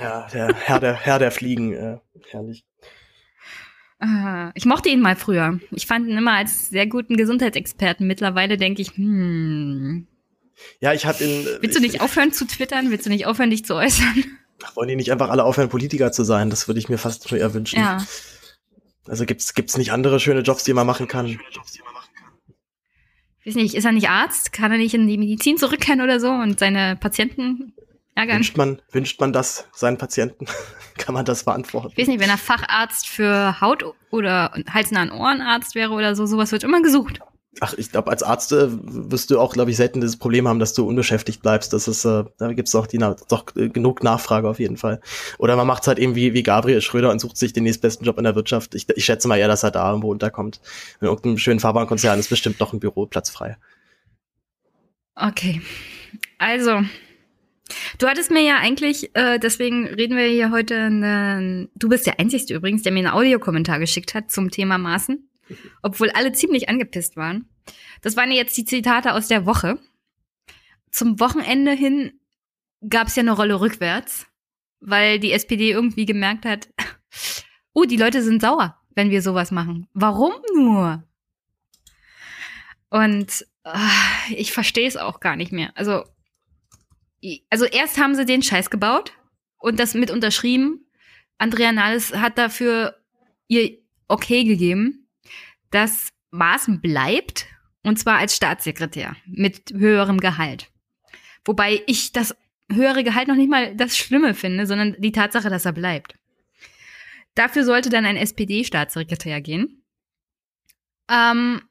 Ja, 0.00 0.26
der 0.32 0.54
Herr 0.54 0.80
der, 0.80 0.94
Herr 0.94 1.18
der 1.18 1.30
Fliegen, 1.30 1.72
äh, 1.72 1.98
herrlich. 2.30 2.64
Ich 4.54 4.64
mochte 4.64 4.88
ihn 4.88 5.00
mal 5.00 5.16
früher. 5.16 5.58
Ich 5.72 5.86
fand 5.86 6.08
ihn 6.08 6.16
immer 6.16 6.34
als 6.34 6.68
sehr 6.68 6.86
guten 6.86 7.16
Gesundheitsexperten. 7.16 8.06
Mittlerweile 8.06 8.56
denke 8.56 8.80
ich, 8.80 8.96
hm. 8.96 10.06
Ja, 10.80 10.92
ich 10.92 11.04
hatte 11.06 11.24
ihn. 11.24 11.46
Willst 11.60 11.76
du 11.76 11.80
nicht 11.80 12.00
aufhören 12.00 12.32
zu 12.32 12.46
twittern? 12.46 12.90
Willst 12.90 13.06
du 13.06 13.10
nicht 13.10 13.26
aufhören, 13.26 13.50
dich 13.50 13.64
zu 13.64 13.74
äußern? 13.74 14.24
Wollen 14.74 14.88
die 14.88 14.96
nicht 14.96 15.12
einfach 15.12 15.30
alle 15.30 15.44
aufhören, 15.44 15.68
Politiker 15.68 16.12
zu 16.12 16.24
sein? 16.24 16.50
Das 16.50 16.68
würde 16.68 16.78
ich 16.78 16.88
mir 16.88 16.98
fast 16.98 17.28
schon 17.28 17.38
eher 17.38 17.54
wünschen. 17.54 17.78
Ja. 17.78 18.04
Also 19.06 19.24
gibt's 19.24 19.54
gibt's 19.54 19.76
nicht 19.76 19.92
andere 19.92 20.20
schöne 20.20 20.40
Jobs, 20.40 20.64
die 20.64 20.74
man 20.74 20.86
machen 20.86 21.08
kann? 21.08 21.26
Ich 21.26 21.38
weiß 23.46 23.54
nicht, 23.54 23.74
ist 23.74 23.84
er 23.84 23.92
nicht 23.92 24.10
Arzt? 24.10 24.52
Kann 24.52 24.70
er 24.70 24.78
nicht 24.78 24.94
in 24.94 25.08
die 25.08 25.18
Medizin 25.18 25.56
zurückkehren 25.56 26.02
oder 26.02 26.20
so 26.20 26.30
und 26.30 26.58
seine 26.58 26.96
Patienten 26.96 27.72
ärgern? 28.18 28.38
Wünscht 28.38 28.56
man, 28.56 28.82
wünscht 28.90 29.20
man 29.20 29.32
das 29.32 29.66
seinen 29.72 29.96
Patienten? 29.96 30.46
Kann 30.98 31.14
man 31.14 31.24
das 31.24 31.44
beantworten? 31.44 31.92
Ich 31.92 31.98
weiß 31.98 32.08
nicht, 32.08 32.20
wenn 32.20 32.30
er 32.30 32.38
Facharzt 32.38 33.08
für 33.08 33.60
Haut- 33.60 33.84
oder 34.10 34.52
Hals-Nahen-Ohrenarzt 34.68 35.74
wäre 35.74 35.92
oder 35.92 36.14
so, 36.14 36.26
sowas 36.26 36.52
wird 36.52 36.64
immer 36.64 36.82
gesucht. 36.82 37.20
Ach, 37.60 37.74
ich 37.76 37.90
glaube, 37.90 38.10
als 38.10 38.22
Arzt 38.22 38.52
äh, 38.52 38.68
wirst 38.70 39.30
du 39.30 39.40
auch, 39.40 39.52
glaube 39.52 39.70
ich, 39.70 39.76
selten 39.76 40.00
dieses 40.00 40.16
Problem 40.16 40.46
haben, 40.46 40.58
dass 40.58 40.74
du 40.74 40.86
unbeschäftigt 40.86 41.42
bleibst. 41.42 41.72
Das 41.72 41.88
ist, 41.88 42.04
äh, 42.04 42.24
da 42.38 42.52
gibt's 42.52 42.72
doch, 42.72 42.86
die, 42.86 42.98
doch 42.98 43.44
äh, 43.56 43.68
genug 43.68 44.02
Nachfrage 44.02 44.48
auf 44.48 44.60
jeden 44.60 44.76
Fall. 44.76 45.00
Oder 45.38 45.56
man 45.56 45.66
macht's 45.66 45.88
halt 45.88 45.98
eben 45.98 46.14
wie, 46.14 46.34
wie 46.34 46.42
Gabriel 46.42 46.80
Schröder 46.80 47.10
und 47.10 47.20
sucht 47.20 47.36
sich 47.36 47.52
den 47.52 47.64
nächstbesten 47.64 48.06
Job 48.06 48.18
in 48.18 48.24
der 48.24 48.36
Wirtschaft. 48.36 48.74
Ich, 48.74 48.88
ich 48.88 49.04
schätze 49.04 49.26
mal 49.26 49.38
eher, 49.38 49.48
dass 49.48 49.64
er 49.64 49.70
da 49.72 49.88
irgendwo 49.88 50.10
unterkommt. 50.10 50.60
In 51.00 51.08
irgendeinem 51.08 51.38
schönen 51.38 51.58
Fahrbahnkonzern 51.58 52.18
ist 52.18 52.30
bestimmt 52.30 52.60
noch 52.60 52.72
ein 52.72 52.80
Büroplatz 52.80 53.30
frei. 53.30 53.56
Okay. 55.16 55.60
Also, 56.38 56.82
Du 57.98 58.06
hattest 58.06 58.30
mir 58.30 58.42
ja 58.42 58.58
eigentlich, 58.58 59.14
äh, 59.14 59.38
deswegen 59.38 59.86
reden 59.86 60.16
wir 60.16 60.26
hier 60.26 60.50
heute, 60.50 60.76
eine, 60.76 61.68
du 61.74 61.88
bist 61.88 62.06
der 62.06 62.18
Einzige 62.18 62.54
übrigens, 62.54 62.82
der 62.82 62.92
mir 62.92 63.00
einen 63.00 63.14
Audiokommentar 63.14 63.78
geschickt 63.78 64.14
hat 64.14 64.30
zum 64.30 64.50
Thema 64.50 64.78
Maßen, 64.78 65.28
obwohl 65.82 66.10
alle 66.10 66.32
ziemlich 66.32 66.68
angepisst 66.68 67.16
waren. 67.16 67.48
Das 68.00 68.16
waren 68.16 68.32
jetzt 68.32 68.56
die 68.56 68.64
Zitate 68.64 69.12
aus 69.12 69.28
der 69.28 69.46
Woche. 69.46 69.78
Zum 70.90 71.20
Wochenende 71.20 71.72
hin 71.72 72.12
gab 72.88 73.08
es 73.08 73.16
ja 73.16 73.22
eine 73.22 73.32
Rolle 73.32 73.60
rückwärts, 73.60 74.26
weil 74.80 75.18
die 75.18 75.32
SPD 75.32 75.70
irgendwie 75.70 76.06
gemerkt 76.06 76.46
hat, 76.46 76.68
oh, 77.72 77.84
die 77.84 77.96
Leute 77.96 78.22
sind 78.22 78.40
sauer, 78.40 78.80
wenn 78.94 79.10
wir 79.10 79.22
sowas 79.22 79.50
machen. 79.50 79.88
Warum 79.92 80.32
nur? 80.54 81.04
Und 82.90 83.46
äh, 83.64 84.34
ich 84.34 84.52
verstehe 84.52 84.88
es 84.88 84.96
auch 84.96 85.20
gar 85.20 85.36
nicht 85.36 85.52
mehr. 85.52 85.72
Also 85.74 86.04
also 87.50 87.64
erst 87.64 87.98
haben 87.98 88.14
sie 88.14 88.24
den 88.24 88.42
Scheiß 88.42 88.70
gebaut 88.70 89.12
und 89.58 89.80
das 89.80 89.94
mit 89.94 90.10
unterschrieben. 90.10 90.86
Andrea 91.38 91.72
Nahles 91.72 92.14
hat 92.14 92.38
dafür 92.38 92.96
ihr 93.46 93.78
Okay 94.08 94.44
gegeben, 94.44 95.08
dass 95.70 96.08
Maaßen 96.30 96.80
bleibt 96.80 97.46
und 97.82 97.98
zwar 97.98 98.18
als 98.18 98.36
Staatssekretär 98.36 99.16
mit 99.26 99.72
höherem 99.72 100.18
Gehalt. 100.18 100.70
Wobei 101.44 101.82
ich 101.86 102.12
das 102.12 102.36
höhere 102.70 103.04
Gehalt 103.04 103.28
noch 103.28 103.36
nicht 103.36 103.50
mal 103.50 103.74
das 103.74 103.96
Schlimme 103.96 104.34
finde, 104.34 104.66
sondern 104.66 104.96
die 104.98 105.12
Tatsache, 105.12 105.48
dass 105.48 105.64
er 105.64 105.72
bleibt. 105.72 106.14
Dafür 107.34 107.64
sollte 107.64 107.88
dann 107.88 108.04
ein 108.04 108.16
SPD-Staatssekretär 108.16 109.40
gehen. 109.40 109.82
Ähm, 111.08 111.62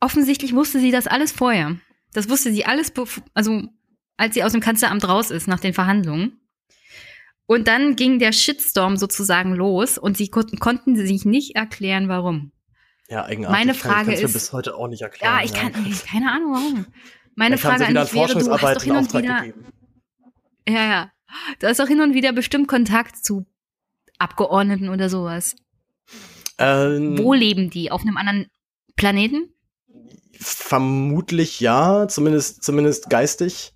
offensichtlich 0.00 0.54
wusste 0.54 0.80
sie 0.80 0.90
das 0.90 1.06
alles 1.06 1.32
vorher. 1.32 1.78
Das 2.12 2.28
wusste 2.30 2.52
sie 2.52 2.64
alles, 2.64 2.92
also 3.34 3.68
als 4.18 4.34
sie 4.34 4.44
aus 4.44 4.52
dem 4.52 4.60
Kanzleramt 4.60 5.08
raus 5.08 5.30
ist 5.30 5.48
nach 5.48 5.60
den 5.60 5.72
Verhandlungen. 5.72 6.40
Und 7.46 7.66
dann 7.66 7.96
ging 7.96 8.18
der 8.18 8.32
Shitstorm 8.32 8.98
sozusagen 8.98 9.54
los 9.54 9.96
und 9.96 10.18
sie 10.18 10.28
konnten, 10.28 10.58
konnten 10.58 10.96
sich 10.96 11.24
nicht 11.24 11.56
erklären, 11.56 12.08
warum. 12.08 12.52
Ja, 13.08 13.24
eigenartig. 13.24 13.58
Meine 13.58 13.74
Frage 13.74 14.12
ist 14.12 14.34
bis 14.34 14.52
heute 14.52 14.74
auch 14.74 14.88
nicht 14.88 15.00
erklären. 15.00 15.38
Ja, 15.38 15.42
ich 15.42 15.54
kann, 15.54 15.72
ja. 15.72 15.96
keine 16.06 16.30
Ahnung 16.30 16.52
warum. 16.52 16.86
Meine 17.34 17.56
Frage 17.56 17.86
an 17.86 17.94
dich 17.94 18.12
wäre, 18.12 18.34
du 18.34 18.50
hast 18.50 18.76
doch 18.76 18.82
hin 18.82 18.96
und 18.96 19.14
wieder, 19.14 19.40
gegeben. 19.40 19.64
ja, 20.68 20.84
ja, 20.84 21.12
du 21.60 21.68
hast 21.68 21.80
doch 21.80 21.88
hin 21.88 22.02
und 22.02 22.12
wieder 22.12 22.32
bestimmt 22.32 22.68
Kontakt 22.68 23.16
zu 23.24 23.46
Abgeordneten 24.18 24.90
oder 24.90 25.08
sowas. 25.08 25.56
Ähm, 26.58 27.16
Wo 27.16 27.32
leben 27.32 27.70
die? 27.70 27.90
Auf 27.90 28.02
einem 28.02 28.16
anderen 28.16 28.48
Planeten? 28.96 29.54
Vermutlich 30.32 31.60
ja, 31.60 32.08
zumindest, 32.08 32.62
zumindest 32.62 33.08
geistig. 33.08 33.72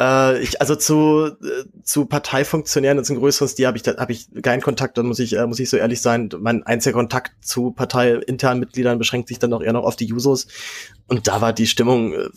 Äh, 0.00 0.42
ich, 0.42 0.60
also 0.60 0.76
zu, 0.76 1.26
äh, 1.26 1.64
zu 1.82 2.06
Parteifunktionären 2.06 2.98
und 2.98 3.04
zum 3.04 3.18
größeren 3.18 3.48
Stil 3.48 3.66
habe 3.66 3.76
ich, 3.76 3.82
da 3.82 3.96
habe 3.96 4.12
ich 4.12 4.28
keinen 4.42 4.60
Kontakt, 4.60 4.96
dann 4.96 5.06
muss 5.06 5.18
ich, 5.18 5.36
äh, 5.36 5.46
muss 5.46 5.58
ich 5.58 5.68
so 5.68 5.76
ehrlich 5.76 6.00
sein. 6.00 6.28
Mein 6.38 6.62
einziger 6.64 6.94
Kontakt 6.94 7.32
zu 7.44 7.72
parteiinternen 7.72 8.60
Mitgliedern 8.60 8.98
beschränkt 8.98 9.28
sich 9.28 9.38
dann 9.38 9.52
auch 9.52 9.62
eher 9.62 9.72
noch 9.72 9.84
auf 9.84 9.96
die 9.96 10.06
Jusos. 10.06 10.46
Und 11.08 11.26
da 11.26 11.40
war 11.40 11.52
die 11.52 11.66
Stimmung 11.66 12.12
äh, 12.12 12.28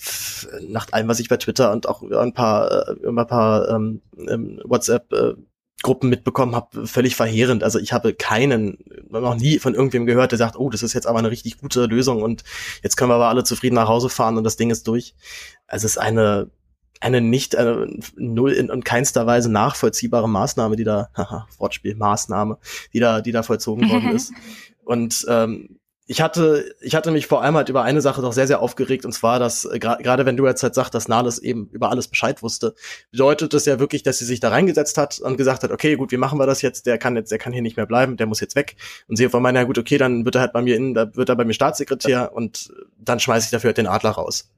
nach 0.68 0.88
allem, 0.92 1.08
was 1.08 1.20
ich 1.20 1.30
bei 1.30 1.38
Twitter 1.38 1.72
und 1.72 1.88
auch 1.88 2.02
ein 2.04 2.34
paar, 2.34 2.90
äh, 2.90 3.08
ein 3.08 3.28
paar 3.28 3.70
ähm, 3.70 4.02
ähm, 4.28 4.60
WhatsApp 4.64 5.12
äh, 5.14 5.34
Gruppen 5.84 6.10
mitbekommen 6.10 6.56
habe, 6.56 6.86
völlig 6.86 7.16
verheerend. 7.16 7.64
Also 7.64 7.80
ich 7.80 7.92
habe 7.92 8.14
keinen, 8.14 8.78
noch 9.10 9.36
nie 9.36 9.58
von 9.58 9.74
irgendwem 9.74 10.06
gehört, 10.06 10.32
der 10.32 10.38
sagt, 10.38 10.56
oh, 10.56 10.70
das 10.70 10.84
ist 10.84 10.94
jetzt 10.94 11.08
aber 11.08 11.20
eine 11.20 11.32
richtig 11.32 11.58
gute 11.58 11.86
Lösung 11.86 12.22
und 12.22 12.44
jetzt 12.84 12.98
können 12.98 13.10
wir 13.10 13.16
aber 13.16 13.30
alle 13.30 13.44
zufrieden 13.44 13.76
nach 13.76 13.88
Hause 13.88 14.10
fahren 14.10 14.38
und 14.38 14.44
das 14.44 14.58
Ding 14.58 14.70
ist 14.70 14.88
durch. 14.88 15.16
Also 15.66 15.88
es 15.88 15.94
ist 15.94 15.98
eine 15.98 16.52
eine 17.02 17.20
nicht 17.20 17.56
eine 17.56 17.88
null 18.16 18.52
in 18.52 18.70
und 18.70 18.86
keinster 18.86 19.26
Weise 19.26 19.52
nachvollziehbare 19.52 20.30
Maßnahme, 20.30 20.76
die 20.76 20.84
da, 20.84 21.10
haha, 21.16 21.48
Wortspiel, 21.58 21.96
Maßnahme, 21.96 22.58
die 22.94 23.00
da, 23.00 23.22
die 23.22 23.32
da 23.32 23.44
vollzogen 23.44 23.90
worden 23.90 24.12
ist. 24.16 24.32
Und 24.84 25.26
ähm, 25.28 25.80
ich 26.08 26.20
hatte, 26.22 26.76
ich 26.82 26.94
hatte 26.94 27.10
mich 27.12 27.26
vor 27.26 27.42
allem 27.42 27.56
halt 27.56 27.70
über 27.70 27.84
eine 27.84 28.02
Sache 28.02 28.22
doch 28.22 28.34
sehr, 28.34 28.46
sehr 28.46 28.60
aufgeregt, 28.60 29.06
und 29.06 29.14
zwar, 29.14 29.40
dass 29.40 29.64
äh, 29.64 29.80
gerade 29.80 30.26
wenn 30.26 30.36
du 30.36 30.46
jetzt 30.46 30.62
halt 30.62 30.76
sagst, 30.76 30.94
dass 30.94 31.08
Nahles 31.08 31.40
eben 31.40 31.70
über 31.72 31.90
alles 31.90 32.10
Bescheid 32.10 32.44
wusste, 32.44 32.76
bedeutet 33.12 33.54
das 33.54 33.66
ja 33.66 33.80
wirklich, 33.80 34.04
dass 34.04 34.18
sie 34.18 34.26
sich 34.26 34.42
da 34.42 34.50
reingesetzt 34.50 34.98
hat 34.98 35.20
und 35.20 35.38
gesagt 35.38 35.64
hat, 35.64 35.72
okay, 35.72 35.96
gut, 35.96 36.12
wie 36.12 36.18
machen 36.18 36.38
wir 36.38 36.46
das 36.46 36.62
jetzt? 36.62 36.86
Der 36.86 36.98
kann 36.98 37.16
jetzt, 37.16 37.32
der 37.32 37.38
kann 37.38 37.54
hier 37.54 37.62
nicht 37.62 37.78
mehr 37.78 37.86
bleiben, 37.86 38.18
der 38.18 38.28
muss 38.28 38.42
jetzt 38.42 38.56
weg. 38.56 38.76
Und 39.08 39.16
sie 39.16 39.30
von 39.30 39.42
meiner, 39.42 39.62
ja 39.62 39.66
gut, 39.66 39.78
okay, 39.78 39.98
dann 39.98 40.26
wird 40.26 40.36
er 40.36 40.42
halt 40.42 40.54
bei 40.54 40.62
mir 40.62 40.76
in, 40.76 40.94
da 40.94 41.16
wird 41.16 41.30
er 41.30 41.36
bei 41.36 41.46
mir 41.46 41.54
Staatssekretär 41.54 42.34
und 42.34 42.74
dann 42.98 43.22
schmeiße 43.22 43.46
ich 43.46 43.52
dafür 43.52 43.70
halt 43.70 43.78
den 43.78 43.88
Adler 43.88 44.12
raus 44.12 44.50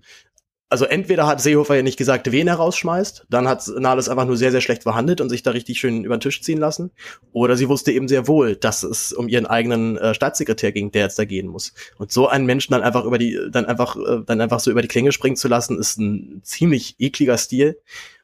also 0.74 0.86
entweder 0.86 1.28
hat 1.28 1.40
Seehofer 1.40 1.76
ja 1.76 1.84
nicht 1.84 2.00
gesagt, 2.00 2.32
wen 2.32 2.48
er 2.48 2.56
rausschmeißt, 2.56 3.28
dann 3.30 3.48
hat 3.48 3.68
Nahles 3.78 4.10
einfach 4.10 4.26
nur 4.26 4.38
sehr, 4.38 4.50
sehr 4.50 4.60
schlecht 4.60 4.82
verhandelt 4.82 5.22
und 5.22 5.30
sich 5.30 5.44
da 5.44 5.52
richtig 5.52 5.80
schön 5.80 6.04
über 6.04 6.18
den 6.18 6.22
Tisch 6.22 6.42
ziehen 6.42 6.58
lassen. 6.58 6.90
Oder 7.32 7.56
sie 7.58 7.70
wusste 7.70 7.92
eben 7.92 8.08
sehr 8.08 8.28
wohl, 8.28 8.56
dass 8.56 8.82
es 8.82 9.14
um 9.14 9.28
ihren 9.28 9.46
eigenen 9.46 10.00
äh, 10.00 10.16
Staatssekretär 10.16 10.72
ging, 10.72 10.92
der 10.92 11.04
jetzt 11.04 11.20
da 11.20 11.26
gehen 11.26 11.46
muss. 11.46 11.76
Und 12.00 12.12
so 12.12 12.28
einen 12.28 12.48
Menschen 12.48 12.74
dann 12.74 12.82
einfach 12.82 13.06
über 13.06 13.20
die, 13.20 13.40
dann 13.52 13.66
einfach, 13.66 13.96
äh, 13.98 14.24
dann 14.26 14.42
einfach 14.42 14.60
so 14.60 14.72
über 14.72 14.82
die 14.82 14.88
Klinge 14.88 15.12
springen 15.12 15.36
zu 15.36 15.48
lassen, 15.48 15.78
ist 15.78 16.00
ein 16.00 16.42
ziemlich 16.44 16.96
ekliger 16.98 17.38
Stil. 17.38 17.78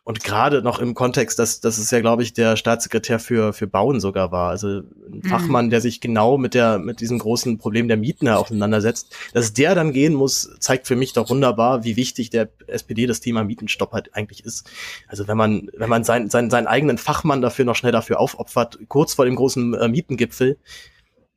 Und 0.10 0.24
gerade 0.24 0.64
noch 0.64 0.80
im 0.80 0.96
Kontext, 0.96 1.38
dass, 1.38 1.60
dass 1.60 1.78
es 1.78 1.92
ja, 1.92 2.00
glaube 2.02 2.24
ich, 2.24 2.34
der 2.34 2.58
Staatssekretär 2.58 3.20
für, 3.20 3.54
für 3.54 3.68
Bauen 3.68 4.00
sogar 4.00 4.32
war. 4.32 4.50
Also 4.50 4.80
ein 4.80 5.22
mhm. 5.22 5.24
Fachmann, 5.24 5.70
der 5.70 5.82
sich 5.82 6.02
genau 6.02 6.40
mit 6.40 6.56
der, 6.56 6.80
mit 6.80 7.00
diesem 7.00 7.20
großen 7.20 7.60
Problem 7.60 7.88
der 7.88 7.96
Mieten 7.96 8.28
auseinandersetzt. 8.28 9.16
Dass 9.34 9.54
der 9.54 9.76
dann 9.76 9.94
gehen 9.94 10.16
muss, 10.16 10.50
zeigt 10.62 10.88
für 10.88 10.96
mich 10.96 11.14
doch 11.14 11.30
wunderbar, 11.30 11.84
wie 11.84 11.96
wichtig 11.96 12.32
der 12.32 12.50
SPD 12.66 13.06
das 13.06 13.20
Thema 13.20 13.44
Mietenstopp 13.44 13.92
halt 13.92 14.16
eigentlich 14.16 14.44
ist. 14.44 14.68
Also 15.08 15.28
wenn 15.28 15.38
man, 15.38 15.70
wenn 15.78 15.90
man 15.92 16.04
seinen, 16.04 16.32
seinen, 16.32 16.50
seinen 16.50 16.66
eigenen 16.66 16.98
Fachmann 16.98 17.42
dafür 17.42 17.66
noch 17.66 17.76
schnell 17.76 17.92
dafür 17.92 18.20
aufopfert, 18.20 18.80
kurz 18.88 19.14
vor 19.14 19.26
dem 19.26 19.36
großen 19.36 19.76
äh, 19.76 19.88
Mietengipfel, 19.90 20.58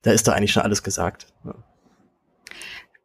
da 0.01 0.12
ist 0.12 0.27
da 0.27 0.32
eigentlich 0.32 0.53
schon 0.53 0.62
alles 0.62 0.82
gesagt. 0.82 1.27
Ja. 1.44 1.55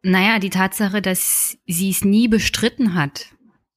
Naja, 0.00 0.38
die 0.38 0.48
Tatsache, 0.48 1.02
dass 1.02 1.58
sie 1.66 1.90
es 1.90 2.06
nie 2.06 2.26
bestritten 2.26 2.94
hat, 2.94 3.26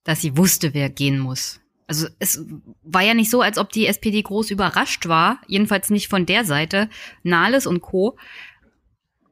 dass 0.05 0.21
sie 0.21 0.37
wusste, 0.37 0.73
wer 0.73 0.89
gehen 0.89 1.19
muss 1.19 1.60
also 1.91 2.07
es 2.19 2.41
war 2.83 3.01
ja 3.01 3.13
nicht 3.13 3.29
so, 3.29 3.41
als 3.41 3.57
ob 3.57 3.69
die 3.73 3.85
SPD 3.85 4.21
groß 4.21 4.49
überrascht 4.49 5.09
war, 5.09 5.41
jedenfalls 5.45 5.89
nicht 5.89 6.07
von 6.07 6.25
der 6.25 6.45
Seite, 6.45 6.89
Nahles 7.21 7.67
und 7.67 7.81
Co. 7.81 8.17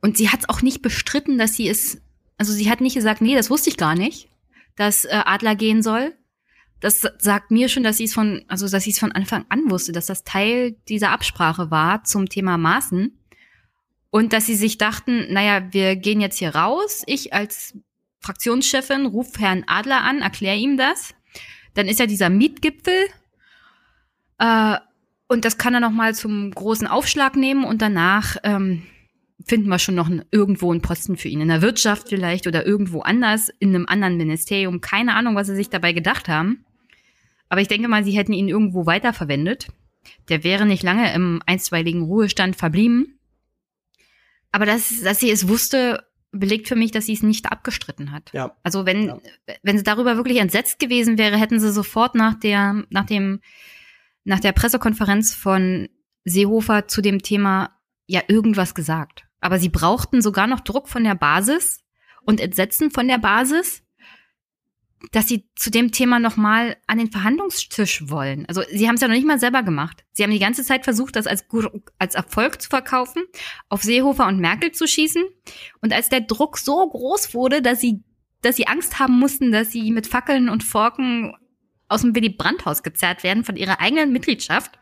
Und 0.01 0.17
sie 0.17 0.27
hat 0.27 0.41
es 0.41 0.49
auch 0.49 0.61
nicht 0.61 0.81
bestritten, 0.81 1.37
dass 1.37 1.55
sie 1.55 1.69
es, 1.69 2.01
also 2.37 2.51
sie 2.51 2.69
hat 2.69 2.81
nicht 2.81 2.95
gesagt, 2.95 3.21
nee, 3.21 3.33
das 3.33 3.49
wusste 3.49 3.69
ich 3.69 3.77
gar 3.77 3.95
nicht, 3.95 4.27
dass 4.75 5.05
äh, 5.05 5.21
Adler 5.23 5.55
gehen 5.55 5.81
soll. 5.81 6.13
Das 6.81 7.07
sagt 7.17 7.49
mir 7.49 7.69
schon, 7.69 7.83
dass 7.83 7.95
sie 7.95 8.03
es 8.03 8.13
von, 8.13 8.43
also 8.49 8.67
dass 8.67 8.83
sie 8.83 8.91
es 8.91 8.99
von 8.99 9.13
Anfang 9.13 9.45
an 9.47 9.71
wusste, 9.71 9.93
dass 9.93 10.07
das 10.07 10.25
Teil 10.25 10.75
dieser 10.89 11.11
Absprache 11.11 11.71
war 11.71 12.03
zum 12.03 12.27
Thema 12.27 12.57
Maßen. 12.57 13.17
Und 14.09 14.33
dass 14.33 14.47
sie 14.47 14.55
sich 14.55 14.77
dachten, 14.77 15.31
naja, 15.31 15.71
wir 15.71 15.95
gehen 15.95 16.19
jetzt 16.19 16.39
hier 16.39 16.55
raus. 16.55 17.03
Ich 17.05 17.31
als 17.31 17.77
Fraktionschefin 18.19 19.05
rufe 19.05 19.39
Herrn 19.39 19.63
Adler 19.65 20.01
an, 20.01 20.21
erkläre 20.21 20.57
ihm 20.57 20.75
das. 20.75 21.13
Dann 21.79 21.87
ist 21.87 22.01
ja 22.01 22.07
dieser 22.07 22.29
Mietgipfel. 22.29 23.07
Äh, 24.37 24.75
und 25.29 25.45
das 25.45 25.57
kann 25.57 25.73
er 25.73 25.79
noch 25.79 25.91
mal 25.91 26.13
zum 26.13 26.51
großen 26.51 26.87
Aufschlag 26.87 27.37
nehmen 27.37 27.63
und 27.63 27.81
danach 27.81 28.35
ähm, 28.43 28.83
finden 29.45 29.69
wir 29.69 29.79
schon 29.79 29.95
noch 29.95 30.07
einen, 30.07 30.25
irgendwo 30.29 30.73
einen 30.73 30.81
Posten 30.81 31.15
für 31.15 31.29
ihn. 31.29 31.39
In 31.39 31.47
der 31.47 31.61
Wirtschaft 31.61 32.09
vielleicht 32.09 32.47
oder 32.47 32.65
irgendwo 32.65 32.99
anders, 32.99 33.47
in 33.59 33.69
einem 33.69 33.85
anderen 33.85 34.17
Ministerium. 34.17 34.81
Keine 34.81 35.15
Ahnung, 35.15 35.35
was 35.35 35.47
sie 35.47 35.55
sich 35.55 35.69
dabei 35.69 35.93
gedacht 35.93 36.27
haben. 36.27 36.65
Aber 37.47 37.61
ich 37.61 37.69
denke 37.69 37.87
mal, 37.87 38.03
sie 38.03 38.17
hätten 38.17 38.33
ihn 38.33 38.49
irgendwo 38.49 38.85
weiterverwendet. 38.85 39.69
Der 40.27 40.43
wäre 40.43 40.65
nicht 40.65 40.83
lange 40.83 41.13
im 41.13 41.41
einstweiligen 41.45 42.01
Ruhestand 42.01 42.57
verblieben. 42.57 43.19
Aber 44.51 44.65
dass, 44.65 45.01
dass 45.01 45.21
sie 45.21 45.31
es 45.31 45.47
wusste, 45.47 46.03
belegt 46.31 46.67
für 46.67 46.75
mich, 46.75 46.91
dass 46.91 47.05
sie 47.05 47.13
es 47.13 47.23
nicht 47.23 47.51
abgestritten 47.51 48.11
hat. 48.11 48.31
Ja. 48.33 48.55
Also 48.63 48.85
wenn, 48.85 49.07
ja. 49.07 49.17
wenn 49.63 49.77
sie 49.77 49.83
darüber 49.83 50.15
wirklich 50.15 50.37
entsetzt 50.37 50.79
gewesen 50.79 51.17
wäre, 51.17 51.37
hätten 51.37 51.59
sie 51.59 51.71
sofort 51.71 52.15
nach 52.15 52.35
der, 52.35 52.83
nach 52.89 53.05
dem, 53.05 53.41
nach 54.23 54.39
der 54.39 54.51
Pressekonferenz 54.51 55.33
von 55.33 55.89
Seehofer 56.25 56.87
zu 56.87 57.01
dem 57.01 57.21
Thema 57.21 57.75
ja 58.05 58.21
irgendwas 58.27 58.75
gesagt. 58.75 59.25
Aber 59.41 59.59
sie 59.59 59.69
brauchten 59.69 60.21
sogar 60.21 60.47
noch 60.47 60.59
Druck 60.59 60.89
von 60.89 61.03
der 61.03 61.15
Basis 61.15 61.83
und 62.23 62.39
Entsetzen 62.39 62.91
von 62.91 63.07
der 63.07 63.17
Basis, 63.17 63.83
dass 65.11 65.27
sie 65.27 65.49
zu 65.55 65.71
dem 65.71 65.91
Thema 65.91 66.19
nochmal 66.19 66.77
an 66.87 66.97
den 66.97 67.11
Verhandlungstisch 67.11 68.09
wollen. 68.09 68.45
Also 68.47 68.61
sie 68.71 68.87
haben 68.87 68.95
es 68.95 69.01
ja 69.01 69.07
noch 69.07 69.15
nicht 69.15 69.27
mal 69.27 69.39
selber 69.39 69.63
gemacht. 69.63 70.03
Sie 70.11 70.23
haben 70.23 70.31
die 70.31 70.39
ganze 70.39 70.63
Zeit 70.63 70.83
versucht, 70.83 71.15
das 71.15 71.25
als, 71.25 71.45
als 71.97 72.15
Erfolg 72.15 72.61
zu 72.61 72.69
verkaufen, 72.69 73.23
auf 73.69 73.81
Seehofer 73.81 74.27
und 74.27 74.39
Merkel 74.39 74.71
zu 74.71 74.87
schießen. 74.87 75.23
Und 75.81 75.93
als 75.93 76.09
der 76.09 76.21
Druck 76.21 76.57
so 76.57 76.87
groß 76.89 77.33
wurde, 77.33 77.61
dass 77.61 77.79
sie, 77.79 78.03
dass 78.41 78.57
sie 78.57 78.67
Angst 78.67 78.99
haben 78.99 79.17
mussten, 79.17 79.51
dass 79.51 79.71
sie 79.71 79.91
mit 79.91 80.07
Fackeln 80.07 80.49
und 80.49 80.63
Forken 80.63 81.33
aus 81.87 82.01
dem 82.01 82.13
Willy 82.13 82.29
Brandt-Haus 82.29 82.83
gezerrt 82.83 83.23
werden 83.23 83.43
von 83.43 83.55
ihrer 83.55 83.79
eigenen 83.79 84.11
Mitgliedschaft. 84.11 84.77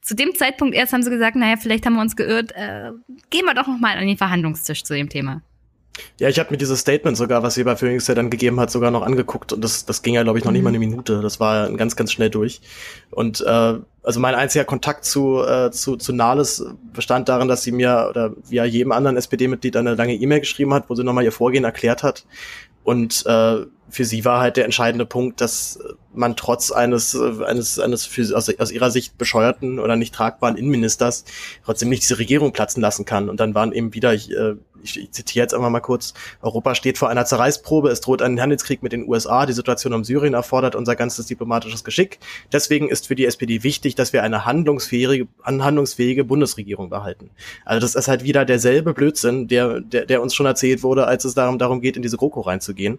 Zu 0.00 0.14
dem 0.14 0.34
Zeitpunkt 0.34 0.74
erst 0.74 0.92
haben 0.92 1.02
sie 1.02 1.10
gesagt, 1.10 1.36
naja, 1.36 1.56
vielleicht 1.56 1.84
haben 1.84 1.94
wir 1.94 2.00
uns 2.00 2.16
geirrt, 2.16 2.52
äh, 2.52 2.90
gehen 3.30 3.44
wir 3.44 3.54
doch 3.54 3.66
nochmal 3.66 3.98
an 3.98 4.06
den 4.06 4.16
Verhandlungstisch 4.16 4.82
zu 4.82 4.94
dem 4.94 5.08
Thema. 5.08 5.42
Ja, 6.18 6.28
ich 6.28 6.38
habe 6.38 6.50
mir 6.50 6.56
dieses 6.56 6.80
Statement 6.80 7.16
sogar, 7.16 7.42
was 7.42 7.54
sie 7.54 7.64
bei 7.64 7.76
Phoenix 7.76 8.06
ja 8.06 8.14
dann 8.14 8.30
gegeben 8.30 8.58
hat, 8.60 8.70
sogar 8.70 8.90
noch 8.90 9.02
angeguckt 9.02 9.52
und 9.52 9.62
das, 9.62 9.84
das 9.84 10.02
ging 10.02 10.14
ja, 10.14 10.22
glaube 10.22 10.38
ich, 10.38 10.44
noch 10.44 10.52
nicht 10.52 10.62
mal 10.62 10.70
eine 10.70 10.78
mhm. 10.78 10.88
Minute. 10.88 11.20
Das 11.20 11.38
war 11.38 11.70
ganz, 11.72 11.96
ganz 11.96 12.12
schnell 12.12 12.30
durch. 12.30 12.60
Und 13.10 13.40
äh, 13.42 13.74
also 14.02 14.20
mein 14.20 14.34
einziger 14.34 14.64
Kontakt 14.64 15.04
zu, 15.04 15.42
äh, 15.44 15.70
zu, 15.70 15.96
zu 15.96 16.12
Nahles 16.12 16.64
bestand 16.92 17.28
darin, 17.28 17.48
dass 17.48 17.62
sie 17.62 17.72
mir 17.72 18.06
oder 18.08 18.34
wie 18.48 18.56
ja 18.56 18.64
jedem 18.64 18.92
anderen 18.92 19.16
SPD-Mitglied 19.16 19.76
eine 19.76 19.94
lange 19.94 20.14
E-Mail 20.14 20.40
geschrieben 20.40 20.72
hat, 20.72 20.88
wo 20.88 20.94
sie 20.94 21.04
nochmal 21.04 21.24
ihr 21.24 21.32
Vorgehen 21.32 21.64
erklärt 21.64 22.02
hat. 22.02 22.24
Und 22.84 23.24
äh, 23.26 23.66
für 23.90 24.04
sie 24.04 24.24
war 24.24 24.40
halt 24.40 24.56
der 24.56 24.64
entscheidende 24.64 25.06
Punkt, 25.06 25.40
dass 25.40 25.78
man 26.14 26.36
trotz 26.36 26.70
eines, 26.70 27.16
eines, 27.16 27.78
eines 27.78 28.06
für, 28.06 28.36
aus, 28.36 28.48
aus 28.58 28.70
ihrer 28.70 28.90
Sicht 28.90 29.18
bescheuerten 29.18 29.78
oder 29.78 29.96
nicht 29.96 30.14
tragbaren 30.14 30.56
Innenministers 30.56 31.24
trotzdem 31.64 31.88
nicht 31.88 32.02
diese 32.02 32.18
Regierung 32.18 32.52
platzen 32.52 32.80
lassen 32.80 33.04
kann. 33.04 33.28
Und 33.28 33.40
dann 33.40 33.54
waren 33.54 33.72
eben 33.72 33.94
wieder, 33.94 34.14
ich, 34.14 34.30
äh, 34.30 34.54
ich, 34.82 34.98
ich 34.98 35.10
zitiere 35.12 35.44
jetzt 35.44 35.54
einfach 35.54 35.70
mal 35.70 35.80
kurz, 35.80 36.14
Europa 36.40 36.74
steht 36.74 36.98
vor 36.98 37.08
einer 37.08 37.24
Zerreißprobe, 37.24 37.90
es 37.90 38.00
droht 38.00 38.22
ein 38.22 38.40
Handelskrieg 38.40 38.82
mit 38.82 38.92
den 38.92 39.08
USA, 39.08 39.46
die 39.46 39.52
Situation 39.52 39.92
um 39.92 40.04
Syrien 40.04 40.34
erfordert 40.34 40.74
unser 40.74 40.96
ganzes 40.96 41.26
diplomatisches 41.26 41.84
Geschick. 41.84 42.18
Deswegen 42.52 42.88
ist 42.88 43.06
für 43.06 43.14
die 43.14 43.26
SPD 43.26 43.62
wichtig, 43.62 43.94
dass 43.94 44.12
wir 44.12 44.22
eine 44.22 44.44
handlungsfähige, 44.44 45.28
handlungsfähige 45.44 46.24
Bundesregierung 46.24 46.90
behalten. 46.90 47.30
Also 47.64 47.80
das 47.80 47.94
ist 47.94 48.08
halt 48.08 48.24
wieder 48.24 48.44
derselbe 48.44 48.92
Blödsinn, 48.92 49.48
der, 49.48 49.80
der, 49.80 50.06
der 50.06 50.22
uns 50.22 50.34
schon 50.34 50.46
erzählt 50.46 50.82
wurde, 50.82 51.06
als 51.06 51.24
es 51.24 51.34
darum, 51.34 51.58
darum 51.58 51.80
geht, 51.80 51.96
in 51.96 52.02
diese 52.02 52.16
GroKo 52.16 52.40
reinzugehen. 52.40 52.98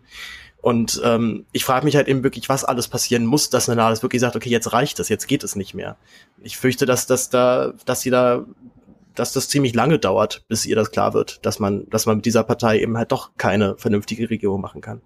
Und 0.63 1.01
ähm, 1.03 1.45
ich 1.51 1.65
frage 1.65 1.83
mich 1.83 1.97
halt 1.97 2.07
eben 2.07 2.23
wirklich, 2.23 2.47
was 2.47 2.63
alles 2.63 2.87
passieren 2.87 3.25
muss, 3.25 3.49
dass 3.49 3.67
Nanalis 3.67 4.01
wirklich 4.01 4.21
sagt, 4.21 4.37
okay, 4.37 4.49
jetzt 4.49 4.71
reicht 4.71 4.97
es, 5.01 5.09
jetzt 5.09 5.27
geht 5.27 5.43
es 5.43 5.57
nicht 5.57 5.73
mehr. 5.73 5.97
Ich 6.41 6.55
fürchte, 6.55 6.85
dass, 6.85 7.05
dass 7.05 7.29
da, 7.29 7.73
dass 7.85 7.99
sie 7.99 8.11
da, 8.11 8.45
dass 9.13 9.33
das 9.33 9.49
ziemlich 9.49 9.75
lange 9.75 9.99
dauert, 9.99 10.45
bis 10.47 10.65
ihr 10.65 10.77
das 10.77 10.91
klar 10.91 11.13
wird, 11.13 11.45
dass 11.45 11.59
man, 11.59 11.89
dass 11.89 12.05
man 12.05 12.15
mit 12.15 12.25
dieser 12.25 12.45
Partei 12.45 12.79
eben 12.79 12.97
halt 12.97 13.11
doch 13.11 13.31
keine 13.35 13.75
vernünftige 13.77 14.29
Regierung 14.29 14.61
machen 14.61 14.79
kann. 14.79 15.01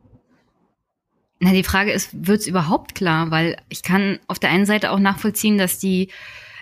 Na, 1.39 1.51
die 1.53 1.63
Frage 1.63 1.91
ist, 1.91 2.11
wird's 2.13 2.45
überhaupt 2.45 2.93
klar? 2.93 3.31
Weil 3.31 3.57
ich 3.67 3.81
kann 3.81 4.19
auf 4.27 4.37
der 4.37 4.51
einen 4.51 4.67
Seite 4.67 4.91
auch 4.91 4.99
nachvollziehen, 4.99 5.57
dass 5.57 5.79
die 5.79 6.11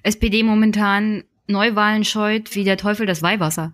SPD 0.04 0.42
momentan 0.42 1.26
Neuwahlen 1.48 2.06
scheut 2.06 2.56
wie 2.56 2.64
der 2.64 2.78
Teufel 2.78 3.06
das 3.06 3.22
Weihwasser. 3.22 3.74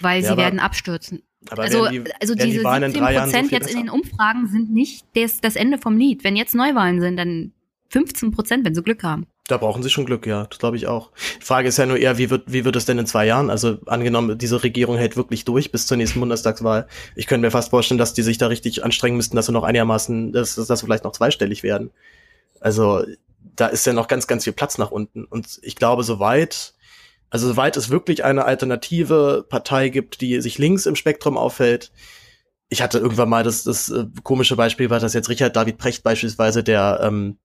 Weil 0.00 0.24
ja, 0.24 0.32
sie 0.32 0.36
werden 0.36 0.58
abstürzen. 0.58 1.22
Aber 1.50 1.62
also, 1.62 1.88
die, 1.88 2.04
also 2.20 2.34
diese 2.34 2.48
die 2.48 2.58
17 2.58 2.92
Prozent 2.92 3.50
so 3.50 3.56
jetzt 3.56 3.70
in 3.70 3.78
den 3.78 3.90
Umfragen 3.90 4.48
sind 4.48 4.72
nicht 4.72 5.04
das, 5.14 5.40
das 5.40 5.56
Ende 5.56 5.78
vom 5.78 5.96
Lied. 5.96 6.24
Wenn 6.24 6.36
jetzt 6.36 6.54
Neuwahlen 6.54 7.00
sind, 7.00 7.16
dann 7.16 7.52
15 7.90 8.32
Prozent, 8.32 8.64
wenn 8.64 8.74
sie 8.74 8.82
Glück 8.82 9.02
haben. 9.02 9.26
Da 9.46 9.58
brauchen 9.58 9.82
sie 9.82 9.90
schon 9.90 10.06
Glück, 10.06 10.26
ja, 10.26 10.46
das 10.46 10.58
glaube 10.58 10.78
ich 10.78 10.86
auch. 10.86 11.10
Die 11.40 11.44
Frage 11.44 11.68
ist 11.68 11.76
ja 11.76 11.84
nur 11.84 11.98
eher, 11.98 12.16
wie 12.16 12.30
wird, 12.30 12.50
wie 12.50 12.64
wird 12.64 12.76
es 12.76 12.86
denn 12.86 12.98
in 12.98 13.06
zwei 13.06 13.26
Jahren? 13.26 13.50
Also 13.50 13.76
angenommen, 13.84 14.38
diese 14.38 14.62
Regierung 14.62 14.96
hält 14.96 15.18
wirklich 15.18 15.44
durch 15.44 15.70
bis 15.70 15.86
zur 15.86 15.98
nächsten 15.98 16.18
Bundestagswahl. 16.18 16.88
Ich 17.14 17.26
könnte 17.26 17.46
mir 17.46 17.50
fast 17.50 17.68
vorstellen, 17.68 17.98
dass 17.98 18.14
die 18.14 18.22
sich 18.22 18.38
da 18.38 18.46
richtig 18.46 18.84
anstrengen 18.84 19.18
müssten, 19.18 19.36
dass 19.36 19.46
sie 19.46 19.52
noch 19.52 19.64
einigermaßen, 19.64 20.32
dass, 20.32 20.54
dass 20.54 20.66
sie 20.66 20.86
vielleicht 20.86 21.04
noch 21.04 21.12
zweistellig 21.12 21.62
werden. 21.62 21.90
Also 22.60 23.04
da 23.54 23.66
ist 23.66 23.86
ja 23.86 23.92
noch 23.92 24.08
ganz, 24.08 24.26
ganz 24.26 24.44
viel 24.44 24.54
Platz 24.54 24.78
nach 24.78 24.90
unten. 24.90 25.24
Und 25.24 25.60
ich 25.62 25.76
glaube, 25.76 26.04
soweit, 26.04 26.73
also 27.34 27.48
soweit 27.48 27.76
es 27.76 27.90
wirklich 27.90 28.22
eine 28.22 28.44
alternative 28.44 29.44
Partei 29.48 29.88
gibt, 29.88 30.20
die 30.20 30.40
sich 30.40 30.56
links 30.56 30.86
im 30.86 30.94
Spektrum 30.94 31.36
auffällt, 31.36 31.90
ich 32.68 32.80
hatte 32.80 33.00
irgendwann 33.00 33.28
mal 33.28 33.42
das, 33.42 33.64
das 33.64 33.90
äh, 33.90 34.04
komische 34.22 34.54
Beispiel, 34.54 34.88
war 34.88 35.00
das 35.00 35.14
jetzt 35.14 35.28
Richard 35.28 35.56
David 35.56 35.76
Precht 35.76 36.04
beispielsweise, 36.04 36.62
der 36.62 37.00
ähm, 37.02 37.38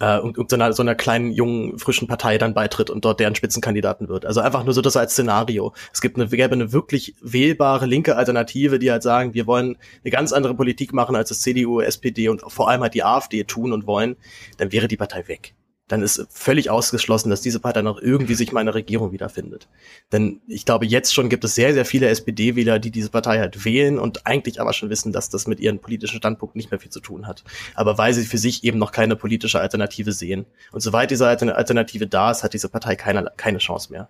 äh, 0.00 0.18
so, 0.48 0.56
einer, 0.56 0.74
so 0.74 0.82
einer 0.82 0.94
kleinen, 0.94 1.32
jungen, 1.32 1.78
frischen 1.78 2.06
Partei 2.08 2.36
dann 2.36 2.52
beitritt 2.52 2.90
und 2.90 3.06
dort 3.06 3.18
deren 3.18 3.34
Spitzenkandidaten 3.34 4.10
wird. 4.10 4.26
Also 4.26 4.42
einfach 4.42 4.64
nur 4.64 4.74
so 4.74 4.82
das 4.82 4.98
als 4.98 5.12
Szenario. 5.12 5.72
Es 5.94 6.02
gibt 6.02 6.18
eine, 6.18 6.28
gäbe 6.28 6.52
eine 6.52 6.74
wirklich 6.74 7.14
wählbare 7.22 7.86
linke 7.86 8.16
Alternative, 8.16 8.78
die 8.78 8.90
halt 8.90 9.02
sagen, 9.02 9.32
wir 9.32 9.46
wollen 9.46 9.78
eine 10.04 10.10
ganz 10.10 10.34
andere 10.34 10.54
Politik 10.54 10.92
machen, 10.92 11.16
als 11.16 11.30
das 11.30 11.40
CDU, 11.40 11.80
SPD 11.80 12.28
und 12.28 12.42
vor 12.48 12.68
allem 12.68 12.82
halt 12.82 12.92
die 12.92 13.02
AfD 13.02 13.44
tun 13.44 13.72
und 13.72 13.86
wollen, 13.86 14.16
dann 14.58 14.72
wäre 14.72 14.88
die 14.88 14.98
Partei 14.98 15.26
weg 15.26 15.54
dann 15.88 16.02
ist 16.02 16.26
völlig 16.30 16.68
ausgeschlossen, 16.68 17.30
dass 17.30 17.42
diese 17.42 17.60
Partei 17.60 17.82
noch 17.82 18.00
irgendwie 18.00 18.34
sich 18.34 18.50
mal 18.50 18.60
in 18.60 18.66
der 18.66 18.74
Regierung 18.74 19.12
wiederfindet. 19.12 19.68
Denn 20.10 20.40
ich 20.48 20.64
glaube, 20.64 20.84
jetzt 20.84 21.14
schon 21.14 21.28
gibt 21.28 21.44
es 21.44 21.54
sehr, 21.54 21.74
sehr 21.74 21.84
viele 21.84 22.08
SPD-Wähler, 22.08 22.80
die 22.80 22.90
diese 22.90 23.10
Partei 23.10 23.38
halt 23.38 23.64
wählen 23.64 23.98
und 23.98 24.26
eigentlich 24.26 24.60
aber 24.60 24.72
schon 24.72 24.90
wissen, 24.90 25.12
dass 25.12 25.28
das 25.28 25.46
mit 25.46 25.60
ihren 25.60 25.78
politischen 25.78 26.16
Standpunkten 26.18 26.58
nicht 26.58 26.72
mehr 26.72 26.80
viel 26.80 26.90
zu 26.90 27.00
tun 27.00 27.28
hat. 27.28 27.44
Aber 27.74 27.98
weil 27.98 28.14
sie 28.14 28.24
für 28.24 28.38
sich 28.38 28.64
eben 28.64 28.78
noch 28.78 28.90
keine 28.90 29.14
politische 29.14 29.60
Alternative 29.60 30.10
sehen. 30.12 30.46
Und 30.72 30.80
soweit 30.80 31.12
diese 31.12 31.28
Alternative 31.28 32.08
da 32.08 32.32
ist, 32.32 32.42
hat 32.42 32.52
diese 32.52 32.68
Partei 32.68 32.96
keine, 32.96 33.30
keine 33.36 33.58
Chance 33.58 33.92
mehr. 33.92 34.08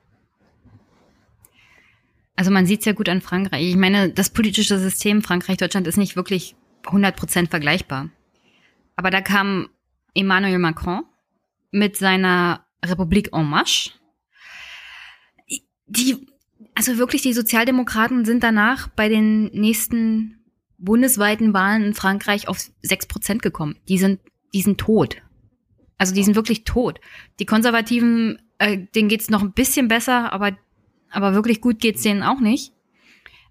Also 2.36 2.50
man 2.50 2.66
sieht 2.66 2.80
es 2.80 2.86
ja 2.86 2.92
gut 2.92 3.08
an 3.08 3.20
Frankreich. 3.20 3.66
Ich 3.66 3.76
meine, 3.76 4.10
das 4.10 4.30
politische 4.30 4.78
System 4.78 5.22
Frankreich-Deutschland 5.22 5.86
ist 5.86 5.96
nicht 5.96 6.16
wirklich 6.16 6.54
100% 6.84 7.50
vergleichbar. 7.50 8.10
Aber 8.94 9.10
da 9.10 9.20
kam 9.20 9.68
Emmanuel 10.14 10.58
Macron 10.58 11.02
mit 11.76 11.96
seiner 11.96 12.64
Republik 12.84 13.30
en 13.32 13.46
Marche. 13.46 13.90
Die, 15.86 16.26
also 16.74 16.96
wirklich, 16.96 17.22
die 17.22 17.34
Sozialdemokraten 17.34 18.24
sind 18.24 18.42
danach 18.42 18.88
bei 18.88 19.08
den 19.08 19.44
nächsten 19.52 20.44
bundesweiten 20.78 21.54
Wahlen 21.54 21.84
in 21.84 21.94
Frankreich 21.94 22.48
auf 22.48 22.58
sechs 22.82 23.06
Prozent 23.06 23.42
gekommen. 23.42 23.76
Die 23.88 23.98
sind, 23.98 24.20
die 24.54 24.62
sind 24.62 24.78
tot. 24.78 25.16
Also 25.98 26.14
die 26.14 26.24
sind 26.24 26.34
wirklich 26.34 26.64
tot. 26.64 27.00
Die 27.40 27.46
Konservativen, 27.46 28.38
äh, 28.58 28.78
denen 28.94 29.08
geht's 29.08 29.30
noch 29.30 29.42
ein 29.42 29.52
bisschen 29.52 29.88
besser, 29.88 30.32
aber, 30.32 30.56
aber 31.10 31.34
wirklich 31.34 31.60
gut 31.60 31.78
geht's 31.78 32.02
denen 32.02 32.22
auch 32.22 32.40
nicht. 32.40 32.72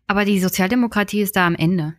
Aber 0.07 0.25
die 0.25 0.39
Sozialdemokratie 0.39 1.21
ist 1.21 1.35
da 1.35 1.47
am 1.47 1.55
Ende. 1.55 1.95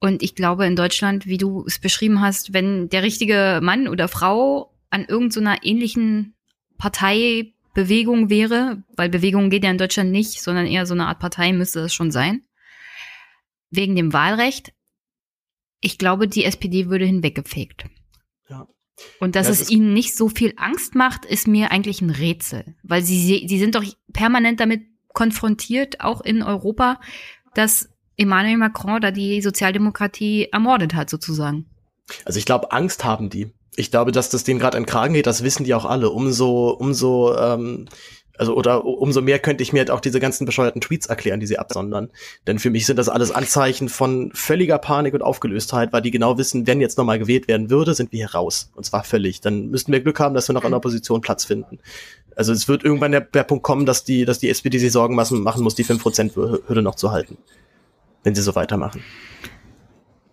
Und 0.00 0.22
ich 0.22 0.34
glaube, 0.34 0.66
in 0.66 0.76
Deutschland, 0.76 1.26
wie 1.26 1.38
du 1.38 1.64
es 1.66 1.78
beschrieben 1.78 2.20
hast, 2.20 2.52
wenn 2.52 2.88
der 2.90 3.02
richtige 3.02 3.60
Mann 3.62 3.88
oder 3.88 4.08
Frau 4.08 4.75
an 4.90 5.04
irgendeiner 5.04 5.56
so 5.62 5.68
ähnlichen 5.68 6.34
Parteibewegung 6.78 8.30
wäre, 8.30 8.82
weil 8.96 9.08
Bewegung 9.08 9.50
geht 9.50 9.64
ja 9.64 9.70
in 9.70 9.78
Deutschland 9.78 10.10
nicht, 10.10 10.42
sondern 10.42 10.66
eher 10.66 10.86
so 10.86 10.94
eine 10.94 11.06
Art 11.06 11.18
Partei 11.18 11.52
müsste 11.52 11.80
es 11.80 11.94
schon 11.94 12.10
sein, 12.10 12.42
wegen 13.70 13.96
dem 13.96 14.12
Wahlrecht, 14.12 14.72
ich 15.80 15.98
glaube, 15.98 16.28
die 16.28 16.44
SPD 16.44 16.88
würde 16.88 17.04
hinweggefegt. 17.04 17.86
Ja. 18.48 18.66
Und 19.20 19.36
dass 19.36 19.46
das 19.46 19.60
es 19.60 19.70
ihnen 19.70 19.92
nicht 19.92 20.16
so 20.16 20.28
viel 20.28 20.54
Angst 20.56 20.94
macht, 20.94 21.24
ist 21.24 21.46
mir 21.46 21.70
eigentlich 21.70 22.00
ein 22.00 22.10
Rätsel, 22.10 22.76
weil 22.82 23.02
sie, 23.02 23.46
sie 23.46 23.58
sind 23.58 23.74
doch 23.74 23.84
permanent 24.12 24.60
damit 24.60 24.82
konfrontiert, 25.12 26.00
auch 26.00 26.20
in 26.20 26.42
Europa, 26.42 27.00
dass 27.54 27.88
Emmanuel 28.16 28.56
Macron 28.56 29.00
da 29.00 29.10
die 29.10 29.42
Sozialdemokratie 29.42 30.48
ermordet 30.52 30.94
hat, 30.94 31.10
sozusagen. 31.10 31.66
Also 32.24 32.38
ich 32.38 32.44
glaube, 32.44 32.72
Angst 32.72 33.04
haben 33.04 33.30
die 33.30 33.52
ich 33.76 33.90
glaube, 33.90 34.10
dass 34.10 34.30
das 34.30 34.44
denen 34.44 34.58
gerade 34.58 34.76
an 34.76 34.86
Kragen 34.86 35.14
geht, 35.14 35.26
das 35.26 35.42
wissen 35.42 35.64
die 35.64 35.74
auch 35.74 35.84
alle. 35.84 36.10
Umso, 36.10 36.70
umso, 36.70 37.36
ähm, 37.36 37.86
also 38.38 38.54
oder 38.54 38.84
umso 38.84 39.22
mehr 39.22 39.38
könnte 39.38 39.62
ich 39.62 39.72
mir 39.72 39.78
halt 39.80 39.90
auch 39.90 40.00
diese 40.00 40.20
ganzen 40.20 40.46
bescheuerten 40.46 40.80
Tweets 40.80 41.06
erklären, 41.06 41.40
die 41.40 41.46
sie 41.46 41.58
absondern. 41.58 42.10
Denn 42.46 42.58
für 42.58 42.70
mich 42.70 42.86
sind 42.86 42.98
das 42.98 43.08
alles 43.08 43.30
Anzeichen 43.30 43.88
von 43.88 44.30
völliger 44.34 44.78
Panik 44.78 45.14
und 45.14 45.22
Aufgelöstheit, 45.22 45.92
weil 45.92 46.02
die 46.02 46.10
genau 46.10 46.38
wissen, 46.38 46.66
wenn 46.66 46.80
jetzt 46.80 46.98
nochmal 46.98 47.18
gewählt 47.18 47.48
werden 47.48 47.70
würde, 47.70 47.94
sind 47.94 48.12
wir 48.12 48.18
hier 48.18 48.34
raus. 48.34 48.70
Und 48.74 48.84
zwar 48.84 49.04
völlig. 49.04 49.40
Dann 49.40 49.68
müssten 49.68 49.92
wir 49.92 50.00
Glück 50.00 50.20
haben, 50.20 50.34
dass 50.34 50.48
wir 50.48 50.54
noch 50.54 50.64
in 50.64 50.70
der 50.70 50.78
Opposition 50.78 51.20
Platz 51.20 51.44
finden. 51.44 51.78
Also 52.34 52.52
es 52.52 52.68
wird 52.68 52.84
irgendwann 52.84 53.12
der, 53.12 53.22
der 53.22 53.44
Punkt 53.44 53.62
kommen, 53.64 53.86
dass 53.86 54.04
die, 54.04 54.24
dass 54.24 54.38
die 54.38 54.50
SPD 54.50 54.78
sich 54.78 54.92
Sorgen 54.92 55.14
machen, 55.14 55.42
machen 55.42 55.62
muss, 55.62 55.74
die 55.74 55.84
5%-Hürde 55.84 56.82
noch 56.82 56.94
zu 56.94 57.10
halten. 57.10 57.38
Wenn 58.24 58.34
sie 58.34 58.42
so 58.42 58.54
weitermachen. 58.54 59.02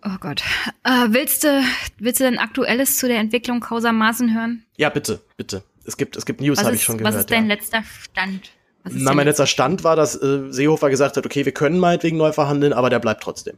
Oh 0.04 0.16
Gott. 0.20 0.42
Äh, 0.84 1.08
willst 1.08 1.44
du, 1.44 1.62
willst 1.98 2.20
du 2.20 2.24
denn 2.24 2.38
Aktuelles 2.38 2.98
zu 2.98 3.08
der 3.08 3.18
Entwicklung 3.18 3.60
Causa 3.60 3.90
Maßen 3.90 4.34
hören? 4.34 4.64
Ja, 4.76 4.90
bitte, 4.90 5.22
bitte. 5.36 5.62
Es 5.86 5.96
gibt, 5.96 6.16
es 6.16 6.26
gibt 6.26 6.40
News, 6.40 6.62
habe 6.62 6.74
ich 6.74 6.82
schon 6.82 6.98
gehört. 6.98 7.14
Was 7.14 7.20
ist 7.20 7.30
dein 7.30 7.48
ja. 7.48 7.54
letzter 7.54 7.82
Stand? 8.02 8.50
Na, 8.84 9.14
mein 9.14 9.26
letzter 9.26 9.46
Stand 9.46 9.82
war, 9.82 9.96
dass 9.96 10.14
äh, 10.20 10.52
Seehofer 10.52 10.90
gesagt 10.90 11.16
hat, 11.16 11.24
okay, 11.24 11.46
wir 11.46 11.52
können 11.52 11.78
meinetwegen 11.78 12.18
neu 12.18 12.32
verhandeln, 12.32 12.74
aber 12.74 12.90
der 12.90 12.98
bleibt 12.98 13.22
trotzdem. 13.22 13.56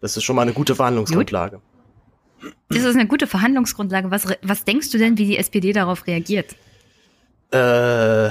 Das 0.00 0.16
ist 0.16 0.24
schon 0.24 0.36
mal 0.36 0.42
eine 0.42 0.54
gute 0.54 0.74
Verhandlungsgrundlage. 0.74 1.60
Gut. 2.40 2.54
Das 2.70 2.84
ist 2.84 2.94
eine 2.94 3.06
gute 3.06 3.26
Verhandlungsgrundlage. 3.26 4.10
Was, 4.10 4.26
was 4.42 4.64
denkst 4.64 4.90
du 4.90 4.98
denn, 4.98 5.18
wie 5.18 5.26
die 5.26 5.36
SPD 5.38 5.72
darauf 5.72 6.06
reagiert? 6.06 6.56
Äh, 7.50 8.30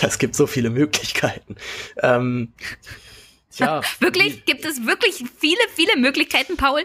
das 0.00 0.18
gibt 0.18 0.36
so 0.36 0.46
viele 0.46 0.70
Möglichkeiten. 0.70 1.56
Ähm, 2.00 2.52
Tja. 3.58 3.80
wirklich? 4.00 4.44
Gibt 4.44 4.64
es 4.64 4.86
wirklich 4.86 5.24
viele, 5.38 5.60
viele 5.74 5.96
Möglichkeiten, 5.96 6.56
Paul? 6.56 6.82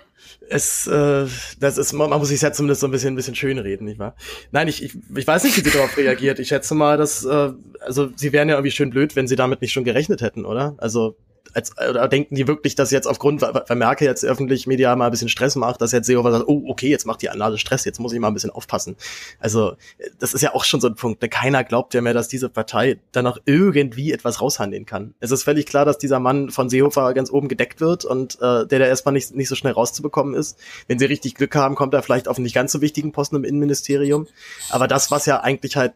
Es, 0.50 0.88
äh, 0.88 1.28
das 1.60 1.78
ist, 1.78 1.94
man, 1.94 2.10
man 2.10 2.20
muss 2.20 2.30
sich 2.30 2.42
ja 2.42 2.52
zumindest 2.52 2.82
so 2.82 2.88
ein 2.88 2.92
bisschen, 2.92 3.14
ein 3.14 3.16
bisschen 3.16 3.36
schön 3.36 3.60
reden, 3.60 3.86
nicht 3.86 4.00
wahr? 4.00 4.16
Nein, 4.52 4.68
ich, 4.68 4.84
ich, 4.84 4.98
ich 5.16 5.28
weiß 5.28 5.44
nicht, 5.44 5.56
wie 5.56 5.62
sie 5.62 5.72
darauf 5.72 5.96
reagiert. 5.98 6.40
Ich 6.40 6.48
schätze 6.48 6.74
mal, 6.74 6.98
dass, 6.98 7.24
äh, 7.24 7.52
also 7.80 8.10
sie 8.16 8.34
wären 8.34 8.50
ja 8.50 8.56
irgendwie 8.56 8.72
schön 8.72 8.90
blöd, 8.90 9.16
wenn 9.16 9.28
sie 9.28 9.36
damit 9.36 9.62
nicht 9.62 9.72
schon 9.72 9.84
gerechnet 9.84 10.22
hätten, 10.22 10.46
oder? 10.46 10.76
Also 10.80 11.16
als, 11.54 11.72
oder 11.78 12.08
denken 12.08 12.36
die 12.36 12.48
wirklich, 12.48 12.76
dass 12.76 12.92
jetzt 12.92 13.08
aufgrund, 13.08 13.42
weil 13.42 13.76
Merkel 13.76 14.08
jetzt 14.08 14.24
öffentlich 14.26 14.68
medial 14.68 14.96
mal 14.96 15.06
ein 15.06 15.12
bisschen 15.12 15.30
Stress 15.30 15.56
macht, 15.56 15.82
dass 15.82 15.92
jetzt 15.92 16.08
Seehofer 16.08 16.32
sagt, 16.32 16.48
oh, 16.48 16.64
okay, 16.68 16.90
jetzt 16.90 17.06
macht 17.06 17.22
die 17.22 17.30
Annahme 17.30 17.58
Stress, 17.58 17.86
jetzt 17.86 18.00
muss 18.00 18.14
ich 18.14 18.20
mal 18.20 18.28
ein 18.28 18.34
bisschen 18.34 18.50
aufpassen. 18.50 18.96
Also, 19.40 19.76
das 20.20 20.34
ist 20.34 20.42
ja 20.42 20.54
auch 20.54 20.64
schon 20.64 20.82
so 20.82 20.88
ein 20.88 20.96
Punkt. 20.96 21.22
Ne? 21.22 21.30
Keiner 21.30 21.64
glaubt 21.64 21.94
ja 21.94 22.02
mehr, 22.02 22.14
dass 22.14 22.28
diese 22.28 22.50
Partei 22.50 23.00
dann 23.12 23.24
noch 23.24 23.38
irgendwie 23.46 24.12
etwas 24.12 24.42
raushandeln 24.42 24.86
kann. 24.86 25.14
Es 25.20 25.32
ist 25.32 25.44
völlig 25.44 25.66
klar, 25.66 25.86
dass 25.86 25.98
dieser 25.98 26.20
Mann 26.20 26.50
von 26.50 26.70
Seehofer 26.70 27.14
ganz 27.14 27.32
oben 27.32 27.48
gedeckt 27.48 27.82
wird 27.82 28.06
und 28.06 28.36
äh, 28.42 28.66
der 28.68 28.80
da 28.80 28.86
erstmal 28.86 29.14
nicht, 29.14 29.36
nicht 29.36 29.50
so 29.50 29.56
schnell 29.56 29.74
rauszubekommen 29.74 30.34
ist. 30.34 30.60
Wenn 30.88 31.00
sie 31.00 31.06
richtig 31.06 31.36
Glück 31.36 31.56
haben, 31.56 31.76
kommt 31.76 31.94
er 31.94 32.04
vielleicht 32.04 32.28
auf 32.28 32.38
einen 32.38 32.44
nicht 32.44 32.56
ganz 32.56 32.72
so 32.72 32.82
wichtigen 32.82 33.12
Posten 33.12 33.36
im 33.36 33.44
Innenministerium. 33.44 34.28
Aber 34.70 34.88
das, 34.88 35.12
was 35.12 35.26
ja 35.26 35.42
eigentlich 35.42 35.76
halt 35.76 35.94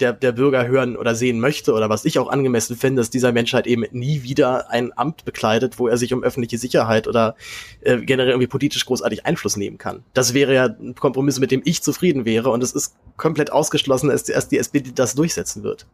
der, 0.00 0.12
der 0.12 0.32
Bürger 0.32 0.66
hören 0.66 0.96
oder 0.96 1.14
sehen 1.14 1.40
möchte 1.40 1.72
oder 1.72 1.88
was 1.88 2.04
ich 2.04 2.18
auch 2.18 2.30
angemessen 2.30 2.76
finde, 2.76 3.00
dass 3.00 3.10
dieser 3.10 3.32
Mensch 3.32 3.52
halt 3.52 3.66
eben 3.66 3.84
nie 3.92 4.22
wieder 4.22 4.70
ein 4.70 4.96
Amt 4.96 5.24
bekleidet, 5.24 5.78
wo 5.78 5.88
er 5.88 5.96
sich 5.96 6.12
um 6.12 6.22
öffentliche 6.22 6.58
Sicherheit 6.58 7.06
oder 7.06 7.36
äh, 7.80 7.98
generell 7.98 8.30
irgendwie 8.30 8.46
politisch 8.46 8.84
großartig 8.86 9.26
Einfluss 9.26 9.56
nehmen 9.56 9.78
kann. 9.78 10.02
Das 10.14 10.34
wäre 10.34 10.54
ja 10.54 10.64
ein 10.66 10.94
Kompromiss, 10.94 11.38
mit 11.38 11.50
dem 11.50 11.62
ich 11.64 11.82
zufrieden 11.82 12.24
wäre 12.24 12.50
und 12.50 12.62
es 12.62 12.72
ist 12.72 12.94
komplett 13.16 13.52
ausgeschlossen, 13.52 14.08
dass 14.08 14.28
erst 14.28 14.52
die 14.52 14.58
SPD 14.58 14.92
das 14.94 15.14
durchsetzen 15.14 15.62
wird. 15.62 15.86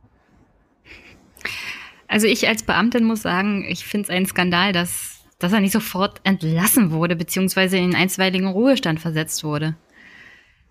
Also 2.08 2.26
ich 2.26 2.46
als 2.48 2.62
Beamtin 2.62 3.04
muss 3.04 3.22
sagen, 3.22 3.66
ich 3.68 3.84
finde 3.84 4.04
es 4.04 4.10
ein 4.10 4.26
Skandal, 4.26 4.72
dass, 4.72 5.24
dass 5.38 5.52
er 5.52 5.60
nicht 5.60 5.72
sofort 5.72 6.20
entlassen 6.24 6.92
wurde, 6.92 7.16
beziehungsweise 7.16 7.76
in 7.76 7.94
einstweiligen 7.94 8.46
Ruhestand 8.46 9.00
versetzt 9.00 9.42
wurde. 9.44 9.76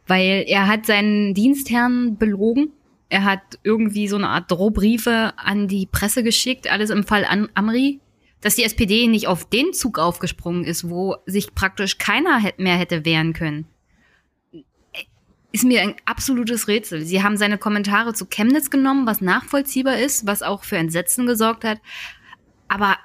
Weil 0.08 0.46
er 0.48 0.68
hat 0.68 0.86
seinen 0.86 1.34
Dienstherrn 1.34 2.18
belogen 2.18 2.72
er 3.10 3.24
hat 3.24 3.60
irgendwie 3.64 4.08
so 4.08 4.16
eine 4.16 4.30
Art 4.30 4.52
Drohbriefe 4.52 5.34
an 5.38 5.68
die 5.68 5.86
Presse 5.86 6.24
geschickt, 6.24 6.72
alles 6.72 6.90
im 6.90 7.04
Fall 7.04 7.26
an 7.26 7.50
Amri, 7.54 8.00
dass 8.42 8.56
die 8.56 8.64
SPD 8.64 9.08
nicht 9.08 9.28
auf 9.28 9.50
den 9.50 9.74
Zug 9.74 10.00
aufgesprungen 10.00 10.66
ist, 10.66 10.90
wo 10.90 11.18
sich 11.26 11.56
praktisch 11.56 11.98
keiner 11.98 12.42
mehr 12.58 12.78
hätte 12.78 13.06
wehren 13.06 13.34
können. 13.34 13.68
Ist 15.52 15.64
mir 15.64 15.82
ein 15.82 15.96
absolutes 16.06 16.68
Rätsel. 16.68 17.04
Sie 17.06 17.24
haben 17.24 17.38
seine 17.38 17.58
Kommentare 17.58 18.14
zu 18.14 18.26
Chemnitz 18.26 18.70
genommen, 18.70 19.08
was 19.08 19.22
nachvollziehbar 19.22 19.98
ist, 19.98 20.28
was 20.28 20.44
auch 20.44 20.64
für 20.64 20.78
Entsetzen 20.78 21.26
gesorgt 21.26 21.64
hat. 21.64 21.80
Aber, 22.68 22.98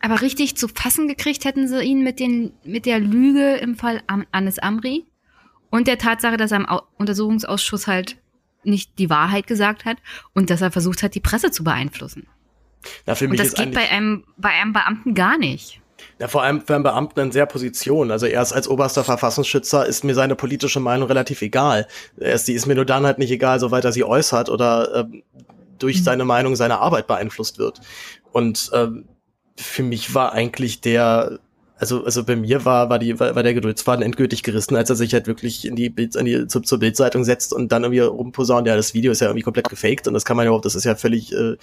aber 0.00 0.22
richtig 0.22 0.56
zu 0.56 0.68
fassen 0.68 1.06
gekriegt 1.06 1.44
hätten 1.44 1.68
sie 1.68 1.82
ihn 1.82 2.02
mit, 2.02 2.18
den, 2.18 2.52
mit 2.64 2.86
der 2.86 2.98
Lüge 2.98 3.56
im 3.56 3.76
Fall 3.76 4.02
Anis 4.32 4.58
Amri 4.58 5.04
und 5.68 5.86
der 5.86 5.98
Tatsache, 5.98 6.38
dass 6.38 6.52
er 6.52 6.60
im 6.60 6.80
Untersuchungsausschuss 6.96 7.86
halt 7.86 8.16
nicht 8.66 8.98
die 8.98 9.10
Wahrheit 9.10 9.46
gesagt 9.46 9.84
hat 9.84 9.98
und 10.34 10.50
dass 10.50 10.60
er 10.60 10.70
versucht 10.70 11.02
hat, 11.02 11.14
die 11.14 11.20
Presse 11.20 11.50
zu 11.50 11.64
beeinflussen. 11.64 12.26
Ja, 13.06 13.14
für 13.14 13.28
mich 13.28 13.40
und 13.40 13.46
das 13.46 13.54
geht 13.54 13.74
bei 13.74 13.88
einem, 13.88 14.24
bei 14.36 14.50
einem 14.50 14.72
Beamten 14.72 15.14
gar 15.14 15.38
nicht. 15.38 15.80
Ja, 16.18 16.28
vor 16.28 16.42
allem 16.42 16.62
für 16.62 16.74
einen 16.74 16.84
Beamten 16.84 17.20
in 17.20 17.32
sehr 17.32 17.46
Position. 17.46 18.10
Also 18.10 18.26
erst 18.26 18.54
als 18.54 18.68
oberster 18.68 19.04
Verfassungsschützer 19.04 19.86
ist 19.86 20.04
mir 20.04 20.14
seine 20.14 20.34
politische 20.34 20.80
Meinung 20.80 21.08
relativ 21.08 21.42
egal. 21.42 21.86
Erst 22.18 22.48
die 22.48 22.54
ist 22.54 22.66
mir 22.66 22.74
nur 22.74 22.84
dann 22.84 23.04
halt 23.04 23.18
nicht 23.18 23.30
egal, 23.30 23.60
soweit 23.60 23.84
er 23.84 23.92
sie 23.92 24.04
äußert 24.04 24.48
oder 24.48 24.94
äh, 24.94 25.22
durch 25.78 25.98
mhm. 25.98 26.04
seine 26.04 26.24
Meinung 26.24 26.56
seine 26.56 26.78
Arbeit 26.78 27.06
beeinflusst 27.06 27.58
wird. 27.58 27.80
Und 28.32 28.70
äh, 28.72 28.88
für 29.56 29.82
mich 29.82 30.14
war 30.14 30.32
eigentlich 30.32 30.80
der 30.80 31.38
also, 31.78 32.04
also 32.04 32.24
bei 32.24 32.36
mir 32.36 32.64
war, 32.64 32.88
war, 32.88 32.98
die, 32.98 33.20
war, 33.20 33.34
war 33.34 33.42
der 33.42 33.52
Geduldsfaden 33.52 34.02
endgültig 34.02 34.42
gerissen, 34.42 34.76
als 34.76 34.88
er 34.88 34.96
sich 34.96 35.12
halt 35.12 35.26
wirklich 35.26 35.66
in 35.66 35.76
die, 35.76 35.90
Bild, 35.90 36.16
in 36.16 36.24
die 36.24 36.46
zur, 36.46 36.62
zur 36.62 36.78
Bildzeitung 36.78 37.22
setzt 37.24 37.52
und 37.52 37.70
dann 37.70 37.84
irgendwie 37.84 38.00
rumposaunt, 38.00 38.66
ja, 38.66 38.76
das 38.76 38.94
Video 38.94 39.12
ist 39.12 39.20
ja 39.20 39.26
irgendwie 39.26 39.42
komplett 39.42 39.68
gefaked 39.68 40.08
und 40.08 40.14
das 40.14 40.24
kann 40.24 40.36
man 40.36 40.44
ja 40.44 40.48
überhaupt, 40.48 40.64
das 40.64 40.74
ist 40.74 40.84
ja 40.84 40.94
völlig 40.94 41.34
äh, 41.34 41.56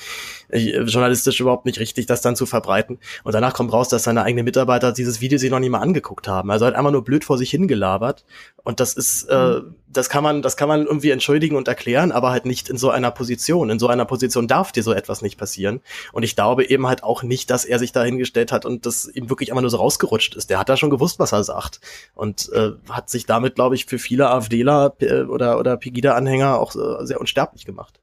äh, 0.49 0.84
journalistisch 0.84 1.40
überhaupt 1.40 1.65
nicht 1.65 1.80
richtig, 1.80 2.06
das 2.06 2.22
dann 2.22 2.35
zu 2.35 2.45
verbreiten. 2.45 2.99
Und 3.23 3.34
danach 3.34 3.53
kommt 3.53 3.73
raus, 3.73 3.90
dass 3.90 4.03
seine 4.03 4.23
eigenen 4.23 4.45
Mitarbeiter 4.45 4.91
dieses 4.91 5.19
Video 5.19 5.40
sich 5.40 5.49
noch 5.49 5.60
nie 5.60 5.69
mal 5.69 5.80
angeguckt 5.80 6.27
haben. 6.27 6.52
Also 6.52 6.65
halt 6.65 6.76
einfach 6.76 6.91
nur 6.91 7.03
blöd 7.03 7.23
vor 7.23 7.40
sich 7.40 7.49
hingelabert. 7.49 8.23
Und 8.64 8.80
das 8.80 8.94
ist, 8.94 9.23
äh, 9.23 9.60
mhm. 9.60 9.76
Das 9.94 10.10
kann 10.10 10.24
man, 10.24 10.41
das 10.41 10.57
kann 10.57 10.68
man 10.68 10.86
irgendwie 10.86 11.11
entschuldigen 11.11 11.56
und 11.56 11.68
erklären, 11.68 12.11
aber 12.11 12.32
halt 12.32 12.45
nicht 12.45 12.70
in 12.70 12.78
so 12.78 12.90
einer 12.90 13.11
Position. 13.11 13.70
In 13.70 13.80
so 13.80 13.88
einer 13.88 14.06
Position 14.06 14.48
darf 14.48 14.72
dir 14.72 14.84
so 14.84 14.94
etwas 14.94 15.22
nicht 15.22 15.38
passieren. 15.38 15.82
Und 16.11 16.24
ich 16.24 16.36
glaube 16.36 16.65
eben 16.65 16.88
halt 16.88 17.03
auch 17.03 17.24
nicht, 17.24 17.49
dass 17.49 17.65
er 17.65 17.80
sich 17.80 17.91
da 17.91 18.03
hingestellt 18.03 18.52
hat 18.52 18.65
und 18.65 18.86
das 18.86 19.07
ihm 19.07 19.30
wirklich 19.30 19.52
einfach 19.52 19.61
nur 19.61 19.70
so 19.70 19.78
rausgerutscht 19.78 20.36
ist. 20.36 20.49
Der 20.49 20.60
hat 20.60 20.70
da 20.70 20.78
schon 20.78 20.90
gewusst, 20.90 21.20
was 21.20 21.32
er 21.32 21.44
sagt. 21.44 21.80
Und 22.14 22.49
äh, 22.53 22.72
hat 22.90 23.10
sich 23.10 23.26
damit, 23.26 23.56
glaube 23.56 23.76
ich, 23.76 23.86
für 23.86 23.99
viele 23.99 24.30
AfDler 24.30 24.95
äh, 24.99 25.22
oder, 25.22 25.60
oder 25.60 25.78
Pegida-Anhänger 25.78 26.60
auch 26.60 26.76
äh, 26.76 27.06
sehr 27.06 27.22
unsterblich 27.22 27.65
gemacht. 27.65 28.02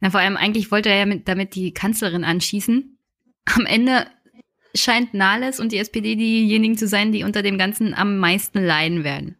Na, 0.00 0.10
vor 0.10 0.20
allem 0.20 0.36
eigentlich 0.36 0.70
wollte 0.70 0.88
er 0.88 0.96
ja 0.96 1.06
mit, 1.06 1.28
damit 1.28 1.54
die 1.54 1.72
Kanzlerin 1.72 2.24
anschießen. 2.24 2.98
Am 3.56 3.66
Ende 3.66 4.06
scheint 4.74 5.14
Nahles 5.14 5.60
und 5.60 5.72
die 5.72 5.78
SPD 5.78 6.16
diejenigen 6.16 6.76
zu 6.76 6.88
sein, 6.88 7.12
die 7.12 7.24
unter 7.24 7.42
dem 7.42 7.58
Ganzen 7.58 7.94
am 7.94 8.18
meisten 8.18 8.64
leiden 8.64 9.04
werden. 9.04 9.36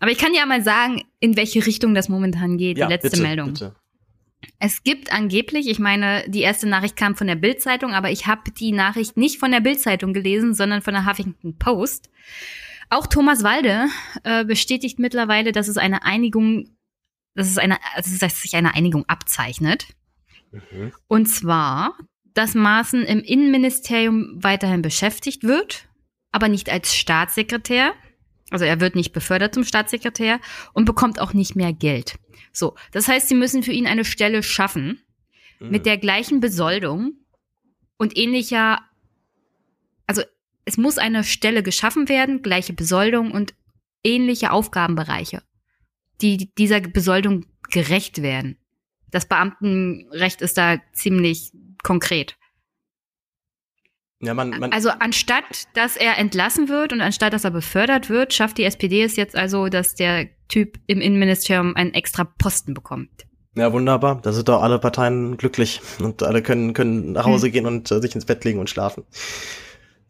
Aber 0.00 0.10
ich 0.10 0.18
kann 0.18 0.34
ja 0.34 0.46
mal 0.46 0.62
sagen, 0.62 1.02
in 1.20 1.36
welche 1.36 1.64
Richtung 1.66 1.94
das 1.94 2.08
momentan 2.08 2.58
geht, 2.58 2.78
ja, 2.78 2.86
die 2.86 2.92
letzte 2.92 3.10
bitte, 3.10 3.22
Meldung. 3.22 3.52
Bitte. 3.52 3.74
Es 4.58 4.82
gibt 4.82 5.12
angeblich, 5.12 5.68
ich 5.68 5.78
meine, 5.78 6.24
die 6.28 6.42
erste 6.42 6.68
Nachricht 6.68 6.96
kam 6.96 7.16
von 7.16 7.26
der 7.26 7.34
Bild-Zeitung, 7.34 7.92
aber 7.92 8.10
ich 8.10 8.26
habe 8.26 8.50
die 8.50 8.72
Nachricht 8.72 9.16
nicht 9.16 9.38
von 9.38 9.50
der 9.50 9.60
Bild-Zeitung 9.60 10.12
gelesen, 10.12 10.54
sondern 10.54 10.82
von 10.82 10.94
der 10.94 11.06
Huffington 11.06 11.58
Post. 11.58 12.10
Auch 12.90 13.06
Thomas 13.06 13.42
Walde 13.42 13.86
äh, 14.22 14.44
bestätigt 14.44 14.98
mittlerweile, 14.98 15.52
dass 15.52 15.68
es 15.68 15.76
eine 15.76 16.04
Einigung, 16.04 16.76
dass 17.34 17.48
es 17.48 17.58
eine, 17.58 17.78
dass 17.96 18.42
sich 18.42 18.54
eine 18.54 18.74
Einigung 18.74 19.04
abzeichnet. 19.08 19.86
Mhm. 20.52 20.92
Und 21.08 21.26
zwar, 21.26 21.96
dass 22.34 22.54
Maaßen 22.54 23.04
im 23.04 23.20
Innenministerium 23.20 24.42
weiterhin 24.42 24.82
beschäftigt 24.82 25.44
wird, 25.44 25.88
aber 26.32 26.48
nicht 26.48 26.70
als 26.70 26.94
Staatssekretär. 26.94 27.92
Also 28.50 28.64
er 28.64 28.80
wird 28.80 28.94
nicht 28.94 29.12
befördert 29.12 29.54
zum 29.54 29.64
Staatssekretär 29.64 30.40
und 30.72 30.84
bekommt 30.84 31.20
auch 31.20 31.32
nicht 31.32 31.56
mehr 31.56 31.72
Geld. 31.72 32.16
So, 32.52 32.74
das 32.92 33.08
heißt, 33.08 33.28
sie 33.28 33.34
müssen 33.34 33.62
für 33.62 33.72
ihn 33.72 33.86
eine 33.86 34.04
Stelle 34.04 34.42
schaffen 34.42 35.00
mhm. 35.60 35.70
mit 35.70 35.86
der 35.86 35.98
gleichen 35.98 36.40
Besoldung 36.40 37.14
und 37.96 38.16
ähnlicher, 38.16 38.80
also 40.06 40.22
es 40.64 40.76
muss 40.76 40.98
eine 40.98 41.24
Stelle 41.24 41.62
geschaffen 41.62 42.08
werden, 42.08 42.42
gleiche 42.42 42.72
Besoldung 42.72 43.32
und 43.32 43.54
ähnliche 44.02 44.50
Aufgabenbereiche, 44.52 45.42
die 46.20 46.52
dieser 46.54 46.80
Besoldung 46.80 47.46
gerecht 47.70 48.22
werden. 48.22 48.58
Das 49.10 49.26
Beamtenrecht 49.26 50.42
ist 50.42 50.58
da 50.58 50.80
ziemlich 50.92 51.52
konkret. 51.82 52.36
Ja, 54.20 54.32
man, 54.34 54.50
man 54.50 54.72
also 54.72 54.90
anstatt, 54.90 55.44
dass 55.74 55.96
er 55.96 56.18
entlassen 56.18 56.68
wird 56.68 56.92
und 56.92 57.00
anstatt, 57.00 57.32
dass 57.32 57.44
er 57.44 57.50
befördert 57.50 58.08
wird, 58.08 58.32
schafft 58.32 58.58
die 58.58 58.64
SPD 58.64 59.02
es 59.02 59.16
jetzt 59.16 59.36
also, 59.36 59.68
dass 59.68 59.94
der 59.94 60.28
Typ 60.48 60.78
im 60.86 61.00
Innenministerium 61.00 61.76
einen 61.76 61.92
extra 61.92 62.24
Posten 62.24 62.74
bekommt. 62.74 63.10
Ja, 63.56 63.72
wunderbar. 63.72 64.20
Da 64.22 64.32
sind 64.32 64.48
doch 64.48 64.62
alle 64.62 64.78
Parteien 64.78 65.36
glücklich 65.36 65.80
und 66.00 66.22
alle 66.22 66.42
können, 66.42 66.72
können 66.72 67.12
nach 67.12 67.24
Hause 67.24 67.46
hm. 67.46 67.52
gehen 67.52 67.66
und 67.66 67.90
äh, 67.90 68.00
sich 68.00 68.14
ins 68.14 68.24
Bett 68.24 68.44
legen 68.44 68.58
und 68.58 68.68
schlafen. 68.68 69.04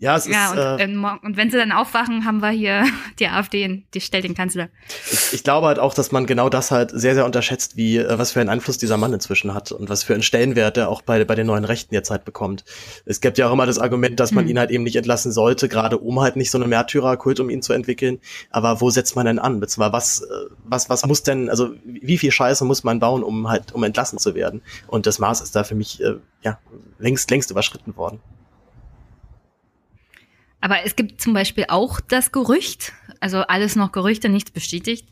Ja, 0.05 0.17
es 0.17 0.27
ja, 0.27 0.45
ist. 0.45 0.51
Und, 0.53 0.59
äh, 0.59 0.85
ähm, 0.85 1.07
und 1.23 1.39
wenn 1.39 1.51
sie 1.51 1.57
dann 1.57 1.73
aufwachen, 1.73 2.27
haben 2.27 2.43
wir 2.43 2.51
hier 2.51 2.85
die 3.19 3.27
AfD, 3.27 3.85
die 3.95 4.01
stellt 4.03 4.25
den 4.25 4.35
Kanzler. 4.35 4.69
Ich, 5.11 5.33
ich, 5.33 5.45
glaube 5.45 5.67
halt 5.67 5.79
auch, 5.79 5.95
dass 5.95 6.13
man 6.13 6.27
genau 6.27 6.51
das 6.51 6.71
halt 6.71 6.91
sehr, 6.93 7.15
sehr 7.15 7.25
unterschätzt, 7.25 7.79
wie 7.79 7.97
äh, 7.97 8.19
was 8.19 8.33
für 8.33 8.41
einen 8.41 8.51
Einfluss 8.51 8.77
dieser 8.77 8.99
Mann 8.99 9.15
inzwischen 9.15 9.55
hat 9.55 9.73
und 9.73 9.89
was 9.89 10.03
für 10.03 10.13
einen 10.13 10.23
Stellenwert 10.23 10.77
er 10.77 10.91
auch 10.91 11.01
bei, 11.01 11.25
bei 11.25 11.35
den 11.35 11.47
neuen 11.47 11.65
Rechten 11.65 11.95
jetzt 11.95 12.11
halt 12.11 12.27
bekommt. 12.27 12.67
Es 13.07 13.23
gibt 13.23 13.39
ja 13.39 13.49
auch 13.49 13.53
immer 13.55 13.65
das 13.65 13.79
Argument, 13.79 14.21
dass 14.21 14.33
man 14.33 14.45
hm. 14.45 14.51
ihn 14.51 14.59
halt 14.59 14.71
eben 14.71 14.85
nicht 14.85 14.97
entlassen 14.97 15.33
sollte, 15.33 15.71
gerade 15.71 15.97
um 15.97 16.21
halt 16.21 16.37
nicht 16.37 16.51
so 16.51 16.59
eine 16.59 16.67
Märtyrerkult 16.67 17.41
um 17.41 17.49
ihn 17.49 17.63
zu 17.63 17.73
entwickeln. 17.73 18.19
Aber 18.51 18.83
wo 18.83 18.91
setzt 18.91 19.17
man 19.17 19.25
denn 19.25 19.39
an? 19.39 19.59
Beziehungsweise 19.59 19.93
was, 19.95 20.21
äh, 20.21 20.55
was, 20.65 20.91
was 20.91 21.07
muss 21.07 21.23
denn, 21.23 21.49
also 21.49 21.71
wie 21.83 22.19
viel 22.19 22.31
Scheiße 22.31 22.67
muss 22.67 22.85
man 22.85 22.99
bauen, 22.99 23.23
um 23.23 23.49
halt, 23.49 23.73
um 23.73 23.83
entlassen 23.83 24.19
zu 24.19 24.35
werden? 24.35 24.61
Und 24.87 25.07
das 25.07 25.19
Maß 25.19 25.41
ist 25.41 25.57
da 25.57 25.65
für 25.65 25.75
mich 25.75 26.03
äh, 26.03 26.17
ja 26.43 26.59
längst, 26.99 27.31
längst 27.31 27.51
überschritten 27.51 27.97
worden. 27.97 28.21
Aber 30.65 30.83
es 30.87 30.97
gibt 30.97 31.21
zum 31.21 31.35
Beispiel 31.35 31.67
auch 31.69 32.01
das 32.01 32.33
Gerücht, 32.33 32.95
also 33.21 33.41
alles 33.41 33.77
noch 33.77 33.93
Gerüchte, 33.93 34.31
nichts 34.31 34.51
bestätigt, 34.51 35.07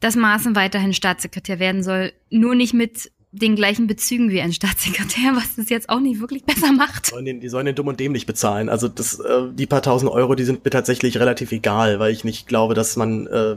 dass 0.00 0.16
Maaßen 0.16 0.56
weiterhin 0.56 0.92
Staatssekretär 0.92 1.60
werden 1.60 1.84
soll, 1.84 2.12
nur 2.28 2.56
nicht 2.56 2.74
mit 2.74 3.12
den 3.32 3.54
gleichen 3.54 3.86
Bezügen 3.86 4.30
wie 4.30 4.40
ein 4.40 4.52
Staatssekretär, 4.52 5.32
was 5.34 5.56
das 5.56 5.68
jetzt 5.68 5.88
auch 5.88 6.00
nicht 6.00 6.20
wirklich 6.20 6.44
besser 6.44 6.72
macht. 6.72 7.06
Die 7.06 7.10
sollen 7.10 7.24
den, 7.24 7.40
die 7.40 7.48
sollen 7.48 7.66
den 7.66 7.74
dumm 7.74 7.88
und 7.88 8.00
dämlich 8.00 8.26
bezahlen. 8.26 8.68
Also 8.68 8.88
das, 8.88 9.20
äh, 9.20 9.48
die 9.52 9.66
paar 9.66 9.82
tausend 9.82 10.10
Euro, 10.10 10.34
die 10.34 10.44
sind 10.44 10.64
mir 10.64 10.70
tatsächlich 10.70 11.18
relativ 11.18 11.52
egal, 11.52 11.98
weil 11.98 12.12
ich 12.12 12.24
nicht 12.24 12.46
glaube, 12.46 12.74
dass 12.74 12.96
man 12.96 13.26
äh, 13.26 13.56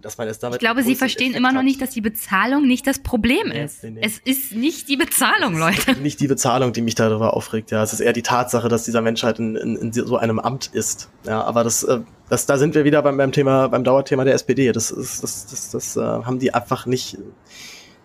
dass 0.00 0.18
man 0.18 0.28
es 0.28 0.38
damit. 0.38 0.56
Ich 0.56 0.60
glaube, 0.60 0.82
Sie 0.82 0.94
verstehen 0.94 1.30
Effekt 1.30 1.38
immer 1.38 1.52
noch 1.52 1.62
nicht, 1.62 1.80
dass 1.80 1.90
die 1.90 2.00
Bezahlung 2.00 2.66
nicht 2.66 2.86
das 2.86 2.98
Problem 2.98 3.48
nee, 3.48 3.64
ist. 3.64 3.82
Nee, 3.82 3.90
nee. 3.90 4.00
Es 4.02 4.18
ist 4.18 4.52
nicht 4.52 4.88
die 4.88 4.96
Bezahlung, 4.96 5.58
Leute. 5.58 5.94
Nicht 6.00 6.20
die 6.20 6.26
Bezahlung, 6.26 6.72
die 6.72 6.82
mich 6.82 6.94
darüber 6.94 7.34
aufregt. 7.34 7.70
Ja, 7.70 7.82
es 7.82 7.92
ist 7.92 8.00
eher 8.00 8.12
die 8.12 8.22
Tatsache, 8.22 8.68
dass 8.68 8.84
dieser 8.84 9.00
Mensch 9.00 9.22
halt 9.22 9.38
in, 9.38 9.56
in, 9.56 9.76
in 9.76 9.92
so 9.92 10.16
einem 10.16 10.38
Amt 10.38 10.70
ist. 10.72 11.10
Ja, 11.26 11.42
aber 11.42 11.64
das, 11.64 11.82
äh, 11.84 12.00
das, 12.28 12.46
da 12.46 12.58
sind 12.58 12.74
wir 12.74 12.84
wieder 12.84 13.02
beim, 13.02 13.16
beim 13.16 13.32
Thema, 13.32 13.68
beim 13.68 13.84
Dauerthema 13.84 14.24
der 14.24 14.34
SPD. 14.34 14.72
Das 14.72 14.90
ist, 14.90 15.22
das, 15.22 15.46
das, 15.46 15.70
das, 15.70 15.94
das 15.94 15.96
äh, 15.96 16.00
haben 16.00 16.38
die 16.38 16.52
einfach 16.52 16.86
nicht, 16.86 17.18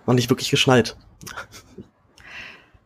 noch 0.05 0.13
nicht 0.13 0.29
wirklich 0.29 0.51
geschnallt. 0.51 0.97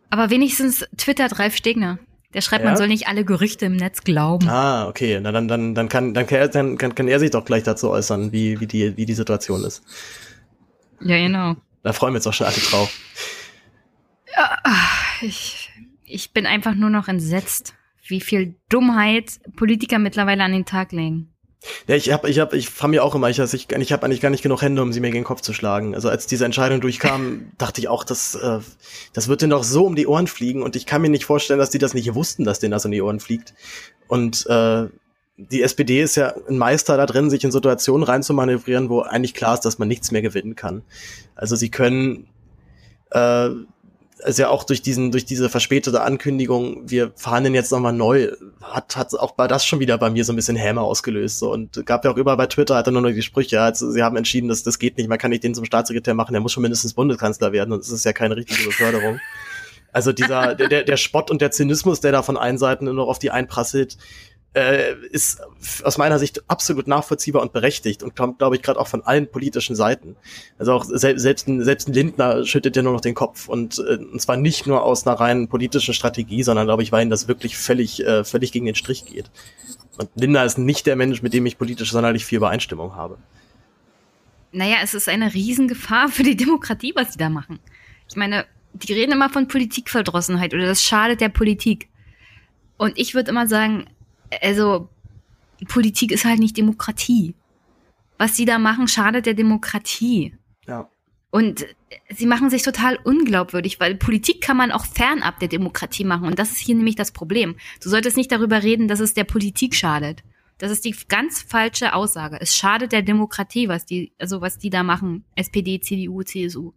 Aber 0.10 0.30
wenigstens 0.30 0.86
twittert 0.98 1.40
Ralf 1.40 1.56
Stegner. 1.56 2.00
Der 2.34 2.42
schreibt, 2.42 2.64
ja? 2.64 2.70
man 2.70 2.78
soll 2.78 2.88
nicht 2.88 3.08
alle 3.08 3.26
Gerüchte 3.26 3.66
im 3.66 3.76
Netz 3.76 4.04
glauben. 4.04 4.48
Ah, 4.48 4.88
okay. 4.88 5.20
Na, 5.20 5.32
dann, 5.32 5.48
dann, 5.48 5.74
dann, 5.74 5.90
kann, 5.90 6.14
dann, 6.14 6.28
kann, 6.28 6.38
er, 6.40 6.48
dann 6.48 6.78
kann, 6.78 6.94
kann 6.94 7.08
er 7.08 7.20
sich 7.20 7.32
doch 7.32 7.44
gleich 7.44 7.64
dazu 7.64 7.90
äußern, 7.90 8.32
wie, 8.32 8.60
wie, 8.60 8.68
die, 8.68 8.96
wie 8.98 9.06
die 9.06 9.14
Situation 9.14 9.64
ist. 9.64 9.84
Ja, 11.02 11.18
genau. 11.18 11.56
Da 11.82 11.94
freuen 11.94 12.14
wir 12.14 12.18
uns 12.18 12.28
auch 12.28 12.34
schon 12.34 12.48
alle 12.48 12.58
drauf. 12.58 12.94
Ja, 14.36 14.58
ich, 15.22 15.72
ich 16.06 16.32
bin 16.32 16.46
einfach 16.46 16.76
nur 16.76 16.90
noch 16.92 17.08
entsetzt, 17.08 17.74
wie 18.06 18.22
viel 18.22 18.56
Dummheit 18.70 19.40
Politiker 19.56 19.98
mittlerweile 19.98 20.44
an 20.44 20.52
den 20.52 20.66
Tag 20.66 20.92
legen. 20.92 21.34
Ja, 21.88 21.96
ich 21.96 22.12
habe, 22.12 22.30
ich 22.30 22.40
habe, 22.40 22.56
ich 22.56 22.70
fand 22.70 22.92
mir 22.92 23.04
auch 23.04 23.16
immer, 23.16 23.30
ich, 23.30 23.42
also 23.42 23.56
ich, 23.56 23.70
ich 23.70 23.92
habe 23.92 24.06
eigentlich 24.06 24.22
gar 24.22 24.30
nicht 24.30 24.44
genug 24.44 24.62
Hände, 24.62 24.82
um 24.82 24.94
sie 24.94 25.02
mir 25.02 25.08
gegen 25.08 25.20
den 25.20 25.28
Kopf 25.28 25.42
zu 25.42 25.54
schlagen. 25.54 25.94
Also 25.94 26.08
als 26.08 26.26
diese 26.26 26.46
Entscheidung 26.46 26.80
durchkam, 26.80 27.52
dachte 27.58 27.82
ich 27.82 27.90
auch, 27.90 28.04
das, 28.04 28.36
äh, 28.36 28.60
das 29.14 29.28
wird 29.28 29.42
denen 29.42 29.52
doch 29.52 29.64
so 29.64 29.86
um 29.86 29.96
die 29.96 30.08
Ohren 30.08 30.28
fliegen 30.28 30.64
und 30.64 30.76
ich 30.76 30.86
kann 30.86 31.02
mir 31.02 31.10
nicht 31.10 31.26
vorstellen, 31.26 31.60
dass 31.60 31.70
die 31.70 31.78
das 31.78 31.94
nicht 31.94 32.14
wussten, 32.16 32.46
dass 32.46 32.60
denen 32.60 32.72
das 32.72 32.86
um 32.86 32.92
die 32.92 33.02
Ohren 33.02 33.20
fliegt. 33.20 33.54
Und 34.08 34.46
äh, 34.48 34.88
die 35.38 35.62
SPD 35.62 36.02
ist 36.02 36.16
ja 36.16 36.34
ein 36.48 36.58
Meister 36.58 36.98
da 36.98 37.06
drin, 37.06 37.30
sich 37.30 37.44
in 37.44 37.52
Situationen 37.52 38.04
reinzumanövrieren, 38.04 38.90
wo 38.90 39.02
eigentlich 39.02 39.34
klar 39.34 39.54
ist, 39.54 39.62
dass 39.62 39.80
man 39.80 39.88
nichts 39.88 40.12
mehr 40.12 40.22
gewinnen 40.22 40.56
kann. 40.56 40.84
Also 41.36 41.56
sie 41.56 41.70
können 41.70 42.28
äh, 43.12 43.50
ist 44.20 44.40
ja 44.40 44.50
auch 44.50 44.64
durch 44.64 44.82
diesen, 44.82 45.12
durch 45.12 45.26
diese 45.26 45.50
verspätete 45.50 46.02
Ankündigung, 46.02 46.90
wir 46.90 47.12
verhandeln 47.16 47.56
jetzt 47.56 47.72
nochmal 47.72 47.94
neu, 47.94 48.32
hat, 48.62 48.96
hat 48.98 49.14
auch 49.16 49.32
bei 49.32 49.48
das 49.48 49.66
schon 49.66 49.80
wieder 49.80 49.98
bei 49.98 50.10
mir 50.10 50.26
so 50.26 50.34
ein 50.34 50.36
bisschen 50.36 50.58
Häme 50.58 50.82
ausgelöst. 50.82 51.40
So. 51.40 51.52
Und 51.52 51.86
gab 51.86 52.04
ja 52.04 52.12
auch 52.12 52.18
überall 52.18 52.38
bei 52.38 52.48
Twitter, 52.48 52.76
hat 52.76 52.88
er 52.88 52.92
nur 52.92 53.02
noch 53.02 53.12
die 53.12 53.22
Sprüche, 53.22 53.62
also 53.62 53.92
sie 53.92 54.04
haben 54.04 54.18
entschieden, 54.18 54.50
dass 54.50 54.64
das 54.64 54.80
geht 54.80 54.98
nicht, 54.98 55.10
man 55.10 55.18
kann 55.18 55.32
nicht 55.32 55.44
den 55.44 55.56
zum 55.56 55.66
Staatssekretär 55.66 56.14
machen, 56.14 56.34
der 56.34 56.42
muss 56.42 56.52
schon 56.52 56.62
mindestens 56.62 56.94
Bundeskanzler 56.94 57.52
werden 57.52 57.72
und 57.72 57.80
das 57.80 57.90
ist 57.90 58.06
ja 58.06 58.14
keine 58.14 58.36
richtige 58.36 58.64
Beförderung. 58.64 59.20
Also 59.92 60.12
dieser, 60.12 60.54
der, 60.56 60.84
der 60.84 60.98
Spott 60.98 61.32
und 61.32 61.42
der 61.42 61.52
Zynismus, 61.52 62.00
der 62.00 62.12
da 62.12 62.22
von 62.22 62.38
allen 62.38 62.58
Seiten 62.58 62.86
nur 62.86 62.94
noch 62.94 63.08
auf 63.08 63.20
die 63.20 63.32
einprasselt, 63.32 63.98
äh, 64.54 64.96
ist 65.12 65.42
aus 65.84 65.98
meiner 65.98 66.18
Sicht 66.18 66.44
absolut 66.50 66.88
nachvollziehbar 66.88 67.42
und 67.42 67.54
berechtigt 67.54 68.02
und 68.02 68.16
kommt, 68.16 68.40
glaube 68.40 68.56
ich, 68.56 68.62
gerade 68.62 68.80
auch 68.80 68.88
von 68.88 69.04
allen 69.04 69.30
politischen 69.30 69.76
Seiten. 69.76 70.16
Also 70.58 70.74
auch 70.74 70.84
sel 70.86 71.20
selbst, 71.20 71.48
ein, 71.48 71.64
selbst 71.64 71.88
ein 71.88 71.94
Lindner 71.94 72.46
schüttet 72.46 72.76
ja 72.76 72.82
nur 72.82 72.94
noch 72.94 73.02
den 73.02 73.14
Kopf 73.14 73.48
und, 73.48 73.78
äh, 73.80 73.98
und 73.98 74.20
zwar 74.22 74.38
nicht 74.38 74.66
nur 74.66 74.84
aus 74.84 75.06
einer 75.06 75.20
reinen 75.20 75.48
politischen 75.48 75.94
Strategie, 75.94 76.42
sondern 76.44 76.66
glaube 76.66 76.84
ich, 76.84 76.92
weil 76.92 77.04
ihm 77.04 77.10
das 77.10 77.28
wirklich 77.28 77.58
völlig, 77.58 78.04
äh, 78.04 78.24
völlig 78.24 78.52
gegen 78.52 78.66
den 78.66 78.76
Strich 78.76 79.06
geht. 79.06 79.30
Und 79.98 80.10
Lindner 80.16 80.46
ist 80.46 80.58
nicht 80.58 80.88
der 80.88 80.96
Mensch, 80.96 81.22
mit 81.22 81.34
dem 81.34 81.46
ich 81.46 81.58
politisch 81.58 81.92
sonderlich 81.92 82.26
viel 82.26 82.38
Übereinstimmung 82.38 82.96
habe. 82.96 83.18
Naja, 84.52 84.78
es 84.82 84.96
ist 84.96 85.08
eine 85.08 85.34
Riesengefahr 85.34 86.10
für 86.10 86.24
die 86.24 86.36
Demokratie, 86.36 86.94
was 86.96 87.14
sie 87.14 87.20
da 87.20 87.30
machen. 87.30 87.60
Ich 88.08 88.16
meine, 88.16 88.46
die 88.74 88.94
reden 88.94 89.12
immer 89.12 89.30
von 89.30 89.48
Politikverdrossenheit 89.48 90.54
oder 90.54 90.66
das 90.66 90.82
schadet 90.82 91.22
der 91.22 91.30
Politik. 91.30 91.90
Und 92.78 92.98
ich 92.98 93.14
würde 93.14 93.30
immer 93.30 93.48
sagen, 93.48 93.88
also 94.42 94.90
Politik 95.68 96.12
ist 96.12 96.26
halt 96.26 96.40
nicht 96.40 96.58
Demokratie. 96.58 97.36
Was 98.18 98.36
sie 98.36 98.46
da 98.46 98.60
machen, 98.60 98.88
schadet 98.88 99.26
der 99.26 99.34
Demokratie. 99.34 100.36
Ja. 100.68 100.90
Und 101.32 101.66
sie 102.10 102.26
machen 102.26 102.50
sich 102.50 102.64
total 102.64 102.98
unglaubwürdig, 103.04 103.80
weil 103.80 103.96
Politik 103.96 104.42
kann 104.42 104.58
man 104.58 104.72
auch 104.72 104.86
fernab 104.86 105.40
der 105.40 105.48
Demokratie 105.48 106.04
machen. 106.04 106.28
Und 106.28 106.40
das 106.40 106.52
ist 106.52 106.60
hier 106.60 106.76
nämlich 106.76 106.96
das 106.96 107.12
Problem. 107.12 107.56
Du 107.82 107.90
solltest 107.90 108.18
nicht 108.18 108.32
darüber 108.32 108.64
reden, 108.64 108.88
dass 108.88 109.00
es 109.00 109.14
der 109.14 109.24
Politik 109.24 109.76
schadet. 109.76 110.24
Das 110.58 110.72
ist 110.72 110.84
die 110.84 110.96
ganz 111.08 111.42
falsche 111.42 111.94
Aussage. 111.94 112.38
Es 112.42 112.56
schadet 112.56 112.92
der 112.92 113.02
Demokratie, 113.02 113.70
was 113.70 113.86
die, 113.86 114.12
also 114.20 114.42
was 114.42 114.58
die 114.58 114.70
da 114.70 114.84
machen. 114.84 115.24
SPD, 115.36 115.80
CDU, 115.80 116.24
CSU. 116.24 116.74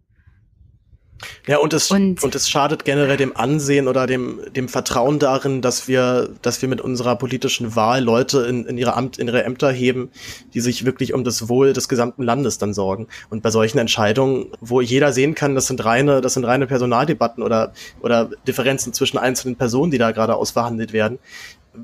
Ja, 1.46 1.58
und 1.58 1.72
es, 1.72 1.90
und, 1.90 2.22
und, 2.22 2.34
es 2.34 2.48
schadet 2.48 2.84
generell 2.84 3.16
dem 3.16 3.36
Ansehen 3.36 3.88
oder 3.88 4.06
dem, 4.06 4.40
dem 4.54 4.68
Vertrauen 4.68 5.18
darin, 5.18 5.62
dass 5.62 5.88
wir, 5.88 6.30
dass 6.42 6.62
wir 6.62 6.68
mit 6.68 6.80
unserer 6.80 7.16
politischen 7.16 7.76
Wahl 7.76 8.02
Leute 8.02 8.42
in, 8.42 8.64
in, 8.66 8.78
ihre 8.78 8.94
Amt, 8.94 9.18
in 9.18 9.28
ihre 9.28 9.44
Ämter 9.44 9.70
heben, 9.70 10.10
die 10.54 10.60
sich 10.60 10.84
wirklich 10.84 11.14
um 11.14 11.24
das 11.24 11.48
Wohl 11.48 11.72
des 11.72 11.88
gesamten 11.88 12.22
Landes 12.22 12.58
dann 12.58 12.74
sorgen. 12.74 13.08
Und 13.30 13.42
bei 13.42 13.50
solchen 13.50 13.78
Entscheidungen, 13.78 14.52
wo 14.60 14.80
jeder 14.80 15.12
sehen 15.12 15.34
kann, 15.34 15.54
das 15.54 15.66
sind 15.66 15.84
reine, 15.84 16.20
das 16.20 16.34
sind 16.34 16.44
reine 16.44 16.66
Personaldebatten 16.66 17.42
oder, 17.42 17.72
oder 18.00 18.30
Differenzen 18.46 18.92
zwischen 18.92 19.18
einzelnen 19.18 19.56
Personen, 19.56 19.90
die 19.90 19.98
da 19.98 20.12
gerade 20.12 20.36
ausverhandelt 20.36 20.92
werden, 20.92 21.18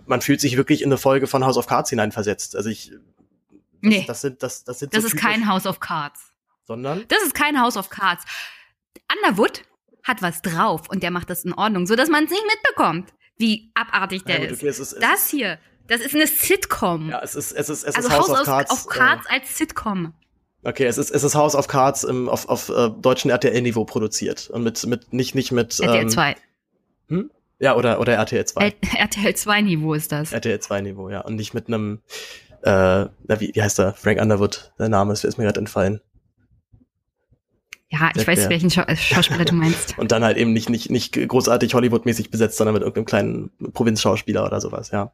man 0.06 0.20
fühlt 0.20 0.40
sich 0.40 0.56
wirklich 0.56 0.82
in 0.82 0.88
eine 0.88 0.98
Folge 0.98 1.26
von 1.26 1.44
House 1.44 1.56
of 1.56 1.66
Cards 1.66 1.90
hineinversetzt. 1.90 2.56
Also 2.56 2.68
ich, 2.68 2.90
das, 2.90 3.00
nee. 3.80 4.04
das 4.06 4.20
sind, 4.20 4.42
das, 4.42 4.64
das 4.64 4.78
sind 4.80 4.94
Das 4.94 5.02
so 5.02 5.08
ist 5.08 5.16
kein 5.16 5.48
House 5.48 5.66
of 5.66 5.80
Cards. 5.80 6.32
Sondern? 6.66 7.04
Das 7.08 7.22
ist 7.22 7.34
kein 7.34 7.60
House 7.60 7.76
of 7.76 7.88
Cards. 7.88 8.24
Underwood 9.16 9.62
hat 10.04 10.22
was 10.22 10.42
drauf 10.42 10.88
und 10.88 11.02
der 11.02 11.10
macht 11.10 11.30
das 11.30 11.44
in 11.44 11.52
Ordnung, 11.52 11.86
so 11.86 11.96
dass 11.96 12.08
man 12.08 12.24
es 12.24 12.30
nicht 12.30 12.44
mitbekommt, 12.44 13.12
wie 13.36 13.70
abartig 13.74 14.24
der 14.24 14.40
ja, 14.40 14.48
gut, 14.48 14.58
okay, 14.58 14.68
ist. 14.68 14.78
ist. 14.78 14.96
Das 15.02 15.28
hier, 15.28 15.58
das 15.86 16.00
ist 16.00 16.14
eine 16.14 16.26
Sitcom. 16.26 17.10
Ja, 17.10 17.20
es 17.22 17.34
ist, 17.34 17.52
es 17.52 17.68
ist, 17.68 17.84
es 17.84 17.94
also 17.94 18.08
ist 18.08 18.14
House, 18.14 18.28
House 18.28 18.40
of 18.40 18.44
Cards. 18.44 18.70
Auf 18.70 18.86
Cards 18.86 19.26
äh, 19.26 19.34
als 19.34 19.58
Sitcom. 19.58 20.14
Okay, 20.64 20.86
es 20.86 20.98
ist, 20.98 21.10
es 21.10 21.22
ist 21.22 21.34
House 21.34 21.54
of 21.54 21.68
Cards 21.68 22.04
im, 22.04 22.28
auf, 22.28 22.48
auf 22.48 22.68
äh, 22.68 22.90
deutschen 22.90 23.30
RTL-Niveau 23.30 23.84
produziert 23.84 24.50
und 24.50 24.64
mit, 24.64 24.84
mit, 24.86 25.12
nicht, 25.12 25.34
nicht 25.34 25.52
mit. 25.52 25.78
RTL 25.78 26.08
2. 26.08 26.30
Ähm, 26.30 26.36
hm? 27.08 27.30
Ja, 27.60 27.76
oder, 27.76 28.00
oder 28.00 28.14
RTL 28.14 28.44
2. 28.44 28.74
RTL 28.98 29.34
2 29.34 29.62
Niveau 29.62 29.94
ist 29.94 30.12
das. 30.12 30.32
RTL 30.32 30.60
2 30.60 30.80
Niveau, 30.82 31.10
ja. 31.10 31.20
Und 31.20 31.36
nicht 31.36 31.54
mit 31.54 31.68
einem, 31.68 32.02
äh, 32.62 32.70
na, 32.70 33.40
wie, 33.40 33.52
wie 33.54 33.62
heißt 33.62 33.78
der? 33.78 33.94
Frank 33.94 34.20
Underwood, 34.20 34.72
der 34.78 34.88
Name 34.88 35.12
ist, 35.12 35.24
ist 35.24 35.38
mir 35.38 35.44
gerade 35.44 35.60
entfallen. 35.60 36.00
Ja, 37.90 38.10
ich 38.14 38.26
weiß, 38.26 38.40
der. 38.40 38.50
welchen 38.50 38.70
Schau 38.70 38.82
Schauspieler 38.94 39.44
du 39.46 39.54
meinst. 39.54 39.98
Und 39.98 40.12
dann 40.12 40.22
halt 40.22 40.36
eben 40.36 40.52
nicht, 40.52 40.68
nicht, 40.68 40.90
nicht 40.90 41.14
großartig 41.14 41.72
Hollywood-mäßig 41.72 42.30
besetzt, 42.30 42.58
sondern 42.58 42.74
mit 42.74 42.82
irgendeinem 42.82 43.06
kleinen 43.06 43.72
Provinzschauspieler 43.72 44.44
oder 44.44 44.60
sowas, 44.60 44.90
ja. 44.90 45.12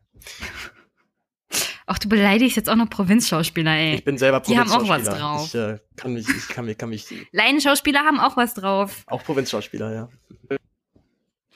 Ach, 1.87 1.99
du 1.99 2.09
beleidigst 2.09 2.57
jetzt 2.57 2.69
auch 2.69 2.77
noch 2.77 2.91
Provinzschauspieler, 2.91 3.71
ey. 3.73 3.95
Ich 3.97 4.05
bin 4.05 4.19
selber 4.19 4.41
Provinzschauspieler. 4.41 5.01
Die 5.01 5.23
haben 5.23 5.37
auch 5.37 5.45
was 5.45 5.53
drauf. 5.53 5.55
Ich 5.55 5.55
äh, 5.55 5.79
kann 5.97 6.15
mich, 6.15 6.29
ich 6.29 6.49
kann 6.49 6.65
mich, 6.65 6.79
kann 6.79 6.89
mich. 6.89 7.07
Laienschauspieler 7.31 8.01
haben 8.01 8.19
auch 8.19 8.37
was 8.37 8.55
drauf. 8.55 9.05
Auch 9.07 9.23
Provinzschauspieler, 9.23 9.93
ja. 9.95 10.09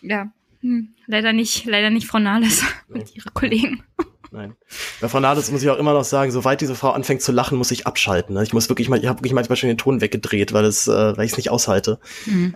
Ja. 0.02 0.32
Hm, 0.60 0.94
leider 1.06 1.32
nicht, 1.32 1.64
leider 1.64 1.90
nicht 1.90 2.06
Frau 2.06 2.18
Nahles 2.18 2.62
und 2.88 3.14
ihre 3.16 3.30
Kollegen. 3.30 3.82
Nein. 4.30 4.56
Bei 5.00 5.08
Frau 5.08 5.20
Nahles 5.20 5.50
muss 5.50 5.62
ich 5.62 5.70
auch 5.70 5.78
immer 5.78 5.94
noch 5.94 6.04
sagen, 6.04 6.30
sobald 6.30 6.60
diese 6.60 6.74
Frau 6.74 6.90
anfängt 6.90 7.22
zu 7.22 7.32
lachen, 7.32 7.56
muss 7.56 7.70
ich 7.70 7.86
abschalten. 7.86 8.34
Ne? 8.34 8.42
Ich 8.42 8.52
muss 8.52 8.68
wirklich 8.68 8.88
mal, 8.88 8.98
ich 8.98 9.06
habe 9.06 9.20
wirklich 9.20 9.32
manchmal 9.32 9.56
schon 9.56 9.68
den 9.68 9.78
Ton 9.78 10.00
weggedreht, 10.00 10.52
weil 10.52 10.64
es, 10.64 10.86
äh, 10.86 11.16
weil 11.16 11.24
ich 11.24 11.32
es 11.32 11.36
nicht 11.36 11.50
aushalte. 11.50 11.98
Mhm. 12.26 12.54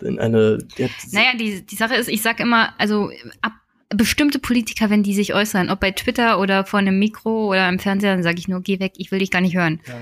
In 0.00 0.18
eine. 0.20 0.58
Jetzt 0.76 1.12
naja, 1.12 1.34
die, 1.38 1.64
die 1.66 1.76
Sache 1.76 1.94
ist, 1.94 2.08
ich 2.08 2.22
sag 2.22 2.38
immer, 2.40 2.74
also 2.78 3.10
ab 3.42 3.52
bestimmte 3.90 4.38
Politiker, 4.38 4.90
wenn 4.90 5.02
die 5.02 5.14
sich 5.14 5.34
äußern, 5.34 5.70
ob 5.70 5.80
bei 5.80 5.90
Twitter 5.92 6.38
oder 6.38 6.64
vor 6.64 6.78
einem 6.78 6.98
Mikro 6.98 7.48
oder 7.48 7.68
im 7.68 7.78
Fernseher, 7.78 8.14
dann 8.14 8.22
sage 8.22 8.38
ich 8.38 8.48
nur, 8.48 8.60
geh 8.60 8.80
weg, 8.80 8.92
ich 8.96 9.10
will 9.10 9.18
dich 9.18 9.30
gar 9.30 9.40
nicht 9.40 9.56
hören. 9.56 9.80
Ja. 9.86 9.94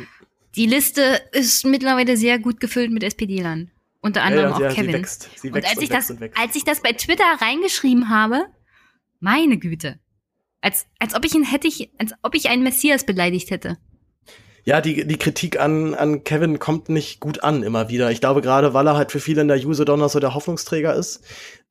Die 0.56 0.66
Liste 0.66 1.02
ist 1.32 1.64
mittlerweile 1.64 2.16
sehr 2.16 2.38
gut 2.38 2.60
gefüllt 2.60 2.90
mit 2.90 3.04
SPD-Lern. 3.04 3.70
Unter 4.00 4.22
anderem 4.22 4.52
ja, 4.52 4.60
ja, 4.60 4.68
auch 4.68 4.74
Kevin. 4.74 4.90
Sie 4.90 4.98
wächst. 4.98 5.30
Sie 5.36 5.54
wächst 5.54 5.54
und 5.54 5.64
als, 5.64 5.76
und 5.76 5.82
ich 5.82 5.88
das, 5.88 6.10
und 6.10 6.38
als 6.38 6.56
ich 6.56 6.64
das 6.64 6.80
bei 6.80 6.92
Twitter 6.92 7.24
reingeschrieben 7.40 8.08
habe, 8.08 8.46
meine 9.20 9.58
Güte. 9.58 9.98
Als, 10.66 10.84
als 10.98 11.14
ob 11.14 11.24
ich 11.24 11.32
ihn 11.32 11.44
hätte 11.44 11.68
ich, 11.68 11.90
als 11.96 12.12
ob 12.22 12.34
ich 12.34 12.48
einen 12.48 12.64
Messias 12.64 13.06
beleidigt 13.06 13.52
hätte. 13.52 13.78
Ja, 14.64 14.80
die, 14.80 15.06
die 15.06 15.16
Kritik 15.16 15.60
an, 15.60 15.94
an 15.94 16.24
Kevin 16.24 16.58
kommt 16.58 16.88
nicht 16.88 17.20
gut 17.20 17.44
an 17.44 17.62
immer 17.62 17.88
wieder. 17.88 18.10
Ich 18.10 18.20
glaube 18.20 18.42
gerade, 18.42 18.74
weil 18.74 18.88
er 18.88 18.96
halt 18.96 19.12
für 19.12 19.20
viele 19.20 19.42
in 19.42 19.46
der 19.46 19.64
User 19.64 19.84
Donner 19.84 20.08
so 20.08 20.18
der 20.18 20.34
Hoffnungsträger 20.34 20.92
ist. 20.92 21.22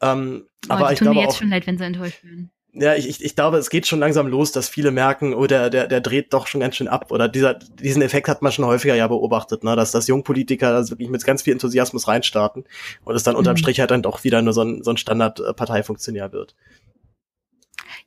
Ähm, 0.01 0.45
oh, 0.69 0.71
aber 0.71 0.93
ich 0.93 0.99
glaube 0.99 1.15
mir 1.15 1.23
jetzt 1.23 1.33
auch, 1.33 1.39
schon 1.39 1.49
leid, 1.49 1.67
wenn 1.67 1.77
sie 1.77 1.83
enttäuscht 1.83 2.23
werden. 2.23 2.51
Ja, 2.71 2.95
ich, 2.95 3.09
ich, 3.09 3.21
ich 3.21 3.35
glaube, 3.35 3.57
es 3.57 3.69
geht 3.69 3.85
schon 3.85 3.99
langsam 3.99 4.27
los, 4.27 4.53
dass 4.53 4.69
viele 4.69 4.91
merken, 4.91 5.33
oh, 5.33 5.45
der, 5.45 5.69
der, 5.69 5.87
der 5.87 5.99
dreht 5.99 6.33
doch 6.33 6.47
schon 6.47 6.61
ganz 6.61 6.77
schön 6.77 6.87
ab. 6.87 7.11
Oder 7.11 7.27
dieser, 7.27 7.53
diesen 7.53 8.01
Effekt 8.01 8.29
hat 8.29 8.41
man 8.41 8.53
schon 8.53 8.63
häufiger 8.63 8.95
ja 8.95 9.09
beobachtet, 9.09 9.65
ne? 9.65 9.75
dass, 9.75 9.91
dass 9.91 10.07
Jungpolitiker 10.07 10.69
also 10.69 10.91
wirklich 10.91 11.09
mit 11.09 11.25
ganz 11.25 11.41
viel 11.41 11.51
Enthusiasmus 11.51 12.07
reinstarten 12.07 12.63
und 13.03 13.15
es 13.15 13.23
dann 13.23 13.35
unterm 13.35 13.55
mhm. 13.55 13.57
Strich 13.57 13.81
halt 13.81 13.91
dann 13.91 14.03
doch 14.03 14.23
wieder 14.23 14.41
nur 14.41 14.53
so 14.53 14.61
ein, 14.61 14.83
so 14.83 14.91
ein 14.91 14.97
Standard-Parteifunktionär 14.97 16.31
wird. 16.31 16.55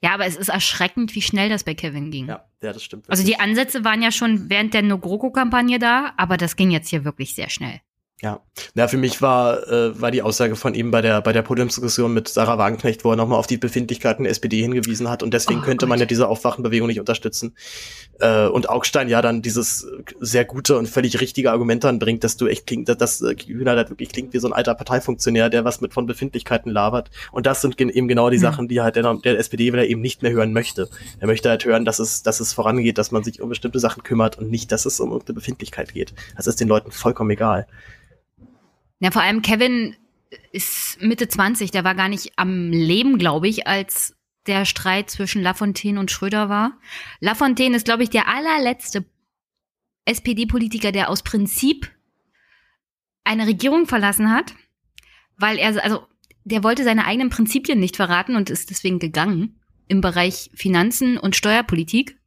Ja, 0.03 0.15
aber 0.15 0.27
es 0.27 0.37
ist 0.37 0.49
erschreckend, 0.49 1.15
wie 1.15 1.23
schnell 1.23 1.49
das 1.49 1.65
bei 1.65 1.75
Kevin 1.75 2.11
ging. 2.11 2.29
Ja, 2.29 2.45
ja 2.63 2.73
das 2.73 2.85
stimmt. 2.85 3.11
Also 3.11 3.25
die 3.25 3.41
Ansätze 3.41 3.85
waren 3.85 4.01
ja 4.01 4.13
schon 4.13 4.49
während 4.49 4.75
der 4.75 4.83
No-GroKo-Kampagne 4.83 5.79
da, 5.79 6.13
aber 6.17 6.37
das 6.37 6.55
ging 6.55 6.71
jetzt 6.71 6.89
hier 6.89 7.05
wirklich 7.05 7.35
sehr 7.35 7.51
schnell. 7.51 7.81
Ja, 8.21 8.41
ja, 8.75 8.89
für 8.89 8.97
mich 8.97 9.23
war, 9.23 9.69
äh, 9.69 10.01
war 10.01 10.11
die 10.11 10.23
Aussage 10.23 10.57
von 10.57 10.75
ihm 10.75 10.91
bei 10.91 11.03
der, 11.03 11.21
bei 11.21 11.33
der 11.33 11.43
Podiumsdiskussion 11.43 12.13
mit 12.13 12.27
Sarah 12.27 12.59
Wagenknecht, 12.59 13.05
wo 13.05 13.11
er 13.13 13.17
nochmal 13.17 13.39
auf 13.39 13.47
die 13.47 13.59
Befindlichkeiten 13.59 14.25
der 14.25 14.33
SPD 14.33 14.61
hingewiesen 14.61 15.09
hat 15.09 15.23
und 15.23 15.33
deswegen 15.35 15.61
oh, 15.61 15.65
könnte 15.65 15.85
Gott. 15.85 15.91
man 15.91 16.01
ja 16.01 16.07
diese 16.07 16.27
Aufwachenbewegung 16.27 16.89
nicht 16.89 16.99
unterstützen. 16.99 17.55
Äh, 18.19 18.47
und 18.47 18.69
Augstein 18.69 19.09
ja 19.09 19.23
dann 19.23 19.41
dieses 19.41 19.87
sehr 20.19 20.45
gute 20.45 20.77
und 20.79 20.89
völlig 20.89 21.21
richtige 21.21 21.53
Argument 21.53 21.85
dann 21.85 22.01
bringt, 22.01 22.25
dass 22.25 22.37
du 22.37 22.49
echt 22.49 22.67
klingt, 22.67 22.89
dass, 22.89 22.99
dass 22.99 23.23
äh, 23.23 23.37
Hühner 23.37 23.77
halt 23.77 23.91
wirklich 23.91 24.09
klingt 24.09 24.33
wie 24.33 24.39
so 24.41 24.49
ein 24.49 24.53
alter 24.53 24.75
Parteifunktionär, 24.75 25.49
der 25.49 25.65
was 25.65 25.81
mit 25.81 25.95
von 25.95 26.07
Befindlichkeiten 26.07 26.73
labert. 26.73 27.11
Und 27.31 27.47
das 27.47 27.61
sind 27.61 27.81
eben 27.81 28.09
genau 28.09 28.31
die 28.31 28.39
mhm. 28.39 28.43
Sachen, 28.43 28.69
die 28.69 28.81
halt 28.81 28.97
der, 28.97 29.15
der 29.15 29.39
SPD 29.39 29.73
wieder 29.73 29.87
eben 29.87 30.01
nicht 30.01 30.23
mehr 30.23 30.33
hören 30.33 30.53
möchte. 30.53 30.89
Er 31.21 31.29
möchte 31.29 31.51
halt 31.51 31.65
hören, 31.65 31.85
dass 31.85 32.01
es, 32.01 32.25
dass 32.25 32.41
es 32.41 32.53
vorangeht, 32.53 32.99
dass 32.99 33.13
man 33.13 33.23
sich 33.23 33.41
um 33.41 33.49
bestimmte 33.49 33.79
Sachen 33.79 34.03
kümmert 34.03 34.39
und 34.39 34.51
nicht, 34.51 34.73
dass 34.73 34.87
es 34.87 34.99
um 34.99 35.13
irgendeine 35.13 35.37
Befindlichkeit 35.37 35.95
geht. 35.95 36.15
Das 36.37 36.49
ist 36.49 36.59
den 36.59 36.67
Leuten 36.67 36.91
vollkommen 36.91 37.31
egal. 37.31 37.67
Ja, 39.01 39.11
vor 39.11 39.23
allem 39.23 39.43
Kevin 39.43 39.97
ist 40.53 41.01
Mitte 41.01 41.29
20, 41.29 41.71
der 41.71 41.85
war 41.85 41.95
gar 41.95 42.09
nicht 42.09 42.33
am 42.37 42.71
Leben, 42.71 43.19
glaube 43.19 43.49
ich, 43.49 43.67
als 43.67 44.17
der 44.47 44.65
Streit 44.65 45.11
zwischen 45.11 45.43
Lafontaine 45.43 46.01
und 46.01 46.11
Schröder 46.11 46.49
war. 46.49 46.79
Lafontaine 47.21 47.77
ist, 47.77 47.85
glaube 47.85 48.03
ich, 48.03 48.11
der 48.11 48.29
allerletzte 48.29 49.05
SPD-Politiker, 50.05 50.91
der 50.91 51.11
aus 51.11 51.23
Prinzip 51.23 51.91
eine 53.25 53.47
Regierung 53.47 53.87
verlassen 53.87 54.33
hat, 54.33 54.55
weil 55.37 55.59
er, 55.59 55.83
also, 55.85 56.07
der 56.45 56.65
wollte 56.65 56.83
seine 56.83 57.05
eigenen 57.05 57.29
Prinzipien 57.29 57.79
nicht 57.79 57.97
verraten 57.97 58.37
und 58.37 58.49
ist 58.49 58.71
deswegen 58.71 58.99
gegangen 58.99 59.61
im 59.87 60.01
Bereich 60.01 60.51
Finanzen 60.55 61.19
und 61.19 61.37
Steuerpolitik. 61.37 62.19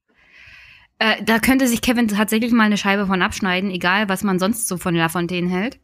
Äh, 1.00 1.24
da 1.24 1.40
könnte 1.40 1.68
sich 1.68 1.82
Kevin 1.82 2.08
tatsächlich 2.08 2.52
mal 2.52 2.66
eine 2.66 2.78
Scheibe 2.78 3.08
von 3.08 3.24
abschneiden, 3.24 3.72
egal 3.72 4.10
was 4.10 4.24
man 4.24 4.38
sonst 4.38 4.68
so 4.68 4.78
von 4.78 4.94
Lafontaine 4.96 5.50
hält. 5.50 5.80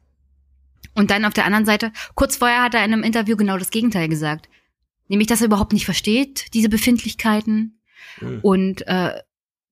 Und 0.94 1.12
dann 1.12 1.26
auf 1.26 1.34
der 1.34 1.46
anderen 1.46 1.66
Seite, 1.66 1.92
kurz 2.16 2.38
vorher 2.38 2.64
hat 2.64 2.74
er 2.74 2.84
in 2.84 2.92
einem 2.92 3.04
Interview 3.04 3.38
genau 3.38 3.58
das 3.58 3.70
Gegenteil 3.70 4.10
gesagt. 4.10 4.50
Nämlich, 5.08 5.28
dass 5.28 5.42
er 5.42 5.48
überhaupt 5.48 5.74
nicht 5.74 5.86
versteht, 5.86 6.54
diese 6.54 6.70
Befindlichkeiten. 6.70 7.80
Mhm. 8.20 8.40
Und 8.42 8.88
äh, 8.88 9.22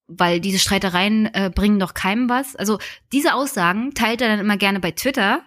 weil 0.07 0.39
diese 0.39 0.59
Streitereien 0.59 1.33
äh, 1.33 1.51
bringen 1.53 1.79
doch 1.79 1.93
keinem 1.93 2.29
was. 2.29 2.55
Also 2.55 2.77
diese 3.11 3.33
Aussagen 3.33 3.93
teilt 3.93 4.21
er 4.21 4.27
dann 4.27 4.39
immer 4.39 4.57
gerne 4.57 4.79
bei 4.79 4.91
Twitter 4.91 5.41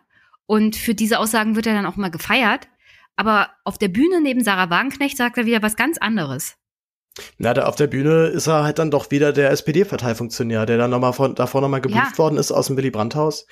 und 0.47 0.77
für 0.77 0.95
diese 0.95 1.19
Aussagen 1.19 1.55
wird 1.57 1.67
er 1.67 1.75
dann 1.75 1.87
auch 1.87 1.97
immer 1.97 2.11
gefeiert. 2.11 2.69
Aber 3.15 3.51
auf 3.65 3.79
der 3.79 3.89
Bühne 3.89 4.21
neben 4.21 4.43
Sarah 4.43 4.71
Wagenknecht 4.71 5.17
sagt 5.17 5.39
er 5.39 5.47
wieder 5.47 5.63
was 5.63 5.77
ganz 5.77 5.99
anderes. 5.99 6.57
Na, 7.37 7.53
da 7.53 7.67
auf 7.67 7.75
der 7.75 7.89
Bühne 7.89 8.27
ist 8.27 8.47
er 8.47 8.63
halt 8.63 8.79
dann 8.79 8.93
doch 8.93 9.11
wieder 9.11 9.33
der 9.33 9.51
SPD-Parteifunktionär, 9.51 10.67
der 10.67 10.79
dann 10.79 10.91
nochmal 10.91 11.13
von, 11.13 11.35
davor 11.35 11.61
nochmal 11.61 11.81
gebrieft 11.81 12.13
ja. 12.13 12.19
worden 12.19 12.39
ist 12.39 12.53
aus 12.53 12.69
dem 12.69 12.77
Willy 12.77 12.91
Brandt-Haus 12.91 13.47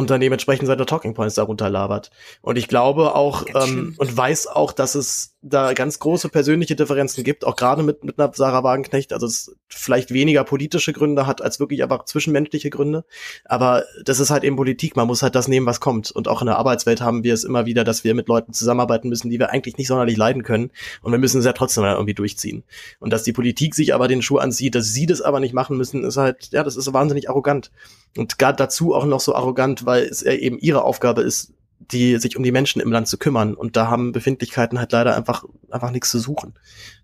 und 0.00 0.08
dann 0.08 0.20
dementsprechend 0.22 0.66
seine 0.66 0.86
Talking 0.86 1.12
Points 1.12 1.34
darunter 1.34 1.68
labert. 1.68 2.10
Und 2.40 2.56
ich 2.56 2.68
glaube 2.68 3.14
auch 3.14 3.44
ähm, 3.54 3.94
und 3.98 4.16
weiß 4.16 4.46
auch, 4.46 4.72
dass 4.72 4.94
es 4.94 5.36
da 5.42 5.72
ganz 5.72 5.98
große 5.98 6.28
persönliche 6.28 6.76
Differenzen 6.76 7.24
gibt, 7.24 7.46
auch 7.46 7.56
gerade 7.56 7.82
mit, 7.82 8.04
mit 8.04 8.18
einer 8.18 8.30
Sarah 8.34 8.62
Wagenknecht, 8.62 9.14
also 9.14 9.26
es 9.26 9.56
vielleicht 9.68 10.12
weniger 10.12 10.44
politische 10.44 10.92
Gründe 10.92 11.26
hat 11.26 11.40
als 11.40 11.58
wirklich 11.58 11.82
einfach 11.82 12.04
zwischenmenschliche 12.04 12.68
Gründe. 12.68 13.04
Aber 13.46 13.84
das 14.04 14.20
ist 14.20 14.30
halt 14.30 14.44
eben 14.44 14.56
Politik, 14.56 14.96
man 14.96 15.06
muss 15.06 15.22
halt 15.22 15.34
das 15.34 15.48
nehmen, 15.48 15.64
was 15.64 15.80
kommt. 15.80 16.10
Und 16.10 16.28
auch 16.28 16.42
in 16.42 16.46
der 16.46 16.58
Arbeitswelt 16.58 17.00
haben 17.00 17.24
wir 17.24 17.32
es 17.32 17.44
immer 17.44 17.64
wieder, 17.64 17.84
dass 17.84 18.04
wir 18.04 18.14
mit 18.14 18.28
Leuten 18.28 18.52
zusammenarbeiten 18.52 19.08
müssen, 19.08 19.30
die 19.30 19.38
wir 19.38 19.50
eigentlich 19.50 19.78
nicht 19.78 19.88
sonderlich 19.88 20.18
leiden 20.18 20.42
können. 20.42 20.70
Und 21.00 21.12
wir 21.12 21.18
müssen 21.18 21.38
es 21.38 21.46
ja 21.46 21.54
trotzdem 21.54 21.84
irgendwie 21.84 22.14
durchziehen. 22.14 22.62
Und 22.98 23.10
dass 23.10 23.22
die 23.22 23.32
Politik 23.32 23.74
sich 23.74 23.94
aber 23.94 24.08
den 24.08 24.20
Schuh 24.20 24.38
anzieht, 24.38 24.74
dass 24.74 24.92
sie 24.92 25.06
das 25.06 25.22
aber 25.22 25.40
nicht 25.40 25.54
machen 25.54 25.78
müssen, 25.78 26.04
ist 26.04 26.18
halt, 26.18 26.50
ja, 26.52 26.62
das 26.62 26.76
ist 26.76 26.92
wahnsinnig 26.92 27.30
arrogant. 27.30 27.70
Und 28.14 28.38
gerade 28.38 28.56
dazu 28.56 28.94
auch 28.94 29.06
noch 29.06 29.20
so 29.20 29.34
arrogant, 29.34 29.86
weil 29.86 30.04
es 30.04 30.22
eben 30.22 30.58
ihre 30.58 30.84
Aufgabe 30.84 31.22
ist, 31.22 31.52
die 31.80 32.18
sich 32.18 32.36
um 32.36 32.42
die 32.42 32.52
Menschen 32.52 32.80
im 32.80 32.92
Land 32.92 33.08
zu 33.08 33.18
kümmern. 33.18 33.54
Und 33.54 33.76
da 33.76 33.88
haben 33.88 34.12
Befindlichkeiten 34.12 34.78
halt 34.78 34.92
leider 34.92 35.16
einfach, 35.16 35.44
einfach 35.70 35.90
nichts 35.90 36.10
zu 36.10 36.18
suchen. 36.18 36.54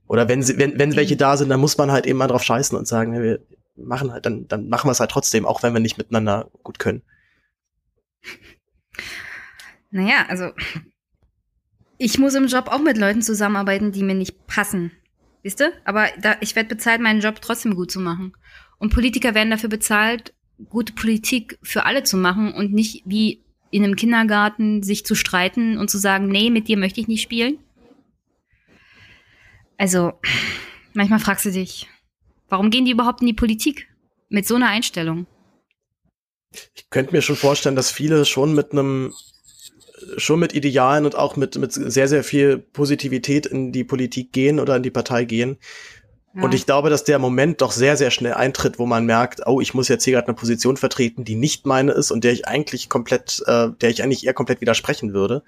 Oder 0.06 0.28
wenn 0.28 0.42
sie, 0.42 0.58
wenn, 0.58 0.78
wenn 0.78 0.94
welche 0.94 1.16
da 1.16 1.36
sind, 1.36 1.48
dann 1.48 1.60
muss 1.60 1.78
man 1.78 1.90
halt 1.90 2.06
eben 2.06 2.18
mal 2.18 2.28
drauf 2.28 2.44
scheißen 2.44 2.76
und 2.76 2.86
sagen, 2.86 3.20
wir 3.20 3.40
machen 3.76 4.12
halt, 4.12 4.26
dann, 4.26 4.46
dann 4.48 4.68
machen 4.68 4.88
wir 4.88 4.92
es 4.92 5.00
halt 5.00 5.10
trotzdem, 5.10 5.46
auch 5.46 5.62
wenn 5.62 5.72
wir 5.72 5.80
nicht 5.80 5.98
miteinander 5.98 6.50
gut 6.62 6.78
können. 6.78 7.02
Naja, 9.90 10.26
also 10.28 10.52
ich 11.98 12.18
muss 12.18 12.34
im 12.34 12.46
Job 12.46 12.68
auch 12.68 12.80
mit 12.80 12.98
Leuten 12.98 13.22
zusammenarbeiten, 13.22 13.92
die 13.92 14.02
mir 14.02 14.14
nicht 14.14 14.46
passen. 14.46 14.92
Wisst 15.42 15.60
ihr? 15.60 15.72
Aber 15.84 16.06
da, 16.20 16.36
ich 16.40 16.54
werde 16.56 16.68
bezahlt, 16.68 17.00
meinen 17.00 17.20
Job 17.20 17.40
trotzdem 17.40 17.74
gut 17.74 17.90
zu 17.90 18.00
machen. 18.00 18.36
Und 18.78 18.92
Politiker 18.92 19.34
werden 19.34 19.50
dafür 19.50 19.70
bezahlt, 19.70 20.34
gute 20.68 20.92
Politik 20.92 21.58
für 21.62 21.84
alle 21.84 22.02
zu 22.02 22.16
machen 22.16 22.52
und 22.52 22.72
nicht 22.72 23.02
wie 23.06 23.44
in 23.76 23.84
einem 23.84 23.94
Kindergarten 23.94 24.82
sich 24.82 25.04
zu 25.04 25.14
streiten 25.14 25.76
und 25.76 25.90
zu 25.90 25.98
sagen, 25.98 26.28
nee, 26.28 26.48
mit 26.48 26.66
dir 26.66 26.78
möchte 26.78 26.98
ich 26.98 27.08
nicht 27.08 27.20
spielen. 27.20 27.58
Also, 29.76 30.14
manchmal 30.94 31.18
fragst 31.18 31.44
du 31.44 31.52
dich, 31.52 31.86
warum 32.48 32.70
gehen 32.70 32.86
die 32.86 32.92
überhaupt 32.92 33.20
in 33.20 33.26
die 33.26 33.34
Politik 33.34 33.86
mit 34.30 34.46
so 34.46 34.54
einer 34.54 34.68
Einstellung? 34.68 35.26
Ich 36.74 36.88
könnte 36.88 37.12
mir 37.12 37.20
schon 37.20 37.36
vorstellen, 37.36 37.76
dass 37.76 37.90
viele 37.90 38.24
schon 38.24 38.54
mit 38.54 38.72
einem 38.72 39.12
schon 40.16 40.40
mit 40.40 40.54
Idealen 40.54 41.04
und 41.04 41.14
auch 41.14 41.36
mit, 41.36 41.56
mit 41.58 41.72
sehr, 41.72 42.08
sehr 42.08 42.24
viel 42.24 42.56
Positivität 42.56 43.44
in 43.44 43.72
die 43.72 43.84
Politik 43.84 44.32
gehen 44.32 44.58
oder 44.58 44.76
in 44.76 44.82
die 44.82 44.90
Partei 44.90 45.26
gehen. 45.26 45.58
Und 46.42 46.54
ich 46.54 46.66
glaube, 46.66 46.90
dass 46.90 47.04
der 47.04 47.18
Moment 47.18 47.62
doch 47.62 47.72
sehr, 47.72 47.96
sehr 47.96 48.10
schnell 48.10 48.34
eintritt, 48.34 48.78
wo 48.78 48.84
man 48.84 49.06
merkt, 49.06 49.46
oh, 49.46 49.60
ich 49.60 49.72
muss 49.72 49.88
jetzt 49.88 50.04
hier 50.04 50.14
gerade 50.14 50.28
eine 50.28 50.36
Position 50.36 50.76
vertreten, 50.76 51.24
die 51.24 51.34
nicht 51.34 51.64
meine 51.64 51.92
ist 51.92 52.10
und 52.10 52.24
der 52.24 52.32
ich 52.32 52.46
eigentlich 52.46 52.90
komplett, 52.90 53.42
äh, 53.46 53.68
der 53.80 53.90
ich 53.90 54.02
eigentlich 54.02 54.26
eher 54.26 54.34
komplett 54.34 54.60
widersprechen 54.60 55.14
würde. 55.14 55.42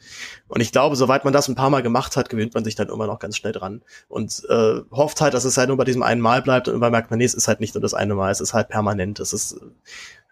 Und 0.48 0.60
ich 0.62 0.72
glaube, 0.72 0.96
soweit 0.96 1.24
man 1.24 1.34
das 1.34 1.48
ein 1.48 1.54
paar 1.54 1.68
Mal 1.68 1.82
gemacht 1.82 2.16
hat, 2.16 2.30
gewöhnt 2.30 2.54
man 2.54 2.64
sich 2.64 2.74
dann 2.74 2.88
immer 2.88 3.06
noch 3.06 3.18
ganz 3.18 3.36
schnell 3.36 3.52
dran 3.52 3.82
und 4.08 4.42
äh, 4.48 4.80
hofft 4.90 5.20
halt, 5.20 5.34
dass 5.34 5.44
es 5.44 5.58
halt 5.58 5.68
nur 5.68 5.76
bei 5.76 5.84
diesem 5.84 6.02
einen 6.02 6.22
Mal 6.22 6.40
bleibt 6.40 6.68
und 6.68 6.72
irgendwann 6.72 6.92
merkt 6.92 7.10
man, 7.10 7.18
nee, 7.18 7.24
es 7.26 7.34
ist 7.34 7.48
halt 7.48 7.60
nicht 7.60 7.74
nur 7.74 7.82
das 7.82 7.92
eine 7.92 8.14
Mal, 8.14 8.30
es 8.30 8.40
ist 8.40 8.54
halt 8.54 8.68
permanent. 8.68 9.20
Es 9.20 9.32
ist 9.32 9.60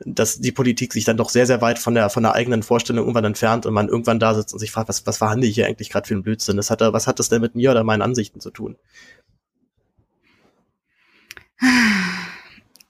dass 0.01 0.39
die 0.41 0.53
Politik 0.53 0.93
sich 0.93 1.05
dann 1.05 1.17
doch 1.17 1.31
sehr, 1.31 1.47
sehr 1.47 1.63
weit 1.63 1.79
von 1.79 1.95
der, 1.95 2.11
von 2.11 2.23
der 2.23 2.35
eigenen 2.35 2.63
Vorstellung 2.63 3.05
irgendwann 3.05 3.25
entfernt 3.25 3.65
und 3.65 3.73
man 3.73 3.89
irgendwann 3.89 4.19
da 4.19 4.35
sitzt 4.35 4.53
und 4.53 4.59
sich 4.59 4.71
fragt, 4.71 4.89
was, 4.89 5.07
was 5.07 5.19
verhandle 5.19 5.49
ich 5.49 5.55
hier 5.55 5.67
eigentlich 5.67 5.89
gerade 5.89 6.07
für 6.07 6.15
einen 6.15 6.23
Blödsinn? 6.23 6.57
Das 6.59 6.71
hat, 6.71 6.81
was 6.81 7.07
hat 7.07 7.19
das 7.19 7.31
denn 7.31 7.41
mit 7.41 7.55
mir 7.55 7.71
oder 7.71 7.83
meinen 7.83 8.03
Ansichten 8.03 8.41
zu 8.41 8.51
tun? 8.51 8.77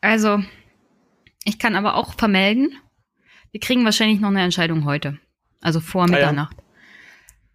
Also, 0.01 0.43
ich 1.44 1.59
kann 1.59 1.74
aber 1.74 1.94
auch 1.97 2.14
vermelden, 2.14 2.70
wir 3.51 3.60
kriegen 3.60 3.84
wahrscheinlich 3.84 4.20
noch 4.20 4.28
eine 4.28 4.43
Entscheidung 4.43 4.84
heute. 4.84 5.18
Also 5.60 5.80
vor 5.80 6.06
Mitternacht. 6.06 6.56
Ah, 6.59 6.60
ja. 6.60 6.66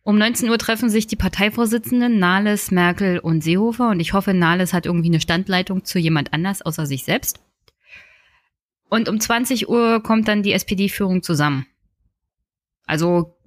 Um 0.03 0.17
19 0.17 0.49
Uhr 0.49 0.57
treffen 0.57 0.89
sich 0.89 1.05
die 1.05 1.15
Parteivorsitzenden 1.15 2.17
Nahles, 2.17 2.71
Merkel 2.71 3.19
und 3.19 3.43
Seehofer 3.43 3.89
und 3.89 3.99
ich 3.99 4.13
hoffe, 4.13 4.33
Nahles 4.33 4.73
hat 4.73 4.87
irgendwie 4.87 5.09
eine 5.09 5.21
Standleitung 5.21 5.85
zu 5.85 5.99
jemand 5.99 6.33
anders 6.33 6.63
außer 6.63 6.87
sich 6.87 7.03
selbst. 7.03 7.39
Und 8.89 9.07
um 9.07 9.19
20 9.19 9.69
Uhr 9.69 10.01
kommt 10.01 10.27
dann 10.27 10.43
die 10.43 10.53
SPD-Führung 10.53 11.21
zusammen. 11.21 11.67
Also 12.85 13.37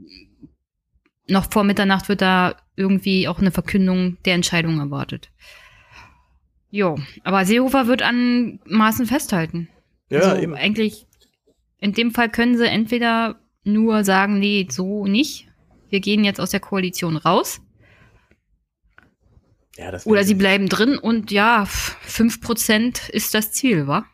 noch 1.26 1.50
vor 1.50 1.64
Mitternacht 1.64 2.08
wird 2.08 2.22
da 2.22 2.56
irgendwie 2.76 3.26
auch 3.28 3.40
eine 3.40 3.50
Verkündung 3.50 4.16
der 4.24 4.34
Entscheidung 4.34 4.78
erwartet. 4.78 5.30
Jo, 6.74 6.98
aber 7.22 7.44
Seehofer 7.44 7.86
wird 7.86 8.02
an 8.02 8.58
Maßen 8.66 9.06
festhalten. 9.06 9.68
Ja, 10.10 10.22
also 10.22 10.42
eben. 10.42 10.56
Eigentlich, 10.56 11.06
in 11.78 11.92
dem 11.92 12.10
Fall 12.10 12.28
können 12.28 12.56
sie 12.56 12.66
entweder 12.66 13.38
nur 13.62 14.02
sagen, 14.02 14.40
nee, 14.40 14.66
so 14.68 15.06
nicht. 15.06 15.46
Wir 15.88 16.00
gehen 16.00 16.24
jetzt 16.24 16.40
aus 16.40 16.50
der 16.50 16.58
Koalition 16.58 17.16
raus. 17.16 17.60
Ja, 19.76 19.96
Oder 20.04 20.24
sie 20.24 20.34
bleiben 20.34 20.68
drin 20.68 20.98
und 20.98 21.30
ja, 21.30 21.62
5% 21.62 23.08
ist 23.08 23.34
das 23.34 23.52
Ziel, 23.52 23.86
wa? 23.86 24.04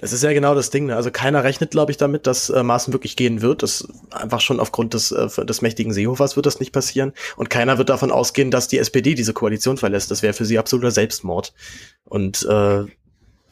Das 0.00 0.12
ist 0.12 0.22
ja 0.22 0.32
genau 0.32 0.54
das 0.54 0.70
Ding. 0.70 0.86
Ne? 0.86 0.96
Also 0.96 1.10
keiner 1.10 1.44
rechnet, 1.44 1.70
glaube 1.70 1.90
ich, 1.90 1.96
damit, 1.96 2.26
dass 2.26 2.50
äh, 2.50 2.62
Maaßen 2.62 2.92
wirklich 2.92 3.16
gehen 3.16 3.42
wird. 3.42 3.62
Das 3.62 3.86
einfach 4.10 4.40
schon 4.40 4.60
aufgrund 4.60 4.94
des, 4.94 5.12
äh, 5.12 5.44
des 5.44 5.62
mächtigen 5.62 5.92
Seehofers 5.92 6.36
wird 6.36 6.46
das 6.46 6.60
nicht 6.60 6.72
passieren. 6.72 7.12
Und 7.36 7.50
keiner 7.50 7.78
wird 7.78 7.88
davon 7.88 8.10
ausgehen, 8.10 8.50
dass 8.50 8.68
die 8.68 8.78
SPD 8.78 9.14
diese 9.14 9.32
Koalition 9.32 9.76
verlässt. 9.76 10.10
Das 10.10 10.22
wäre 10.22 10.32
für 10.32 10.44
sie 10.44 10.58
absoluter 10.58 10.90
Selbstmord. 10.90 11.52
Und 12.04 12.44
äh, 12.48 12.84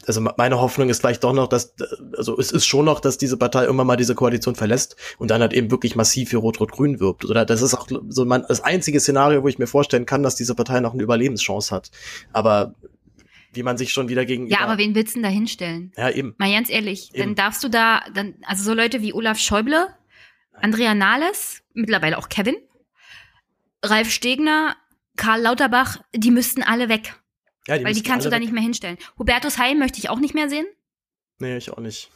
also 0.07 0.21
meine 0.21 0.61
Hoffnung 0.61 0.89
ist 0.89 0.99
vielleicht 0.99 1.23
doch 1.23 1.33
noch, 1.33 1.47
dass, 1.47 1.73
also 2.15 2.37
es 2.37 2.51
ist 2.51 2.65
schon 2.65 2.85
noch, 2.85 2.99
dass 2.99 3.17
diese 3.17 3.37
Partei 3.37 3.63
irgendwann 3.63 3.87
mal 3.87 3.95
diese 3.95 4.15
Koalition 4.15 4.55
verlässt 4.55 4.95
und 5.17 5.31
dann 5.31 5.41
halt 5.41 5.53
eben 5.53 5.71
wirklich 5.71 5.95
massiv 5.95 6.29
für 6.29 6.37
Rot-Rot-Grün 6.37 6.99
wirbt. 6.99 7.25
Oder 7.25 7.45
das 7.45 7.61
ist 7.61 7.73
auch 7.73 7.87
so 8.09 8.25
mein, 8.25 8.45
das 8.47 8.61
einzige 8.61 8.99
Szenario, 8.99 9.43
wo 9.43 9.47
ich 9.47 9.57
mir 9.57 9.67
vorstellen 9.67 10.05
kann, 10.05 10.23
dass 10.23 10.35
diese 10.35 10.55
Partei 10.55 10.79
noch 10.79 10.93
eine 10.93 11.03
Überlebenschance 11.03 11.73
hat. 11.73 11.89
Aber 12.33 12.75
wie 13.55 13.63
man 13.63 13.77
sich 13.77 13.91
schon 13.91 14.09
wieder 14.09 14.25
gegen. 14.25 14.47
Ja, 14.47 14.59
aber 14.59 14.77
wen 14.77 14.95
willst 14.95 15.15
du 15.15 15.19
denn 15.19 15.23
da 15.23 15.29
hinstellen? 15.29 15.91
Ja, 15.97 16.09
eben. 16.09 16.35
Mal 16.37 16.51
ganz 16.51 16.69
ehrlich, 16.69 17.09
eben. 17.13 17.19
dann 17.19 17.35
darfst 17.35 17.63
du 17.63 17.69
da, 17.69 18.01
dann, 18.13 18.35
also 18.43 18.63
so 18.63 18.73
Leute 18.73 19.01
wie 19.01 19.13
Olaf 19.13 19.39
Schäuble, 19.39 19.87
Andrea 20.53 20.93
Nahles, 20.93 21.63
mittlerweile 21.73 22.17
auch 22.17 22.29
Kevin, 22.29 22.55
Ralf 23.83 24.11
Stegner, 24.11 24.75
Karl 25.17 25.41
Lauterbach, 25.41 26.01
die 26.13 26.31
müssten 26.31 26.63
alle 26.63 26.89
weg. 26.89 27.15
Ja, 27.67 27.77
die 27.77 27.85
Weil 27.85 27.93
die 27.93 28.03
kannst 28.03 28.25
du 28.25 28.29
da 28.29 28.35
weg. 28.35 28.43
nicht 28.43 28.53
mehr 28.53 28.63
hinstellen. 28.63 28.97
Hubertus 29.17 29.57
Heim 29.57 29.79
möchte 29.79 29.97
ich 29.99 30.09
auch 30.09 30.19
nicht 30.19 30.35
mehr 30.35 30.49
sehen. 30.49 30.67
Nee, 31.39 31.57
ich 31.57 31.71
auch 31.71 31.79
nicht. 31.79 32.09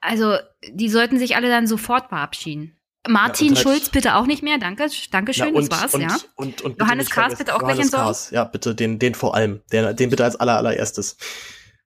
Also, 0.00 0.36
die 0.66 0.88
sollten 0.88 1.18
sich 1.18 1.36
alle 1.36 1.48
dann 1.48 1.66
sofort 1.66 2.08
verabschieden. 2.08 2.76
Martin 3.08 3.54
ja, 3.54 3.60
Schulz 3.60 3.88
bitte 3.88 4.16
auch 4.16 4.26
nicht 4.26 4.42
mehr, 4.42 4.58
danke, 4.58 4.86
danke 5.10 5.32
schön, 5.32 5.54
ja, 5.54 5.60
das 5.60 5.70
war's, 5.70 5.94
und, 5.94 6.02
ja. 6.02 6.16
Und, 6.36 6.60
und, 6.60 6.78
Johannes 6.78 7.08
Kahrs 7.08 7.36
bitte 7.36 7.54
auch 7.54 7.62
Johannes 7.62 7.76
gleich 7.76 7.84
entsorgen. 7.86 8.06
Kahrs, 8.06 8.30
ja, 8.30 8.44
bitte, 8.44 8.74
den, 8.74 8.98
den 8.98 9.14
vor 9.14 9.34
allem, 9.34 9.62
den, 9.72 9.96
den 9.96 10.10
bitte 10.10 10.24
als 10.24 10.36
aller, 10.36 10.56
allererstes. 10.58 11.16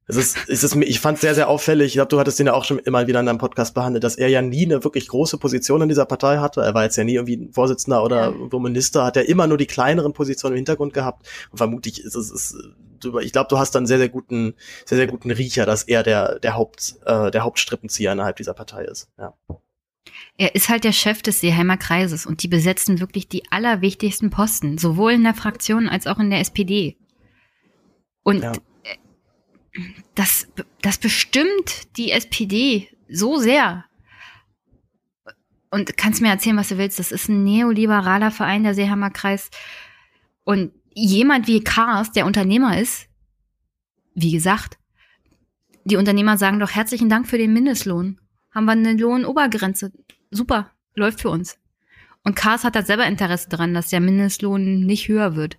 Es 0.07 0.17
ist, 0.17 0.37
es 0.49 0.63
ist, 0.63 0.77
ich 0.77 1.01
fand 1.01 1.19
sehr, 1.19 1.35
sehr 1.35 1.49
auffällig, 1.49 1.87
ich 1.87 1.93
glaube, 1.95 2.09
du 2.09 2.19
hattest 2.19 2.39
den 2.39 2.47
ja 2.47 2.53
auch 2.53 2.65
schon 2.65 2.79
immer 2.79 3.07
wieder 3.07 3.21
in 3.21 3.27
deinem 3.27 3.39
Podcast 3.39 3.75
behandelt, 3.75 4.05
dass 4.05 4.17
er 4.17 4.29
ja 4.29 4.43
nie 4.43 4.67
eine 4.67 4.85
wirklich 4.85 5.09
große 5.09 5.39
Position 5.39 5.81
in 5.81 5.89
dieser 5.89 6.05
Partei 6.05 6.39
hatte. 6.39 6.61
Er 6.61 6.75
war 6.75 6.85
jetzt 6.85 6.97
ja 6.97 7.05
nie 7.05 7.15
irgendwie 7.15 7.49
Vorsitzender 7.53 8.05
oder 8.05 8.35
ja. 8.35 8.59
Minister, 8.59 9.05
hat 9.05 9.17
er 9.17 9.29
immer 9.29 9.47
nur 9.47 9.57
die 9.57 9.67
kleineren 9.67 10.13
Positionen 10.13 10.55
im 10.55 10.59
Hintergrund 10.59 10.93
gehabt. 10.93 11.27
Und 11.51 11.57
vermutlich 11.57 12.03
ist 12.03 12.17
es, 12.17 12.31
ist, 12.31 12.57
ich 13.23 13.33
glaube, 13.33 13.49
du 13.49 13.59
hast 13.59 13.75
dann 13.75 13.87
sehr, 13.87 13.99
sehr 13.99 14.11
guten, 14.11 14.55
sehr, 14.85 14.99
sehr 14.99 15.07
guten 15.07 15.31
Riecher, 15.31 15.65
dass 15.65 15.85
er 15.85 16.03
der, 16.03 16.39
der 16.39 16.55
Haupt, 16.55 16.97
äh, 17.07 17.31
der 17.31 17.43
Hauptstrippenzieher 17.43 18.13
innerhalb 18.13 18.37
dieser 18.37 18.53
Partei 18.53 18.85
ist. 18.85 19.09
Ja. 19.19 19.35
Er 20.37 20.55
ist 20.55 20.69
halt 20.69 20.85
der 20.85 20.93
Chef 20.93 21.23
des 21.23 21.41
Seeheimer 21.41 21.77
Kreises 21.77 22.27
und 22.27 22.43
die 22.43 22.49
besetzen 22.49 22.99
wirklich 22.99 23.29
die 23.29 23.51
allerwichtigsten 23.53 24.31
Posten, 24.31 24.79
sowohl 24.79 25.13
in 25.13 25.23
der 25.23 25.35
Fraktion 25.35 25.89
als 25.89 26.07
auch 26.07 26.19
in 26.19 26.31
der 26.31 26.41
SPD. 26.41 26.97
Und 28.25 28.43
ja. 28.43 28.53
das, 30.15 30.49
das 30.83 30.99
bestimmt 30.99 31.97
die 31.97 32.11
SPD 32.11 32.89
so 33.09 33.39
sehr. 33.39 33.85
Und 35.71 35.97
kannst 35.97 36.21
mir 36.21 36.29
erzählen, 36.29 36.57
was 36.57 36.69
du 36.69 36.79
willst. 36.79 36.99
Das 36.99 37.13
ist 37.13 37.29
ein 37.29 37.45
neoliberaler 37.45 38.31
Verein, 38.31 38.65
der 38.65 38.75
Seeheimer 38.75 39.11
Kreis. 39.11 39.51
Und 40.45 40.73
jemand 40.95 41.47
wie 41.47 41.63
Kars, 41.63 42.13
der 42.13 42.27
Unternehmer 42.27 42.79
ist, 42.79 43.09
wie 44.15 44.33
gesagt, 44.33 44.79
die 45.85 45.97
Unternehmer 45.97 46.39
sagen 46.39 46.61
doch 46.61 46.71
herzlichen 46.71 47.09
Dank 47.09 47.29
für 47.29 47.39
den 47.39 47.53
Mindestlohn. 47.53 48.21
Haben 48.51 48.65
wir 48.65 48.73
eine 48.73 48.95
Lohnobergrenze 48.95 49.93
super, 50.35 50.71
läuft 50.95 51.21
für 51.21 51.31
uns. 51.31 51.59
Und 52.23 52.37
Kars 52.37 52.65
hat 52.65 52.75
da 52.75 52.83
selber 52.83 53.07
Interesse 53.07 53.49
daran, 53.49 53.75
dass 53.75 53.89
der 53.89 54.01
Mindestlohn 54.01 54.81
nicht 54.87 55.09
höher 55.09 55.37
wird. 55.37 55.59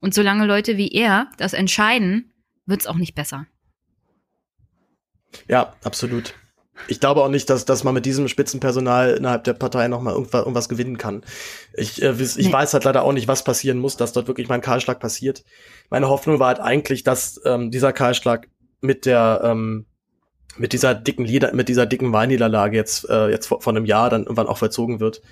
Und 0.00 0.14
solange 0.14 0.46
Leute 0.46 0.76
wie 0.76 0.92
er 0.92 1.30
das 1.36 1.52
entscheiden, 1.52 2.32
wird 2.66 2.80
es 2.80 2.86
auch 2.86 2.96
nicht 2.96 3.14
besser. 3.14 3.46
Ja, 5.48 5.74
absolut. 5.84 6.34
Ich 6.86 7.00
glaube 7.00 7.22
auch 7.22 7.28
nicht, 7.28 7.50
dass, 7.50 7.64
dass 7.64 7.82
man 7.82 7.94
mit 7.94 8.06
diesem 8.06 8.28
Spitzenpersonal 8.28 9.14
innerhalb 9.14 9.44
der 9.44 9.54
Partei 9.54 9.88
nochmal 9.88 10.14
irgendwas, 10.14 10.42
irgendwas 10.42 10.68
gewinnen 10.68 10.96
kann. 10.96 11.24
Ich, 11.74 12.00
äh, 12.00 12.12
ich 12.12 12.36
nee. 12.36 12.52
weiß 12.52 12.72
halt 12.72 12.84
leider 12.84 13.02
auch 13.02 13.12
nicht, 13.12 13.26
was 13.26 13.42
passieren 13.42 13.78
muss, 13.78 13.96
dass 13.96 14.12
dort 14.12 14.28
wirklich 14.28 14.48
mal 14.48 14.54
ein 14.54 14.60
Kahlschlag 14.60 15.00
passiert. 15.00 15.44
Meine 15.90 16.08
Hoffnung 16.08 16.38
war 16.38 16.48
halt 16.48 16.60
eigentlich, 16.60 17.02
dass 17.02 17.40
ähm, 17.44 17.70
dieser 17.72 17.92
Kahlschlag 17.92 18.48
mit 18.80 19.06
der 19.06 19.40
ähm, 19.42 19.86
mit 20.58 20.72
dieser 20.72 20.94
dicken 20.94 21.24
Lieder, 21.24 21.54
mit 21.54 21.68
dieser 21.68 21.86
dicken 21.86 22.12
Wahlniederlage 22.12 22.76
jetzt, 22.76 23.08
äh, 23.08 23.28
jetzt 23.28 23.46
vor, 23.46 23.60
vor 23.60 23.72
einem 23.72 23.84
Jahr 23.84 24.10
dann 24.10 24.22
irgendwann 24.22 24.46
auch 24.46 24.58
verzogen 24.58 25.00
wird. 25.00 25.22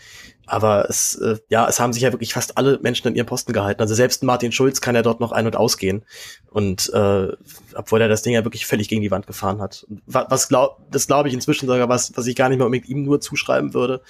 Aber 0.47 0.89
es, 0.89 1.17
äh, 1.17 1.39
ja, 1.49 1.69
es 1.69 1.81
haben 1.81 1.93
sich 1.93 2.03
ja 2.03 2.13
wirklich 2.13 2.33
fast 2.33 2.57
alle 2.57 2.79
Menschen 2.81 3.09
in 3.09 3.17
ihren 3.17 3.27
Posten 3.27 3.53
gehalten. 3.53 3.81
Also 3.81 3.95
selbst 3.95 4.23
Martin 4.23 4.53
Schulz 4.53 4.81
kann 4.81 4.95
ja 4.95 5.03
dort 5.03 5.21
noch 5.21 5.33
ein- 5.33 5.47
und 5.47 5.57
ausgehen. 5.57 6.05
Und 6.51 6.93
äh, 6.95 7.29
obwohl 7.75 8.01
er 8.01 8.09
das 8.09 8.23
Ding 8.23 8.33
ja 8.33 8.45
wirklich 8.45 8.67
völlig 8.67 8.89
gegen 8.89 9.03
die 9.03 9.11
Wand 9.11 9.27
gefahren 9.27 9.61
hat. 9.61 9.87
Was, 10.07 10.27
was 10.31 10.49
glaub, 10.49 10.91
das 10.91 11.07
glaube 11.09 11.29
ich 11.29 11.35
inzwischen 11.35 11.67
sogar 11.67 11.89
was, 11.89 12.17
was 12.17 12.27
ich 12.27 12.37
gar 12.37 12.49
nicht 12.49 12.59
mehr 12.59 12.67
unbedingt 12.67 12.89
ihm 12.89 13.03
nur 13.03 13.21
zuschreiben 13.21 13.75
würde. 13.75 14.03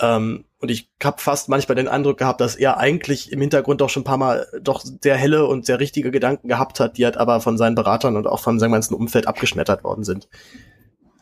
Ähm, 0.00 0.44
und 0.60 0.70
ich 0.70 0.90
habe 1.02 1.20
fast 1.20 1.48
manchmal 1.48 1.76
den 1.76 1.86
Eindruck 1.86 2.18
gehabt, 2.18 2.40
dass 2.40 2.56
er 2.56 2.78
eigentlich 2.78 3.30
im 3.30 3.40
Hintergrund 3.40 3.80
doch 3.80 3.90
schon 3.90 4.02
ein 4.02 4.04
paar 4.04 4.16
Mal 4.16 4.46
doch 4.60 4.82
sehr 4.82 5.16
helle 5.16 5.46
und 5.46 5.64
sehr 5.64 5.78
richtige 5.78 6.10
Gedanken 6.10 6.48
gehabt 6.48 6.80
hat, 6.80 6.98
die 6.98 7.04
halt 7.04 7.16
aber 7.16 7.40
von 7.40 7.56
seinen 7.56 7.76
Beratern 7.76 8.16
und 8.16 8.26
auch 8.26 8.40
von 8.40 8.58
seinem 8.58 8.72
ganzen 8.72 8.94
Umfeld 8.94 9.28
abgeschmettert 9.28 9.84
worden 9.84 10.02
sind. 10.02 10.28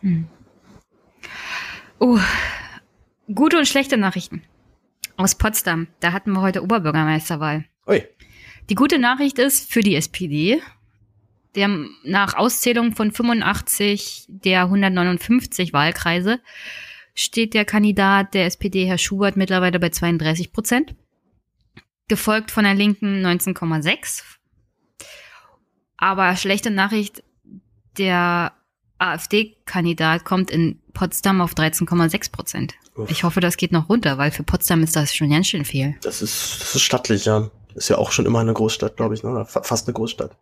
Hm. 0.00 0.26
Oh, 1.98 2.18
gute 3.34 3.58
und 3.58 3.68
schlechte 3.68 3.98
Nachrichten. 3.98 4.42
Aus 5.18 5.34
Potsdam. 5.34 5.88
Da 6.00 6.12
hatten 6.12 6.32
wir 6.32 6.40
heute 6.40 6.62
Oberbürgermeisterwahl. 6.62 7.64
Ui. 7.86 8.04
Die 8.68 8.74
gute 8.74 8.98
Nachricht 8.98 9.38
ist 9.38 9.70
für 9.70 9.80
die 9.80 9.96
SPD, 9.96 10.60
der 11.54 11.68
nach 12.04 12.34
Auszählung 12.34 12.94
von 12.94 13.12
85 13.12 14.26
der 14.28 14.62
159 14.62 15.72
Wahlkreise 15.72 16.40
steht 17.16 17.54
der 17.54 17.64
Kandidat 17.64 18.34
der 18.34 18.46
SPD, 18.46 18.86
Herr 18.86 18.98
Schubert, 18.98 19.36
mittlerweile 19.36 19.80
bei 19.80 19.88
32 19.88 20.52
Prozent. 20.52 20.94
Gefolgt 22.08 22.52
von 22.52 22.62
der 22.62 22.74
Linken 22.74 23.26
19,6. 23.26 24.22
Aber 25.96 26.36
schlechte 26.36 26.70
Nachricht, 26.70 27.24
der 27.98 28.52
AfD-Kandidat 28.98 30.24
kommt 30.24 30.50
in 30.50 30.80
Potsdam 30.92 31.40
auf 31.40 31.54
13,6 31.54 32.30
Prozent. 32.30 32.74
Ich 33.08 33.24
hoffe, 33.24 33.40
das 33.40 33.56
geht 33.56 33.72
noch 33.72 33.88
runter, 33.88 34.16
weil 34.18 34.30
für 34.30 34.42
Potsdam 34.42 34.82
ist 34.82 34.94
das 34.94 35.14
schon 35.14 35.30
ganz 35.30 35.48
schön 35.48 35.64
viel. 35.64 35.96
Das 36.02 36.22
ist, 36.22 36.60
das 36.60 36.74
ist 36.76 36.82
stattlich, 36.82 37.24
ja. 37.24 37.50
Ist 37.74 37.88
ja 37.88 37.98
auch 37.98 38.12
schon 38.12 38.24
immer 38.24 38.40
eine 38.40 38.54
Großstadt, 38.54 38.96
glaube 38.96 39.14
ich, 39.14 39.22
ne? 39.22 39.44
fast 39.46 39.86
eine 39.86 39.94
Großstadt. 39.94 40.36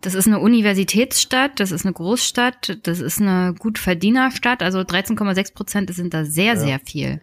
Das 0.00 0.14
ist 0.14 0.26
eine 0.26 0.38
Universitätsstadt, 0.38 1.60
das 1.60 1.72
ist 1.72 1.84
eine 1.84 1.92
Großstadt, 1.92 2.78
das 2.84 3.00
ist 3.00 3.20
eine 3.20 3.54
Gutverdienerstadt. 3.58 4.62
Also 4.62 4.78
13,6 4.80 5.54
Prozent 5.54 5.94
sind 5.94 6.14
da 6.14 6.24
sehr, 6.24 6.54
ja. 6.54 6.56
sehr 6.56 6.80
viel. 6.80 7.20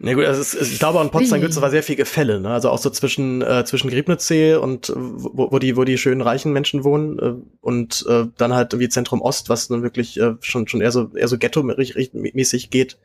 Na 0.00 0.10
nee, 0.10 0.14
gut, 0.14 0.26
also 0.26 0.40
es 0.40 0.54
ist, 0.54 0.72
ich 0.72 0.78
glaube, 0.78 1.00
an 1.00 1.10
Potsdam 1.10 1.40
gibt 1.40 1.50
es 1.50 1.58
aber 1.58 1.70
sehr 1.70 1.82
viel 1.82 1.96
Gefälle, 1.96 2.38
ne? 2.38 2.50
Also 2.50 2.70
auch 2.70 2.78
so 2.78 2.88
zwischen, 2.88 3.42
äh, 3.42 3.64
zwischen 3.64 3.90
Griebnitzsee 3.90 4.54
und 4.54 4.92
wo, 4.94 5.50
wo 5.50 5.58
die, 5.58 5.76
wo 5.76 5.82
die 5.82 5.98
schönen 5.98 6.20
reichen 6.20 6.52
Menschen 6.52 6.84
wohnen 6.84 7.18
äh, 7.18 7.34
und 7.60 8.06
äh, 8.08 8.26
dann 8.36 8.52
halt 8.52 8.72
irgendwie 8.72 8.88
Zentrum 8.88 9.20
Ost, 9.20 9.48
was 9.48 9.70
nun 9.70 9.82
wirklich 9.82 10.20
äh, 10.20 10.34
schon, 10.40 10.68
schon 10.68 10.80
eher 10.82 10.92
so, 10.92 11.10
eher 11.16 11.26
so 11.26 11.36
Ghetto-mäßig 11.36 12.70
geht. 12.70 12.96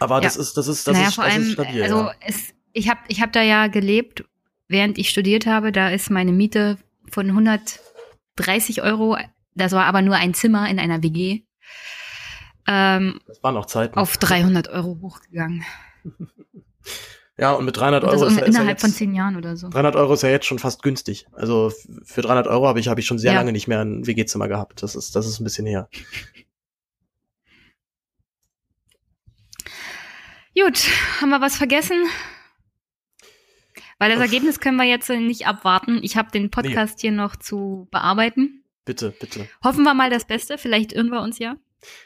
Aber 0.00 0.16
ja. 0.16 0.22
das 0.22 0.36
ist, 0.36 0.56
das 0.56 0.66
ist, 0.66 0.88
das 0.88 0.96
naja, 0.96 1.08
ist, 1.08 1.14
vor 1.14 1.24
das 1.24 1.34
allem, 1.34 1.42
ist 1.42 1.52
stabil, 1.52 1.82
Also 1.84 1.96
ja. 1.96 2.12
es, 2.26 2.36
ich 2.72 2.88
habe 2.88 3.00
ich 3.06 3.22
hab 3.22 3.32
da 3.32 3.42
ja 3.42 3.68
gelebt, 3.68 4.24
während 4.68 4.98
ich 4.98 5.08
studiert 5.10 5.46
habe. 5.46 5.72
Da 5.72 5.88
ist 5.90 6.10
meine 6.10 6.32
Miete 6.32 6.78
von 7.10 7.28
130 7.28 8.82
Euro, 8.82 9.16
das 9.54 9.72
war 9.72 9.84
aber 9.86 10.02
nur 10.02 10.16
ein 10.16 10.34
Zimmer 10.34 10.68
in 10.70 10.78
einer 10.78 11.02
WG, 11.02 11.42
ähm, 12.68 13.20
das 13.26 13.42
waren 13.42 13.56
auch 13.56 13.66
Zeiten. 13.66 13.98
auf 13.98 14.16
300 14.16 14.68
Euro 14.68 14.98
hochgegangen. 15.02 15.64
Ja, 17.38 17.52
und 17.52 17.64
mit 17.64 17.76
300 17.76 18.04
Euro 18.04 18.12
Und 18.20 18.26
ist, 18.26 18.32
ja- 18.36 18.38
ist 18.40 18.40
ja 18.40 18.46
innerhalb 18.46 18.68
jetzt, 18.68 18.80
von 18.82 18.90
zehn 18.92 19.14
Jahren 19.14 19.36
oder 19.36 19.56
so. 19.56 19.70
300 19.70 19.96
Euro 19.96 20.12
ist 20.12 20.22
ja 20.22 20.28
jetzt 20.28 20.44
schon 20.44 20.58
fast 20.58 20.82
günstig. 20.82 21.26
Also 21.32 21.72
für 22.04 22.20
300 22.20 22.46
Euro 22.46 22.68
habe 22.68 22.78
ich, 22.78 22.88
habe 22.88 23.00
ich 23.00 23.06
schon 23.06 23.18
sehr 23.18 23.32
Ja. 23.32 23.38
lange 23.38 23.52
nicht 23.52 23.66
mehr 23.66 23.80
ein 23.80 24.06
WG-Zimmer 24.06 24.48
gehabt. 24.48 24.82
Das 24.82 24.94
ist, 24.94 25.16
das 25.16 25.26
ist 25.26 25.40
ein 25.40 25.44
bisschen 25.44 25.64
her. 25.66 25.88
Gut, 30.54 30.86
haben 31.20 31.30
wir 31.30 31.40
was 31.40 31.56
vergessen? 31.56 32.04
Weil 34.02 34.10
das 34.10 34.18
Ergebnis 34.18 34.58
können 34.58 34.78
wir 34.78 34.84
jetzt 34.84 35.10
nicht 35.10 35.46
abwarten. 35.46 36.00
Ich 36.02 36.16
habe 36.16 36.32
den 36.32 36.50
Podcast 36.50 37.00
hier 37.00 37.12
noch 37.12 37.36
zu 37.36 37.86
bearbeiten. 37.92 38.64
Bitte, 38.84 39.14
bitte. 39.20 39.48
Hoffen 39.62 39.84
wir 39.84 39.94
mal 39.94 40.10
das 40.10 40.24
Beste, 40.24 40.58
vielleicht 40.58 40.92
irren 40.92 41.10
wir 41.10 41.20
uns 41.20 41.38
ja. 41.38 41.54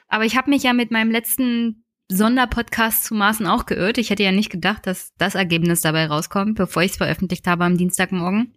Aber 0.06 0.26
ich 0.26 0.36
habe 0.36 0.50
mich 0.50 0.62
ja 0.62 0.74
mit 0.74 0.90
meinem 0.90 1.10
letzten 1.10 1.86
Sonderpodcast 2.08 3.04
zu 3.04 3.14
Maßen 3.14 3.46
auch 3.46 3.64
geirrt. 3.64 3.96
Ich 3.96 4.10
hätte 4.10 4.24
ja 4.24 4.30
nicht 4.30 4.50
gedacht, 4.50 4.86
dass 4.86 5.14
das 5.16 5.36
Ergebnis 5.36 5.80
dabei 5.80 6.04
rauskommt, 6.04 6.56
bevor 6.56 6.82
ich 6.82 6.90
es 6.90 6.96
veröffentlicht 6.98 7.46
habe 7.46 7.64
am 7.64 7.78
Dienstagmorgen. 7.78 8.52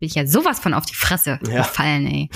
Bin 0.00 0.06
ich 0.08 0.14
ja 0.14 0.26
sowas 0.26 0.58
von 0.58 0.72
auf 0.72 0.86
die 0.86 0.94
Fresse 0.94 1.38
Ja. 1.46 1.58
gefallen, 1.58 2.06
ey. 2.06 2.30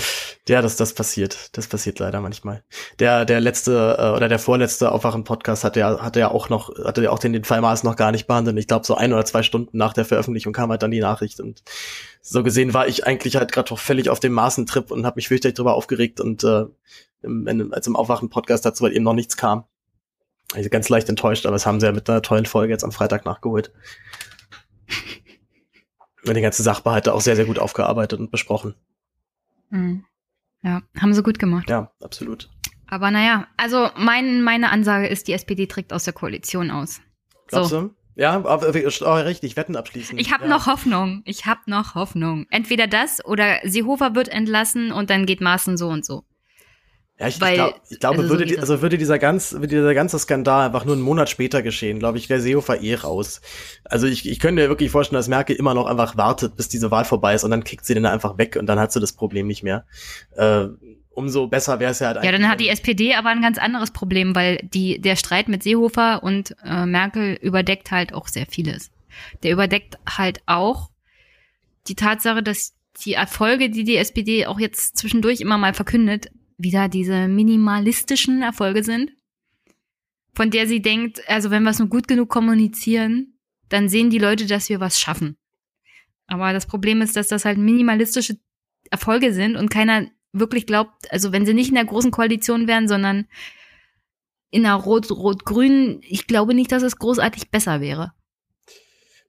Ja, 0.47 0.61
das, 0.61 0.75
das 0.75 0.93
passiert. 0.93 1.49
Das 1.57 1.65
passiert 1.65 1.97
leider 1.97 2.21
manchmal. 2.21 2.63
Der, 2.99 3.25
der 3.25 3.41
letzte 3.41 3.97
äh, 3.99 4.15
oder 4.15 4.29
der 4.29 4.37
vorletzte 4.37 4.91
Aufwachen-Podcast 4.91 5.63
hatte 5.63 5.79
ja, 5.79 5.99
hatte 5.99 6.19
ja 6.19 6.29
auch 6.29 6.49
noch, 6.49 6.69
hatte 6.85 7.01
ja 7.03 7.09
auch 7.09 7.17
den, 7.17 7.33
den 7.33 7.43
Fall 7.43 7.61
Maß 7.61 7.81
noch 7.83 7.95
gar 7.95 8.11
nicht 8.11 8.27
behandelt. 8.27 8.59
Ich 8.59 8.67
glaube, 8.67 8.85
so 8.85 8.93
ein 8.93 9.11
oder 9.11 9.25
zwei 9.25 9.41
Stunden 9.41 9.75
nach 9.79 9.93
der 9.93 10.05
Veröffentlichung 10.05 10.53
kam 10.53 10.69
halt 10.69 10.83
dann 10.83 10.91
die 10.91 10.99
Nachricht. 10.99 11.39
Und 11.39 11.63
so 12.21 12.43
gesehen 12.43 12.75
war 12.75 12.87
ich 12.87 13.07
eigentlich 13.07 13.35
halt 13.35 13.51
gerade 13.51 13.67
doch 13.69 13.79
völlig 13.79 14.09
auf 14.09 14.19
dem 14.19 14.33
Maßentrip 14.33 14.91
und 14.91 15.03
habe 15.03 15.15
mich 15.15 15.27
fürchterlich 15.27 15.55
drüber 15.55 15.73
aufgeregt. 15.73 16.21
Und 16.21 16.43
äh, 16.43 16.65
im, 17.23 17.47
in, 17.47 17.73
als 17.73 17.87
im 17.87 17.95
Aufwachen-Podcast 17.95 18.63
dazu 18.63 18.83
halt 18.83 18.93
eben 18.93 19.03
noch 19.03 19.13
nichts 19.15 19.37
kam. 19.37 19.63
Also 20.53 20.69
ganz 20.69 20.87
leicht 20.89 21.09
enttäuscht, 21.09 21.47
aber 21.47 21.55
das 21.55 21.65
haben 21.65 21.79
sie 21.79 21.87
ja 21.87 21.91
mit 21.91 22.07
einer 22.07 22.21
tollen 22.21 22.45
Folge 22.45 22.71
jetzt 22.73 22.83
am 22.83 22.91
Freitag 22.91 23.25
nachgeholt. 23.25 23.71
Und 26.27 26.35
die 26.35 26.41
ganze 26.41 26.63
Sachbehalte 26.63 27.13
auch 27.13 27.21
sehr, 27.21 27.35
sehr 27.35 27.45
gut 27.45 27.59
aufgearbeitet 27.59 28.19
und 28.19 28.31
besprochen. 28.31 28.75
Mhm. 29.69 30.05
Ja, 30.63 30.81
haben 30.99 31.13
sie 31.13 31.21
gut 31.21 31.37
gemacht. 31.37 31.69
Ja, 31.69 31.91
absolut. 32.01 32.49
Aber 32.87 33.11
naja, 33.11 33.47
also 33.57 33.89
mein, 33.97 34.41
meine 34.41 34.71
Ansage 34.71 35.07
ist, 35.07 35.27
die 35.27 35.33
SPD 35.33 35.67
trägt 35.67 35.93
aus 35.93 36.03
der 36.05 36.13
Koalition 36.13 36.71
aus. 36.71 37.01
Glaubst 37.47 37.71
So. 37.71 37.81
du? 37.81 37.95
Ja, 38.15 38.31
aber, 38.31 38.69
oh, 38.69 39.13
richtig, 39.13 39.57
Wetten 39.57 39.75
abschließen. 39.75 40.17
Ich 40.17 40.31
habe 40.33 40.45
ja. 40.45 40.49
noch 40.49 40.67
Hoffnung. 40.67 41.21
Ich 41.25 41.45
habe 41.45 41.59
noch 41.65 41.95
Hoffnung. 41.95 42.47
Entweder 42.49 42.87
das 42.87 43.23
oder 43.25 43.59
Seehofer 43.63 44.15
wird 44.15 44.29
entlassen 44.29 44.93
und 44.93 45.09
dann 45.09 45.25
geht 45.25 45.41
Maaßen 45.41 45.75
so 45.75 45.89
und 45.89 46.05
so. 46.05 46.23
Ja, 47.17 47.27
ich, 47.29 47.39
weil- 47.39 47.51
ich, 47.51 47.55
glaub, 47.55 47.81
ich 47.89 47.99
glaube, 47.99 48.15
also 48.17 48.27
so 48.27 48.33
würde, 48.33 48.45
geht 48.45 48.55
die, 48.57 48.59
also 48.59 48.81
würde 48.81 48.97
dieser, 48.97 49.19
ganz, 49.19 49.53
würde 49.53 49.67
dieser 49.67 49.93
ganze 49.93 50.19
Skandal 50.19 50.65
einfach 50.65 50.83
nur 50.83 50.95
einen 50.95 51.03
Monat 51.03 51.29
später 51.29 51.61
geschehen, 51.61 51.99
glaube 51.99 52.17
ich, 52.17 52.29
wäre 52.29 52.41
Seehofer 52.41 52.81
eh 52.81 52.95
raus. 52.95 53.39
Also 53.85 54.05
ich, 54.07 54.27
ich 54.27 54.39
könnte 54.39 54.61
mir 54.61 54.67
wirklich 54.69 54.91
vorstellen, 54.91 55.17
dass 55.19 55.29
Merkel 55.29 55.55
immer 55.55 55.73
noch 55.73 55.85
einfach 55.85 56.17
wartet, 56.17 56.57
bis 56.57 56.67
diese 56.67 56.91
Wahl 56.91 57.05
vorbei 57.05 57.33
ist 57.33 57.45
und 57.45 57.51
dann 57.51 57.63
kickt 57.63 57.85
sie 57.85 57.93
den 57.93 58.05
einfach 58.05 58.37
weg 58.37 58.57
und 58.59 58.65
dann 58.65 58.79
hat 58.79 58.91
sie 58.91 58.99
das 58.99 59.13
Problem 59.13 59.47
nicht 59.47 59.63
mehr. 59.63 59.85
Äh, 60.35 60.67
umso 61.11 61.47
besser 61.47 61.79
wäre 61.79 61.91
es 61.91 61.99
ja 61.99 62.07
halt 62.07 62.21
Ja, 62.21 62.31
dann 62.33 62.49
hat 62.49 62.59
die 62.59 62.67
SPD 62.67 63.15
aber 63.15 63.29
ein 63.29 63.41
ganz 63.41 63.57
anderes 63.57 63.91
Problem, 63.91 64.35
weil 64.35 64.57
die, 64.73 64.99
der 64.99 65.15
Streit 65.15 65.47
mit 65.47 65.63
Seehofer 65.63 66.21
und 66.21 66.53
äh, 66.65 66.85
Merkel 66.85 67.35
überdeckt 67.41 67.91
halt 67.91 68.13
auch 68.13 68.27
sehr 68.27 68.45
vieles. 68.45 68.91
Der 69.43 69.51
überdeckt 69.53 69.97
halt 70.05 70.41
auch 70.45 70.89
die 71.87 71.95
Tatsache, 71.95 72.43
dass 72.43 72.73
die 73.05 73.13
Erfolge, 73.13 73.69
die 73.69 73.85
die 73.85 73.95
SPD 73.95 74.45
auch 74.45 74.59
jetzt 74.59 74.97
zwischendurch 74.97 75.39
immer 75.39 75.57
mal 75.57 75.73
verkündet, 75.73 76.27
wieder 76.57 76.87
diese 76.89 77.27
minimalistischen 77.27 78.41
Erfolge 78.41 78.83
sind, 78.83 79.11
von 80.33 80.51
der 80.51 80.67
sie 80.67 80.81
denkt, 80.81 81.21
also 81.27 81.51
wenn 81.51 81.63
wir 81.63 81.71
es 81.71 81.79
nur 81.79 81.89
gut 81.89 82.07
genug 82.07 82.29
kommunizieren, 82.29 83.39
dann 83.69 83.89
sehen 83.89 84.09
die 84.09 84.19
Leute, 84.19 84.45
dass 84.45 84.69
wir 84.69 84.79
was 84.79 84.99
schaffen. 84.99 85.37
Aber 86.27 86.53
das 86.53 86.65
Problem 86.65 87.01
ist, 87.01 87.15
dass 87.15 87.27
das 87.27 87.45
halt 87.45 87.57
minimalistische 87.57 88.37
Erfolge 88.89 89.33
sind 89.33 89.55
und 89.55 89.69
keiner 89.69 90.07
wirklich 90.33 90.65
glaubt, 90.65 91.11
also 91.11 91.31
wenn 91.31 91.45
sie 91.45 91.53
nicht 91.53 91.69
in 91.69 91.75
der 91.75 91.85
großen 91.85 92.11
Koalition 92.11 92.67
wären, 92.67 92.87
sondern 92.87 93.27
in 94.51 94.65
einer 94.65 94.75
Rot-Rot-Grün, 94.75 96.01
ich 96.01 96.27
glaube 96.27 96.53
nicht, 96.53 96.71
dass 96.71 96.83
es 96.83 96.97
großartig 96.97 97.51
besser 97.51 97.81
wäre. 97.81 98.13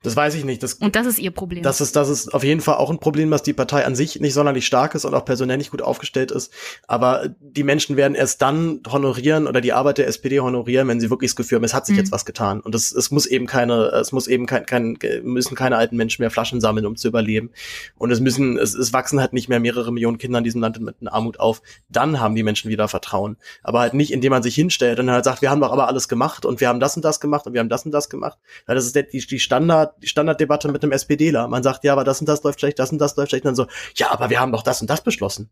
Das 0.06 0.16
weiß 0.16 0.34
ich 0.34 0.44
nicht. 0.44 0.62
Das, 0.62 0.74
Und 0.74 0.94
das 0.96 1.06
ist 1.06 1.18
ihr 1.18 1.32
Problem. 1.32 1.62
Das 1.62 1.80
ist, 1.80 1.96
das 1.96 2.08
ist 2.08 2.32
auf 2.32 2.44
jeden 2.44 2.60
Fall 2.60 2.76
auch 2.76 2.90
ein 2.90 2.98
Problem, 2.98 3.30
dass 3.30 3.42
die 3.42 3.52
Partei 3.52 3.84
an 3.84 3.94
sich 3.96 4.20
nicht 4.20 4.34
sonderlich 4.34 4.66
stark 4.66 4.94
ist 4.94 5.04
und 5.04 5.14
auch 5.14 5.24
personell 5.24 5.56
nicht 5.56 5.72
gut 5.72 5.82
aufgestellt 5.82 6.30
ist. 6.30 6.52
Aber 6.86 7.28
die 7.40 7.64
Menschen 7.64 7.96
werden 7.96 8.14
erst 8.14 8.40
dann 8.42 8.80
honorieren 8.88 9.46
oder 9.46 9.60
die 9.60 9.72
Arbeit 9.72 9.98
der 9.98 10.06
SPD 10.06 10.40
honorieren, 10.40 10.86
wenn 10.88 11.00
sie 11.00 11.10
wirklich 11.10 11.30
das 11.32 11.36
Gefühl 11.36 11.56
haben, 11.56 11.64
es 11.64 11.74
hat 11.74 11.86
sich 11.86 11.94
Mhm. 11.96 12.00
jetzt 12.00 12.12
was 12.12 12.24
getan. 12.24 12.60
Und 12.60 12.74
es, 12.74 12.92
es 12.92 13.10
muss 13.10 13.26
eben 13.26 13.46
keine, 13.46 13.86
es 13.86 14.12
muss 14.12 14.28
eben 14.28 14.46
kein, 14.46 14.64
kein, 14.64 14.96
müssen 15.22 15.56
keine 15.56 15.76
alten 15.76 15.96
Menschen 15.96 16.22
mehr 16.22 16.30
Flaschen 16.30 16.60
sammeln, 16.60 16.86
um 16.86 16.96
zu 16.96 17.08
überleben. 17.08 17.50
Und 17.96 18.10
es 18.10 18.20
müssen, 18.20 18.58
es, 18.58 18.74
es 18.74 18.92
wachsen 18.92 19.20
halt 19.20 19.32
nicht 19.32 19.48
mehr 19.48 19.58
mehrere 19.60 19.92
Millionen 19.92 20.18
Kinder 20.18 20.38
in 20.38 20.44
diesem 20.44 20.60
Land 20.60 20.80
mit 20.80 20.96
einer 21.00 21.12
Armut 21.12 21.40
auf. 21.40 21.62
Dann 21.88 22.20
haben 22.20 22.34
die 22.34 22.42
Menschen 22.42 22.70
wieder 22.70 22.86
Vertrauen. 22.88 23.36
Aber 23.62 23.80
halt 23.80 23.94
nicht, 23.94 24.12
indem 24.12 24.30
man 24.30 24.42
sich 24.42 24.54
hinstellt 24.54 25.00
und 25.00 25.10
halt 25.10 25.24
sagt, 25.24 25.42
wir 25.42 25.50
haben 25.50 25.60
doch 25.60 25.72
aber 25.72 25.88
alles 25.88 26.08
gemacht 26.08 26.44
und 26.44 26.60
wir 26.60 26.68
haben 26.68 26.80
das 26.80 26.94
und 26.96 27.04
das 27.04 27.18
gemacht 27.20 27.46
und 27.46 27.54
wir 27.54 27.60
haben 27.60 27.68
das 27.68 27.84
und 27.84 27.92
das 27.92 28.08
gemacht. 28.08 28.38
Weil 28.66 28.76
das 28.76 28.86
ist 28.86 28.94
die, 28.94 29.26
die 29.26 29.40
Standard, 29.40 29.94
die 30.02 30.08
Standarddebatte 30.08 30.70
mit 30.70 30.82
einem 30.82 30.92
SPDler. 30.92 31.48
Man 31.48 31.62
sagt, 31.62 31.84
ja, 31.84 31.92
aber 31.92 32.04
das 32.04 32.20
und 32.20 32.28
das 32.28 32.42
läuft 32.42 32.60
schlecht, 32.60 32.78
das 32.78 32.92
und 32.92 32.98
das 32.98 33.16
läuft 33.16 33.30
schlecht. 33.30 33.44
Und 33.44 33.56
dann 33.56 33.66
so, 33.66 33.66
ja, 33.94 34.10
aber 34.10 34.30
wir 34.30 34.40
haben 34.40 34.52
doch 34.52 34.62
das 34.62 34.80
und 34.80 34.90
das 34.90 35.02
beschlossen. 35.02 35.50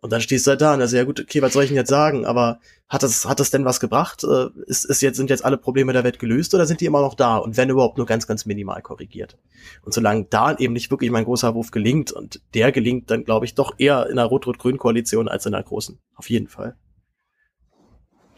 Und 0.00 0.12
dann 0.12 0.20
stehst 0.20 0.46
du 0.46 0.50
halt 0.50 0.60
da 0.60 0.74
und 0.74 0.78
dann 0.78 0.88
ja 0.90 1.02
gut, 1.02 1.18
okay, 1.18 1.42
was 1.42 1.52
soll 1.52 1.64
ich 1.64 1.70
denn 1.70 1.76
jetzt 1.76 1.88
sagen? 1.88 2.24
Aber 2.24 2.60
hat 2.88 3.02
das, 3.02 3.24
hat 3.24 3.40
das 3.40 3.50
denn 3.50 3.64
was 3.64 3.80
gebracht? 3.80 4.22
Äh, 4.22 4.46
Ist, 4.66 4.84
ist 4.84 5.02
jetzt, 5.02 5.16
sind 5.16 5.28
jetzt 5.28 5.44
alle 5.44 5.58
Probleme 5.58 5.92
der 5.92 6.04
Welt 6.04 6.20
gelöst 6.20 6.54
oder 6.54 6.66
sind 6.66 6.80
die 6.80 6.86
immer 6.86 7.00
noch 7.00 7.14
da? 7.14 7.36
Und 7.36 7.56
wenn 7.56 7.68
überhaupt 7.68 7.96
nur 7.96 8.06
ganz, 8.06 8.28
ganz 8.28 8.46
minimal 8.46 8.80
korrigiert. 8.80 9.36
Und 9.82 9.92
solange 9.92 10.26
da 10.30 10.56
eben 10.56 10.72
nicht 10.72 10.92
wirklich 10.92 11.10
mein 11.10 11.24
großer 11.24 11.54
Wurf 11.54 11.72
gelingt 11.72 12.12
und 12.12 12.40
der 12.54 12.70
gelingt 12.70 13.10
dann, 13.10 13.24
glaube 13.24 13.44
ich, 13.44 13.56
doch 13.56 13.74
eher 13.78 14.06
in 14.06 14.18
einer 14.18 14.28
Rot-Rot-Grün-Koalition 14.28 15.26
als 15.26 15.46
in 15.46 15.54
einer 15.54 15.64
großen. 15.64 15.98
Auf 16.14 16.30
jeden 16.30 16.46
Fall. 16.46 16.76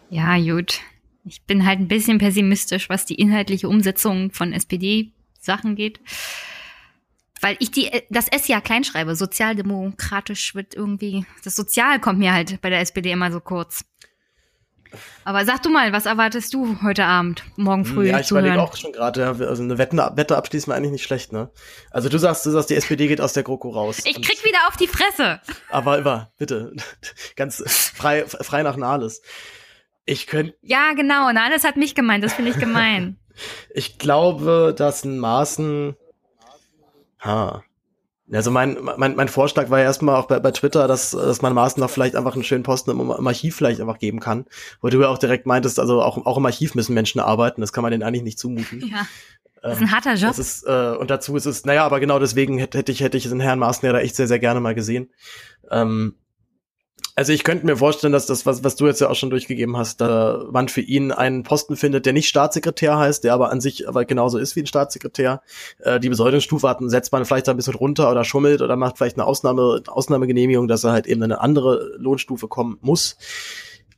ja, 0.09 0.39
gut. 0.39 0.81
Ich 1.25 1.43
bin 1.43 1.67
halt 1.67 1.79
ein 1.79 1.89
bisschen 1.89 2.17
pessimistisch, 2.17 2.89
was 2.89 3.05
die 3.05 3.17
inhaltliche 3.17 3.69
Umsetzung 3.69 4.33
von 4.33 4.55
SPD-Sachen 5.41 5.75
geht. 5.77 6.01
Weil 7.41 7.57
ich 7.59 7.71
die, 7.71 7.91
das 8.11 8.29
S 8.29 8.49
ja 8.49 8.61
klein 8.61 8.85
schreibe. 8.85 9.17
Sozialdemokratisch 9.17 10.55
wird 10.55 10.75
irgendwie, 10.75 11.25
das 11.43 11.57
Sozial 11.57 11.99
kommt 11.99 12.19
mir 12.19 12.35
halt 12.35 12.61
bei 12.61 12.69
der 12.69 12.81
SPD 12.81 13.11
immer 13.13 13.33
so 13.33 13.41
kurz. 13.41 13.85
Aber 15.25 15.45
sag 15.45 15.63
du 15.63 15.71
mal, 15.71 15.93
was 15.93 16.05
erwartest 16.05 16.53
du 16.53 16.83
heute 16.83 17.05
Abend, 17.05 17.45
morgen 17.57 17.85
früh 17.85 18.07
Hm, 18.07 18.11
ja, 18.11 18.21
ich 18.21 18.31
überlege 18.31 18.61
auch 18.61 18.77
schon 18.77 18.93
gerade, 18.93 19.25
also 19.25 19.63
eine 19.63 19.79
Wette, 19.79 19.97
Wette 20.17 20.37
abschließen 20.37 20.73
eigentlich 20.73 20.91
nicht 20.91 21.05
schlecht, 21.05 21.33
ne? 21.33 21.49
Also 21.93 22.09
du 22.09 22.19
sagst, 22.19 22.45
du 22.45 22.51
sagst, 22.51 22.71
die 22.71 22.75
SPD 22.75 23.07
geht 23.07 23.21
aus 23.21 23.33
der 23.33 23.45
GroKo 23.45 23.71
raus. 23.71 23.99
Ich 24.05 24.21
krieg 24.21 24.45
wieder 24.45 24.59
auf 24.67 24.77
die 24.77 24.89
Fresse. 24.89 25.41
Aber 25.69 25.99
immer, 25.99 26.33
bitte, 26.39 26.75
ganz 27.37 27.63
frei, 27.95 28.27
frei 28.27 28.65
nach 28.65 28.77
Nahles. 28.77 29.23
Ich 30.07 30.27
könnte, 30.27 30.57
Ja, 30.61 30.93
genau. 30.95 31.31
Na, 31.33 31.51
das 31.51 31.63
hat 31.63 31.77
mich 31.77 31.95
gemeint. 31.95 32.25
Das 32.25 32.33
finde 32.33 32.51
ich 32.51 32.59
gemein. 32.59 33.17
ich 33.75 33.99
glaube, 33.99 34.75
dass 34.77 35.05
ein 35.05 35.19
Maßen, 35.19 35.97
ha, 37.21 37.63
Also 38.33 38.51
mein, 38.51 38.79
mein, 38.97 39.17
mein 39.17 39.29
Vorschlag 39.29 39.71
war 39.71 39.81
ja 39.81 39.87
erstmal 39.87 40.17
auch 40.17 40.27
bei, 40.27 40.39
bei 40.39 40.53
Twitter, 40.53 40.87
dass, 40.87 41.11
dass 41.11 41.43
man 41.43 41.53
Maaßen 41.53 41.81
noch 41.81 41.91
vielleicht 41.91 42.15
einfach 42.15 42.35
einen 42.35 42.45
schönen 42.45 42.63
Posten 42.63 42.91
im, 42.91 43.01
im 43.01 43.27
Archiv 43.27 43.57
vielleicht 43.57 43.81
einfach 43.81 43.99
geben 43.99 44.21
kann. 44.21 44.47
Wo 44.81 44.89
du 44.89 45.01
ja 45.01 45.09
auch 45.09 45.19
direkt 45.19 45.47
meintest, 45.47 45.81
also 45.81 46.03
auch, 46.03 46.25
auch 46.27 46.39
im 46.39 46.47
Archiv 46.47 46.75
müssen 46.75 46.95
Menschen 46.95 47.21
arbeiten, 47.21 47.61
das 47.61 47.73
kann 47.73 47.83
man 47.83 47.91
denen 47.91 48.05
eigentlich 48.05 48.23
nicht 48.23 48.39
zumuten. 48.39 48.81
Ja. 48.91 49.07
Das 49.63 49.77
ist 49.77 49.83
ein 49.83 49.93
harter 49.93 50.15
Job. 50.15 50.29
Das 50.29 50.39
ist, 50.39 50.63
äh, 50.67 50.97
und 50.99 51.11
dazu 51.11 51.37
ist 51.37 51.45
es, 51.45 51.67
naja, 51.67 51.85
aber 51.85 52.01
genau 52.01 52.19
deswegen 52.19 52.57
hätte, 52.57 52.79
hätte 52.79 52.93
ich, 52.93 53.01
hätte 53.03 53.19
ich 53.19 53.29
den 53.29 53.41
Herrn 53.41 53.59
Maaßen 53.59 53.85
ja 53.85 53.93
da 53.93 54.01
echt 54.01 54.17
sehr, 54.17 54.27
sehr 54.27 54.39
gerne 54.39 54.59
mal 54.59 54.75
gesehen. 54.75 55.11
Ähm, 55.71 56.15
also 57.17 57.33
ich 57.33 57.45
könnte 57.45 57.67
mir 57.67 57.77
vorstellen, 57.77 58.13
dass 58.13 58.27
das, 58.27 58.47
was, 58.47 58.65
was 58.65 58.77
du 58.77 58.87
jetzt 58.87 59.01
ja 59.01 59.09
auch 59.11 59.15
schon 59.15 59.31
durchgegeben 59.31 59.77
hast, 59.77 60.01
da 60.01 60.47
man 60.51 60.69
für 60.69 60.81
ihn 60.81 61.13
einen 61.13 61.43
Posten 61.43 61.77
findet, 61.77 62.07
der 62.07 62.13
nicht 62.13 62.29
Staatssekretär 62.29 62.99
heißt, 62.99 63.25
der 63.25 63.35
aber 63.35 63.51
an 63.51 63.61
sich 63.61 63.89
aber 63.89 64.05
genauso 64.05 64.39
ist 64.39 64.57
wie 64.57 64.61
ein 64.61 64.67
Staatssekretär. 64.67 65.43
Äh, 65.81 66.01
die 66.01 66.09
Besoldungsstufe 66.09 66.69
hat, 66.69 66.79
setzt 66.83 67.13
man 67.13 67.25
vielleicht 67.25 67.49
ein 67.49 67.57
bisschen 67.57 67.75
runter 67.75 68.11
oder 68.11 68.25
schummelt 68.25 68.63
oder 68.63 68.77
macht 68.77 68.99
vielleicht 68.99 69.17
eine 69.17 69.27
Ausnahme, 69.27 69.83
Ausnahmegenehmigung, 69.87 70.69
dass 70.69 70.85
er 70.85 70.93
halt 70.93 71.07
eben 71.07 71.23
eine 71.23 71.41
andere 71.41 71.95
Lohnstufe 71.99 72.49
kommen 72.49 72.79
muss. 72.81 73.17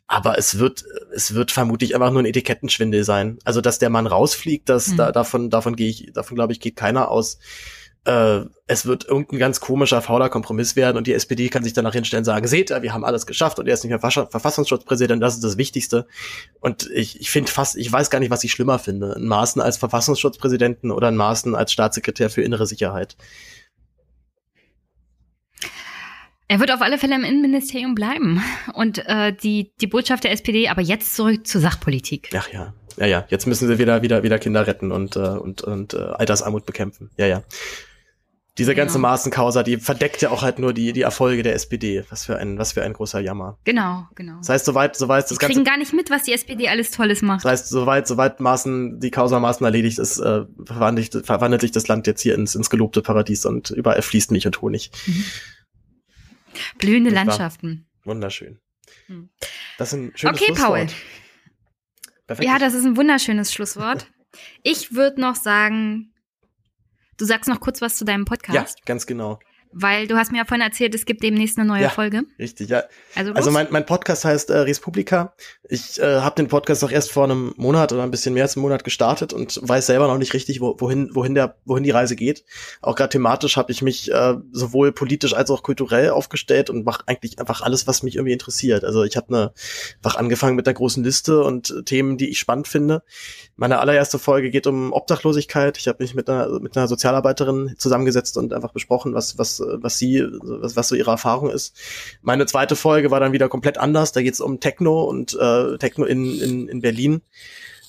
Aber 0.06 0.36
es 0.36 0.58
wird, 0.58 0.84
es 1.14 1.34
wird 1.34 1.52
vermutlich 1.52 1.94
einfach 1.94 2.10
nur 2.10 2.22
ein 2.22 2.26
Etikettenschwindel 2.26 3.04
sein. 3.04 3.38
Also, 3.44 3.60
dass 3.60 3.78
der 3.78 3.88
Mann 3.88 4.06
rausfliegt, 4.06 4.68
das, 4.68 4.88
mhm. 4.88 4.96
da, 4.96 5.12
davon, 5.12 5.48
davon 5.48 5.76
gehe 5.76 5.88
ich, 5.88 6.12
davon 6.12 6.34
glaube 6.34 6.52
ich, 6.52 6.60
geht 6.60 6.76
keiner 6.76 7.10
aus 7.10 7.38
äh, 8.04 8.40
es 8.66 8.86
wird 8.86 9.04
irgendein 9.04 9.38
ganz 9.38 9.60
komischer, 9.60 10.02
fauler 10.02 10.28
Kompromiss 10.28 10.76
werden 10.76 10.96
und 10.96 11.06
die 11.06 11.12
SPD 11.12 11.48
kann 11.48 11.62
sich 11.62 11.72
danach 11.72 11.92
hinstellen 11.92 12.22
und 12.22 12.26
sagen, 12.26 12.46
seht 12.46 12.70
ihr, 12.70 12.82
wir 12.82 12.92
haben 12.92 13.04
alles 13.04 13.26
geschafft 13.26 13.58
und 13.58 13.68
er 13.68 13.74
ist 13.74 13.84
nicht 13.84 13.90
mehr 13.90 14.00
Verfassungsschutzpräsident, 14.00 15.22
das 15.22 15.34
ist 15.34 15.44
das 15.44 15.56
Wichtigste. 15.56 16.06
Und 16.60 16.90
ich, 16.92 17.20
ich 17.20 17.30
finde 17.30 17.52
fast, 17.52 17.76
ich 17.76 17.92
weiß 17.92 18.10
gar 18.10 18.18
nicht, 18.18 18.30
was 18.30 18.44
ich 18.44 18.50
schlimmer 18.50 18.78
finde, 18.78 19.14
ein 19.16 19.26
Maßen 19.26 19.62
als 19.62 19.76
Verfassungsschutzpräsidenten 19.76 20.90
oder 20.90 21.08
ein 21.08 21.16
Maßen 21.16 21.54
als 21.54 21.72
Staatssekretär 21.72 22.30
für 22.30 22.42
innere 22.42 22.66
Sicherheit. 22.66 23.16
Er 26.48 26.60
wird 26.60 26.70
auf 26.70 26.82
alle 26.82 26.98
Fälle 26.98 27.14
im 27.14 27.24
Innenministerium 27.24 27.94
bleiben. 27.94 28.42
Und 28.74 28.98
äh, 29.06 29.32
die, 29.32 29.72
die 29.80 29.86
Botschaft 29.86 30.24
der 30.24 30.32
SPD, 30.32 30.68
aber 30.68 30.82
jetzt 30.82 31.16
zurück 31.16 31.46
zur 31.46 31.62
Sachpolitik. 31.62 32.28
Ach 32.36 32.52
ja. 32.52 32.74
Ja, 32.98 33.06
ja. 33.06 33.24
Jetzt 33.28 33.46
müssen 33.46 33.68
sie 33.68 33.78
wieder, 33.78 34.02
wieder, 34.02 34.22
wieder 34.22 34.38
Kinder 34.38 34.66
retten 34.66 34.92
und, 34.92 35.16
äh, 35.16 35.20
und, 35.20 35.62
und 35.62 35.94
äh, 35.94 35.98
Altersarmut 35.98 36.66
bekämpfen. 36.66 37.10
Ja, 37.16 37.26
ja. 37.26 37.42
Diese 38.58 38.74
ganze 38.74 38.98
genau. 38.98 39.08
Maßenkausa, 39.08 39.62
die 39.62 39.78
verdeckt 39.78 40.20
ja 40.20 40.30
auch 40.30 40.42
halt 40.42 40.58
nur 40.58 40.74
die, 40.74 40.92
die 40.92 41.00
Erfolge 41.00 41.42
der 41.42 41.54
SPD. 41.54 42.04
Was 42.10 42.26
für 42.26 42.36
ein, 42.36 42.58
was 42.58 42.72
für 42.72 42.82
ein 42.82 42.92
großer 42.92 43.18
Jammer. 43.20 43.58
Genau, 43.64 44.06
genau. 44.14 44.36
Das 44.38 44.50
heißt, 44.50 44.64
soweit, 44.66 44.94
soweit 44.94 45.24
das 45.24 45.30
die 45.30 45.36
Ganze. 45.36 45.54
kriegen 45.54 45.64
gar 45.64 45.78
nicht 45.78 45.94
mit, 45.94 46.10
was 46.10 46.24
die 46.24 46.34
SPD 46.34 46.68
alles 46.68 46.90
Tolles 46.90 47.22
macht. 47.22 47.46
Das 47.46 47.50
heißt, 47.52 47.68
soweit, 47.70 48.06
soweit 48.06 48.40
Maßen, 48.40 49.00
die 49.00 49.10
Causa 49.10 49.40
Maßen 49.40 49.64
erledigt 49.64 49.98
ist, 49.98 50.18
äh, 50.18 50.44
verwandelt, 50.64 51.24
verwandelt 51.24 51.62
sich 51.62 51.72
das 51.72 51.88
Land 51.88 52.06
jetzt 52.06 52.20
hier 52.20 52.34
ins, 52.34 52.54
ins 52.54 52.68
gelobte 52.68 53.00
Paradies 53.00 53.46
und 53.46 53.70
überall 53.70 54.02
fließt 54.02 54.30
Milch 54.32 54.46
und 54.46 54.60
Honig. 54.60 54.90
Mhm. 55.06 55.24
Blühende 56.78 57.10
Landschaften. 57.10 57.86
Wunderschön. 58.04 58.58
Hm. 59.06 59.30
Das 59.78 59.88
ist 59.88 59.98
ein 59.98 60.12
schönes 60.14 60.36
Okay, 60.36 60.46
Schlusswort. 60.46 60.68
Paul. 60.68 60.86
Perfekt. 62.26 62.48
Ja, 62.48 62.58
das 62.58 62.74
ist 62.74 62.84
ein 62.84 62.96
wunderschönes 62.96 63.52
Schlusswort. 63.52 64.06
Ich 64.62 64.94
würde 64.94 65.20
noch 65.20 65.36
sagen, 65.36 66.11
du 67.16 67.24
sagst 67.24 67.48
noch 67.48 67.60
kurz 67.60 67.80
was 67.80 67.96
zu 67.96 68.04
deinem 68.04 68.24
Podcast. 68.24 68.78
Ja, 68.78 68.84
ganz 68.84 69.06
genau. 69.06 69.38
Weil 69.72 70.06
du 70.06 70.16
hast 70.16 70.32
mir 70.32 70.38
ja 70.38 70.44
vorhin 70.44 70.62
erzählt, 70.62 70.94
es 70.94 71.06
gibt 71.06 71.22
demnächst 71.22 71.58
eine 71.58 71.66
neue 71.66 71.82
ja, 71.82 71.88
Folge. 71.88 72.22
Richtig, 72.38 72.68
ja. 72.68 72.84
Also, 73.14 73.32
also 73.32 73.50
mein, 73.50 73.68
mein 73.70 73.86
Podcast 73.86 74.24
heißt 74.24 74.50
äh, 74.50 74.58
Respublika. 74.58 75.34
Ich 75.68 75.98
äh, 75.98 76.20
habe 76.20 76.36
den 76.36 76.48
Podcast 76.48 76.84
auch 76.84 76.90
erst 76.90 77.10
vor 77.10 77.24
einem 77.24 77.54
Monat 77.56 77.92
oder 77.92 78.02
ein 78.02 78.10
bisschen 78.10 78.34
mehr 78.34 78.42
als 78.42 78.56
einem 78.56 78.62
Monat 78.62 78.84
gestartet 78.84 79.32
und 79.32 79.58
weiß 79.62 79.86
selber 79.86 80.08
noch 80.08 80.18
nicht 80.18 80.34
richtig, 80.34 80.60
wo, 80.60 80.76
wohin, 80.78 81.10
wohin, 81.14 81.34
der, 81.34 81.56
wohin 81.64 81.84
die 81.84 81.90
Reise 81.90 82.16
geht. 82.16 82.44
Auch 82.82 82.96
gerade 82.96 83.10
thematisch 83.10 83.56
habe 83.56 83.72
ich 83.72 83.80
mich 83.80 84.12
äh, 84.12 84.34
sowohl 84.50 84.92
politisch 84.92 85.34
als 85.34 85.50
auch 85.50 85.62
kulturell 85.62 86.10
aufgestellt 86.10 86.68
und 86.68 86.84
mache 86.84 87.04
eigentlich 87.06 87.38
einfach 87.38 87.62
alles, 87.62 87.86
was 87.86 88.02
mich 88.02 88.16
irgendwie 88.16 88.32
interessiert. 88.32 88.84
Also 88.84 89.04
ich 89.04 89.16
habe 89.16 89.28
eine, 89.28 89.52
einfach 90.02 90.18
angefangen 90.18 90.56
mit 90.56 90.66
der 90.66 90.74
großen 90.74 91.02
Liste 91.02 91.42
und 91.42 91.82
Themen, 91.86 92.18
die 92.18 92.28
ich 92.28 92.38
spannend 92.38 92.68
finde. 92.68 93.02
Meine 93.56 93.78
allererste 93.78 94.18
Folge 94.18 94.50
geht 94.50 94.66
um 94.66 94.92
Obdachlosigkeit. 94.92 95.78
Ich 95.78 95.88
habe 95.88 96.02
mich 96.02 96.14
mit 96.14 96.28
einer, 96.28 96.60
mit 96.60 96.76
einer 96.76 96.88
Sozialarbeiterin 96.88 97.74
zusammengesetzt 97.78 98.36
und 98.36 98.52
einfach 98.52 98.72
besprochen, 98.72 99.14
was, 99.14 99.38
was 99.38 99.61
was 99.80 99.98
sie, 99.98 100.24
was, 100.42 100.76
was 100.76 100.88
so 100.88 100.94
ihre 100.94 101.10
Erfahrung 101.10 101.50
ist. 101.50 101.76
Meine 102.22 102.46
zweite 102.46 102.76
Folge 102.76 103.10
war 103.10 103.20
dann 103.20 103.32
wieder 103.32 103.48
komplett 103.48 103.78
anders. 103.78 104.12
Da 104.12 104.22
geht 104.22 104.34
es 104.34 104.40
um 104.40 104.60
Techno 104.60 105.04
und 105.04 105.36
äh, 105.38 105.78
Techno 105.78 106.04
in, 106.04 106.40
in, 106.40 106.68
in 106.68 106.80
Berlin. 106.80 107.22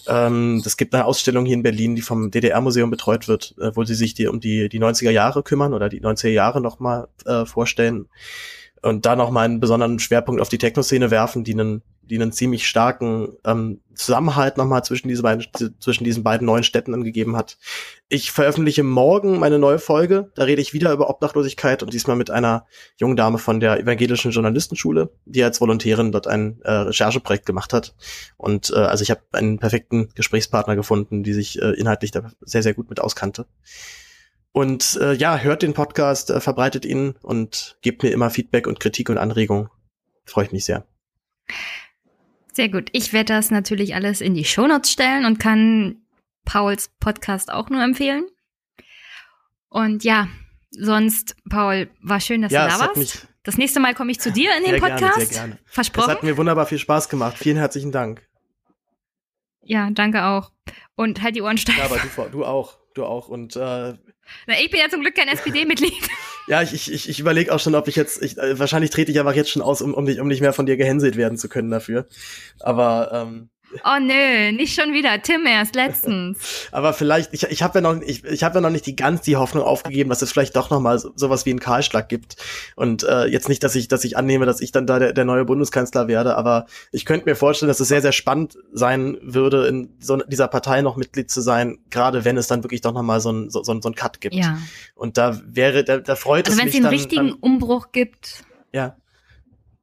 Ähm, 0.07 0.61
es 0.65 0.77
gibt 0.77 0.93
eine 0.93 1.05
Ausstellung 1.05 1.45
hier 1.45 1.55
in 1.55 1.63
Berlin, 1.63 1.95
die 1.95 2.01
vom 2.01 2.29
DDR-Museum 2.29 2.89
betreut 2.89 3.27
wird, 3.27 3.55
äh, 3.59 3.71
wo 3.73 3.83
sie 3.83 3.95
sich 3.95 4.13
die 4.13 4.27
um 4.27 4.39
die, 4.39 4.69
die 4.69 4.79
90er 4.79 5.11
Jahre 5.11 5.43
kümmern 5.43 5.73
oder 5.73 5.89
die 5.89 6.01
90er 6.01 6.29
Jahre 6.29 6.61
nochmal 6.61 7.07
äh, 7.25 7.45
vorstellen 7.45 8.07
und 8.81 9.05
da 9.05 9.15
nochmal 9.15 9.45
einen 9.45 9.59
besonderen 9.61 9.99
Schwerpunkt 9.99 10.41
auf 10.41 10.49
die 10.49 10.57
Techno-Szene 10.57 11.09
werfen, 11.09 11.43
die 11.43 11.53
einen 11.53 11.81
die 12.09 12.15
einen 12.15 12.31
ziemlich 12.31 12.67
starken 12.67 13.29
ähm, 13.45 13.81
Zusammenhalt 13.95 14.57
nochmal 14.57 14.83
zwischen, 14.83 15.07
diese 15.07 15.23
beiden, 15.23 15.45
zwischen 15.79 16.03
diesen 16.03 16.23
beiden 16.23 16.45
neuen 16.45 16.63
Städten 16.63 16.93
angegeben 16.93 17.35
hat. 17.35 17.57
Ich 18.09 18.31
veröffentliche 18.31 18.83
morgen 18.83 19.39
meine 19.39 19.59
neue 19.59 19.79
Folge. 19.79 20.31
Da 20.35 20.43
rede 20.43 20.61
ich 20.61 20.73
wieder 20.73 20.91
über 20.91 21.09
Obdachlosigkeit 21.09 21.83
und 21.83 21.93
diesmal 21.93 22.15
mit 22.15 22.29
einer 22.29 22.65
jungen 22.97 23.15
Dame 23.15 23.37
von 23.37 23.59
der 23.59 23.79
Evangelischen 23.79 24.31
Journalistenschule, 24.31 25.11
die 25.25 25.43
als 25.43 25.61
Volontärin 25.61 26.11
dort 26.11 26.27
ein 26.27 26.59
äh, 26.63 26.71
Rechercheprojekt 26.71 27.45
gemacht 27.45 27.73
hat. 27.73 27.95
Und 28.37 28.71
äh, 28.71 28.79
also 28.79 29.03
ich 29.03 29.11
habe 29.11 29.21
einen 29.31 29.59
perfekten 29.59 30.09
Gesprächspartner 30.15 30.75
gefunden, 30.75 31.23
die 31.23 31.33
sich 31.33 31.61
äh, 31.61 31.71
inhaltlich 31.71 32.11
da 32.11 32.31
sehr, 32.41 32.63
sehr 32.63 32.73
gut 32.73 32.89
mit 32.89 32.99
auskannte. 32.99 33.45
Und 34.51 34.99
äh, 35.01 35.13
ja, 35.13 35.37
hört 35.37 35.63
den 35.63 35.73
Podcast, 35.73 36.29
äh, 36.29 36.39
verbreitet 36.39 36.85
ihn 36.85 37.15
und 37.21 37.77
gebt 37.81 38.03
mir 38.03 38.11
immer 38.11 38.29
Feedback 38.29 38.67
und 38.67 38.79
Kritik 38.79 39.09
und 39.09 39.17
Anregung. 39.17 39.69
Freue 40.25 40.45
ich 40.45 40.51
mich 40.51 40.65
sehr. 40.65 40.85
Sehr 42.53 42.69
gut. 42.69 42.89
Ich 42.91 43.13
werde 43.13 43.33
das 43.33 43.51
natürlich 43.51 43.95
alles 43.95 44.21
in 44.21 44.35
die 44.35 44.45
Shownotes 44.45 44.91
stellen 44.91 45.25
und 45.25 45.39
kann 45.39 46.03
Pauls 46.45 46.89
Podcast 46.99 47.51
auch 47.51 47.69
nur 47.69 47.83
empfehlen. 47.83 48.25
Und 49.69 50.03
ja, 50.03 50.27
sonst, 50.69 51.35
Paul, 51.49 51.89
war 52.01 52.19
schön, 52.19 52.43
dass 52.43 52.51
ja, 52.51 52.67
du 52.67 52.73
da 52.73 52.79
warst. 52.79 53.27
Das 53.41 53.57
nächste 53.57 53.79
Mal 53.79 53.95
komme 53.95 54.11
ich 54.11 54.19
zu 54.19 54.31
dir 54.31 54.51
in 54.57 54.71
den 54.71 54.79
Podcast. 54.79 54.99
Gerne, 55.01 55.25
sehr 55.25 55.41
gerne. 55.41 55.59
Versprochen. 55.65 56.09
Es 56.11 56.15
hat 56.15 56.23
mir 56.23 56.37
wunderbar 56.37 56.67
viel 56.67 56.77
Spaß 56.77 57.09
gemacht. 57.09 57.37
Vielen 57.37 57.57
herzlichen 57.57 57.91
Dank. 57.91 58.25
Ja, 59.61 59.89
danke 59.91 60.23
auch. 60.23 60.51
Und 60.95 61.21
halt 61.23 61.35
die 61.35 61.41
Ohren 61.41 61.57
steif. 61.57 61.77
Ja, 61.77 61.85
aber 61.85 61.97
du, 61.97 62.29
du 62.29 62.45
auch. 62.45 62.77
Du 62.93 63.03
auch. 63.03 63.27
Und 63.27 63.55
äh, 63.55 63.59
na, 64.47 64.59
ich 64.61 64.69
bin 64.69 64.79
ja 64.79 64.89
zum 64.89 65.01
Glück 65.01 65.15
kein 65.15 65.27
SPD-Mitglied. 65.27 65.93
Ja, 66.47 66.61
ich, 66.61 66.91
ich, 66.91 67.09
ich 67.09 67.19
überlege 67.19 67.53
auch 67.53 67.59
schon, 67.59 67.75
ob 67.75 67.87
ich 67.87 67.95
jetzt, 67.95 68.21
ich, 68.21 68.37
äh, 68.37 68.59
wahrscheinlich 68.59 68.91
trete 68.91 69.11
ich 69.11 69.19
einfach 69.19 69.35
jetzt 69.35 69.49
schon 69.49 69.61
aus, 69.61 69.81
um, 69.81 69.93
um, 69.93 70.03
nicht, 70.03 70.19
um 70.19 70.27
nicht 70.27 70.41
mehr 70.41 70.53
von 70.53 70.65
dir 70.65 70.75
gehänselt 70.75 71.15
werden 71.15 71.37
zu 71.37 71.47
können 71.47 71.71
dafür. 71.71 72.05
Aber 72.59 73.11
ähm, 73.13 73.49
Oh 73.83 73.99
nö, 73.99 74.51
nicht 74.51 74.79
schon 74.79 74.93
wieder. 74.93 75.21
Tim 75.21 75.45
erst 75.45 75.75
letztens. 75.75 76.67
Aber 76.71 76.93
vielleicht, 76.93 77.33
ich, 77.33 77.43
ich 77.43 77.63
habe 77.63 77.79
ja 77.79 77.81
noch, 77.81 78.01
ich, 78.01 78.23
ich 78.23 78.43
habe 78.43 78.55
ja 78.55 78.61
noch 78.61 78.69
nicht 78.69 78.85
die 78.85 78.95
ganz 78.95 79.21
die 79.21 79.35
Hoffnung 79.35 79.63
aufgegeben, 79.63 80.09
dass 80.09 80.21
es 80.21 80.31
vielleicht 80.31 80.55
doch 80.55 80.69
noch 80.69 80.79
mal 80.79 80.99
so, 80.99 81.11
sowas 81.15 81.45
wie 81.45 81.51
einen 81.51 81.59
Kahlschlag 81.59 82.09
gibt. 82.09 82.35
Und 82.75 83.03
äh, 83.03 83.25
jetzt 83.25 83.49
nicht, 83.49 83.63
dass 83.63 83.75
ich, 83.75 83.87
dass 83.87 84.03
ich 84.03 84.17
annehme, 84.17 84.45
dass 84.45 84.61
ich 84.61 84.71
dann 84.71 84.85
da 84.85 84.99
der, 84.99 85.13
der 85.13 85.25
neue 85.25 85.45
Bundeskanzler 85.45 86.07
werde, 86.07 86.35
aber 86.35 86.65
ich 86.91 87.05
könnte 87.05 87.25
mir 87.25 87.35
vorstellen, 87.35 87.67
dass 87.67 87.79
es 87.79 87.87
sehr, 87.87 88.01
sehr 88.01 88.11
spannend 88.11 88.57
sein 88.71 89.17
würde, 89.21 89.67
in 89.67 89.89
so 89.99 90.17
dieser 90.17 90.47
Partei 90.47 90.81
noch 90.81 90.97
Mitglied 90.97 91.29
zu 91.29 91.41
sein, 91.41 91.79
gerade 91.89 92.25
wenn 92.25 92.37
es 92.37 92.47
dann 92.47 92.63
wirklich 92.63 92.81
doch 92.81 92.93
noch 92.93 93.03
mal 93.03 93.19
so 93.19 93.31
ein 93.31 93.49
so, 93.49 93.63
so, 93.63 93.73
ein 93.73 93.95
Cut 93.95 94.21
gibt. 94.21 94.35
Ja. 94.35 94.57
Und 94.95 95.17
da 95.17 95.39
wäre, 95.45 95.83
da, 95.83 95.97
da 95.97 96.15
freut 96.15 96.47
also 96.47 96.59
es 96.59 96.65
mich 96.65 96.73
dann. 96.73 96.83
Wenn 96.83 96.93
es 96.93 97.07
den 97.07 97.19
richtigen 97.19 97.27
dann, 97.29 97.39
Umbruch 97.39 97.91
gibt. 97.91 98.43
Ja. 98.71 98.97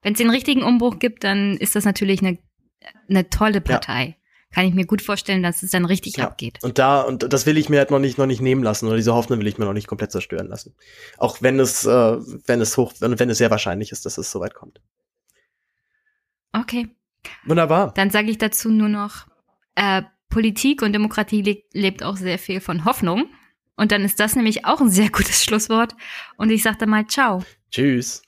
Wenn 0.02 0.12
es 0.12 0.18
den 0.18 0.30
richtigen 0.30 0.62
Umbruch 0.62 0.98
gibt, 0.98 1.24
dann 1.24 1.56
ist 1.56 1.76
das 1.76 1.84
natürlich 1.84 2.20
eine 2.20 2.38
eine 3.08 3.28
tolle 3.28 3.60
Partei. 3.60 4.04
Ja. 4.04 4.14
Kann 4.52 4.66
ich 4.66 4.74
mir 4.74 4.84
gut 4.84 5.00
vorstellen, 5.00 5.44
dass 5.44 5.62
es 5.62 5.70
dann 5.70 5.84
richtig 5.84 6.16
ja. 6.16 6.24
abgeht. 6.24 6.58
Und 6.62 6.78
da, 6.78 7.02
und 7.02 7.32
das 7.32 7.46
will 7.46 7.56
ich 7.56 7.68
mir 7.68 7.78
halt 7.78 7.92
noch 7.92 8.00
nicht, 8.00 8.18
noch 8.18 8.26
nicht 8.26 8.40
nehmen 8.40 8.64
lassen, 8.64 8.86
oder 8.86 8.96
diese 8.96 9.14
Hoffnung 9.14 9.38
will 9.38 9.46
ich 9.46 9.58
mir 9.58 9.64
noch 9.64 9.72
nicht 9.72 9.86
komplett 9.86 10.10
zerstören 10.10 10.48
lassen. 10.48 10.74
Auch 11.18 11.40
wenn 11.40 11.60
es, 11.60 11.84
äh, 11.84 12.16
wenn 12.46 12.60
es 12.60 12.76
hoch, 12.76 12.92
wenn, 12.98 13.16
wenn 13.18 13.30
es 13.30 13.38
sehr 13.38 13.50
wahrscheinlich 13.50 13.92
ist, 13.92 14.06
dass 14.06 14.18
es 14.18 14.30
soweit 14.30 14.54
kommt. 14.54 14.80
Okay. 16.52 16.88
Wunderbar. 17.44 17.94
Dann 17.94 18.10
sage 18.10 18.30
ich 18.30 18.38
dazu 18.38 18.70
nur 18.70 18.88
noch, 18.88 19.26
äh, 19.76 20.02
Politik 20.30 20.82
und 20.82 20.92
Demokratie 20.92 21.42
le 21.42 21.62
lebt 21.72 22.02
auch 22.02 22.16
sehr 22.16 22.38
viel 22.38 22.60
von 22.60 22.84
Hoffnung. 22.84 23.28
Und 23.76 23.92
dann 23.92 24.02
ist 24.02 24.20
das 24.20 24.36
nämlich 24.36 24.64
auch 24.64 24.80
ein 24.80 24.90
sehr 24.90 25.10
gutes 25.10 25.44
Schlusswort. 25.44 25.94
Und 26.36 26.50
ich 26.50 26.62
sage 26.62 26.78
dann 26.78 26.90
mal 26.90 27.06
Ciao. 27.06 27.44
Tschüss. 27.70 28.22